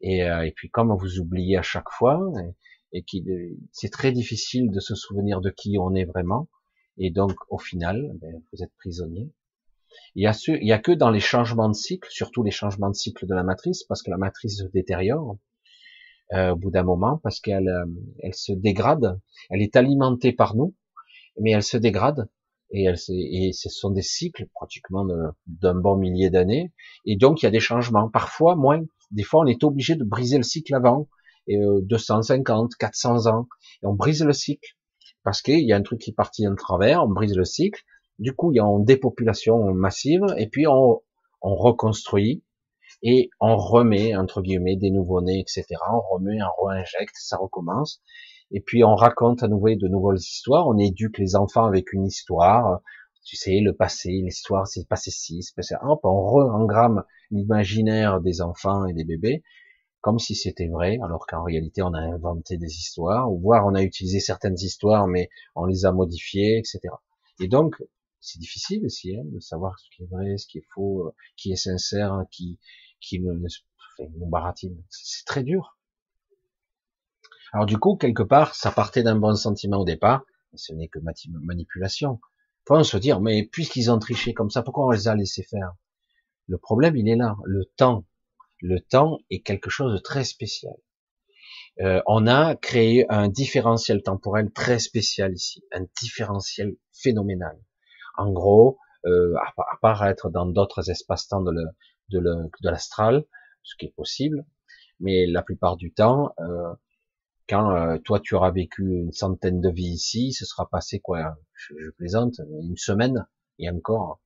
et, 0.00 0.24
euh, 0.24 0.46
et, 0.46 0.52
puis 0.52 0.70
comme 0.70 0.96
vous 0.96 1.18
oubliez 1.18 1.58
à 1.58 1.62
chaque 1.62 1.90
fois, 1.90 2.20
et, 2.92 2.98
et 2.98 3.02
qui 3.02 3.24
c'est 3.72 3.90
très 3.90 4.12
difficile 4.12 4.70
de 4.70 4.80
se 4.80 4.94
souvenir 4.94 5.40
de 5.40 5.50
qui 5.50 5.76
on 5.78 5.94
est 5.94 6.06
vraiment, 6.06 6.48
et 6.96 7.10
donc 7.10 7.36
au 7.48 7.58
final, 7.58 8.10
ben, 8.20 8.42
vous 8.52 8.62
êtes 8.62 8.72
prisonnier. 8.78 9.30
Il 10.14 10.22
y, 10.22 10.26
a 10.26 10.32
ce, 10.32 10.52
il 10.52 10.66
y 10.66 10.72
a 10.72 10.78
que 10.78 10.92
dans 10.92 11.10
les 11.10 11.20
changements 11.20 11.68
de 11.68 11.74
cycle, 11.74 12.08
surtout 12.10 12.42
les 12.42 12.50
changements 12.50 12.90
de 12.90 12.94
cycle 12.94 13.26
de 13.26 13.34
la 13.34 13.42
matrice, 13.42 13.84
parce 13.84 14.02
que 14.02 14.10
la 14.10 14.16
matrice 14.16 14.58
se 14.58 14.64
détériore 14.64 15.36
euh, 16.32 16.52
au 16.52 16.56
bout 16.56 16.70
d'un 16.70 16.84
moment, 16.84 17.18
parce 17.22 17.40
qu'elle 17.40 17.68
euh, 17.68 17.86
elle 18.22 18.34
se 18.34 18.52
dégrade, 18.52 19.20
elle 19.50 19.62
est 19.62 19.76
alimentée 19.76 20.32
par 20.32 20.54
nous, 20.56 20.74
mais 21.40 21.52
elle 21.52 21.62
se 21.62 21.76
dégrade, 21.76 22.28
et, 22.72 22.84
elle, 22.84 22.96
et 23.08 23.52
ce 23.52 23.68
sont 23.68 23.90
des 23.90 24.02
cycles 24.02 24.46
pratiquement 24.54 25.04
d'un 25.46 25.74
bon 25.74 25.96
millier 25.96 26.30
d'années, 26.30 26.72
et 27.04 27.16
donc 27.16 27.42
il 27.42 27.46
y 27.46 27.48
a 27.48 27.50
des 27.50 27.60
changements, 27.60 28.08
parfois 28.08 28.54
moins, 28.54 28.82
des 29.10 29.24
fois, 29.24 29.40
on 29.40 29.46
est 29.46 29.64
obligé 29.64 29.96
de 29.96 30.04
briser 30.04 30.36
le 30.36 30.44
cycle 30.44 30.74
avant, 30.74 31.08
et 31.48 31.58
250, 31.58 32.72
euh, 32.72 32.76
400 32.78 33.26
ans, 33.26 33.48
et 33.82 33.86
on 33.86 33.94
brise 33.94 34.24
le 34.24 34.32
cycle. 34.32 34.76
Parce 35.24 35.42
qu'il 35.42 35.66
y 35.66 35.72
a 35.72 35.76
un 35.76 35.82
truc 35.82 36.00
qui 36.00 36.10
est 36.10 36.14
parti 36.14 36.46
en 36.46 36.54
travers, 36.54 37.04
on 37.04 37.08
brise 37.08 37.36
le 37.36 37.44
cycle. 37.44 37.82
Du 38.18 38.32
coup, 38.34 38.52
il 38.52 38.56
y 38.56 38.60
a 38.60 38.64
une 38.64 38.84
dépopulation 38.84 39.74
massive, 39.74 40.24
et 40.36 40.48
puis 40.48 40.66
on, 40.66 41.02
on 41.42 41.56
reconstruit 41.56 42.44
et 43.02 43.30
on 43.40 43.56
remet 43.56 44.16
entre 44.16 44.42
guillemets 44.42 44.76
des 44.76 44.90
nouveaux-nés, 44.90 45.40
etc. 45.40 45.64
On 45.92 46.00
remet, 46.14 46.38
on 46.42 46.64
réinjecte, 46.64 47.14
ça 47.16 47.36
recommence. 47.36 48.02
Et 48.50 48.60
puis 48.60 48.84
on 48.84 48.94
raconte 48.94 49.42
à 49.42 49.48
nouveau 49.48 49.74
de 49.74 49.88
nouvelles 49.88 50.18
histoires. 50.18 50.66
On 50.68 50.78
éduque 50.78 51.18
les 51.18 51.36
enfants 51.36 51.66
avec 51.66 51.92
une 51.92 52.06
histoire. 52.06 52.80
Tu 53.24 53.36
sais, 53.36 53.60
le 53.60 53.74
passé, 53.74 54.10
l'histoire, 54.10 54.66
c'est 54.66 54.88
passé 54.88 55.10
ci, 55.10 55.42
c'est 55.42 55.54
passé. 55.54 55.74
Hop, 55.82 56.00
on 56.04 56.22
re-engramme 56.22 57.04
l'imaginaire 57.30 58.20
des 58.20 58.40
enfants 58.40 58.86
et 58.86 58.92
des 58.92 59.04
bébés 59.04 59.42
comme 60.00 60.18
si 60.18 60.34
c'était 60.34 60.68
vrai, 60.68 60.98
alors 61.02 61.26
qu'en 61.26 61.42
réalité 61.44 61.82
on 61.82 61.92
a 61.92 62.00
inventé 62.00 62.56
des 62.56 62.72
histoires, 62.72 63.30
ou 63.30 63.38
voire 63.38 63.66
on 63.66 63.74
a 63.74 63.82
utilisé 63.82 64.20
certaines 64.20 64.58
histoires, 64.58 65.06
mais 65.06 65.28
on 65.54 65.66
les 65.66 65.84
a 65.84 65.92
modifiées, 65.92 66.58
etc. 66.58 66.80
Et 67.38 67.48
donc, 67.48 67.76
c'est 68.20 68.38
difficile 68.38 68.84
aussi 68.84 69.16
hein, 69.16 69.22
de 69.24 69.40
savoir 69.40 69.78
ce 69.78 69.88
qui 69.94 70.02
est 70.02 70.06
vrai, 70.06 70.36
ce 70.36 70.46
qui 70.46 70.58
est 70.58 70.66
faux, 70.74 71.06
euh, 71.06 71.14
qui 71.36 71.52
est 71.52 71.56
sincère, 71.56 72.24
qui 72.30 72.58
qui 73.00 73.20
nous, 73.20 73.32
nous 73.98 74.26
baratine. 74.26 74.82
C'est 74.88 75.24
très 75.24 75.42
dur. 75.42 75.76
Alors 77.52 77.66
du 77.66 77.78
coup, 77.78 77.96
quelque 77.96 78.22
part, 78.22 78.54
ça 78.54 78.70
partait 78.70 79.02
d'un 79.02 79.16
bon 79.16 79.34
sentiment 79.34 79.78
au 79.78 79.84
départ, 79.84 80.24
mais 80.52 80.58
ce 80.58 80.72
n'est 80.72 80.88
que 80.88 80.98
manipulation. 81.28 82.20
Faut 82.66 82.82
se 82.84 82.96
dire, 82.96 83.20
mais 83.20 83.44
puisqu'ils 83.44 83.90
ont 83.90 83.98
triché 83.98 84.32
comme 84.34 84.50
ça, 84.50 84.62
pourquoi 84.62 84.86
on 84.86 84.90
les 84.90 85.08
a 85.08 85.14
laissés 85.16 85.42
faire? 85.42 85.72
Le 86.46 86.58
problème, 86.58 86.96
il 86.96 87.08
est 87.08 87.16
là. 87.16 87.36
Le 87.44 87.64
temps. 87.64 88.04
Le 88.60 88.80
temps 88.80 89.18
est 89.30 89.40
quelque 89.40 89.70
chose 89.70 89.92
de 89.92 89.98
très 89.98 90.24
spécial. 90.24 90.74
Euh, 91.80 92.02
on 92.06 92.26
a 92.26 92.56
créé 92.56 93.06
un 93.08 93.28
différentiel 93.28 94.02
temporel 94.02 94.52
très 94.52 94.78
spécial 94.78 95.32
ici, 95.32 95.64
un 95.72 95.86
différentiel 96.00 96.76
phénoménal. 96.92 97.58
En 98.16 98.30
gros, 98.30 98.78
euh, 99.06 99.34
être 100.02 100.28
dans 100.30 100.46
d'autres 100.46 100.90
espaces-temps 100.90 101.40
de, 101.40 101.52
de 102.10 102.68
l'astral, 102.68 103.24
ce 103.62 103.76
qui 103.76 103.86
est 103.86 103.94
possible, 103.94 104.44
mais 105.00 105.26
la 105.26 105.42
plupart 105.42 105.76
du 105.76 105.92
temps, 105.92 106.34
euh, 106.40 106.72
quand 107.48 107.74
euh, 107.74 107.98
toi 107.98 108.20
tu 108.20 108.34
auras 108.34 108.50
vécu 108.50 108.82
une 108.82 109.12
centaine 109.12 109.60
de 109.60 109.70
vies 109.70 109.94
ici, 109.94 110.32
ce 110.32 110.44
sera 110.44 110.68
passé 110.68 111.00
quoi 111.00 111.36
je, 111.54 111.74
je 111.78 111.90
plaisante, 111.90 112.40
une 112.62 112.76
semaine 112.76 113.26
et 113.58 113.70
encore. 113.70 114.20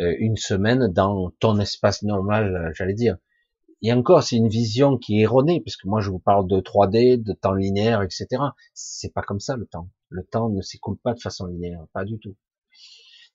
Euh, 0.00 0.14
une 0.18 0.36
semaine 0.36 0.86
dans 0.88 1.30
ton 1.40 1.58
espace 1.58 2.02
normal, 2.02 2.56
euh, 2.56 2.72
j'allais 2.74 2.94
dire. 2.94 3.18
Et 3.82 3.92
encore, 3.92 4.22
c'est 4.22 4.36
une 4.36 4.48
vision 4.48 4.98
qui 4.98 5.18
est 5.18 5.22
erronée, 5.22 5.60
puisque 5.60 5.84
moi 5.84 6.00
je 6.00 6.10
vous 6.10 6.18
parle 6.18 6.46
de 6.46 6.60
3D, 6.60 7.22
de 7.22 7.32
temps 7.32 7.54
linéaire, 7.54 8.02
etc. 8.02 8.26
C'est 8.74 9.12
pas 9.12 9.22
comme 9.22 9.40
ça 9.40 9.56
le 9.56 9.66
temps. 9.66 9.90
Le 10.08 10.22
temps 10.24 10.48
ne 10.48 10.60
s'écoule 10.60 10.98
pas 10.98 11.14
de 11.14 11.20
façon 11.20 11.46
linéaire, 11.46 11.84
pas 11.92 12.04
du 12.04 12.18
tout. 12.18 12.36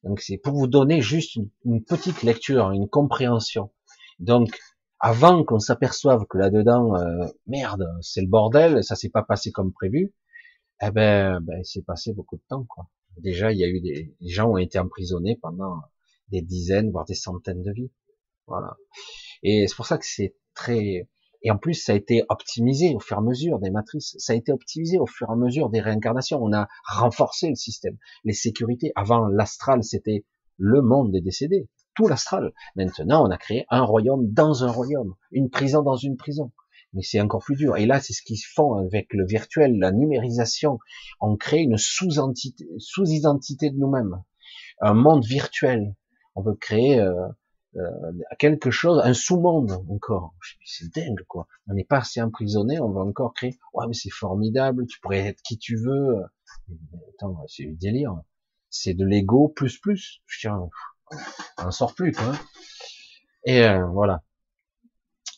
Donc 0.05 0.21
c'est 0.21 0.37
pour 0.37 0.53
vous 0.53 0.67
donner 0.67 1.01
juste 1.01 1.35
une, 1.65 1.83
petite 1.83 2.23
lecture, 2.23 2.71
une 2.71 2.87
compréhension. 2.87 3.71
Donc 4.19 4.57
avant 4.99 5.43
qu'on 5.43 5.59
s'aperçoive 5.59 6.25
que 6.29 6.37
là-dedans, 6.37 6.95
euh, 6.95 7.27
merde, 7.47 7.85
c'est 8.01 8.21
le 8.21 8.27
bordel, 8.27 8.83
ça 8.83 8.95
s'est 8.95 9.09
pas 9.09 9.23
passé 9.23 9.51
comme 9.51 9.73
prévu, 9.73 10.13
eh 10.81 10.91
ben, 10.91 11.39
ben 11.41 11.63
c'est 11.63 11.83
passé 11.83 12.13
beaucoup 12.13 12.37
de 12.37 12.43
temps, 12.47 12.65
quoi. 12.69 12.87
Déjà, 13.17 13.51
il 13.51 13.57
y 13.57 13.63
a 13.63 13.67
eu 13.67 13.81
des, 13.81 14.15
des 14.19 14.29
gens 14.29 14.51
ont 14.51 14.57
été 14.57 14.77
emprisonnés 14.77 15.37
pendant 15.41 15.81
des 16.29 16.41
dizaines, 16.41 16.91
voire 16.91 17.05
des 17.05 17.15
centaines 17.15 17.63
de 17.63 17.71
vies. 17.71 17.91
Voilà. 18.47 18.77
Et 19.43 19.67
c'est 19.67 19.75
pour 19.75 19.85
ça 19.85 19.97
que 19.97 20.05
c'est 20.05 20.35
très, 20.53 21.07
et 21.41 21.51
en 21.51 21.57
plus, 21.57 21.73
ça 21.73 21.93
a 21.93 21.95
été 21.95 22.23
optimisé 22.29 22.93
au 22.95 22.99
fur 22.99 23.17
et 23.17 23.19
à 23.19 23.23
mesure 23.23 23.59
des 23.59 23.69
matrices. 23.69 24.15
Ça 24.17 24.33
a 24.33 24.35
été 24.35 24.51
optimisé 24.51 24.97
au 24.97 25.05
fur 25.05 25.29
et 25.29 25.33
à 25.33 25.35
mesure 25.35 25.69
des 25.69 25.81
réincarnations. 25.81 26.39
On 26.41 26.53
a 26.53 26.67
renforcé 26.87 27.49
le 27.49 27.55
système. 27.55 27.97
Les 28.23 28.33
sécurités. 28.33 28.91
Avant, 28.95 29.27
l'astral, 29.27 29.83
c'était 29.83 30.25
le 30.57 30.81
monde 30.81 31.11
des 31.11 31.21
décédés. 31.21 31.69
Tout 31.95 32.07
l'astral. 32.07 32.53
Maintenant, 32.75 33.25
on 33.25 33.31
a 33.31 33.37
créé 33.37 33.65
un 33.69 33.83
royaume 33.83 34.31
dans 34.31 34.63
un 34.63 34.71
royaume. 34.71 35.15
Une 35.31 35.49
prison 35.49 35.81
dans 35.81 35.95
une 35.95 36.17
prison. 36.17 36.51
Mais 36.93 37.01
c'est 37.01 37.21
encore 37.21 37.43
plus 37.43 37.55
dur. 37.55 37.77
Et 37.77 37.85
là, 37.85 37.99
c'est 37.99 38.13
ce 38.13 38.21
qu'ils 38.21 38.43
font 38.53 38.75
avec 38.75 39.13
le 39.13 39.25
virtuel, 39.25 39.77
la 39.79 39.91
numérisation. 39.91 40.79
On 41.21 41.35
crée 41.35 41.61
une 41.61 41.77
sous-identité 41.77 43.69
de 43.69 43.77
nous-mêmes. 43.77 44.23
Un 44.81 44.93
monde 44.93 45.25
virtuel 45.25 45.95
on 46.35 46.41
veut 46.41 46.55
créer 46.55 46.99
euh, 46.99 47.27
euh, 47.77 48.11
quelque 48.39 48.71
chose, 48.71 49.01
un 49.03 49.13
sous-monde 49.13 49.83
encore. 49.89 50.33
C'est 50.63 50.93
dingue, 50.93 51.23
quoi. 51.27 51.47
On 51.67 51.73
n'est 51.73 51.83
pas 51.83 51.97
assez 51.97 52.21
emprisonné, 52.21 52.79
on 52.79 52.89
va 52.89 53.01
encore 53.01 53.33
créer. 53.33 53.57
Ouais, 53.73 53.85
mais 53.87 53.93
c'est 53.93 54.09
formidable, 54.09 54.85
tu 54.87 54.99
pourrais 54.99 55.19
être 55.19 55.41
qui 55.41 55.57
tu 55.57 55.75
veux. 55.75 56.23
Attends, 57.15 57.45
c'est 57.47 57.63
du 57.63 57.75
délire. 57.75 58.15
C'est 58.69 58.93
de 58.93 59.05
l'ego 59.05 59.49
plus 59.49 59.77
plus. 59.77 60.21
Tiens, 60.39 60.69
on 61.57 61.71
sort 61.71 61.95
plus, 61.95 62.13
quoi. 62.13 62.33
Et 63.45 63.63
euh, 63.63 63.85
voilà. 63.87 64.23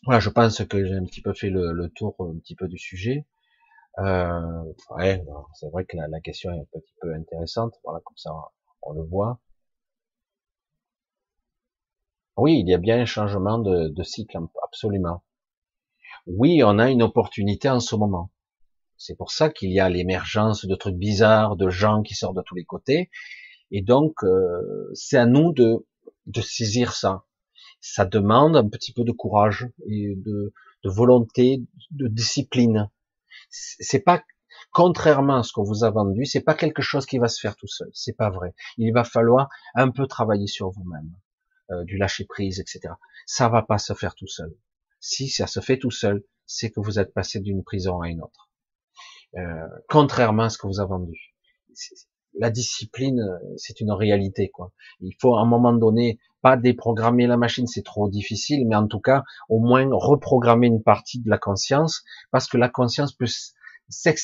Voilà, 0.03 0.19
je 0.19 0.29
pense 0.29 0.63
que 0.65 0.85
j'ai 0.85 0.95
un 0.95 1.05
petit 1.05 1.21
peu 1.21 1.33
fait 1.33 1.49
le, 1.49 1.89
tour 1.95 2.15
un 2.19 2.37
petit 2.39 2.55
peu 2.55 2.67
du 2.67 2.77
sujet. 2.77 3.25
Euh, 3.99 4.63
ouais, 4.91 5.23
c'est 5.55 5.69
vrai 5.69 5.85
que 5.85 5.97
la, 5.97 6.07
la, 6.07 6.21
question 6.21 6.51
est 6.51 6.59
un 6.59 6.65
petit 6.79 6.93
peu 7.01 7.13
intéressante. 7.13 7.73
Voilà, 7.83 7.99
comme 8.05 8.17
ça, 8.17 8.31
on 8.83 8.93
le 8.93 9.01
voit. 9.01 9.39
Oui, 12.37 12.59
il 12.59 12.69
y 12.69 12.73
a 12.73 12.77
bien 12.77 12.99
un 13.01 13.05
changement 13.05 13.57
de, 13.57 14.03
cycle, 14.03 14.37
absolument. 14.63 15.23
Oui, 16.27 16.61
on 16.63 16.77
a 16.77 16.89
une 16.89 17.01
opportunité 17.01 17.69
en 17.69 17.79
ce 17.79 17.95
moment. 17.95 18.31
C'est 18.97 19.15
pour 19.15 19.31
ça 19.31 19.49
qu'il 19.49 19.71
y 19.71 19.79
a 19.79 19.89
l'émergence 19.89 20.65
de 20.65 20.75
trucs 20.75 20.97
bizarres, 20.97 21.55
de 21.55 21.69
gens 21.69 22.03
qui 22.03 22.15
sortent 22.15 22.37
de 22.37 22.43
tous 22.43 22.55
les 22.55 22.65
côtés. 22.65 23.09
Et 23.71 23.81
donc, 23.81 24.23
euh, 24.23 24.89
c'est 24.93 25.17
à 25.17 25.25
nous 25.25 25.51
de, 25.53 25.85
de 26.25 26.41
saisir 26.41 26.93
ça. 26.93 27.25
Ça 27.81 28.05
demande 28.05 28.55
un 28.55 28.67
petit 28.67 28.93
peu 28.93 29.03
de 29.03 29.11
courage 29.11 29.67
et 29.87 30.15
de, 30.15 30.53
de 30.83 30.89
volonté, 30.89 31.63
de 31.91 32.07
discipline. 32.07 32.89
C'est 33.49 34.01
pas 34.01 34.23
contrairement 34.71 35.37
à 35.37 35.43
ce 35.43 35.53
qu'on 35.53 35.63
vous 35.63 35.83
a 35.83 35.89
vendu, 35.89 36.25
c'est 36.25 36.41
pas 36.41 36.53
quelque 36.53 36.81
chose 36.81 37.05
qui 37.05 37.17
va 37.17 37.27
se 37.27 37.39
faire 37.39 37.55
tout 37.55 37.67
seul. 37.67 37.89
C'est 37.93 38.15
pas 38.15 38.29
vrai. 38.29 38.53
Il 38.77 38.91
va 38.93 39.03
falloir 39.03 39.49
un 39.75 39.89
peu 39.91 40.07
travailler 40.07 40.47
sur 40.47 40.69
vous-même, 40.69 41.11
euh, 41.71 41.83
du 41.83 41.97
lâcher 41.97 42.25
prise, 42.25 42.59
etc. 42.59 42.93
Ça 43.25 43.49
va 43.49 43.61
pas 43.61 43.77
se 43.77 43.93
faire 43.93 44.15
tout 44.15 44.27
seul. 44.27 44.55
Si 44.99 45.29
ça 45.29 45.47
se 45.47 45.59
fait 45.59 45.77
tout 45.77 45.91
seul, 45.91 46.23
c'est 46.45 46.71
que 46.71 46.79
vous 46.79 46.99
êtes 46.99 47.13
passé 47.13 47.39
d'une 47.39 47.63
prison 47.63 48.01
à 48.01 48.09
une 48.09 48.21
autre. 48.21 48.49
Euh, 49.35 49.67
contrairement 49.89 50.43
à 50.43 50.49
ce 50.49 50.57
que 50.57 50.67
vous 50.67 50.79
a 50.79 50.85
vendu. 50.85 51.35
La 52.39 52.49
discipline, 52.49 53.21
c'est 53.57 53.81
une 53.81 53.91
réalité, 53.91 54.49
quoi. 54.49 54.71
Il 54.99 55.13
faut 55.19 55.35
à 55.37 55.41
un 55.41 55.45
moment 55.45 55.73
donné 55.73 56.19
pas 56.41 56.55
déprogrammer 56.55 57.27
la 57.27 57.37
machine, 57.37 57.67
c'est 57.67 57.83
trop 57.83 58.09
difficile, 58.09 58.67
mais 58.67 58.75
en 58.75 58.87
tout 58.87 58.99
cas, 58.99 59.23
au 59.49 59.59
moins 59.59 59.87
reprogrammer 59.91 60.67
une 60.67 60.83
partie 60.83 61.19
de 61.19 61.29
la 61.29 61.37
conscience, 61.37 62.03
parce 62.31 62.47
que 62.47 62.57
la 62.57 62.69
conscience 62.69 63.13
peut 63.13 63.25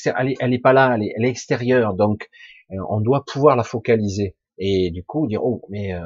elle, 0.06 0.34
elle 0.40 0.54
est 0.54 0.60
pas 0.60 0.74
là, 0.74 0.96
elle 0.96 1.26
est, 1.26 1.30
extérieure, 1.30 1.94
donc 1.94 2.30
euh, 2.72 2.76
on 2.90 3.00
doit 3.02 3.24
pouvoir 3.26 3.56
la 3.56 3.64
focaliser 3.64 4.36
et 4.58 4.92
du 4.92 5.04
coup 5.04 5.28
dire 5.28 5.44
oh 5.44 5.62
mais 5.70 5.94
euh, 5.94 6.02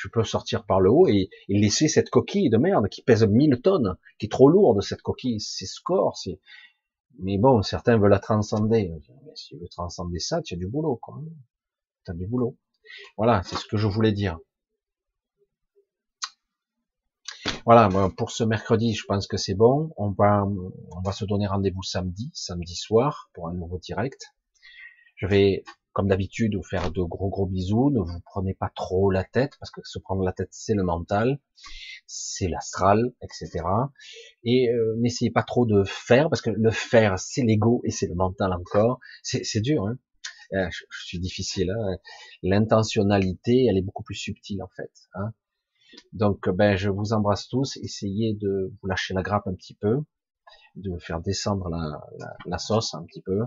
je 0.00 0.08
peux 0.08 0.24
sortir 0.24 0.64
par 0.64 0.80
le 0.80 0.90
haut 0.90 1.08
et, 1.08 1.28
laisser 1.48 1.88
cette 1.88 2.10
coquille 2.10 2.48
de 2.48 2.56
merde 2.56 2.88
qui 2.88 3.02
pèse 3.02 3.24
1000 3.24 3.60
tonnes, 3.62 3.96
qui 4.18 4.26
est 4.26 4.30
trop 4.30 4.48
lourde 4.48 4.80
cette 4.80 5.02
coquille, 5.02 5.40
c'est 5.40 5.66
score, 5.66 6.16
c'est 6.16 6.40
mais 7.18 7.36
bon 7.36 7.62
certains 7.62 7.98
veulent 7.98 8.10
la 8.10 8.18
transcender. 8.18 8.90
Mais 9.24 9.32
si 9.34 9.48
tu 9.48 9.56
veux 9.58 9.68
transcender 9.68 10.18
ça, 10.18 10.40
tu 10.42 10.54
as 10.54 10.56
du 10.56 10.66
boulot 10.66 10.96
quoi. 10.96 11.20
Tu 12.06 12.10
as 12.12 12.14
du 12.14 12.26
boulot. 12.26 12.56
Voilà, 13.18 13.42
c'est 13.42 13.56
ce 13.56 13.66
que 13.66 13.76
je 13.76 13.86
voulais 13.86 14.12
dire. 14.12 14.38
Voilà, 17.66 17.88
pour 18.16 18.30
ce 18.30 18.42
mercredi, 18.42 18.94
je 18.94 19.04
pense 19.04 19.26
que 19.26 19.36
c'est 19.36 19.54
bon. 19.54 19.92
On 19.96 20.10
va 20.12 21.12
se 21.12 21.24
donner 21.26 21.46
rendez-vous 21.46 21.82
samedi, 21.82 22.30
samedi 22.32 22.74
soir, 22.74 23.30
pour 23.34 23.48
un 23.48 23.54
nouveau 23.54 23.78
direct. 23.78 24.34
Je 25.16 25.26
vais, 25.26 25.62
comme 25.92 26.08
d'habitude, 26.08 26.54
vous 26.54 26.62
faire 26.62 26.92
de 26.92 27.02
gros 27.02 27.28
gros 27.28 27.46
bisous. 27.46 27.90
Ne 27.90 28.00
vous 28.00 28.20
prenez 28.24 28.54
pas 28.54 28.70
trop 28.74 29.10
la 29.10 29.24
tête, 29.24 29.52
parce 29.58 29.70
que 29.70 29.80
se 29.84 29.98
prendre 29.98 30.22
la 30.22 30.32
tête, 30.32 30.50
c'est 30.52 30.74
le 30.74 30.82
mental, 30.82 31.40
c'est 32.06 32.48
l'astral, 32.48 33.12
etc. 33.22 33.64
Et 34.44 34.70
euh, 34.70 34.96
n'essayez 34.98 35.30
pas 35.30 35.42
trop 35.42 35.66
de 35.66 35.82
faire, 35.84 36.28
parce 36.30 36.42
que 36.42 36.50
le 36.50 36.70
faire, 36.70 37.18
c'est 37.18 37.42
l'ego 37.42 37.80
et 37.84 37.90
c'est 37.90 38.06
le 38.06 38.14
mental 38.14 38.52
encore. 38.52 39.00
C'est 39.22 39.60
dur, 39.60 39.86
hein 39.86 39.98
euh, 40.52 40.68
je, 40.70 41.04
suis 41.04 41.20
difficile. 41.20 41.70
Hein 41.70 41.96
L'intentionnalité, 42.42 43.66
elle 43.66 43.78
est 43.78 43.82
beaucoup 43.82 44.02
plus 44.02 44.16
subtile 44.16 44.62
en 44.62 44.68
fait. 44.68 44.92
Hein 45.14 45.32
donc, 46.12 46.48
ben, 46.48 46.76
je 46.76 46.88
vous 46.88 47.12
embrasse 47.12 47.48
tous. 47.48 47.76
Essayez 47.78 48.34
de 48.34 48.72
vous 48.80 48.88
lâcher 48.88 49.14
la 49.14 49.22
grappe 49.22 49.46
un 49.46 49.54
petit 49.54 49.74
peu, 49.74 49.98
de 50.76 50.98
faire 50.98 51.20
descendre 51.20 51.68
la, 51.68 52.00
la, 52.18 52.36
la 52.46 52.58
sauce 52.58 52.94
un 52.94 53.04
petit 53.04 53.22
peu. 53.22 53.40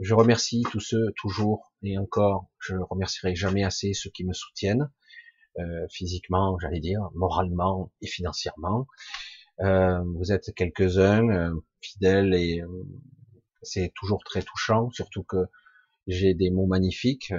Je 0.00 0.14
remercie 0.14 0.62
tous 0.70 0.80
ceux, 0.80 1.12
toujours 1.16 1.74
et 1.82 1.98
encore, 1.98 2.50
je 2.58 2.74
remercierai 2.74 3.34
jamais 3.34 3.64
assez 3.64 3.92
ceux 3.92 4.08
qui 4.08 4.24
me 4.24 4.32
soutiennent, 4.32 4.90
euh, 5.58 5.86
physiquement, 5.90 6.58
j'allais 6.58 6.80
dire, 6.80 7.10
moralement 7.14 7.92
et 8.00 8.06
financièrement. 8.06 8.86
Euh, 9.60 10.00
vous 10.16 10.32
êtes 10.32 10.54
quelques-uns 10.54 11.28
euh, 11.28 11.54
fidèles 11.82 12.32
et 12.32 12.62
c'est 13.60 13.92
toujours 13.94 14.24
très 14.24 14.40
touchant, 14.40 14.90
surtout 14.90 15.22
que 15.22 15.44
j'ai 16.06 16.32
des 16.32 16.50
mots 16.50 16.66
magnifiques, 16.66 17.34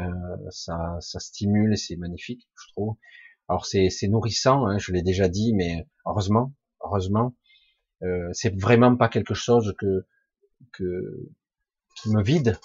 ça, 0.51 0.97
ça 0.99 1.19
stimule 1.19 1.75
c'est 1.75 1.95
magnifique, 1.95 2.47
je 2.55 2.71
trouve. 2.73 2.95
Alors 3.49 3.65
c'est 3.65 3.89
nourrissant, 4.07 4.67
hein, 4.67 4.77
je 4.77 4.91
l'ai 4.91 5.01
déjà 5.01 5.29
dit, 5.29 5.53
mais 5.55 5.87
heureusement, 6.05 6.53
heureusement, 6.85 7.35
c'est 8.33 8.55
vraiment 8.55 8.95
pas 8.95 9.09
quelque 9.09 9.33
chose 9.33 9.73
que 9.79 10.05
me 12.07 12.23
vide. 12.23 12.59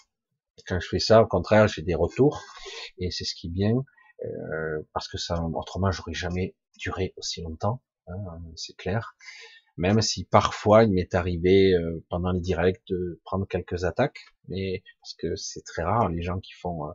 Quand 0.67 0.81
je 0.81 0.89
fais 0.89 0.99
ça, 0.99 1.23
au 1.23 1.27
contraire, 1.27 1.69
j'ai 1.69 1.83
des 1.83 1.95
retours 1.95 2.43
et 2.99 3.11
c'est 3.11 3.25
ce 3.25 3.35
qui 3.35 3.49
est 3.49 3.51
bien 3.51 3.75
euh, 4.25 4.83
parce 4.93 5.09
que 5.09 5.19
ça, 5.19 5.43
autrement, 5.43 5.91
j'aurais 5.93 6.15
jamais 6.15 6.57
duré 6.79 7.13
aussi 7.17 7.43
longtemps, 7.43 7.83
hein, 8.09 8.17
c'est 8.57 8.77
clair. 8.77 9.17
Même 9.77 10.01
si 10.01 10.25
parfois 10.25 10.85
il 10.85 10.93
m'est 10.93 11.15
arrivé 11.15 11.75
euh, 11.75 12.03
pendant 12.09 12.33
les 12.33 12.41
directs 12.41 12.83
de 12.89 13.21
prendre 13.25 13.47
quelques 13.47 13.85
attaques, 13.85 14.25
mais 14.49 14.83
parce 15.01 15.15
que 15.15 15.37
c'est 15.37 15.63
très 15.63 15.83
rare 15.83 16.09
les 16.09 16.23
gens 16.23 16.41
qui 16.41 16.53
font 16.55 16.89
euh, 16.89 16.93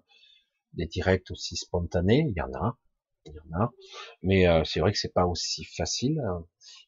des 0.74 0.88
directs 0.88 1.30
aussi 1.30 1.56
spontanés, 1.58 2.26
il 2.28 2.36
y 2.36 2.42
en 2.42 2.52
a, 2.54 2.80
il 3.26 3.34
y 3.34 3.40
en 3.40 3.62
a, 3.62 3.72
mais 4.24 4.48
euh, 4.48 4.64
c'est 4.64 4.80
vrai 4.80 4.92
que 4.92 4.98
c'est 4.98 5.14
pas 5.14 5.28
aussi 5.28 5.64
facile. 5.64 6.20
Hein. 6.20 6.44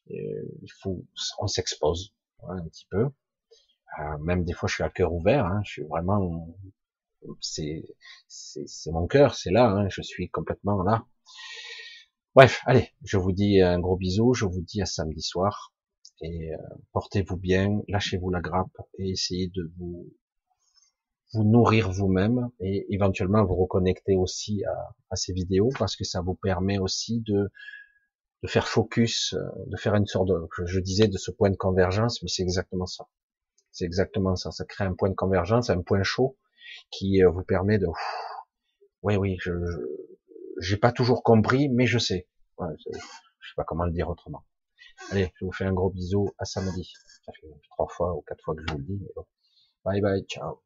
il 0.08 0.72
faut, 0.82 1.04
on 1.38 1.46
s'expose 1.46 2.12
un 2.48 2.64
petit 2.66 2.86
peu. 2.90 3.08
Euh, 4.00 4.18
même 4.18 4.44
des 4.44 4.52
fois, 4.52 4.68
je 4.68 4.74
suis 4.74 4.84
à 4.84 4.90
cœur 4.90 5.12
ouvert. 5.12 5.46
Hein, 5.46 5.60
je 5.64 5.72
suis 5.72 5.82
vraiment, 5.84 6.48
c'est, 7.40 7.84
mon 8.86 9.06
cœur, 9.06 9.34
c'est 9.34 9.50
là. 9.50 9.70
Hein, 9.70 9.88
je 9.88 10.02
suis 10.02 10.28
complètement 10.30 10.82
là. 10.82 11.04
Bref, 12.34 12.62
allez, 12.66 12.90
je 13.04 13.16
vous 13.16 13.32
dis 13.32 13.60
un 13.60 13.78
gros 13.78 13.96
bisou. 13.96 14.34
Je 14.34 14.44
vous 14.44 14.60
dis 14.62 14.82
à 14.82 14.86
samedi 14.86 15.22
soir 15.22 15.72
et 16.20 16.54
euh, 16.54 16.58
portez-vous 16.92 17.36
bien, 17.36 17.80
lâchez-vous 17.88 18.30
la 18.30 18.40
grappe 18.40 18.76
et 18.98 19.10
essayez 19.10 19.48
de 19.48 19.70
vous 19.76 20.12
vous 21.32 21.44
nourrir 21.44 21.90
vous-même 21.90 22.48
et 22.60 22.86
éventuellement 22.94 23.44
vous 23.44 23.56
reconnecter 23.56 24.14
aussi 24.16 24.62
à, 25.10 25.16
ces 25.16 25.32
vidéos 25.32 25.70
parce 25.78 25.96
que 25.96 26.04
ça 26.04 26.20
vous 26.20 26.34
permet 26.34 26.78
aussi 26.78 27.20
de, 27.20 27.50
de 28.42 28.48
faire 28.48 28.68
focus, 28.68 29.34
euh, 29.34 29.40
de 29.66 29.76
faire 29.76 29.94
une 29.96 30.06
sorte 30.06 30.28
de, 30.28 30.48
je 30.66 30.80
disais 30.80 31.08
de 31.08 31.18
ce 31.18 31.30
point 31.30 31.50
de 31.50 31.56
convergence, 31.56 32.22
mais 32.22 32.28
c'est 32.28 32.42
exactement 32.42 32.86
ça. 32.86 33.06
C'est 33.74 33.84
exactement 33.84 34.36
ça. 34.36 34.52
Ça 34.52 34.64
crée 34.64 34.84
un 34.84 34.94
point 34.94 35.10
de 35.10 35.14
convergence, 35.14 35.68
un 35.68 35.82
point 35.82 36.04
chaud 36.04 36.38
qui 36.90 37.22
euh, 37.22 37.28
vous 37.28 37.42
permet 37.42 37.78
de, 37.78 37.86
oui, 39.02 39.16
oui, 39.16 39.36
je, 39.40 39.52
j'ai 40.60 40.76
pas 40.76 40.92
toujours 40.92 41.22
compris, 41.22 41.68
mais 41.68 41.86
je 41.86 41.98
sais. 41.98 42.28
je, 42.58 42.90
sais 42.92 43.54
pas 43.56 43.64
comment 43.64 43.84
le 43.84 43.92
dire 43.92 44.08
autrement. 44.08 44.44
Allez, 45.10 45.32
je 45.40 45.44
vous 45.44 45.52
fais 45.52 45.64
un 45.64 45.72
gros 45.72 45.90
bisou 45.90 46.30
à 46.38 46.44
samedi. 46.44 46.92
Ça 47.26 47.32
fait 47.32 47.48
trois 47.70 47.88
fois 47.88 48.14
ou 48.14 48.22
quatre 48.22 48.42
fois 48.44 48.54
que 48.54 48.62
je 48.66 48.72
vous 48.72 48.78
le 48.78 48.84
dis. 48.84 49.06
Bye 49.84 50.00
bye, 50.00 50.22
ciao. 50.22 50.63